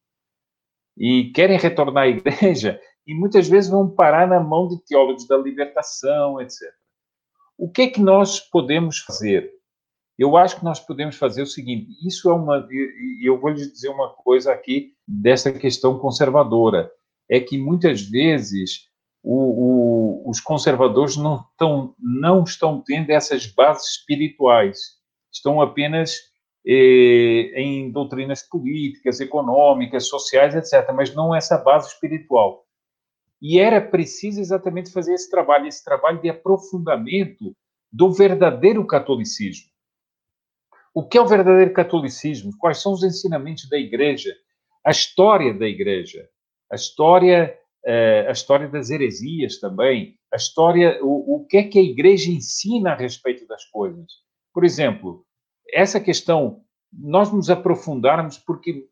e 0.98 1.32
querem 1.32 1.58
retornar 1.58 2.04
à 2.04 2.08
igreja 2.08 2.80
e 3.08 3.14
muitas 3.16 3.48
vezes 3.48 3.70
vão 3.70 3.90
parar 3.90 4.28
na 4.28 4.40
mão 4.40 4.68
de 4.68 4.84
teólogos 4.86 5.28
da 5.28 5.38
libertação, 5.38 6.40
etc. 6.42 6.60
O 7.58 7.70
que 7.72 7.84
é 7.84 7.88
que 7.88 8.02
nós 8.02 8.40
podemos 8.40 9.00
fazer? 9.00 9.50
Eu 10.18 10.38
acho 10.38 10.58
que 10.58 10.64
nós 10.64 10.80
podemos 10.80 11.16
fazer 11.16 11.42
o 11.42 11.48
seguinte: 11.48 11.88
isso 12.08 12.30
é 12.30 12.34
uma. 12.34 12.68
E 12.72 13.28
eu 13.28 13.40
vou 13.40 13.50
lhes 13.50 13.72
dizer 13.72 13.90
uma 13.90 14.10
coisa 14.10 14.52
aqui 14.52 14.94
dessa 15.08 15.52
questão 15.52 15.98
conservadora. 15.98 16.92
É 17.30 17.40
que 17.40 17.58
muitas 17.58 18.02
vezes 18.02 18.90
o, 19.24 20.26
o, 20.26 20.30
os 20.30 20.40
conservadores 20.40 21.16
não 21.16 21.38
estão, 21.38 21.96
não 21.98 22.44
estão 22.44 22.82
tendo 22.82 23.10
essas 23.10 23.48
bases 23.48 23.92
espirituais, 23.92 24.78
estão 25.32 25.62
apenas 25.62 26.18
eh, 26.68 27.54
em 27.56 27.92
doutrinas 27.92 28.44
políticas, 28.44 29.20
econômicas, 29.20 30.08
sociais, 30.08 30.54
etc., 30.56 30.94
mas 30.94 31.16
não 31.16 31.34
essa 31.34 31.58
base 31.58 31.88
espiritual. 31.88 32.66
E 33.42 33.60
era 33.60 33.82
preciso 33.82 34.40
exatamente 34.40 34.92
fazer 34.92 35.14
esse 35.14 35.30
trabalho, 35.30 35.68
esse 35.68 35.84
trabalho 35.84 36.22
de 36.22 36.30
aprofundamento 36.30 37.56
do 37.92 38.12
verdadeiro 38.12 38.86
catolicismo. 38.86 39.73
O 40.94 41.08
que 41.08 41.18
é 41.18 41.22
o 41.22 41.28
verdadeiro 41.28 41.74
catolicismo? 41.74 42.52
Quais 42.60 42.82
são 42.82 42.94
os 42.94 43.04
ensinamentos 43.04 43.68
da 43.70 43.78
Igreja? 43.78 44.36
A 44.86 44.92
história 44.92 45.54
da 45.54 45.68
Igreja, 45.68 46.28
a 46.72 46.76
história 46.76 47.58
uh, 47.86 48.30
a 48.30 48.32
história 48.32 48.68
das 48.68 48.90
heresias 48.90 49.60
também, 49.60 50.18
a 50.32 50.36
história, 50.36 51.00
o, 51.02 51.36
o 51.36 51.46
que 51.46 51.58
é 51.58 51.64
que 51.64 51.80
a 51.80 51.84
igreja 51.84 52.32
ensina 52.32 52.92
a 52.92 52.96
respeito 52.96 53.46
das 53.48 53.66
coisas. 53.66 54.06
Por 54.54 54.64
exemplo, 54.64 55.26
essa 55.72 56.00
questão, 56.00 56.62
nós 56.92 57.32
nos 57.32 57.50
aprofundarmos 57.50 58.38
porque 58.38 58.88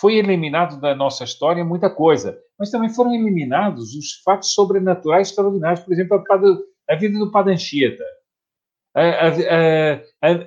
foi 0.00 0.16
eliminado 0.16 0.80
da 0.80 0.94
nossa 0.94 1.24
história 1.24 1.64
muita 1.64 1.88
coisa, 1.88 2.38
mas 2.58 2.70
também 2.70 2.90
foram 2.90 3.14
eliminados 3.14 3.94
os 3.94 4.20
fatos 4.24 4.52
sobrenaturais 4.52 5.28
extraordinários, 5.28 5.80
por 5.80 5.92
exemplo, 5.92 6.16
a, 6.16 6.92
a 6.92 6.96
vida 6.96 7.18
do 7.18 7.30
Padre 7.30 7.54
Anchieta, 7.54 8.04
a, 8.94 9.28
a, 10.22 10.46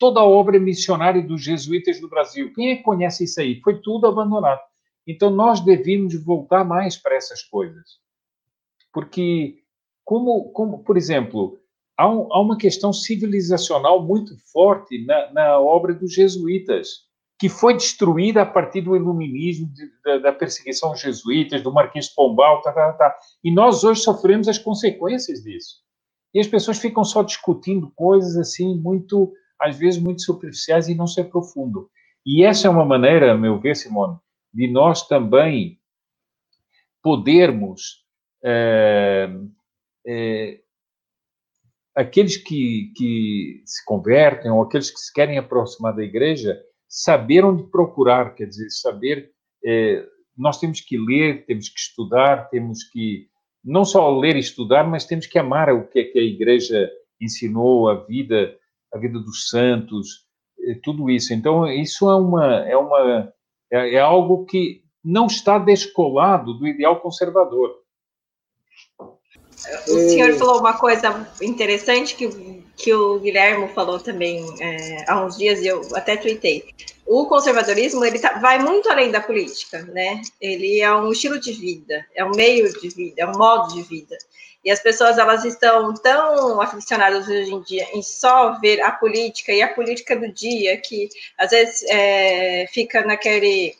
toda 0.00 0.18
a 0.18 0.24
obra 0.24 0.58
missionária 0.58 1.22
dos 1.22 1.44
jesuítas 1.44 2.00
no 2.00 2.08
Brasil. 2.08 2.52
Quem 2.54 2.70
é 2.70 2.76
que 2.76 2.82
conhece 2.82 3.24
isso 3.24 3.38
aí? 3.38 3.60
Foi 3.60 3.80
tudo 3.80 4.06
abandonado. 4.06 4.60
Então, 5.06 5.28
nós 5.28 5.60
devemos 5.60 6.14
voltar 6.24 6.64
mais 6.64 6.96
para 6.96 7.14
essas 7.14 7.42
coisas. 7.42 7.98
Porque, 8.92 9.58
como, 10.02 10.50
como 10.52 10.82
por 10.82 10.96
exemplo, 10.96 11.60
há, 11.98 12.08
um, 12.08 12.32
há 12.32 12.40
uma 12.40 12.56
questão 12.56 12.92
civilizacional 12.92 14.02
muito 14.02 14.34
forte 14.50 15.04
na, 15.04 15.32
na, 15.32 15.60
obra 15.60 15.92
dos 15.92 16.14
jesuítas, 16.14 17.04
que 17.38 17.50
foi 17.50 17.74
destruída 17.74 18.42
a 18.42 18.46
partir 18.46 18.80
do 18.80 18.96
iluminismo, 18.96 19.68
de, 19.68 19.90
da, 20.02 20.18
da, 20.18 20.32
perseguição 20.32 20.90
aos 20.90 21.00
jesuítas, 21.00 21.62
do 21.62 21.72
Marquês 21.72 22.06
de 22.06 22.14
Pombal, 22.14 22.62
tá, 22.62 22.72
tá, 22.72 22.92
tá. 22.94 23.16
e 23.44 23.52
nós 23.52 23.84
hoje 23.84 24.00
sofremos 24.00 24.48
as 24.48 24.58
consequências 24.58 25.42
disso. 25.42 25.76
E 26.32 26.40
as 26.40 26.46
pessoas 26.46 26.78
ficam 26.78 27.04
só 27.04 27.22
discutindo 27.22 27.92
coisas 27.94 28.36
assim, 28.36 28.78
muito, 28.78 29.32
às 29.60 29.78
vezes, 29.78 30.00
muito 30.00 30.22
superficiais 30.22 30.88
e 30.88 30.94
não 30.94 31.06
se 31.06 31.20
aprofundam. 31.20 31.86
E 32.24 32.42
essa 32.44 32.66
é 32.66 32.70
uma 32.70 32.84
maneira, 32.84 33.32
a 33.32 33.36
meu 33.36 33.58
ver, 33.58 33.76
Simone, 33.76 34.18
de 34.52 34.68
nós 34.68 35.06
também 35.06 35.78
podermos 37.02 38.04
é, 38.44 39.28
é, 40.06 40.60
aqueles 41.94 42.36
que, 42.36 42.92
que 42.96 43.62
se 43.64 43.84
convertem 43.84 44.50
ou 44.50 44.62
aqueles 44.62 44.90
que 44.90 44.98
se 44.98 45.12
querem 45.12 45.38
aproximar 45.38 45.94
da 45.94 46.02
igreja 46.02 46.60
saber 46.88 47.44
onde 47.44 47.70
procurar, 47.70 48.34
quer 48.34 48.46
dizer, 48.46 48.68
saber 48.70 49.30
é, 49.64 50.04
nós 50.36 50.58
temos 50.58 50.80
que 50.80 50.98
ler, 50.98 51.44
temos 51.46 51.68
que 51.68 51.78
estudar, 51.78 52.48
temos 52.50 52.82
que 52.84 53.28
não 53.64 53.84
só 53.84 54.18
ler 54.18 54.36
e 54.36 54.40
estudar, 54.40 54.84
mas 54.84 55.04
temos 55.04 55.26
que 55.26 55.38
amar 55.38 55.72
o 55.72 55.86
que 55.86 56.00
é 56.00 56.04
que 56.04 56.18
a 56.18 56.22
igreja 56.22 56.90
ensinou, 57.20 57.88
a 57.88 57.94
vida, 58.06 58.56
a 58.92 58.98
vida 58.98 59.18
dos 59.18 59.48
santos, 59.48 60.26
tudo 60.82 61.10
isso. 61.10 61.32
Então 61.32 61.66
isso 61.66 62.08
é 62.10 62.16
uma 62.16 62.46
é 62.66 62.76
uma 62.76 63.32
é, 63.70 63.94
é 63.94 64.00
algo 64.00 64.44
que 64.44 64.82
não 65.04 65.26
está 65.26 65.58
descolado 65.58 66.54
do 66.54 66.66
ideal 66.66 67.00
conservador. 67.00 67.80
O 69.88 70.08
senhor 70.08 70.34
falou 70.34 70.58
uma 70.58 70.72
coisa 70.72 71.28
interessante 71.42 72.14
que, 72.14 72.28
que 72.76 72.94
o 72.94 73.18
Guilherme 73.18 73.68
falou 73.68 73.98
também 73.98 74.42
é, 74.58 75.04
há 75.06 75.22
uns 75.22 75.36
dias, 75.36 75.60
e 75.60 75.66
eu 75.66 75.82
até 75.94 76.16
tuitei. 76.16 76.64
O 77.06 77.26
conservadorismo 77.26 78.04
ele 78.04 78.18
tá, 78.18 78.38
vai 78.38 78.58
muito 78.58 78.88
além 78.88 79.10
da 79.10 79.20
política, 79.20 79.82
né? 79.82 80.22
Ele 80.40 80.80
é 80.80 80.94
um 80.94 81.10
estilo 81.12 81.38
de 81.38 81.52
vida, 81.52 82.06
é 82.14 82.24
um 82.24 82.30
meio 82.30 82.72
de 82.80 82.88
vida, 82.88 83.22
é 83.22 83.26
um 83.26 83.36
modo 83.36 83.74
de 83.74 83.82
vida. 83.82 84.16
E 84.64 84.70
as 84.70 84.80
pessoas 84.80 85.16
elas 85.16 85.44
estão 85.44 85.94
tão 85.94 86.60
aficionadas 86.60 87.26
hoje 87.26 87.52
em 87.52 87.62
dia 87.62 87.86
em 87.94 88.02
só 88.02 88.58
ver 88.60 88.80
a 88.82 88.92
política 88.92 89.52
e 89.52 89.62
a 89.62 89.72
política 89.72 90.14
do 90.14 90.30
dia 90.30 90.76
que 90.76 91.08
às 91.38 91.50
vezes 91.50 91.82
é, 91.88 92.66
fica 92.70 93.02
naquele, 93.02 93.74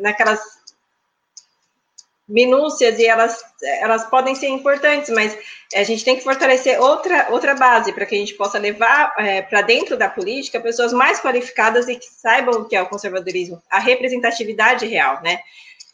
naquelas 0.00 0.40
minúcias 2.28 2.98
e 2.98 3.06
elas, 3.06 3.40
elas 3.62 4.04
podem 4.10 4.34
ser 4.34 4.48
importantes, 4.48 5.10
mas 5.10 5.38
a 5.74 5.82
gente 5.84 6.04
tem 6.04 6.16
que 6.16 6.24
fortalecer 6.24 6.80
outra, 6.80 7.28
outra 7.30 7.54
base 7.54 7.92
para 7.92 8.04
que 8.04 8.16
a 8.16 8.18
gente 8.18 8.34
possa 8.34 8.58
levar 8.58 9.14
é, 9.18 9.42
para 9.42 9.62
dentro 9.62 9.96
da 9.96 10.08
política 10.08 10.60
pessoas 10.60 10.92
mais 10.92 11.20
qualificadas 11.20 11.88
e 11.88 11.94
que 11.94 12.06
saibam 12.06 12.62
o 12.62 12.64
que 12.64 12.74
é 12.74 12.82
o 12.82 12.88
conservadorismo, 12.88 13.62
a 13.70 13.78
representatividade 13.78 14.86
real, 14.86 15.22
né? 15.22 15.40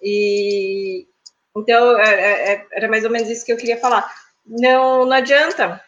E 0.01 1.07
então 1.57 1.99
é, 1.99 2.15
é, 2.15 2.53
é, 2.53 2.67
era 2.73 2.89
mais 2.89 3.05
ou 3.05 3.11
menos 3.11 3.29
isso 3.29 3.45
que 3.45 3.53
eu 3.53 3.57
queria 3.57 3.77
falar 3.79 4.11
não, 4.47 5.05
não 5.05 5.13
adianta 5.13 5.81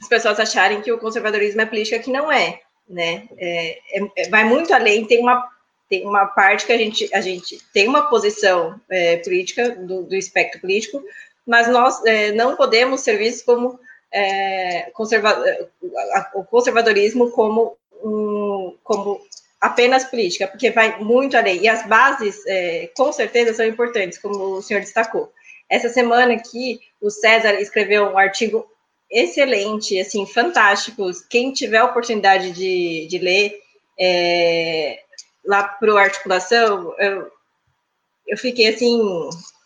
as 0.00 0.08
pessoas 0.08 0.40
acharem 0.40 0.80
que 0.80 0.90
o 0.90 0.98
conservadorismo 0.98 1.60
é 1.60 1.66
política, 1.66 1.98
que 1.98 2.10
não 2.10 2.32
é, 2.32 2.60
né? 2.88 3.28
É, 3.36 3.78
é, 4.16 4.28
vai 4.28 4.44
muito 4.44 4.72
além, 4.72 5.04
tem 5.04 5.20
uma, 5.20 5.46
tem 5.88 6.06
uma 6.06 6.26
parte 6.26 6.64
que 6.64 6.72
a 6.72 6.78
gente, 6.78 7.14
a 7.14 7.20
gente 7.20 7.58
tem 7.72 7.86
uma 7.86 8.08
posição 8.08 8.80
é, 8.88 9.18
política, 9.18 9.70
do, 9.70 10.04
do, 10.04 10.14
espectro 10.14 10.60
político, 10.60 11.02
mas 11.46 11.68
nós 11.68 12.02
é, 12.06 12.32
não 12.32 12.56
podemos 12.56 13.02
ser 13.02 13.18
vistos 13.18 13.42
como 13.44 13.78
é, 14.10 14.90
conserva, 14.92 15.36
o 16.34 16.44
conservadorismo 16.44 17.30
como, 17.30 17.76
um, 18.02 18.76
como 18.82 19.20
apenas 19.60 20.04
política, 20.04 20.46
porque 20.46 20.70
vai 20.70 20.98
muito 20.98 21.36
além. 21.36 21.62
E 21.62 21.68
as 21.68 21.86
bases, 21.86 22.36
com 22.96 23.12
certeza, 23.12 23.52
são 23.52 23.66
importantes, 23.66 24.18
como 24.18 24.56
o 24.56 24.62
senhor 24.62 24.80
destacou. 24.80 25.32
Essa 25.68 25.88
semana 25.88 26.34
aqui, 26.34 26.80
o 27.00 27.10
César 27.10 27.54
escreveu 27.60 28.06
um 28.06 28.18
artigo 28.18 28.66
excelente, 29.10 29.98
assim, 30.00 30.26
fantástico. 30.26 31.10
Quem 31.28 31.52
tiver 31.52 31.78
a 31.78 31.84
oportunidade 31.84 32.52
de, 32.52 33.06
de 33.08 33.18
ler, 33.18 33.60
é, 33.98 35.00
lá 35.44 35.64
para 35.64 36.00
Articulação, 36.00 36.94
eu, 36.98 37.30
eu 38.26 38.38
fiquei, 38.38 38.68
assim, 38.68 39.00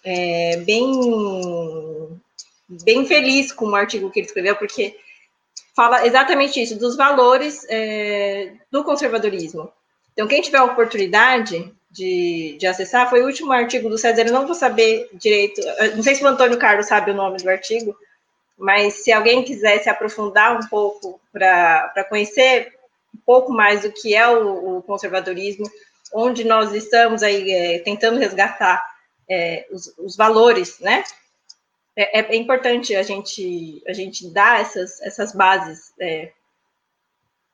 é, 0.05 0.57
bem, 0.59 2.21
bem 2.85 3.07
feliz 3.07 3.53
com 3.53 3.67
o 3.67 3.75
artigo 3.75 4.11
que 4.11 4.21
ele 4.21 4.27
escreveu, 4.27 4.57
porque 4.57 4.99
fala 5.77 6.07
exatamente 6.07 6.63
isso, 6.63 6.79
dos 6.79 6.97
valores 6.97 7.67
é, 7.69 8.53
do 8.71 8.85
conservadorismo. 8.85 9.73
Então, 10.15 10.27
quem 10.27 10.41
tiver 10.41 10.59
a 10.59 10.65
oportunidade, 10.65 11.75
de, 11.95 12.57
de 12.59 12.67
acessar 12.67 13.09
foi 13.09 13.23
o 13.23 13.27
último 13.27 13.53
artigo 13.53 13.89
do 13.89 13.97
César. 13.97 14.23
Eu 14.23 14.33
não 14.33 14.47
vou 14.47 14.55
saber 14.55 15.09
direito, 15.13 15.61
não 15.95 16.03
sei 16.03 16.17
se 16.17 16.25
o 16.25 16.27
Antônio 16.27 16.59
Carlos 16.59 16.87
sabe 16.87 17.13
o 17.13 17.15
nome 17.15 17.39
do 17.39 17.49
artigo, 17.49 17.97
mas 18.59 18.95
se 19.05 19.13
alguém 19.13 19.45
quiser 19.45 19.81
se 19.81 19.89
aprofundar 19.89 20.57
um 20.57 20.69
pouco 20.69 21.21
para 21.33 22.05
conhecer 22.09 22.73
um 23.15 23.21
pouco 23.25 23.53
mais 23.53 23.83
do 23.83 23.93
que 23.93 24.13
é 24.15 24.27
o, 24.29 24.79
o 24.79 24.83
conservadorismo, 24.83 25.71
onde 26.13 26.43
nós 26.43 26.73
estamos 26.75 27.23
aí 27.23 27.53
é, 27.53 27.79
tentando 27.79 28.19
resgatar 28.19 28.85
é, 29.31 29.65
os, 29.71 29.95
os, 29.97 30.17
valores, 30.17 30.81
né? 30.81 31.05
É, 31.97 32.21
é, 32.21 32.37
importante 32.37 32.95
a 32.97 33.05
gente 33.05 33.83
a 33.87 33.93
gente 33.93 34.29
dar 34.33 34.61
essas, 34.61 35.01
essas 35.01 35.33
bases 35.33 35.93
é, 36.01 36.33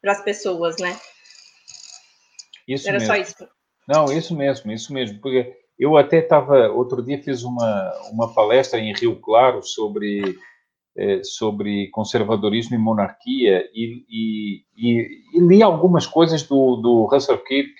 para 0.00 0.12
as 0.12 0.22
pessoas, 0.22 0.76
né? 0.78 0.98
Isso 2.66 2.88
Era 2.88 2.98
mesmo. 2.98 3.14
só 3.14 3.20
isso. 3.20 3.48
Não, 3.88 4.12
isso 4.12 4.36
mesmo, 4.36 4.70
isso 4.70 4.92
mesmo, 4.92 5.20
porque 5.20 5.52
eu 5.78 5.96
até 5.96 6.18
estava, 6.18 6.68
outro 6.68 7.02
dia 7.02 7.22
fiz 7.22 7.42
uma, 7.42 7.92
uma 8.12 8.32
palestra 8.32 8.78
em 8.78 8.92
Rio 8.92 9.18
Claro 9.20 9.62
sobre, 9.62 10.36
é, 10.96 11.24
sobre 11.24 11.88
conservadorismo 11.88 12.76
e 12.76 12.78
monarquia 12.78 13.68
e, 13.74 14.04
e, 14.08 14.64
e, 14.76 15.38
e, 15.38 15.40
li 15.40 15.62
algumas 15.62 16.06
coisas 16.06 16.42
do, 16.42 16.76
do 16.76 17.06
Russell 17.06 17.38
Kirk 17.38 17.72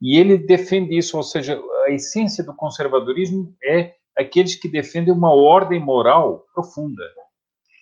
e 0.00 0.16
ele 0.16 0.38
defende 0.38 0.96
isso, 0.96 1.16
ou 1.16 1.22
seja, 1.22 1.60
a 1.86 1.90
essência 1.90 2.44
do 2.44 2.54
conservadorismo 2.54 3.54
é 3.64 3.94
aqueles 4.16 4.54
que 4.54 4.68
defendem 4.68 5.12
uma 5.12 5.34
ordem 5.34 5.80
moral 5.80 6.44
profunda. 6.54 7.02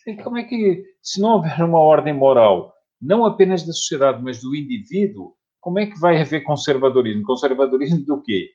E 0.06 0.16
como 0.16 0.38
é 0.38 0.44
que, 0.44 0.82
se 1.02 1.20
não 1.20 1.34
houver 1.34 1.62
uma 1.62 1.78
ordem 1.78 2.12
moral, 2.12 2.72
não 3.00 3.24
apenas 3.24 3.62
da 3.62 3.72
sociedade, 3.72 4.22
mas 4.22 4.40
do 4.40 4.54
indivíduo, 4.56 5.34
como 5.62 5.78
é 5.78 5.86
que 5.86 5.98
vai 5.98 6.20
haver 6.20 6.42
conservadorismo? 6.42 7.22
Conservadorismo 7.22 8.04
do 8.04 8.20
quê? 8.20 8.50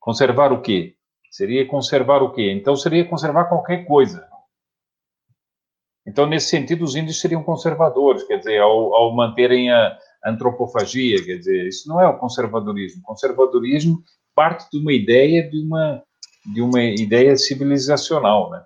Conservar 0.00 0.52
o 0.52 0.60
quê? 0.60 0.96
Seria 1.30 1.66
conservar 1.66 2.20
o 2.20 2.32
quê? 2.32 2.50
Então 2.52 2.74
seria 2.74 3.08
conservar 3.08 3.44
qualquer 3.44 3.86
coisa. 3.86 4.28
Então, 6.04 6.26
nesse 6.26 6.48
sentido, 6.48 6.84
os 6.84 6.94
índios 6.96 7.20
seriam 7.20 7.42
conservadores, 7.42 8.24
quer 8.24 8.38
dizer, 8.38 8.60
ao, 8.60 8.94
ao 8.94 9.14
manterem 9.14 9.70
a 9.72 9.98
antropofagia, 10.24 11.24
quer 11.24 11.36
dizer, 11.38 11.66
isso 11.66 11.88
não 11.88 12.00
é 12.00 12.08
o 12.08 12.18
conservadorismo. 12.18 13.02
O 13.02 13.06
conservadorismo 13.06 14.02
parte 14.34 14.68
de 14.70 14.78
uma 14.78 14.92
ideia 14.92 15.48
de 15.48 15.64
uma 15.64 16.02
de 16.54 16.62
uma 16.62 16.80
ideia 16.80 17.36
civilizacional, 17.36 18.50
né? 18.50 18.62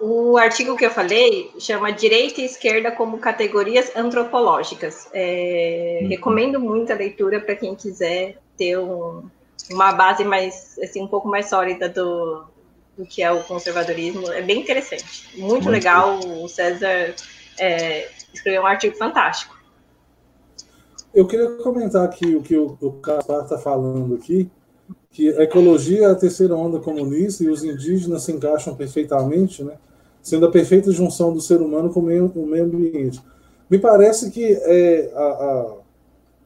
O 0.00 0.36
artigo 0.36 0.76
que 0.76 0.86
eu 0.86 0.90
falei 0.90 1.50
chama 1.58 1.90
Direita 1.90 2.40
e 2.40 2.44
Esquerda 2.44 2.92
como 2.92 3.18
Categorias 3.18 3.90
Antropológicas. 3.96 5.08
É, 5.12 5.98
uhum. 6.02 6.08
Recomendo 6.08 6.60
muito 6.60 6.92
a 6.92 6.96
leitura 6.96 7.40
para 7.40 7.56
quem 7.56 7.74
quiser 7.74 8.38
ter 8.56 8.78
um, 8.78 9.28
uma 9.72 9.92
base 9.92 10.22
mais, 10.22 10.78
assim, 10.78 11.02
um 11.02 11.08
pouco 11.08 11.26
mais 11.26 11.48
sólida 11.48 11.88
do, 11.88 12.44
do 12.96 13.04
que 13.04 13.20
é 13.20 13.32
o 13.32 13.42
conservadorismo. 13.42 14.30
É 14.30 14.42
bem 14.42 14.60
interessante. 14.60 15.28
Muito, 15.36 15.50
muito 15.50 15.70
legal. 15.70 16.20
O 16.20 16.48
César 16.48 17.12
é, 17.58 18.08
escreveu 18.32 18.62
um 18.62 18.66
artigo 18.66 18.96
fantástico. 18.96 19.58
Eu 21.12 21.26
queria 21.26 21.50
comentar 21.56 22.04
aqui 22.04 22.36
o 22.36 22.42
que 22.42 22.56
o, 22.56 22.78
o 22.80 22.92
Caspar 22.92 23.42
está 23.42 23.58
falando 23.58 24.14
aqui 24.14 24.48
que 25.10 25.30
a 25.30 25.42
ecologia 25.44 26.06
é 26.06 26.10
a 26.10 26.14
terceira 26.14 26.56
onda 26.56 26.80
comunista 26.80 27.44
e 27.44 27.48
os 27.48 27.62
indígenas 27.62 28.24
se 28.24 28.32
encaixam 28.32 28.74
perfeitamente, 28.74 29.62
né? 29.62 29.74
sendo 30.20 30.46
a 30.46 30.50
perfeita 30.50 30.90
junção 30.90 31.32
do 31.32 31.40
ser 31.40 31.60
humano 31.60 31.90
com 31.90 32.00
o 32.00 32.02
meio, 32.02 32.32
o 32.34 32.46
meio 32.46 32.64
ambiente. 32.64 33.22
Me 33.70 33.78
parece 33.78 34.30
que 34.30 34.44
é, 34.44 35.12
a, 35.14 35.20
a, 35.20 35.74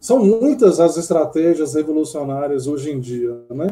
são 0.01 0.19
muitas 0.24 0.81
as 0.81 0.97
estratégias 0.97 1.74
revolucionárias 1.74 2.66
hoje 2.66 2.90
em 2.90 3.01
dia. 3.01 3.39
Né? 3.51 3.69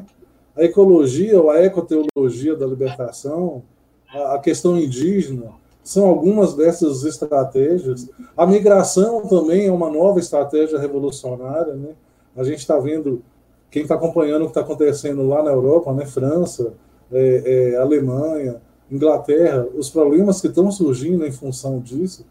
A 0.56 0.64
ecologia 0.64 1.40
ou 1.40 1.51
a 1.51 1.60
ecoteologia 1.60 2.56
da 2.56 2.66
libertação, 2.66 3.62
a, 4.09 4.36
a 4.36 4.38
questão 4.38 4.78
indígena, 4.78 5.51
são 5.82 6.09
algumas 6.09 6.55
dessas 6.55 7.05
estratégias. 7.05 8.09
A 8.36 8.47
migração 8.47 9.22
também 9.26 9.66
é 9.66 9.72
uma 9.72 9.90
nova 9.90 10.18
estratégia 10.18 10.78
revolucionária. 10.78 11.74
Né? 11.74 11.90
A 12.36 12.43
gente 12.43 12.59
está 12.59 12.78
vendo 12.78 13.22
quem 13.70 13.82
está 13.82 13.94
acompanhando 13.94 14.43
o 14.43 14.44
que 14.47 14.51
está 14.51 14.60
acontecendo 14.60 15.26
lá 15.26 15.43
na 15.43 15.51
Europa, 15.51 15.93
né, 15.93 16.06
França, 16.06 16.74
é, 17.12 17.72
é, 17.72 17.76
Alemanha, 17.76 18.60
Inglaterra, 18.90 19.66
os 19.76 19.90
problemas 19.90 20.40
que 20.40 20.47
estão 20.47 20.70
surgindo 20.70 21.26
em 21.26 21.32
função 21.32 21.80
disso, 21.80 22.24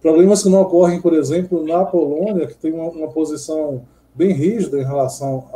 problemas 0.00 0.42
que 0.42 0.48
não 0.48 0.62
ocorrem, 0.62 1.00
por 1.00 1.14
exemplo, 1.14 1.64
na 1.64 1.84
Polônia, 1.84 2.46
que 2.46 2.56
tem 2.56 2.72
uma, 2.72 2.88
uma 2.90 3.08
posição 3.08 3.82
bem 4.14 4.32
rígida 4.32 4.78
em 4.78 4.84
relação 4.84 5.48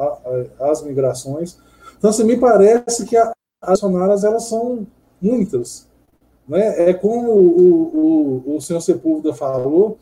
às 0.61 0.83
migrações. 0.83 1.59
Então, 1.99 2.11
assim, 2.11 2.25
me 2.25 2.37
parece 2.37 3.05
que 3.05 3.17
a, 3.17 3.33
as 3.61 3.81
sonaras 3.81 4.25
elas 4.25 4.45
são 4.45 4.87
muitas. 5.21 5.89
Né? 6.49 6.91
É 6.91 6.95
como 6.95 7.33
o, 7.33 8.45
o, 8.47 8.57
o 8.57 8.61
senhor 8.61 8.81
Sepúlveda 8.81 9.35
falou, 9.35 9.99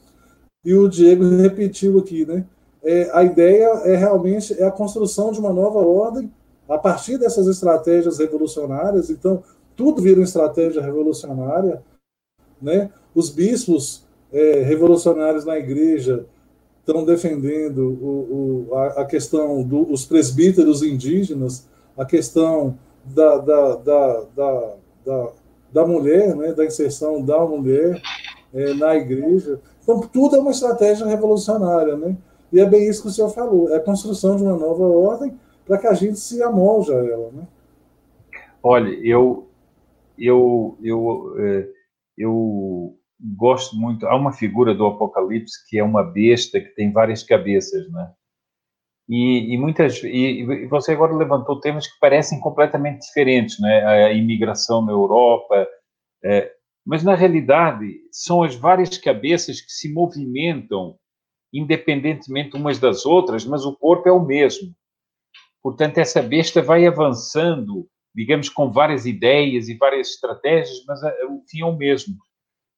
e 0.65 0.75
o 0.75 0.89
Diego 0.89 1.25
repetiu 1.37 1.99
aqui, 1.99 2.25
né? 2.25 2.45
É, 2.85 3.11
a 3.13 3.23
ideia 3.23 3.67
é 3.85 3.97
realmente 3.97 4.61
é 4.61 4.65
a 4.65 4.71
construção 4.71 5.31
de 5.31 5.39
uma 5.39 5.53
nova 5.53 5.79
ordem 5.79 6.33
a 6.69 6.77
partir 6.77 7.17
dessas 7.19 7.47
estratégias 7.47 8.19
revolucionárias. 8.19 9.11
Então, 9.11 9.43
tudo 9.77 10.03
vira 10.03 10.19
uma 10.19 10.25
estratégia 10.25 10.83
revolucionária. 10.83 11.83
Né? 12.61 12.91
Os 13.15 13.31
bispos 13.31 14.05
é, 14.33 14.63
revolucionários 14.63 15.45
na 15.45 15.59
igreja 15.59 16.27
estão 16.81 17.05
defendendo 17.05 17.79
o, 17.79 18.69
o, 18.71 18.75
a, 18.75 18.87
a, 19.03 19.05
questão 19.05 19.63
dos 19.63 20.05
presbíteros 20.05 20.83
indígenas, 20.83 21.69
a 21.97 22.05
questão 22.05 22.77
da, 23.05 23.39
da, 23.39 23.75
da, 23.77 24.25
da, 24.35 24.75
da, 25.05 25.29
da 25.73 25.87
mulher, 25.87 26.35
né? 26.35 26.53
da 26.53 26.65
inserção 26.65 27.23
da 27.23 27.39
mulher 27.45 28.01
é, 28.53 28.75
na 28.75 28.97
igreja. 28.97 29.61
Então, 29.83 30.01
tudo 30.01 30.37
é 30.37 30.39
uma 30.41 30.51
estratégia 30.51 31.07
revolucionária. 31.07 31.97
Né? 31.97 32.17
E 32.53 32.61
é 32.61 32.67
bem 32.67 32.89
isso 32.89 33.03
que 33.03 33.09
o 33.09 33.11
senhor 33.11 33.31
falou, 33.31 33.71
é 33.71 33.77
a 33.77 33.81
construção 33.81 34.37
de 34.37 34.43
uma 34.43 34.57
nova 34.57 34.85
ordem 34.85 35.39
para 35.65 35.79
que 35.79 35.87
a 35.87 35.95
gente 35.95 36.19
se 36.19 36.43
amolde 36.43 36.93
a 36.93 36.97
ela, 36.97 37.31
né? 37.33 37.47
Olha, 38.63 38.91
eu, 39.03 39.49
eu, 40.19 40.77
eu, 40.83 41.35
é, 41.39 41.69
eu 42.17 42.97
gosto 43.37 43.77
muito. 43.77 44.07
Há 44.07 44.17
uma 44.17 44.33
figura 44.33 44.75
do 44.75 44.87
Apocalipse 44.87 45.67
que 45.69 45.79
é 45.79 45.85
uma 45.85 46.03
besta 46.03 46.61
que 46.61 46.75
tem 46.75 46.93
várias 46.93 47.23
cabeças, 47.23 47.91
né? 47.91 48.13
E, 49.09 49.55
e 49.55 49.59
muitas 49.59 50.03
e, 50.05 50.67
você 50.69 50.93
agora 50.93 51.15
levantou 51.15 51.61
temas 51.61 51.87
que 51.87 51.99
parecem 51.99 52.41
completamente 52.41 53.01
diferentes, 53.01 53.59
né? 53.61 53.85
A 53.85 54.13
imigração 54.13 54.85
na 54.85 54.93
Europa, 54.93 55.67
é, 56.25 56.53
mas 56.85 57.03
na 57.03 57.15
realidade 57.15 57.87
são 58.11 58.43
as 58.43 58.55
várias 58.55 58.97
cabeças 58.99 59.61
que 59.61 59.73
se 59.73 59.93
movimentam 59.93 60.97
independentemente 61.53 62.57
umas 62.57 62.79
das 62.79 63.05
outras, 63.05 63.45
mas 63.45 63.65
o 63.65 63.77
corpo 63.77 64.09
é 64.09 64.13
o 64.13 64.25
mesmo. 64.25 64.75
Portanto, 65.63 65.99
essa 65.99 66.23
besta 66.23 66.63
vai 66.63 66.87
avançando, 66.87 67.87
digamos, 68.15 68.49
com 68.49 68.73
várias 68.73 69.07
ideias 69.07 69.69
e 69.69 69.77
várias 69.77 70.11
estratégias, 70.11 70.85
mas 70.87 71.03
eh, 71.03 71.27
o 71.27 71.43
fim 71.49 71.61
é 71.61 71.65
o 71.65 71.77
mesmo. 71.77 72.17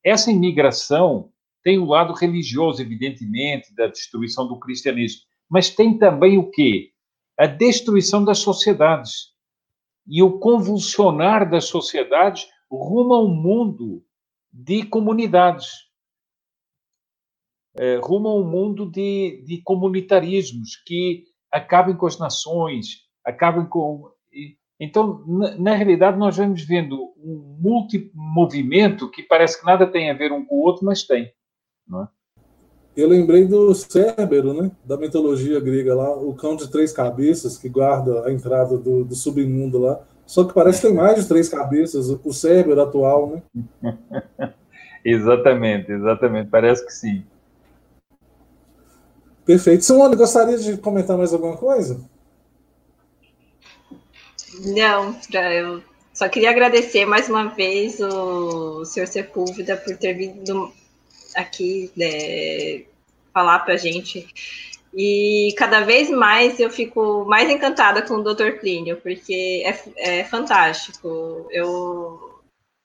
Essa 0.04 0.30
imigração 0.30 1.30
tem 1.62 1.78
o 1.78 1.86
lado 1.86 2.12
religioso, 2.12 2.82
evidentemente, 2.82 3.74
da 3.74 3.86
destruição 3.86 4.46
do 4.46 4.58
cristianismo, 4.58 5.22
mas 5.48 5.70
tem 5.70 5.96
também 5.96 6.36
o 6.36 6.50
quê? 6.50 6.90
A 7.38 7.46
destruição 7.46 8.22
das 8.22 8.38
sociedades 8.38 9.32
e 10.06 10.22
o 10.22 10.38
convulsionar 10.38 11.48
das 11.48 11.64
sociedades 11.64 12.46
rumo 12.70 13.14
a 13.14 13.22
um 13.22 13.34
mundo 13.34 14.04
de 14.52 14.84
comunidades 14.84 15.83
rumo 18.02 18.28
a 18.28 18.36
um 18.36 18.44
mundo 18.44 18.90
de, 18.90 19.42
de 19.44 19.60
comunitarismos 19.62 20.76
que 20.86 21.24
acabem 21.50 21.96
com 21.96 22.06
as 22.06 22.18
nações, 22.18 23.04
acabem 23.24 23.66
com. 23.66 24.10
Então, 24.78 25.24
na, 25.26 25.56
na 25.56 25.74
realidade, 25.74 26.18
nós 26.18 26.36
vamos 26.36 26.62
vendo 26.62 27.12
um 27.16 27.56
multimovimento 27.60 29.10
que 29.10 29.22
parece 29.22 29.58
que 29.58 29.66
nada 29.66 29.86
tem 29.86 30.10
a 30.10 30.14
ver 30.14 30.32
um 30.32 30.44
com 30.44 30.56
o 30.56 30.62
outro, 30.62 30.84
mas 30.84 31.04
tem. 31.04 31.24
É? 31.24 32.08
Eu 32.96 33.08
lembrei 33.08 33.44
do 33.44 33.74
Cérbero, 33.74 34.54
né? 34.54 34.70
da 34.84 34.96
mitologia 34.96 35.58
grega 35.58 35.94
lá, 35.94 36.16
o 36.16 36.32
cão 36.34 36.54
de 36.54 36.70
três 36.70 36.92
cabeças 36.92 37.58
que 37.58 37.68
guarda 37.68 38.26
a 38.26 38.32
entrada 38.32 38.78
do, 38.78 39.04
do 39.04 39.14
submundo 39.14 39.78
lá. 39.78 40.00
Só 40.26 40.44
que 40.44 40.54
parece 40.54 40.80
que 40.80 40.86
tem 40.86 40.96
mais 40.96 41.20
de 41.20 41.28
três 41.28 41.48
cabeças, 41.48 42.08
o 42.08 42.32
Cérbero 42.32 42.80
atual, 42.80 43.30
né? 43.30 43.42
exatamente, 45.04 45.92
exatamente, 45.92 46.48
parece 46.50 46.84
que 46.86 46.92
sim. 46.92 47.24
Perfeito. 49.44 49.84
Simone, 49.84 50.16
gostaria 50.16 50.56
de 50.56 50.76
comentar 50.78 51.16
mais 51.16 51.32
alguma 51.32 51.56
coisa? 51.56 52.00
Não, 54.60 55.16
eu 55.32 55.82
só 56.12 56.28
queria 56.28 56.50
agradecer 56.50 57.04
mais 57.04 57.28
uma 57.28 57.48
vez 57.48 57.98
o 58.00 58.84
senhor 58.84 59.06
Sepúlveda 59.06 59.76
por 59.76 59.96
ter 59.96 60.14
vindo 60.14 60.72
aqui 61.34 61.90
né, 61.96 62.84
falar 63.32 63.60
para 63.60 63.74
a 63.74 63.76
gente. 63.76 64.26
E 64.96 65.52
cada 65.58 65.80
vez 65.80 66.08
mais 66.08 66.60
eu 66.60 66.70
fico 66.70 67.24
mais 67.24 67.50
encantada 67.50 68.00
com 68.00 68.14
o 68.14 68.22
Dr. 68.22 68.60
Plínio, 68.60 68.96
porque 69.02 69.64
é, 69.66 70.20
é 70.20 70.24
fantástico. 70.24 71.48
Eu, 71.50 72.33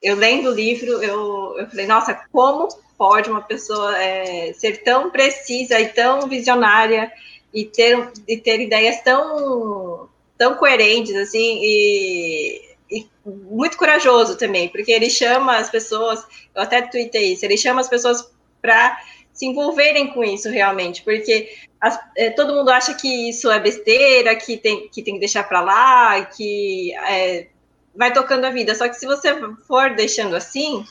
eu 0.02 0.16
lendo 0.16 0.50
o 0.50 0.54
livro, 0.54 1.04
eu, 1.04 1.56
eu 1.58 1.68
falei, 1.70 1.86
nossa, 1.86 2.14
como 2.32 2.68
pode 2.98 3.30
uma 3.30 3.42
pessoa 3.42 3.98
é, 3.98 4.54
ser 4.54 4.84
tão 4.84 5.10
precisa 5.10 5.80
e 5.80 5.90
tão 5.90 6.28
visionária 6.28 7.12
e 7.54 7.66
ter, 7.66 8.12
e 8.28 8.38
ter 8.38 8.60
ideias 8.60 9.02
tão, 9.02 10.10
tão 10.38 10.56
coerentes, 10.56 11.16
assim, 11.16 11.60
e, 11.62 12.76
e 12.92 13.08
muito 13.26 13.78
corajoso 13.78 14.38
também, 14.38 14.70
porque 14.70 14.92
ele 14.92 15.10
chama 15.10 15.58
as 15.58 15.70
pessoas, 15.70 16.26
eu 16.54 16.62
até 16.62 16.82
tuitei 16.82 17.34
isso, 17.34 17.46
ele 17.46 17.58
chama 17.58 17.82
as 17.82 17.90
pessoas 17.90 18.30
para 18.62 18.98
se 19.34 19.46
envolverem 19.46 20.08
com 20.08 20.24
isso 20.24 20.50
realmente, 20.50 21.02
porque 21.02 21.50
as, 21.80 21.98
é, 22.18 22.30
todo 22.30 22.54
mundo 22.54 22.70
acha 22.70 22.94
que 22.94 23.30
isso 23.30 23.50
é 23.50 23.60
besteira, 23.60 24.36
que 24.36 24.58
tem 24.58 24.90
que, 24.90 25.02
tem 25.02 25.14
que 25.14 25.20
deixar 25.22 25.44
para 25.44 25.62
lá, 25.62 26.26
que 26.26 26.94
é, 26.94 27.48
vai 27.96 28.14
tocando 28.14 28.46
a 28.46 28.50
vida. 28.50 28.76
Só 28.76 28.88
que 28.88 28.96
se 28.96 29.06
você 29.06 29.34
for 29.68 29.96
deixando 29.96 30.36
assim, 30.36 30.86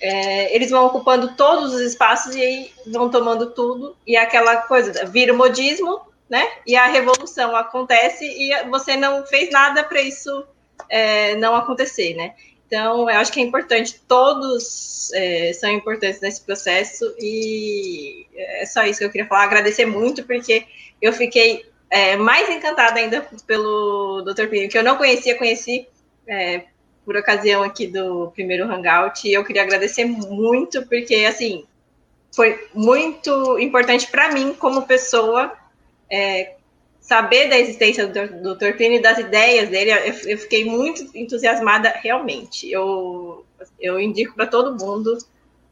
é, 0.00 0.54
eles 0.54 0.70
vão 0.70 0.86
ocupando 0.86 1.34
todos 1.36 1.74
os 1.74 1.80
espaços 1.80 2.34
e 2.34 2.42
aí 2.42 2.72
vão 2.86 3.10
tomando 3.10 3.50
tudo, 3.50 3.96
e 4.06 4.16
aquela 4.16 4.56
coisa 4.58 5.04
vira 5.06 5.32
o 5.32 5.36
modismo, 5.36 6.00
né? 6.28 6.46
E 6.66 6.76
a 6.76 6.86
revolução 6.86 7.54
acontece 7.54 8.24
e 8.24 8.68
você 8.68 8.96
não 8.96 9.24
fez 9.26 9.50
nada 9.50 9.84
para 9.84 10.00
isso 10.00 10.44
é, 10.88 11.36
não 11.36 11.54
acontecer, 11.54 12.14
né? 12.14 12.34
Então, 12.66 13.08
eu 13.08 13.16
acho 13.18 13.30
que 13.32 13.40
é 13.40 13.44
importante, 13.44 14.00
todos 14.08 15.12
é, 15.12 15.52
são 15.52 15.70
importantes 15.70 16.20
nesse 16.20 16.40
processo, 16.42 17.14
e 17.20 18.26
é 18.34 18.66
só 18.66 18.82
isso 18.82 18.98
que 18.98 19.04
eu 19.04 19.10
queria 19.10 19.28
falar. 19.28 19.44
Agradecer 19.44 19.86
muito, 19.86 20.24
porque 20.24 20.66
eu 21.00 21.12
fiquei 21.12 21.64
é, 21.88 22.16
mais 22.16 22.50
encantada 22.50 22.98
ainda 22.98 23.24
pelo 23.46 24.22
Dr. 24.22 24.48
Pinho, 24.48 24.68
que 24.68 24.76
eu 24.76 24.82
não 24.82 24.96
conhecia, 24.96 25.38
conheci 25.38 25.86
é, 26.26 26.64
por 27.04 27.16
ocasião 27.16 27.62
aqui 27.62 27.86
do 27.86 28.30
primeiro 28.32 28.64
Hangout 28.70 29.26
e 29.26 29.32
eu 29.32 29.44
queria 29.44 29.62
agradecer 29.62 30.04
muito, 30.04 30.84
porque, 30.86 31.14
assim, 31.24 31.64
foi 32.34 32.68
muito 32.74 33.58
importante 33.58 34.10
para 34.10 34.32
mim, 34.32 34.54
como 34.54 34.86
pessoa, 34.86 35.52
é, 36.10 36.56
saber 37.00 37.48
da 37.48 37.56
existência 37.56 38.06
do, 38.06 38.54
Dr. 38.56 38.76
Plínio 38.76 38.98
e 38.98 39.02
das 39.02 39.18
ideias 39.18 39.68
dele. 39.68 39.92
Eu, 39.92 40.30
eu, 40.30 40.38
fiquei 40.38 40.64
muito 40.64 41.08
entusiasmada, 41.16 41.88
realmente. 41.88 42.70
Eu, 42.70 43.46
eu 43.80 44.00
indico 44.00 44.34
para 44.34 44.46
todo 44.46 44.76
mundo 44.76 45.16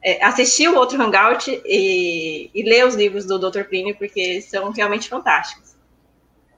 é, 0.01 0.25
assistir 0.25 0.69
o 0.69 0.77
outro 0.77 1.01
Hangout 1.03 1.51
e, 1.67 2.51
e, 2.55 2.63
ler 2.63 2.87
os 2.87 2.95
livros 2.95 3.25
do 3.25 3.39
Dr. 3.39 3.65
Plínio, 3.65 3.97
porque 3.97 4.41
são 4.41 4.71
realmente 4.71 5.09
fantásticos. 5.09 5.75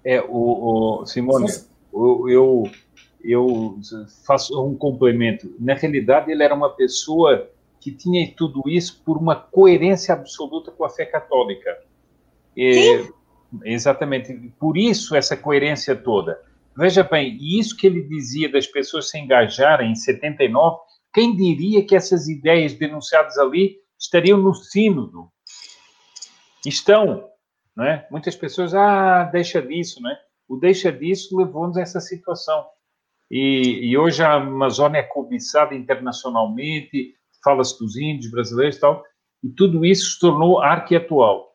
É, 0.04 0.20
o, 0.20 1.00
o 1.00 1.06
Simone, 1.06 1.48
eu, 1.92 2.28
eu, 2.28 2.70
eu 3.26 3.78
faço 4.24 4.64
um 4.64 4.76
complemento. 4.76 5.54
Na 5.58 5.74
realidade, 5.74 6.30
ele 6.30 6.42
era 6.42 6.54
uma 6.54 6.70
pessoa 6.70 7.50
que 7.80 7.90
tinha 7.90 8.32
tudo 8.36 8.62
isso 8.66 9.02
por 9.04 9.16
uma 9.16 9.36
coerência 9.36 10.14
absoluta 10.14 10.70
com 10.70 10.84
a 10.84 10.90
fé 10.90 11.04
católica. 11.04 11.76
E, 12.56 13.04
exatamente. 13.64 14.32
Por 14.58 14.76
isso, 14.76 15.14
essa 15.14 15.36
coerência 15.36 15.94
toda. 15.94 16.40
Veja 16.76 17.02
bem, 17.02 17.36
e 17.40 17.58
isso 17.58 17.76
que 17.76 17.86
ele 17.86 18.02
dizia 18.02 18.50
das 18.50 18.66
pessoas 18.66 19.08
se 19.08 19.18
engajarem 19.18 19.92
em 19.92 19.94
79, 19.94 20.78
quem 21.12 21.34
diria 21.34 21.84
que 21.84 21.96
essas 21.96 22.28
ideias 22.28 22.74
denunciadas 22.74 23.38
ali 23.38 23.78
estariam 23.98 24.38
no 24.38 24.54
sínodo? 24.54 25.30
Estão, 26.66 27.30
não 27.74 27.84
é? 27.84 28.06
Muitas 28.10 28.36
pessoas, 28.36 28.74
ah, 28.74 29.24
deixa 29.24 29.62
disso, 29.62 30.02
não 30.02 30.10
é? 30.10 30.18
O 30.48 30.56
deixa 30.56 30.92
disso 30.92 31.36
levou-nos 31.36 31.76
a 31.76 31.80
essa 31.80 32.00
situação. 32.00 32.66
E, 33.30 33.90
e, 33.90 33.98
hoje 33.98 34.22
a 34.22 34.34
Amazônia 34.34 34.98
é 34.98 35.02
cobiçada 35.02 35.74
internacionalmente, 35.74 37.14
fala-se 37.42 37.78
dos 37.78 37.96
índios 37.96 38.30
brasileiros 38.30 38.76
e 38.76 38.80
tal, 38.80 39.04
e 39.42 39.48
tudo 39.48 39.84
isso 39.84 40.12
se 40.12 40.20
tornou 40.20 40.60
arte 40.60 40.94
atual. 40.94 41.52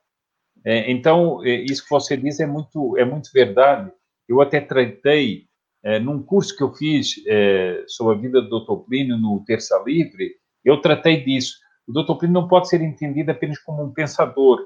É, 0.66 0.92
então, 0.92 1.44
é, 1.44 1.56
isso 1.62 1.84
que 1.84 1.90
você 1.90 2.16
diz 2.16 2.40
é 2.40 2.46
muito, 2.46 2.98
é 2.98 3.06
muito 3.06 3.30
verdade. 3.34 3.92
Eu 4.28 4.42
até 4.42 4.60
tratei 4.60 5.46
é, 5.84 6.00
num 6.00 6.22
curso 6.22 6.56
que 6.56 6.64
eu 6.64 6.74
fiz 6.74 7.16
é, 7.28 7.84
sobre 7.88 8.16
a 8.16 8.22
vida 8.22 8.42
do 8.42 8.60
Dr. 8.60 8.86
Plínio 8.86 9.18
no 9.18 9.44
Terça 9.46 9.82
Livre, 9.86 10.36
eu 10.64 10.80
tratei 10.80 11.24
disso. 11.24 11.58
O 11.88 11.92
Dr. 11.92 12.16
Plínio 12.18 12.42
não 12.42 12.48
pode 12.48 12.70
ser 12.70 12.82
entendido 12.82 13.32
apenas 13.32 13.58
como 13.60 13.84
um 13.84 13.92
pensador 13.92 14.64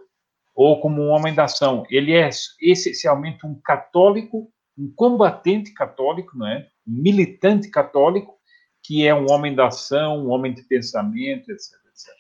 ou 0.54 0.80
como 0.82 1.02
um 1.02 1.10
homem 1.10 1.34
da 1.34 1.46
ação. 1.46 1.84
Ele 1.90 2.14
é 2.14 2.30
essencialmente 2.62 3.46
um 3.46 3.60
católico, 3.64 4.50
um 4.78 4.92
combatente 4.94 5.74
católico, 5.74 6.38
não 6.38 6.48
é? 6.48 6.68
Um 6.88 7.02
militante 7.02 7.70
católico, 7.70 8.36
que 8.84 9.06
é 9.06 9.14
um 9.14 9.30
homem 9.32 9.56
da 9.56 9.68
ação, 9.68 10.26
um 10.26 10.30
homem 10.30 10.54
de 10.54 10.64
pensamento, 10.64 11.50
etc. 11.52 11.74
etc. 11.92 12.14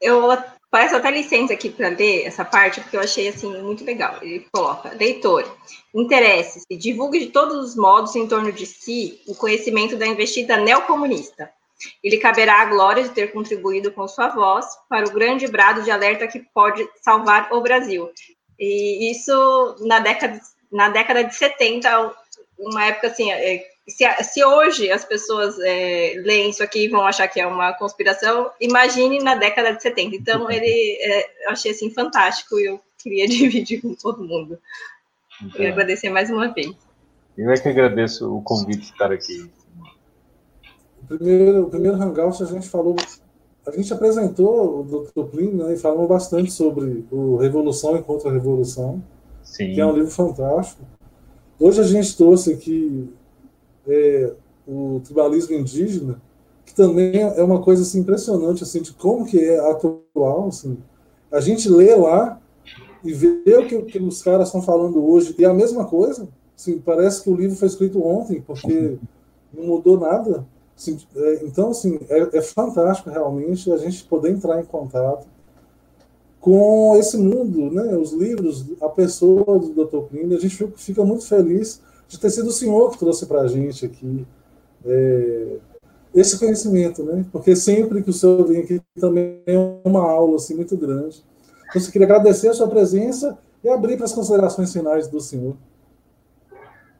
Eu 0.00 0.30
Peço 0.70 0.96
até 0.96 1.10
licença 1.10 1.54
aqui 1.54 1.70
para 1.70 1.88
ler 1.88 2.26
essa 2.26 2.44
parte, 2.44 2.80
porque 2.80 2.96
eu 2.96 3.00
achei 3.00 3.28
assim 3.28 3.62
muito 3.62 3.84
legal. 3.84 4.18
Ele 4.20 4.46
coloca: 4.52 4.90
leitor, 4.90 5.50
interesse-se, 5.94 6.76
divulgue 6.76 7.20
de 7.20 7.26
todos 7.28 7.70
os 7.70 7.76
modos 7.76 8.14
em 8.16 8.26
torno 8.26 8.52
de 8.52 8.66
si 8.66 9.20
o 9.26 9.34
conhecimento 9.34 9.96
da 9.96 10.06
investida 10.06 10.56
neocomunista. 10.56 11.50
Ele 12.02 12.18
caberá 12.18 12.60
a 12.60 12.66
glória 12.66 13.04
de 13.04 13.10
ter 13.10 13.32
contribuído 13.32 13.92
com 13.92 14.08
sua 14.08 14.28
voz 14.28 14.66
para 14.88 15.06
o 15.06 15.12
grande 15.12 15.46
brado 15.46 15.82
de 15.82 15.90
alerta 15.90 16.26
que 16.26 16.40
pode 16.52 16.86
salvar 17.00 17.52
o 17.52 17.60
Brasil. 17.60 18.10
E 18.58 19.10
isso 19.10 19.76
na 19.80 20.00
década, 20.00 20.40
na 20.70 20.88
década 20.88 21.24
de 21.24 21.34
70, 21.34 22.14
uma 22.58 22.84
época 22.86 23.08
assim, 23.08 23.30
é, 23.30 23.66
se, 23.88 24.04
se 24.24 24.44
hoje 24.44 24.90
as 24.90 25.04
pessoas 25.04 25.58
é, 25.60 26.14
leem 26.24 26.50
isso 26.50 26.62
aqui 26.62 26.84
e 26.84 26.88
vão 26.88 27.06
achar 27.06 27.28
que 27.28 27.40
é 27.40 27.46
uma 27.46 27.72
conspiração, 27.72 28.50
imagine 28.60 29.22
na 29.22 29.34
década 29.34 29.72
de 29.72 29.82
70. 29.82 30.16
Então, 30.16 30.50
ele 30.50 30.98
é, 31.00 31.46
eu 31.46 31.50
achei 31.50 31.70
assim 31.70 31.90
fantástico 31.90 32.58
e 32.58 32.66
eu 32.66 32.80
queria 32.98 33.26
dividir 33.28 33.80
com 33.80 33.94
todo 33.94 34.24
mundo. 34.24 34.58
Então, 35.38 35.50
queria 35.50 35.72
agradecer 35.72 36.10
mais 36.10 36.30
uma 36.30 36.52
vez. 36.52 36.74
Eu 37.36 37.50
é 37.50 37.56
que 37.58 37.68
agradeço 37.68 38.34
o 38.34 38.42
convite 38.42 38.78
de 38.78 38.92
estar 38.92 39.12
aqui. 39.12 39.50
O 41.02 41.06
primeiro, 41.06 41.62
o 41.64 41.70
primeiro 41.70 41.96
Hangout 42.02 42.42
a 42.42 42.46
gente 42.46 42.68
falou, 42.68 42.96
a 43.66 43.70
gente 43.70 43.92
apresentou 43.92 44.80
o 44.80 44.82
Dr. 44.84 45.30
Plínio 45.30 45.66
né, 45.66 45.74
e 45.74 45.76
falou 45.76 46.08
bastante 46.08 46.50
sobre 46.50 47.06
o 47.10 47.36
Revolução 47.36 47.96
e 47.96 48.02
Contra-Revolução, 48.02 49.04
que 49.54 49.80
é 49.80 49.86
um 49.86 49.94
livro 49.94 50.10
fantástico. 50.10 50.82
Hoje 51.58 51.80
a 51.80 51.84
gente 51.84 52.16
trouxe 52.16 52.52
aqui 52.52 53.08
é, 53.86 54.32
o 54.66 55.00
tribalismo 55.04 55.54
indígena, 55.54 56.20
que 56.64 56.74
também 56.74 57.22
é 57.22 57.42
uma 57.42 57.62
coisa 57.62 57.82
assim, 57.82 58.00
impressionante 58.00 58.62
assim, 58.62 58.82
de 58.82 58.92
como 58.92 59.24
que 59.24 59.38
é 59.38 59.58
atual. 59.70 60.48
Assim. 60.48 60.76
A 61.30 61.40
gente 61.40 61.68
lê 61.68 61.94
lá 61.94 62.40
e 63.04 63.12
vê 63.12 63.56
o 63.56 63.66
que, 63.66 63.82
que 63.82 63.98
os 63.98 64.22
caras 64.22 64.48
estão 64.48 64.60
falando 64.60 65.02
hoje, 65.04 65.34
e 65.38 65.44
é 65.44 65.48
a 65.48 65.54
mesma 65.54 65.84
coisa. 65.86 66.28
Assim, 66.56 66.78
parece 66.78 67.22
que 67.22 67.30
o 67.30 67.36
livro 67.36 67.56
foi 67.56 67.68
escrito 67.68 68.04
ontem, 68.04 68.40
porque 68.40 68.98
não 69.52 69.64
mudou 69.64 69.98
nada. 69.98 70.46
Assim, 70.76 70.98
é, 71.14 71.44
então, 71.44 71.70
assim, 71.70 71.98
é, 72.08 72.38
é, 72.38 72.42
fantástico 72.42 73.08
realmente 73.08 73.70
a 73.72 73.76
gente 73.76 74.04
poder 74.04 74.30
entrar 74.30 74.60
em 74.60 74.64
contato 74.64 75.26
com 76.46 76.96
esse 76.96 77.18
mundo, 77.18 77.72
né? 77.72 77.96
Os 77.96 78.12
livros, 78.12 78.64
a 78.80 78.88
pessoa 78.88 79.58
do 79.58 79.84
Dr. 79.84 80.06
Plínio, 80.08 80.36
a 80.36 80.40
gente 80.40 80.56
fica, 80.76 81.04
muito 81.04 81.26
feliz 81.26 81.82
de 82.06 82.20
ter 82.20 82.30
sido 82.30 82.46
o 82.46 82.52
senhor 82.52 82.92
que 82.92 83.00
trouxe 83.00 83.26
para 83.26 83.40
a 83.40 83.48
gente 83.48 83.84
aqui 83.84 84.24
é, 84.84 85.56
esse 86.14 86.38
conhecimento, 86.38 87.02
né? 87.02 87.26
Porque 87.32 87.56
sempre 87.56 88.00
que 88.00 88.10
o 88.10 88.12
senhor 88.12 88.46
vem 88.46 88.58
aqui 88.58 88.80
também 88.94 89.42
é 89.44 89.58
uma 89.84 90.08
aula 90.08 90.36
assim, 90.36 90.54
muito 90.54 90.76
grande. 90.76 91.20
Então, 91.68 91.82
eu 91.82 91.90
queria 91.90 92.06
agradecer 92.06 92.46
a 92.46 92.54
sua 92.54 92.68
presença 92.68 93.36
e 93.64 93.68
abrir 93.68 93.96
para 93.96 94.04
as 94.04 94.12
considerações 94.12 94.72
finais 94.72 95.08
do 95.08 95.18
senhor. 95.18 95.56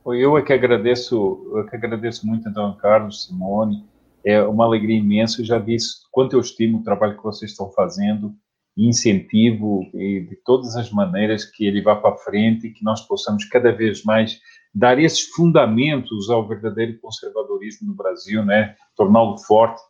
Eu 0.06 0.36
é 0.36 0.42
que 0.42 0.52
agradeço, 0.52 1.46
eu 1.52 1.60
é 1.60 1.68
que 1.68 1.76
agradeço 1.76 2.26
muito, 2.26 2.48
então, 2.48 2.76
Carlos, 2.78 3.26
Simone. 3.26 3.86
É 4.24 4.42
uma 4.42 4.64
alegria 4.64 4.98
imensa. 4.98 5.40
Eu 5.40 5.44
já 5.44 5.60
disse 5.60 5.98
quanto 6.10 6.34
eu 6.34 6.40
estimo 6.40 6.78
o 6.78 6.82
trabalho 6.82 7.16
que 7.16 7.22
vocês 7.22 7.52
estão 7.52 7.70
fazendo 7.70 8.34
incentivo 8.76 9.88
e 9.94 10.20
de 10.20 10.36
todas 10.44 10.76
as 10.76 10.90
maneiras 10.90 11.44
que 11.44 11.66
ele 11.66 11.80
vá 11.80 11.96
para 11.96 12.16
frente 12.16 12.66
e 12.66 12.72
que 12.72 12.84
nós 12.84 13.00
possamos 13.06 13.44
cada 13.46 13.72
vez 13.72 14.04
mais 14.04 14.38
dar 14.74 14.98
esses 14.98 15.22
fundamentos 15.28 16.28
ao 16.28 16.46
verdadeiro 16.46 16.98
conservadorismo 17.00 17.88
no 17.88 17.94
Brasil, 17.94 18.44
né? 18.44 18.76
torná-lo 18.94 19.38
forte. 19.38 19.80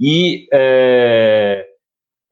E, 0.00 0.48
é, 0.52 1.66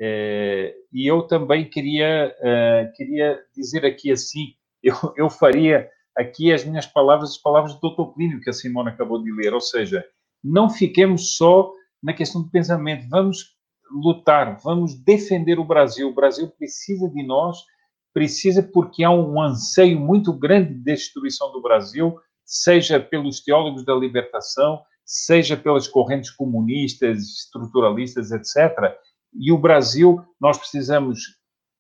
é, 0.01 0.75
e 0.93 1.07
eu 1.07 1.23
também 1.23 1.69
queria, 1.69 2.35
é, 2.41 2.93
queria 2.97 3.41
dizer 3.57 3.87
aqui 3.87 4.11
assim, 4.11 4.55
eu, 4.83 4.97
eu 5.17 5.31
faria 5.31 5.89
aqui 6.17 6.53
as 6.53 6.65
minhas 6.65 6.87
palavras, 6.87 7.31
as 7.31 7.39
palavras 7.39 7.75
do 7.75 7.91
Dr. 7.91 8.13
Plínio, 8.15 8.41
que 8.41 8.51
a 8.51 8.53
Simone 8.53 8.91
acabou 8.91 9.23
de 9.23 9.33
ler, 9.33 9.55
ou 9.55 9.61
seja, 9.61 10.05
não 10.43 10.69
fiquemos 10.69 11.37
só 11.37 11.73
na 12.03 12.13
questão 12.13 12.43
do 12.43 12.51
pensamento, 12.51 13.09
vamos 13.09 13.54
lutar, 13.95 14.59
vamos 14.63 14.95
defender 14.95 15.59
o 15.59 15.65
Brasil. 15.65 16.09
O 16.09 16.15
Brasil 16.15 16.49
precisa 16.49 17.09
de 17.09 17.25
nós 17.25 17.59
precisa 18.15 18.63
porque 18.63 19.03
há 19.03 19.11
um 19.11 19.43
anseio 19.43 19.99
muito 19.99 20.33
grande 20.33 20.73
de 20.73 20.85
destruição 20.85 21.51
do 21.51 21.61
Brasil, 21.61 22.17
seja 22.45 23.01
pelos 23.01 23.41
teólogos 23.41 23.85
da 23.85 23.93
libertação, 23.93 24.81
seja 25.05 25.57
pelas 25.57 25.89
correntes 25.89 26.31
comunistas, 26.31 27.19
estruturalistas, 27.41 28.31
etc. 28.31 28.97
E 29.35 29.51
o 29.51 29.59
Brasil, 29.59 30.25
nós 30.41 30.57
precisamos 30.57 31.19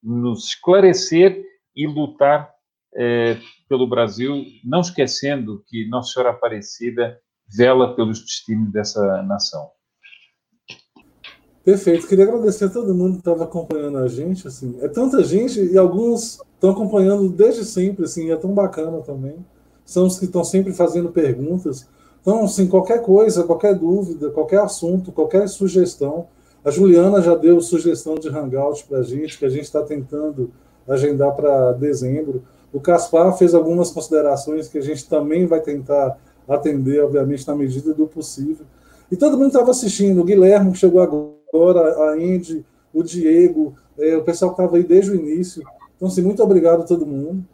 nos 0.03 0.49
esclarecer 0.49 1.41
e 1.75 1.87
lutar 1.87 2.53
eh, 2.97 3.39
pelo 3.69 3.87
Brasil, 3.87 4.45
não 4.65 4.81
esquecendo 4.81 5.65
que 5.69 5.89
Nossa 5.89 6.13
Senhora 6.13 6.31
Aparecida 6.31 7.19
vela 7.57 7.95
pelos 7.95 8.21
destinos 8.21 8.73
dessa 8.73 9.23
nação. 9.23 9.71
Perfeito. 11.65 12.07
Queria 12.07 12.25
agradecer 12.25 12.67
a 12.67 12.69
todo 12.69 12.95
mundo 12.95 13.15
que 13.15 13.19
estava 13.21 13.45
acompanhando 13.45 13.99
a 13.99 14.07
gente. 14.07 14.47
Assim, 14.47 14.77
é 14.81 14.89
tanta 14.89 15.25
gente 15.25 15.61
e 15.65 15.79
alguns 15.79 16.39
estão 16.55 16.71
acompanhando 16.71 17.29
desde 17.31 17.65
sempre. 17.65 18.05
Assim, 18.05 18.31
é 18.31 18.37
tão 18.37 18.53
bacana 18.53 19.01
também. 19.01 19.37
São 19.85 20.07
os 20.07 20.19
que 20.19 20.27
estão 20.27 20.45
sempre 20.45 20.73
fazendo 20.75 21.09
perguntas. 21.11 21.87
Então, 22.21 22.45
assim, 22.45 22.67
qualquer 22.67 23.01
coisa, 23.03 23.45
qualquer 23.45 23.75
dúvida, 23.75 24.31
qualquer 24.31 24.61
assunto, 24.61 25.11
qualquer 25.11 25.49
sugestão. 25.49 26.27
A 26.63 26.71
Juliana 26.71 27.21
já 27.23 27.35
deu 27.35 27.61
sugestão 27.61 28.15
de 28.15 28.29
hangout 28.29 28.85
para 28.85 28.99
a 28.99 29.03
gente, 29.03 29.39
que 29.39 29.45
a 29.45 29.51
gente 29.51 29.65
está 29.65 29.83
tentando 29.83 30.51
agendar 30.87 31.35
para 31.35 31.73
dezembro. 31.73 32.43
O 32.73 32.81
Caspar 32.81 33.37
fez 33.37 33.55
algumas 33.55 33.91
considerações 33.91 34.69
que 34.69 34.79
a 34.79 34.83
gente 34.83 35.09
também 35.09 35.47
vai 35.47 35.61
tentar 35.61 36.19
atender, 36.49 37.03
obviamente, 37.03 37.47
na 37.47 37.55
medida 37.55 37.95
do 37.95 38.07
possível. 38.07 38.67
E 39.11 39.17
todo 39.17 39.37
mundo 39.37 39.49
estava 39.49 39.71
assistindo. 39.71 40.21
O 40.21 40.25
Guilherme, 40.25 40.73
que 40.73 40.79
chegou 40.79 41.01
agora 41.01 41.95
a 41.95 42.13
Andy, 42.15 42.65
o 42.93 43.03
Diego, 43.03 43.75
é, 43.99 44.17
o 44.17 44.23
pessoal 44.23 44.55
que 44.55 44.61
estava 44.61 44.77
aí 44.77 44.83
desde 44.83 45.11
o 45.11 45.15
início. 45.15 45.63
Então, 45.97 46.09
assim, 46.09 46.23
muito 46.23 46.43
obrigado 46.43 46.83
a 46.83 46.87
todo 46.87 47.07
mundo. 47.07 47.45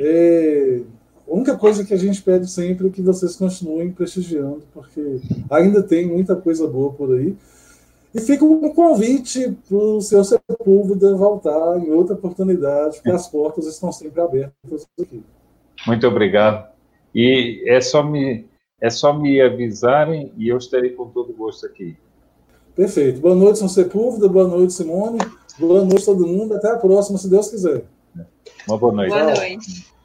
É, 0.00 0.80
a 1.28 1.34
única 1.34 1.56
coisa 1.56 1.84
que 1.84 1.94
a 1.94 1.96
gente 1.96 2.22
pede 2.22 2.50
sempre 2.50 2.88
é 2.88 2.90
que 2.90 3.02
vocês 3.02 3.36
continuem 3.36 3.92
prestigiando, 3.92 4.62
porque 4.72 5.20
ainda 5.50 5.82
tem 5.82 6.06
muita 6.06 6.34
coisa 6.36 6.66
boa 6.66 6.92
por 6.92 7.14
aí. 7.14 7.36
E 8.14 8.20
fica 8.20 8.44
um 8.44 8.72
convite 8.72 9.54
para 9.68 9.76
o 9.76 10.00
seu 10.00 10.24
Sepúlveda 10.24 11.14
voltar 11.14 11.78
em 11.78 11.90
outra 11.90 12.14
oportunidade, 12.14 12.96
porque 12.96 13.10
as 13.10 13.28
portas 13.28 13.66
estão 13.66 13.92
sempre 13.92 14.20
abertas 14.20 14.86
aqui. 14.98 15.22
Muito 15.86 16.06
obrigado. 16.06 16.68
E 17.14 17.62
é 17.66 17.80
só 17.80 18.02
me, 18.02 18.46
é 18.80 18.90
só 18.90 19.12
me 19.12 19.40
avisarem 19.40 20.32
e 20.36 20.48
eu 20.48 20.58
estarei 20.58 20.90
com 20.90 21.08
todo 21.08 21.32
gosto 21.32 21.66
aqui. 21.66 21.96
Perfeito. 22.74 23.20
Boa 23.20 23.34
noite, 23.34 23.58
São 23.58 23.68
Sepúlveda. 23.68 24.28
Boa 24.28 24.46
noite, 24.46 24.72
Simone. 24.72 25.18
Boa 25.58 25.84
noite, 25.84 26.04
todo 26.04 26.26
mundo. 26.26 26.54
Até 26.54 26.70
a 26.70 26.76
próxima, 26.76 27.18
se 27.18 27.28
Deus 27.28 27.50
quiser. 27.50 27.84
Uma 28.68 28.78
boa 28.78 28.92
noite. 28.92 29.10
Boa 29.10 29.34
noite. 29.34 29.97